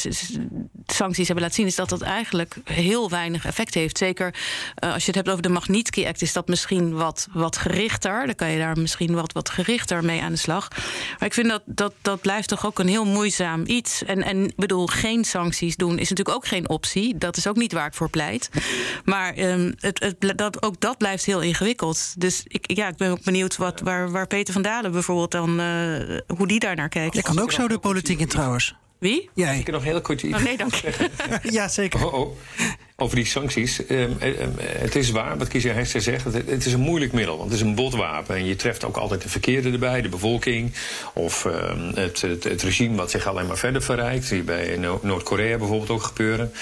sancties 0.86 1.26
hebben 1.26 1.44
laten 1.44 1.56
zien... 1.56 1.66
is 1.66 1.76
dat 1.76 1.88
dat 1.88 2.02
eigenlijk 2.02 2.56
heel 2.64 3.10
weinig 3.10 3.46
effect 3.46 3.74
heeft. 3.74 3.98
Zeker 3.98 4.34
uh, 4.84 4.92
als 4.92 5.00
je 5.00 5.06
het 5.06 5.14
hebt 5.14 5.28
over 5.28 5.42
de 5.42 5.48
Magnitsky-act... 5.48 6.22
is 6.22 6.32
dat 6.32 6.48
misschien 6.48 6.92
wat, 6.92 7.28
wat 7.32 7.56
gerichter. 7.56 8.26
Dan 8.26 8.34
kan 8.34 8.50
je 8.50 8.58
daar 8.58 8.78
misschien 8.78 9.14
wat, 9.14 9.32
wat 9.32 9.50
gerichter 9.50 10.04
mee 10.04 10.22
aan 10.22 10.32
de 10.32 10.38
slag. 10.38 10.68
Maar 11.18 11.28
ik 11.28 11.34
vind 11.34 11.48
dat, 11.48 11.62
dat 11.66 11.92
dat 12.02 12.20
blijft 12.20 12.48
toch 12.48 12.66
ook 12.66 12.78
een 12.78 12.88
heel 12.88 13.04
moeizaam 13.04 13.62
iets. 13.66 14.04
En, 14.04 14.22
en 14.22 14.52
bedoel, 14.56 14.86
geen 14.86 15.24
sancties 15.24 15.76
doen 15.76 15.98
is 15.98 16.08
natuurlijk 16.08 16.36
ook 16.36 16.43
geen 16.46 16.68
optie. 16.68 17.18
Dat 17.18 17.36
is 17.36 17.46
ook 17.46 17.56
niet 17.56 17.72
waar 17.72 17.86
ik 17.86 17.94
voor 17.94 18.10
pleit. 18.10 18.50
Maar 19.04 19.38
um, 19.38 19.74
het, 19.78 20.00
het, 20.00 20.38
dat, 20.38 20.62
ook 20.62 20.80
dat 20.80 20.98
blijft 20.98 21.24
heel 21.24 21.40
ingewikkeld. 21.40 22.14
Dus 22.20 22.42
ik, 22.46 22.76
ja, 22.76 22.88
ik 22.88 22.96
ben 22.96 23.10
ook 23.10 23.22
benieuwd 23.22 23.56
wat, 23.56 23.80
waar, 23.80 24.10
waar 24.10 24.26
Peter 24.26 24.52
van 24.52 24.62
Dalen 24.62 24.92
bijvoorbeeld 24.92 25.30
dan, 25.30 25.60
uh, 25.60 26.18
hoe 26.36 26.46
die 26.46 26.58
daar 26.58 26.76
naar 26.76 26.88
kijkt. 26.88 27.14
Je 27.14 27.22
kan 27.22 27.40
ook 27.40 27.52
zo 27.52 27.68
de 27.68 27.78
politiek 27.78 28.18
in 28.20 28.28
trouwens. 28.28 28.74
Wie? 28.98 29.30
Jij. 29.34 29.58
Ik 29.58 29.64
kan 29.64 29.74
nog 29.74 29.84
heel 29.84 30.00
kort 30.00 30.22
iets 30.22 30.36
oh, 30.36 30.42
nee, 30.42 30.56
dank 30.56 30.74
je. 30.74 31.10
ja, 31.42 31.68
zeker. 31.68 32.06
Oh, 32.06 32.14
oh. 32.14 32.36
Over 32.96 33.16
die 33.16 33.24
sancties. 33.24 33.90
Um, 33.90 34.16
het 34.60 34.94
is 34.94 35.10
waar, 35.10 35.38
wat 35.38 35.48
Kiesja 35.48 35.72
Hester 35.72 36.00
zegt. 36.00 36.24
Het, 36.24 36.66
is 36.66 36.72
een 36.72 36.80
moeilijk 36.80 37.12
middel, 37.12 37.36
want 37.36 37.50
het 37.50 37.60
is 37.60 37.66
een 37.66 37.74
botwapen. 37.74 38.36
En 38.36 38.44
je 38.44 38.56
treft 38.56 38.84
ook 38.84 38.96
altijd 38.96 39.22
de 39.22 39.28
verkeerde 39.28 39.70
erbij, 39.70 40.02
de 40.02 40.08
bevolking. 40.08 40.72
Of 41.14 41.42
het, 41.94 42.20
het, 42.20 42.44
het, 42.44 42.62
regime 42.62 42.96
wat 42.96 43.10
zich 43.10 43.26
alleen 43.26 43.46
maar 43.46 43.56
verder 43.56 43.82
verrijkt. 43.82 44.28
Die 44.28 44.42
bij 44.42 44.78
Noord-Korea 45.02 45.58
bijvoorbeeld 45.58 45.90
ook 45.90 46.02
gebeuren. 46.02 46.52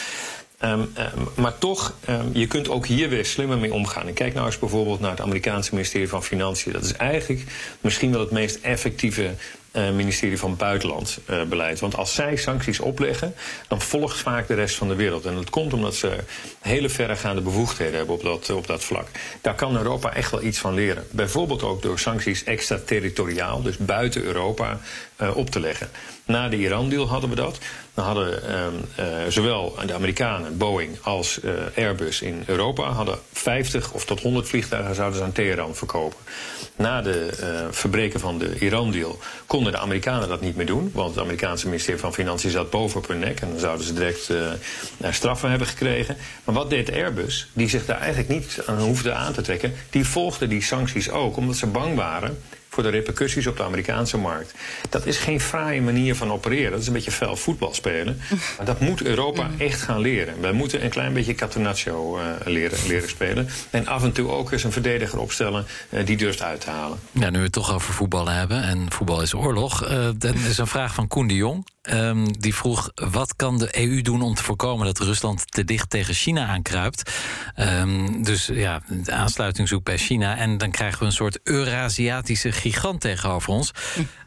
Maar 1.34 1.58
toch, 1.58 1.94
je 2.32 2.46
kunt 2.46 2.68
ook 2.68 2.86
hier 2.86 3.08
weer 3.08 3.24
slimmer 3.24 3.58
mee 3.58 3.72
omgaan. 3.72 4.06
En 4.06 4.14
kijk 4.14 4.34
nou 4.34 4.46
eens 4.46 4.58
bijvoorbeeld 4.58 5.00
naar 5.00 5.10
het 5.10 5.20
Amerikaanse 5.20 5.74
ministerie 5.74 6.08
van 6.08 6.24
Financiën. 6.24 6.72
Dat 6.72 6.84
is 6.84 6.92
eigenlijk 6.92 7.44
misschien 7.80 8.10
wel 8.10 8.20
het 8.20 8.30
meest 8.30 8.58
effectieve 8.62 9.34
uh, 9.72 9.90
ministerie 9.90 10.38
van 10.38 10.56
Buitenlands 10.56 11.18
uh, 11.30 11.42
beleid. 11.42 11.80
Want 11.80 11.96
als 11.96 12.14
zij 12.14 12.36
sancties 12.36 12.80
opleggen, 12.80 13.34
dan 13.68 13.80
volgt 13.80 14.18
vaak 14.18 14.46
de 14.46 14.54
rest 14.54 14.76
van 14.76 14.88
de 14.88 14.94
wereld. 14.94 15.26
En 15.26 15.34
dat 15.34 15.50
komt 15.50 15.72
omdat 15.72 15.94
ze 15.94 16.16
hele 16.60 16.88
verregaande 16.88 17.40
bevoegdheden 17.40 17.96
hebben 17.96 18.14
op 18.14 18.22
dat, 18.22 18.50
op 18.50 18.66
dat 18.66 18.84
vlak. 18.84 19.08
Daar 19.40 19.54
kan 19.54 19.76
Europa 19.76 20.14
echt 20.14 20.30
wel 20.30 20.42
iets 20.42 20.58
van 20.58 20.74
leren. 20.74 21.06
Bijvoorbeeld 21.10 21.62
ook 21.62 21.82
door 21.82 21.98
sancties 21.98 22.44
extraterritoriaal, 22.44 23.62
dus 23.62 23.76
buiten 23.76 24.22
Europa, 24.22 24.80
uh, 25.22 25.36
op 25.36 25.50
te 25.50 25.60
leggen. 25.60 25.88
Na 26.24 26.48
de 26.48 26.56
Iran-deal 26.56 27.08
hadden 27.08 27.30
we 27.30 27.36
dat. 27.36 27.58
Dan 27.94 28.04
hadden 28.04 28.42
uh, 28.98 29.06
zowel 29.28 29.76
de 29.86 29.94
Amerikanen, 29.94 30.56
Boeing, 30.56 30.98
als 31.02 31.38
uh, 31.44 31.52
Airbus 31.76 32.22
in 32.22 32.42
Europa... 32.46 32.90
hadden 32.90 33.18
50 33.32 33.92
of 33.92 34.04
tot 34.04 34.20
100 34.20 34.48
vliegtuigen 34.48 34.94
zouden 34.94 35.18
ze 35.18 35.24
aan 35.24 35.32
Teheran 35.32 35.74
verkopen. 35.74 36.18
Na 36.76 37.02
de 37.02 37.30
verbreken 37.70 38.20
van 38.20 38.38
de 38.38 38.58
Iran-deal 38.58 39.18
konden 39.46 39.72
de 39.72 39.78
Amerikanen 39.78 40.28
dat 40.28 40.40
niet 40.40 40.56
meer 40.56 40.66
doen... 40.66 40.90
want 40.94 41.14
het 41.14 41.24
Amerikaanse 41.24 41.66
ministerie 41.66 42.00
van 42.00 42.14
Financiën 42.14 42.50
zat 42.50 42.70
boven 42.70 42.98
op 42.98 43.08
hun 43.08 43.18
nek... 43.18 43.40
en 43.40 43.48
dan 43.48 43.58
zouden 43.58 43.86
ze 43.86 43.92
direct 43.92 44.30
straffen 45.10 45.50
hebben 45.50 45.68
gekregen. 45.68 46.16
Maar 46.44 46.54
wat 46.54 46.70
deed 46.70 46.92
Airbus, 46.92 47.48
die 47.52 47.68
zich 47.68 47.86
daar 47.86 48.00
eigenlijk 48.00 48.28
niet 48.28 48.62
aan 48.66 48.78
hoefde 48.78 49.12
aan 49.12 49.32
te 49.32 49.42
trekken... 49.42 49.74
die 49.90 50.06
volgde 50.06 50.46
die 50.46 50.62
sancties 50.62 51.10
ook, 51.10 51.36
omdat 51.36 51.56
ze 51.56 51.66
bang 51.66 51.96
waren 51.96 52.38
voor 52.72 52.82
de 52.82 52.88
repercussies 52.88 53.46
op 53.46 53.56
de 53.56 53.62
Amerikaanse 53.62 54.18
markt. 54.18 54.54
Dat 54.90 55.06
is 55.06 55.18
geen 55.18 55.40
fraaie 55.40 55.82
manier 55.82 56.14
van 56.16 56.32
opereren. 56.32 56.70
Dat 56.70 56.80
is 56.80 56.86
een 56.86 56.92
beetje 56.92 57.10
fel 57.10 57.36
voetbal 57.36 57.74
spelen. 57.74 58.20
Maar 58.56 58.66
dat 58.66 58.80
moet 58.80 59.02
Europa 59.02 59.46
mm. 59.46 59.60
echt 59.60 59.82
gaan 59.82 60.00
leren. 60.00 60.40
Wij 60.40 60.52
moeten 60.52 60.84
een 60.84 60.90
klein 60.90 61.12
beetje 61.12 61.34
Catenaccio 61.34 62.18
uh, 62.18 62.24
leren, 62.44 62.78
leren 62.86 63.08
spelen. 63.08 63.48
En 63.70 63.86
af 63.86 64.02
en 64.02 64.12
toe 64.12 64.30
ook 64.30 64.52
eens 64.52 64.64
een 64.64 64.72
verdediger 64.72 65.18
opstellen 65.18 65.66
uh, 65.90 66.06
die 66.06 66.16
durft 66.16 66.42
uit 66.42 66.60
te 66.60 66.70
halen. 66.70 66.98
Ja, 67.10 67.30
nu 67.30 67.38
we 67.38 67.44
het 67.44 67.52
toch 67.52 67.72
over 67.72 67.94
voetballen 67.94 68.34
hebben, 68.34 68.62
en 68.62 68.86
voetbal 68.92 69.22
is 69.22 69.34
oorlog... 69.34 69.90
Uh, 69.90 70.08
dan 70.18 70.34
is 70.34 70.58
een 70.58 70.66
vraag 70.66 70.94
van 70.94 71.08
Koen 71.08 71.26
de 71.26 71.34
Jong. 71.34 71.66
Um, 71.90 72.40
die 72.40 72.54
vroeg, 72.54 72.90
wat 72.94 73.36
kan 73.36 73.58
de 73.58 73.78
EU 73.80 74.02
doen 74.02 74.22
om 74.22 74.34
te 74.34 74.42
voorkomen... 74.42 74.86
dat 74.86 74.98
Rusland 74.98 75.50
te 75.50 75.64
dicht 75.64 75.90
tegen 75.90 76.14
China 76.14 76.46
aankruipt? 76.46 77.12
Um, 77.56 78.22
dus 78.22 78.46
ja, 78.46 78.82
de 78.88 79.12
aansluiting 79.12 79.68
zoekt 79.68 79.84
bij 79.84 79.98
China... 79.98 80.36
en 80.36 80.58
dan 80.58 80.70
krijgen 80.70 80.98
we 80.98 81.04
een 81.04 81.12
soort 81.12 81.40
Eurasiatische 81.42 82.52
gigant 82.62 83.00
tegenover 83.00 83.52
ons. 83.52 83.70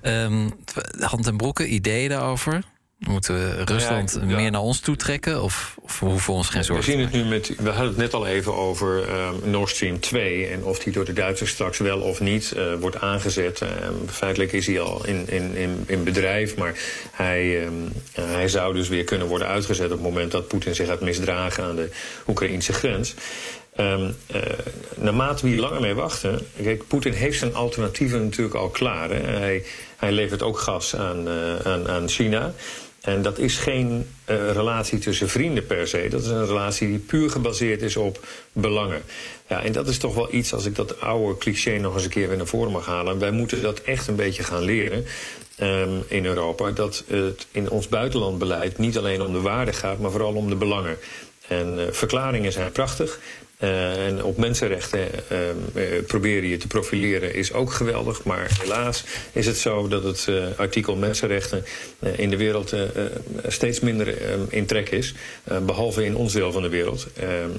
Um, 0.01 0.53
hand 0.99 1.27
en 1.27 1.37
broeken, 1.37 1.73
ideeën 1.73 2.09
daarover? 2.09 2.63
Moeten 2.97 3.35
we 3.35 3.63
Rusland 3.63 4.17
ja, 4.21 4.27
ja. 4.27 4.35
meer 4.35 4.51
naar 4.51 4.61
ons 4.61 4.79
toe 4.79 4.95
trekken? 4.95 5.43
Of, 5.43 5.77
of 5.81 5.99
we 5.99 6.05
hoeven 6.05 6.33
ons 6.33 6.49
geen 6.49 6.63
zorgen 6.63 6.85
We 6.85 6.91
zien 6.91 6.99
het 6.99 7.11
nu 7.11 7.23
met. 7.23 7.55
We 7.57 7.69
hadden 7.69 7.87
het 7.87 7.97
net 7.97 8.13
al 8.13 8.27
even 8.27 8.55
over 8.55 9.09
um, 9.19 9.49
Nord 9.49 9.69
Stream 9.69 9.99
2. 9.99 10.47
En 10.47 10.63
of 10.63 10.79
die 10.79 10.93
door 10.93 11.05
de 11.05 11.13
Duitsers 11.13 11.51
straks 11.51 11.77
wel 11.77 11.99
of 11.99 12.19
niet 12.19 12.53
uh, 12.55 12.73
wordt 12.73 12.99
aangezet. 12.99 13.61
Uh, 13.61 13.69
feitelijk 14.07 14.51
is 14.51 14.67
hij 14.67 14.79
al 14.79 15.05
in, 15.05 15.29
in, 15.29 15.55
in, 15.55 15.83
in 15.87 16.03
bedrijf. 16.03 16.55
Maar 16.55 16.73
hij, 17.11 17.63
uh, 17.63 17.69
hij 18.19 18.47
zou 18.47 18.73
dus 18.73 18.87
weer 18.87 19.03
kunnen 19.03 19.27
worden 19.27 19.47
uitgezet. 19.47 19.85
op 19.85 19.91
het 19.91 20.01
moment 20.01 20.31
dat 20.31 20.47
Poetin 20.47 20.75
zich 20.75 20.87
gaat 20.87 21.01
misdragen 21.01 21.63
aan 21.63 21.75
de 21.75 21.89
Oekraïnse 22.27 22.73
grens. 22.73 23.13
Um, 23.79 24.15
uh, 24.35 24.41
naarmate 24.95 25.43
we 25.43 25.51
hier 25.51 25.59
langer 25.59 25.81
mee 25.81 25.93
wachten. 25.93 26.47
Kijk, 26.63 26.87
Poetin 26.87 27.13
heeft 27.13 27.39
zijn 27.39 27.55
alternatieven 27.55 28.23
natuurlijk 28.23 28.55
al 28.55 28.69
klaar. 28.69 29.09
Hè. 29.09 29.21
Hij, 29.21 29.63
hij 29.97 30.11
levert 30.11 30.43
ook 30.43 30.59
gas 30.59 30.95
aan, 30.95 31.27
uh, 31.27 31.55
aan, 31.59 31.87
aan 31.87 32.09
China. 32.09 32.53
En 33.01 33.21
dat 33.21 33.37
is 33.37 33.57
geen 33.57 34.07
uh, 34.29 34.51
relatie 34.51 34.99
tussen 34.99 35.29
vrienden 35.29 35.65
per 35.65 35.87
se. 35.87 36.07
Dat 36.09 36.21
is 36.21 36.27
een 36.27 36.45
relatie 36.45 36.87
die 36.87 36.99
puur 36.99 37.29
gebaseerd 37.29 37.81
is 37.81 37.95
op 37.95 38.25
belangen. 38.51 39.01
Ja, 39.47 39.63
en 39.63 39.71
dat 39.71 39.87
is 39.87 39.97
toch 39.97 40.15
wel 40.15 40.33
iets, 40.33 40.53
als 40.53 40.65
ik 40.65 40.75
dat 40.75 41.01
oude 41.01 41.37
cliché 41.37 41.77
nog 41.77 41.93
eens 41.93 42.03
een 42.03 42.09
keer 42.09 42.27
weer 42.27 42.37
naar 42.37 42.47
voren 42.47 42.71
mag 42.71 42.85
halen. 42.85 43.19
Wij 43.19 43.31
moeten 43.31 43.61
dat 43.61 43.79
echt 43.79 44.07
een 44.07 44.15
beetje 44.15 44.43
gaan 44.43 44.63
leren. 44.63 45.05
Um, 45.61 46.03
in 46.07 46.25
Europa, 46.25 46.71
dat 46.71 47.03
het 47.07 47.47
in 47.51 47.69
ons 47.69 47.87
buitenlandbeleid 47.87 48.77
niet 48.77 48.97
alleen 48.97 49.21
om 49.21 49.33
de 49.33 49.41
waarde 49.41 49.73
gaat, 49.73 49.99
maar 49.99 50.11
vooral 50.11 50.33
om 50.33 50.49
de 50.49 50.55
belangen. 50.55 50.97
En 51.47 51.89
verklaringen 51.91 52.51
zijn 52.51 52.71
prachtig. 52.71 53.19
Uh, 53.65 54.07
en 54.07 54.23
op 54.23 54.37
mensenrechten 54.37 55.07
uh, 55.31 55.39
uh, 55.75 56.05
proberen 56.07 56.49
je 56.49 56.57
te 56.57 56.67
profileren 56.67 57.35
is 57.35 57.53
ook 57.53 57.71
geweldig. 57.71 58.23
Maar 58.23 58.57
helaas 58.61 59.03
is 59.31 59.45
het 59.45 59.57
zo 59.57 59.87
dat 59.87 60.03
het 60.03 60.29
artikel 60.57 60.95
mensenrechten 60.95 61.65
in 62.15 62.29
de 62.29 62.37
wereld 62.37 62.75
steeds 63.47 63.79
minder 63.79 64.15
in 64.49 64.65
trek 64.65 64.89
is. 64.89 65.13
behalve 65.65 66.05
in 66.05 66.15
ons 66.15 66.33
deel 66.33 66.51
van 66.51 66.61
de 66.61 66.69
wereld. 66.69 67.07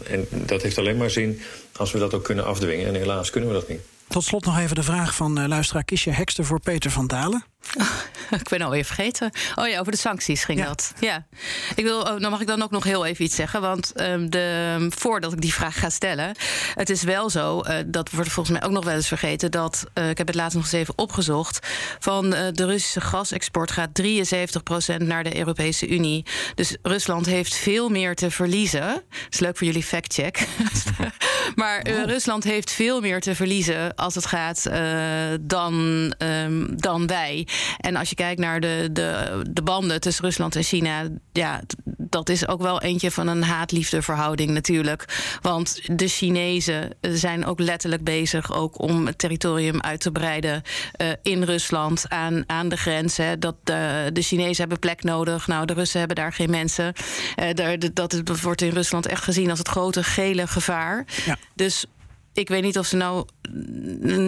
en 0.08 0.28
dat 0.30 0.62
heeft 0.62 0.78
alleen 0.78 0.96
maar 0.96 1.10
zin 1.10 1.40
als 1.76 1.92
we 1.92 1.98
dat 1.98 2.14
ook 2.14 2.24
kunnen 2.24 2.44
afdwingen. 2.44 2.86
En 2.86 2.94
helaas 2.94 3.30
kunnen 3.30 3.50
we 3.50 3.56
dat 3.56 3.68
niet. 3.68 3.80
Tot 4.08 4.24
slot 4.24 4.44
nog 4.44 4.58
even 4.58 4.74
de 4.74 4.82
vraag 4.82 5.14
van 5.14 5.48
luisteraar 5.48 5.84
Kiesje 5.84 6.10
Hekster 6.10 6.44
voor 6.44 6.60
Peter 6.60 6.90
van 6.90 7.06
Dalen. 7.06 7.44
Oh, 7.78 7.86
ik 8.40 8.48
ben 8.48 8.62
alweer 8.62 8.84
vergeten. 8.84 9.30
Oh 9.54 9.68
ja, 9.68 9.80
over 9.80 9.92
de 9.92 9.98
sancties 9.98 10.44
ging 10.44 10.58
ja. 10.58 10.66
dat. 10.66 10.92
Ja. 11.00 11.26
Ik 11.74 11.84
wil, 11.84 12.00
oh, 12.00 12.20
dan 12.20 12.30
mag 12.30 12.40
ik 12.40 12.46
dan 12.46 12.62
ook 12.62 12.70
nog 12.70 12.84
heel 12.84 13.06
even 13.06 13.24
iets 13.24 13.34
zeggen. 13.34 13.60
Want 13.60 13.92
um, 14.00 14.30
de, 14.30 14.86
voordat 14.90 15.32
ik 15.32 15.40
die 15.40 15.54
vraag 15.54 15.78
ga 15.78 15.90
stellen. 15.90 16.34
Het 16.74 16.90
is 16.90 17.02
wel 17.02 17.30
zo, 17.30 17.62
uh, 17.66 17.74
dat 17.86 18.10
wordt 18.10 18.30
volgens 18.30 18.58
mij 18.58 18.68
ook 18.68 18.74
nog 18.74 18.84
wel 18.84 18.94
eens 18.94 19.08
vergeten. 19.08 19.50
Dat, 19.50 19.84
uh, 19.94 20.10
ik 20.10 20.18
heb 20.18 20.26
het 20.26 20.36
laatst 20.36 20.54
nog 20.54 20.64
eens 20.64 20.72
even 20.72 20.98
opgezocht. 20.98 21.66
Van 21.98 22.26
uh, 22.26 22.40
de 22.52 22.66
Russische 22.66 23.00
gasexport 23.00 23.70
gaat 23.70 24.02
73% 24.02 24.96
naar 24.96 25.24
de 25.24 25.36
Europese 25.36 25.88
Unie. 25.88 26.26
Dus 26.54 26.76
Rusland 26.82 27.26
heeft 27.26 27.54
veel 27.54 27.88
meer 27.88 28.14
te 28.14 28.30
verliezen. 28.30 28.86
Dat 28.86 29.02
is 29.30 29.38
leuk 29.38 29.56
voor 29.56 29.66
jullie 29.66 29.82
factcheck. 29.82 30.46
maar 31.54 31.86
oh. 31.88 32.04
Rusland 32.04 32.44
heeft 32.44 32.70
veel 32.70 33.00
meer 33.00 33.20
te 33.20 33.34
verliezen 33.34 33.94
als 33.94 34.14
het 34.14 34.26
gaat 34.26 34.70
dan, 35.40 36.14
um, 36.18 36.80
dan 36.80 37.06
wij. 37.06 37.46
En 37.76 37.96
als 37.96 38.08
je 38.08 38.14
kijkt 38.14 38.40
naar 38.40 38.60
de, 38.60 38.88
de, 38.92 39.40
de 39.50 39.62
banden 39.62 40.00
tussen 40.00 40.24
Rusland 40.24 40.56
en 40.56 40.62
China, 40.62 41.08
ja, 41.32 41.60
dat 41.98 42.28
is 42.28 42.48
ook 42.48 42.62
wel 42.62 42.82
eentje 42.82 43.10
van 43.10 43.26
een 43.26 43.42
haat-liefde 43.42 44.02
verhouding 44.02 44.50
natuurlijk. 44.50 45.04
Want 45.42 45.80
de 45.98 46.08
Chinezen 46.08 46.90
zijn 47.00 47.46
ook 47.46 47.60
letterlijk 47.60 48.04
bezig 48.04 48.52
ook 48.52 48.80
om 48.80 49.06
het 49.06 49.18
territorium 49.18 49.80
uit 49.80 50.00
te 50.00 50.12
breiden 50.12 50.62
uh, 51.02 51.08
in 51.22 51.42
Rusland 51.42 52.04
aan, 52.08 52.44
aan 52.46 52.68
de 52.68 52.76
grens. 52.76 53.16
Hè. 53.16 53.38
Dat 53.38 53.56
de, 53.64 54.10
de 54.12 54.22
Chinezen 54.22 54.56
hebben 54.56 54.78
plek 54.78 55.02
nodig. 55.02 55.46
Nou, 55.46 55.66
de 55.66 55.72
Russen 55.72 55.98
hebben 55.98 56.16
daar 56.16 56.32
geen 56.32 56.50
mensen. 56.50 56.92
Uh, 57.42 57.48
daar, 57.52 57.78
dat, 57.78 58.20
dat 58.24 58.40
wordt 58.40 58.62
in 58.62 58.70
Rusland 58.70 59.06
echt 59.06 59.22
gezien 59.22 59.50
als 59.50 59.58
het 59.58 59.68
grote 59.68 60.02
gele 60.02 60.46
gevaar. 60.46 61.04
Ja. 61.24 61.36
Dus 61.54 61.86
ik 62.36 62.48
weet 62.48 62.62
niet 62.62 62.78
of 62.78 62.86
ze 62.86 62.96
nou 62.96 63.26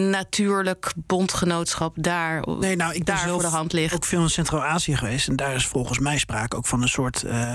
natuurlijk 0.09 0.93
bondgenootschap 0.95 1.95
daar, 1.99 2.47
nee, 2.59 2.75
nou, 2.75 2.93
ik 2.93 3.05
daar 3.05 3.29
voor 3.29 3.41
de 3.41 3.47
hand 3.47 3.73
ligt. 3.73 3.93
ook 3.93 4.05
veel 4.05 4.21
in 4.21 4.29
Centraal-Azië 4.29 4.95
geweest. 4.95 5.27
En 5.27 5.35
daar 5.35 5.55
is 5.55 5.65
volgens 5.65 5.99
mij 5.99 6.17
sprake 6.17 6.55
ook 6.55 6.67
van 6.67 6.81
een 6.81 6.87
soort. 6.87 7.23
Uh, 7.23 7.51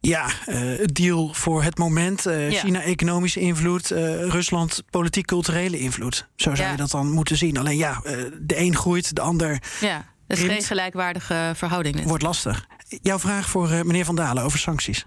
ja, 0.00 0.26
uh, 0.48 0.84
deal 0.84 1.34
voor 1.34 1.62
het 1.62 1.78
moment. 1.78 2.26
Uh, 2.26 2.50
ja. 2.50 2.60
China 2.60 2.82
economische 2.82 3.40
invloed, 3.40 3.88
Rusland 3.88 4.82
politiek 4.90 5.26
culturele 5.26 5.78
invloed. 5.78 6.28
Zo 6.36 6.54
zou 6.54 6.66
ja. 6.66 6.70
je 6.70 6.76
dat 6.76 6.90
dan 6.90 7.10
moeten 7.10 7.36
zien. 7.36 7.56
Alleen 7.58 7.76
ja, 7.76 8.00
de 8.40 8.58
een 8.58 8.76
groeit, 8.76 9.14
de 9.14 9.20
ander. 9.20 9.62
Ja, 9.80 10.04
het 10.26 10.38
is 10.38 10.44
geen 10.44 10.62
gelijkwaardige 10.62 11.52
verhouding. 11.54 12.04
Wordt 12.04 12.22
lastig. 12.22 12.66
Jouw 12.88 13.18
vraag 13.18 13.48
voor 13.48 13.68
meneer 13.68 14.04
Van 14.04 14.16
Dalen 14.16 14.42
over 14.42 14.58
sancties. 14.58 15.06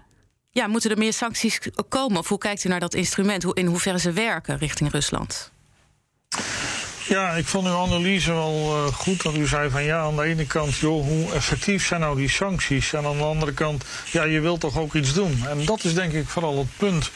Ja, 0.56 0.66
moeten 0.66 0.90
er 0.90 0.98
meer 0.98 1.12
sancties 1.12 1.58
komen? 1.88 2.18
Of 2.18 2.28
hoe 2.28 2.38
kijkt 2.38 2.64
u 2.64 2.68
naar 2.68 2.80
dat 2.80 2.94
instrument? 2.94 3.42
Hoe, 3.42 3.54
in 3.54 3.66
hoeverre 3.66 3.98
ze 3.98 4.12
werken 4.12 4.58
richting 4.58 4.90
Rusland? 4.90 5.50
Ja, 7.08 7.32
ik 7.32 7.46
vond 7.46 7.66
uw 7.66 7.76
analyse 7.76 8.32
wel 8.32 8.86
uh, 8.86 8.94
goed. 8.94 9.22
Dat 9.22 9.34
u 9.34 9.46
zei 9.46 9.70
van 9.70 9.82
ja, 9.84 10.00
aan 10.00 10.16
de 10.16 10.22
ene 10.22 10.46
kant, 10.46 10.76
joh, 10.76 11.06
hoe 11.06 11.32
effectief 11.32 11.86
zijn 11.86 12.00
nou 12.00 12.16
die 12.16 12.28
sancties? 12.28 12.92
En 12.92 13.06
aan 13.06 13.16
de 13.16 13.22
andere 13.22 13.52
kant, 13.52 13.84
ja, 14.10 14.22
je 14.22 14.40
wilt 14.40 14.60
toch 14.60 14.78
ook 14.78 14.94
iets 14.94 15.12
doen? 15.12 15.44
En 15.48 15.64
dat 15.64 15.84
is 15.84 15.94
denk 15.94 16.12
ik 16.12 16.28
vooral 16.28 16.58
het 16.58 16.76
punt 16.76 17.10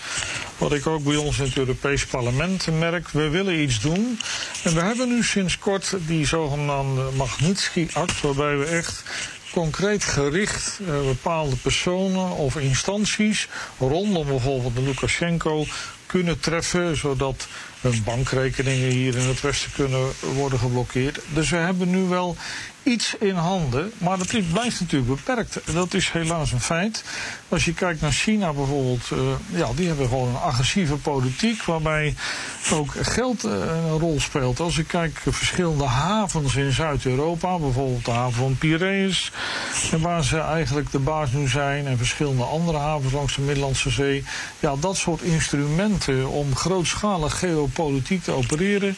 wat 0.58 0.72
ik 0.72 0.86
ook 0.86 1.04
bij 1.04 1.16
ons 1.16 1.38
in 1.38 1.44
het 1.44 1.56
Europees 1.56 2.06
Parlement 2.06 2.66
merk. 2.78 3.08
We 3.08 3.28
willen 3.28 3.60
iets 3.60 3.80
doen. 3.80 4.20
En 4.62 4.74
we 4.74 4.80
hebben 4.80 5.08
nu 5.08 5.24
sinds 5.24 5.58
kort 5.58 5.96
die 5.98 6.26
zogenaamde 6.26 7.08
Magnitsky-act, 7.16 8.20
waarbij 8.20 8.56
we 8.56 8.64
echt 8.64 9.02
concreet 9.52 10.04
gericht 10.04 10.78
uh, 10.80 10.88
bepaalde 10.88 11.56
personen 11.56 12.30
of 12.30 12.56
instanties 12.56 13.48
rondom 13.78 14.26
bijvoorbeeld 14.26 14.74
de 14.74 14.82
Lukashenko 14.82 15.64
kunnen 16.06 16.40
treffen, 16.40 16.96
zodat 16.96 17.46
bankrekeningen 18.04 18.88
hier 18.88 19.16
in 19.16 19.28
het 19.28 19.40
Westen 19.40 19.72
kunnen 19.72 20.08
worden 20.34 20.58
geblokkeerd. 20.58 21.20
Dus 21.34 21.50
we 21.50 21.56
hebben 21.56 21.90
nu 21.90 22.02
wel 22.02 22.36
iets 22.82 23.14
in 23.18 23.34
handen, 23.34 23.92
maar 23.98 24.18
dat 24.18 24.52
blijft 24.52 24.80
natuurlijk 24.80 25.10
beperkt. 25.10 25.60
Dat 25.72 25.94
is 25.94 26.10
helaas 26.10 26.52
een 26.52 26.60
feit. 26.60 27.04
Als 27.48 27.64
je 27.64 27.74
kijkt 27.74 28.00
naar 28.00 28.12
China 28.12 28.52
bijvoorbeeld, 28.52 29.10
uh, 29.12 29.18
ja, 29.58 29.68
die 29.74 29.86
hebben 29.86 30.08
gewoon 30.08 30.28
een 30.28 30.40
agressieve 30.40 30.96
politiek 30.96 31.62
waarbij 31.62 32.14
ook 32.72 32.94
geld 33.00 33.44
uh, 33.44 33.52
een 33.52 33.98
rol 33.98 34.20
speelt. 34.20 34.60
Als 34.60 34.78
ik 34.78 34.86
kijk 34.86 35.20
verschillende 35.24 35.84
havens 35.84 36.56
in 36.56 36.72
Zuid-Europa, 36.72 37.58
bijvoorbeeld 37.58 38.04
de 38.04 38.10
haven 38.10 38.38
van 38.38 38.58
Piraeus, 38.58 39.32
waar 39.98 40.24
ze 40.24 40.38
eigenlijk 40.38 40.90
de 40.90 40.98
baas 40.98 41.32
nu 41.32 41.48
zijn, 41.48 41.86
en 41.86 41.96
verschillende 41.96 42.44
andere 42.44 42.78
havens 42.78 43.12
langs 43.12 43.34
de 43.34 43.42
Middellandse 43.42 43.90
Zee. 43.90 44.24
Ja, 44.60 44.76
dat 44.76 44.96
soort 44.96 45.22
instrumenten 45.22 46.28
om 46.28 46.56
grootschalig 46.56 47.38
geopolitiek 47.38 47.69
te 47.72 48.32
opereren, 48.32 48.96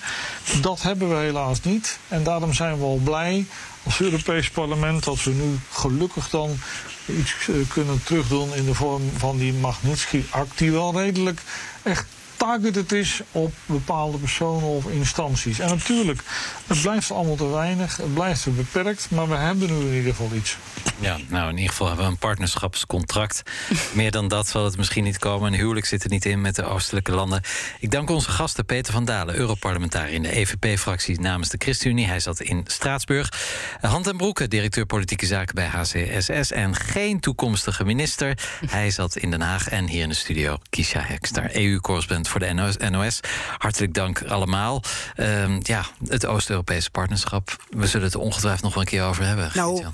dat 0.60 0.82
hebben 0.82 1.08
we 1.08 1.14
helaas 1.14 1.62
niet. 1.62 1.98
En 2.08 2.22
daarom 2.22 2.52
zijn 2.54 2.72
we 2.74 2.80
wel 2.80 3.00
blij 3.04 3.46
als 3.82 4.00
Europees 4.00 4.50
parlement 4.50 5.04
dat 5.04 5.22
we 5.22 5.30
nu 5.30 5.58
gelukkig 5.70 6.28
dan 6.28 6.58
iets 7.06 7.34
uh, 7.48 7.56
kunnen 7.68 8.02
terugdoen 8.04 8.54
in 8.54 8.64
de 8.64 8.74
vorm 8.74 9.02
van 9.16 9.38
die 9.38 9.52
Magnitsky-act, 9.52 10.58
die 10.58 10.72
wel 10.72 11.00
redelijk 11.00 11.40
echt 11.82 12.06
targeted 12.42 12.92
is 12.92 13.20
op 13.32 13.52
bepaalde 13.66 14.18
personen 14.18 14.68
of 14.68 14.86
instanties. 14.86 15.58
En 15.58 15.68
natuurlijk, 15.68 16.22
het 16.66 16.80
blijft 16.80 17.10
allemaal 17.10 17.36
te 17.36 17.48
weinig, 17.48 17.96
het 17.96 18.14
blijft 18.14 18.42
te 18.42 18.50
beperkt, 18.50 19.10
maar 19.10 19.28
we 19.28 19.34
hebben 19.34 19.68
nu 19.68 19.86
in 19.86 19.94
ieder 19.94 20.14
geval 20.14 20.36
iets. 20.36 20.56
Ja, 20.98 21.18
nou 21.28 21.48
in 21.48 21.56
ieder 21.56 21.70
geval 21.70 21.86
hebben 21.86 22.04
we 22.04 22.10
een 22.10 22.18
partnerschapscontract. 22.18 23.42
Meer 23.92 24.10
dan 24.10 24.28
dat 24.28 24.48
zal 24.48 24.64
het 24.64 24.76
misschien 24.76 25.04
niet 25.04 25.18
komen. 25.18 25.52
Een 25.52 25.58
huwelijk 25.58 25.86
zit 25.86 26.04
er 26.04 26.10
niet 26.10 26.24
in 26.24 26.40
met 26.40 26.54
de 26.54 26.64
oostelijke 26.64 27.12
landen. 27.12 27.42
Ik 27.80 27.90
dank 27.90 28.10
onze 28.10 28.30
gasten 28.30 28.64
Peter 28.64 28.92
van 28.92 29.04
Dalen, 29.04 29.34
Europarlementariër 29.34 30.14
in 30.14 30.22
de 30.22 30.36
EVP-fractie 30.36 31.20
namens 31.20 31.48
de 31.48 31.58
ChristenUnie. 31.58 32.06
Hij 32.06 32.20
zat 32.20 32.40
in 32.40 32.64
Straatsburg. 32.66 33.32
Hand 33.80 34.06
en 34.06 34.16
Broeke, 34.16 34.48
directeur 34.48 34.86
politieke 34.86 35.26
zaken 35.26 35.54
bij 35.54 35.66
HCSS 35.66 36.50
en 36.50 36.74
geen 36.74 37.20
toekomstige 37.20 37.84
minister. 37.84 38.38
Hij 38.66 38.90
zat 38.90 39.16
in 39.16 39.30
Den 39.30 39.40
Haag 39.40 39.68
en 39.68 39.86
hier 39.86 40.02
in 40.02 40.08
de 40.08 40.14
studio 40.14 40.58
Kisha 40.70 41.00
Hekster, 41.00 41.56
EU-correspondent 41.56 42.28
voor 42.32 42.40
de 42.40 42.88
NOS. 42.90 43.20
Hartelijk 43.58 43.94
dank 43.94 44.22
allemaal. 44.22 44.82
Uh, 45.16 45.60
ja, 45.60 45.84
het 46.08 46.26
Oost-Europese 46.26 46.90
partnerschap. 46.90 47.56
We 47.70 47.86
zullen 47.86 48.06
het 48.06 48.16
ongetwijfeld 48.16 48.62
nog 48.62 48.74
wel 48.74 48.82
een 48.82 48.88
keer 48.88 49.04
over 49.04 49.24
hebben. 49.24 49.50
Nou, 49.54 49.84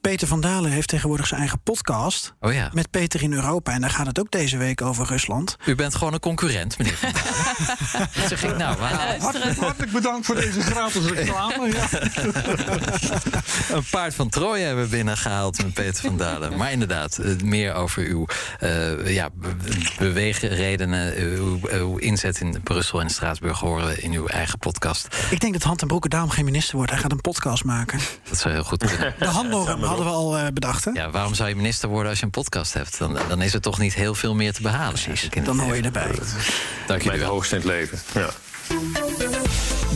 Peter 0.00 0.28
van 0.28 0.40
Dalen 0.40 0.70
heeft 0.70 0.88
tegenwoordig 0.88 1.26
zijn 1.26 1.40
eigen 1.40 1.60
podcast. 1.60 2.34
Oh 2.40 2.52
ja. 2.52 2.70
Met 2.72 2.90
Peter 2.90 3.22
in 3.22 3.32
Europa. 3.32 3.72
En 3.72 3.80
daar 3.80 3.90
gaat 3.90 4.06
het 4.06 4.18
ook 4.18 4.30
deze 4.30 4.56
week 4.56 4.82
over 4.82 5.06
Rusland. 5.06 5.56
U 5.64 5.74
bent 5.74 5.94
gewoon 5.94 6.12
een 6.12 6.20
concurrent, 6.20 6.78
meneer 6.78 6.96
Van 6.96 7.12
Dalen. 7.12 8.08
dat 8.14 8.28
zeg 8.28 8.44
ik 8.44 8.56
nou. 8.56 8.78
Hartelijk, 8.78 9.58
hartelijk 9.58 9.92
bedankt 9.92 10.26
voor 10.26 10.34
deze 10.34 10.60
gratis 10.60 11.04
reclame. 11.04 11.72
Ja. 11.72 11.88
een 13.76 13.84
paard 13.90 14.14
van 14.14 14.28
Troje 14.28 14.64
hebben 14.64 14.84
we 14.84 14.90
binnengehaald 14.90 15.62
met 15.62 15.74
Peter 15.74 16.02
van 16.04 16.16
Dalen. 16.16 16.56
Maar 16.56 16.72
inderdaad, 16.72 17.20
meer 17.42 17.74
over 17.74 18.02
uw 18.02 18.26
uh, 18.60 19.14
ja, 19.14 19.28
beweegredenen, 19.98 21.14
uw 21.16 21.58
uw 21.70 21.96
inzet 21.96 22.40
in 22.40 22.60
Brussel 22.62 23.00
en 23.00 23.10
Straatsburg 23.10 23.58
horen 23.58 24.02
in 24.02 24.12
uw 24.12 24.26
eigen 24.26 24.58
podcast. 24.58 25.08
Ik 25.30 25.40
denk 25.40 25.52
dat 25.52 25.62
Hand 25.62 25.82
en 25.82 25.86
Broeke 25.86 26.08
daarom 26.08 26.30
geen 26.30 26.44
minister 26.44 26.76
wordt. 26.76 26.90
Hij 26.90 27.00
gaat 27.00 27.12
een 27.12 27.20
podcast 27.20 27.64
maken. 27.64 27.98
Dat 28.28 28.38
zou 28.38 28.54
heel 28.54 28.64
goed 28.64 28.86
kunnen. 28.86 29.14
De 29.18 29.26
handnorm 29.26 29.82
hadden 29.82 30.04
we 30.04 30.12
al 30.12 30.38
uh, 30.38 30.46
bedacht. 30.54 30.84
Hè? 30.84 30.90
Ja, 30.90 31.10
waarom 31.10 31.34
zou 31.34 31.48
je 31.48 31.56
minister 31.56 31.88
worden 31.88 32.10
als 32.10 32.18
je 32.18 32.24
een 32.24 32.30
podcast 32.30 32.72
hebt? 32.72 32.98
Dan, 32.98 33.18
dan 33.28 33.42
is 33.42 33.54
er 33.54 33.60
toch 33.60 33.78
niet 33.78 33.94
heel 33.94 34.14
veel 34.14 34.34
meer 34.34 34.52
te 34.52 34.62
behalen. 34.62 34.92
Precies, 34.92 35.28
dan 35.44 35.58
hoor 35.58 35.76
je 35.76 35.82
erbij. 35.82 36.10
Dank 36.86 37.02
je 37.02 37.18
wel. 37.18 37.30
hoogst 37.30 37.52
in 37.52 37.58
het 37.58 37.66
leven. 37.66 37.98
Ja. 38.14 38.30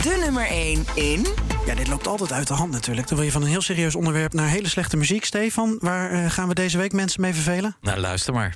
De 0.03 0.17
nummer 0.23 0.47
1 0.47 0.85
in. 0.93 1.25
Ja, 1.65 1.75
dit 1.75 1.87
loopt 1.87 2.07
altijd 2.07 2.31
uit 2.31 2.47
de 2.47 2.53
hand 2.53 2.71
natuurlijk. 2.71 3.07
Dan 3.07 3.17
wil 3.17 3.25
je 3.25 3.31
van 3.31 3.41
een 3.41 3.47
heel 3.47 3.61
serieus 3.61 3.95
onderwerp 3.95 4.33
naar 4.33 4.47
hele 4.47 4.67
slechte 4.67 4.97
muziek. 4.97 5.25
Stefan, 5.25 5.77
waar 5.79 6.13
uh, 6.13 6.31
gaan 6.31 6.47
we 6.47 6.53
deze 6.53 6.77
week 6.77 6.93
mensen 6.93 7.21
mee 7.21 7.33
vervelen? 7.33 7.75
Nou, 7.81 7.99
luister 7.99 8.33
maar. 8.33 8.55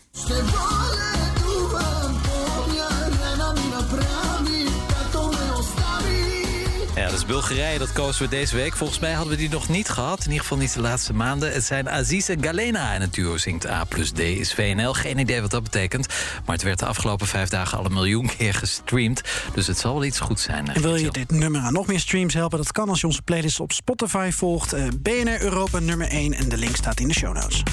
Bulgarije. 7.26 7.80
Dat 7.80 7.92
kozen 7.92 8.24
we 8.24 8.30
deze 8.30 8.56
week. 8.56 8.76
Volgens 8.76 9.00
mij 9.00 9.12
hadden 9.12 9.34
we 9.34 9.40
die 9.40 9.50
nog 9.50 9.70
niet 9.70 9.90
gehad. 9.90 10.20
In 10.20 10.26
ieder 10.26 10.42
geval 10.42 10.58
niet 10.58 10.74
de 10.74 10.82
laatste 10.82 11.14
maanden. 11.14 11.54
Het 11.54 11.64
zijn 11.64 11.90
Aziz 11.90 12.30
en 12.30 12.44
Galena. 12.44 12.94
En 12.94 13.02
het 13.02 13.14
duo 13.14 13.38
zingt 13.38 13.68
A 13.68 13.84
plus 13.84 14.12
D 14.12 14.20
is 14.20 14.54
VNL. 14.54 14.94
Geen 14.94 15.20
idee 15.20 15.42
wat 15.42 15.52
dat 15.52 15.64
betekent. 15.64 16.08
Maar 16.46 16.56
het 16.56 16.64
werd 16.64 16.80
de 16.80 16.86
afgelopen 16.86 17.28
vijf 17.28 17.50
dagen 17.50 17.78
al 17.78 17.86
een 17.86 17.94
miljoen 17.94 18.30
keer 18.38 18.54
gestreamd. 18.54 19.22
Dus 19.54 19.68
het 19.68 19.78
zal 19.80 19.94
wel 19.94 20.04
iets 20.04 20.20
goed 20.20 20.40
zijn. 20.40 20.68
En 20.68 20.82
wil 20.82 20.96
je 20.96 21.12
dit 21.12 21.32
nummer 21.32 21.62
aan 21.62 21.74
nog 21.74 21.88
meer 21.88 22.00
streams 22.00 22.34
helpen? 22.34 22.58
Dat 22.58 22.72
kan 22.72 22.90
als 22.90 23.02
je 23.02 23.08
onze 23.08 23.22
playlist 23.22 23.60
op 23.60 23.72
Spotify 23.72 24.30
volgt. 24.32 24.74
Uh, 24.74 24.88
BNR 25.00 25.42
Europa 25.42 25.80
nummer 25.80 26.08
1. 26.08 26.34
En 26.34 26.50
de 26.50 26.58
link 26.58 26.76
staat 26.76 27.00
in 27.00 27.08
de 27.08 27.14
show 27.14 27.34
notes. 27.34 27.64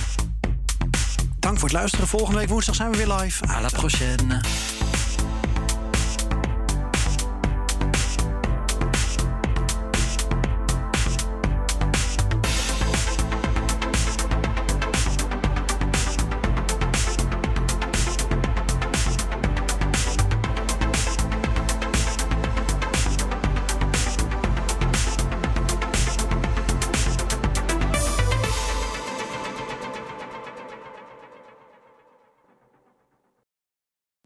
Dank 1.38 1.58
voor 1.58 1.68
het 1.68 1.76
luisteren. 1.76 2.08
Volgende 2.08 2.38
week 2.38 2.48
woensdag 2.48 2.74
zijn 2.74 2.90
we 2.90 2.96
weer 2.96 3.14
live. 3.16 3.44
À 3.48 3.60
la 3.60 3.68
prochaine. 3.68 4.40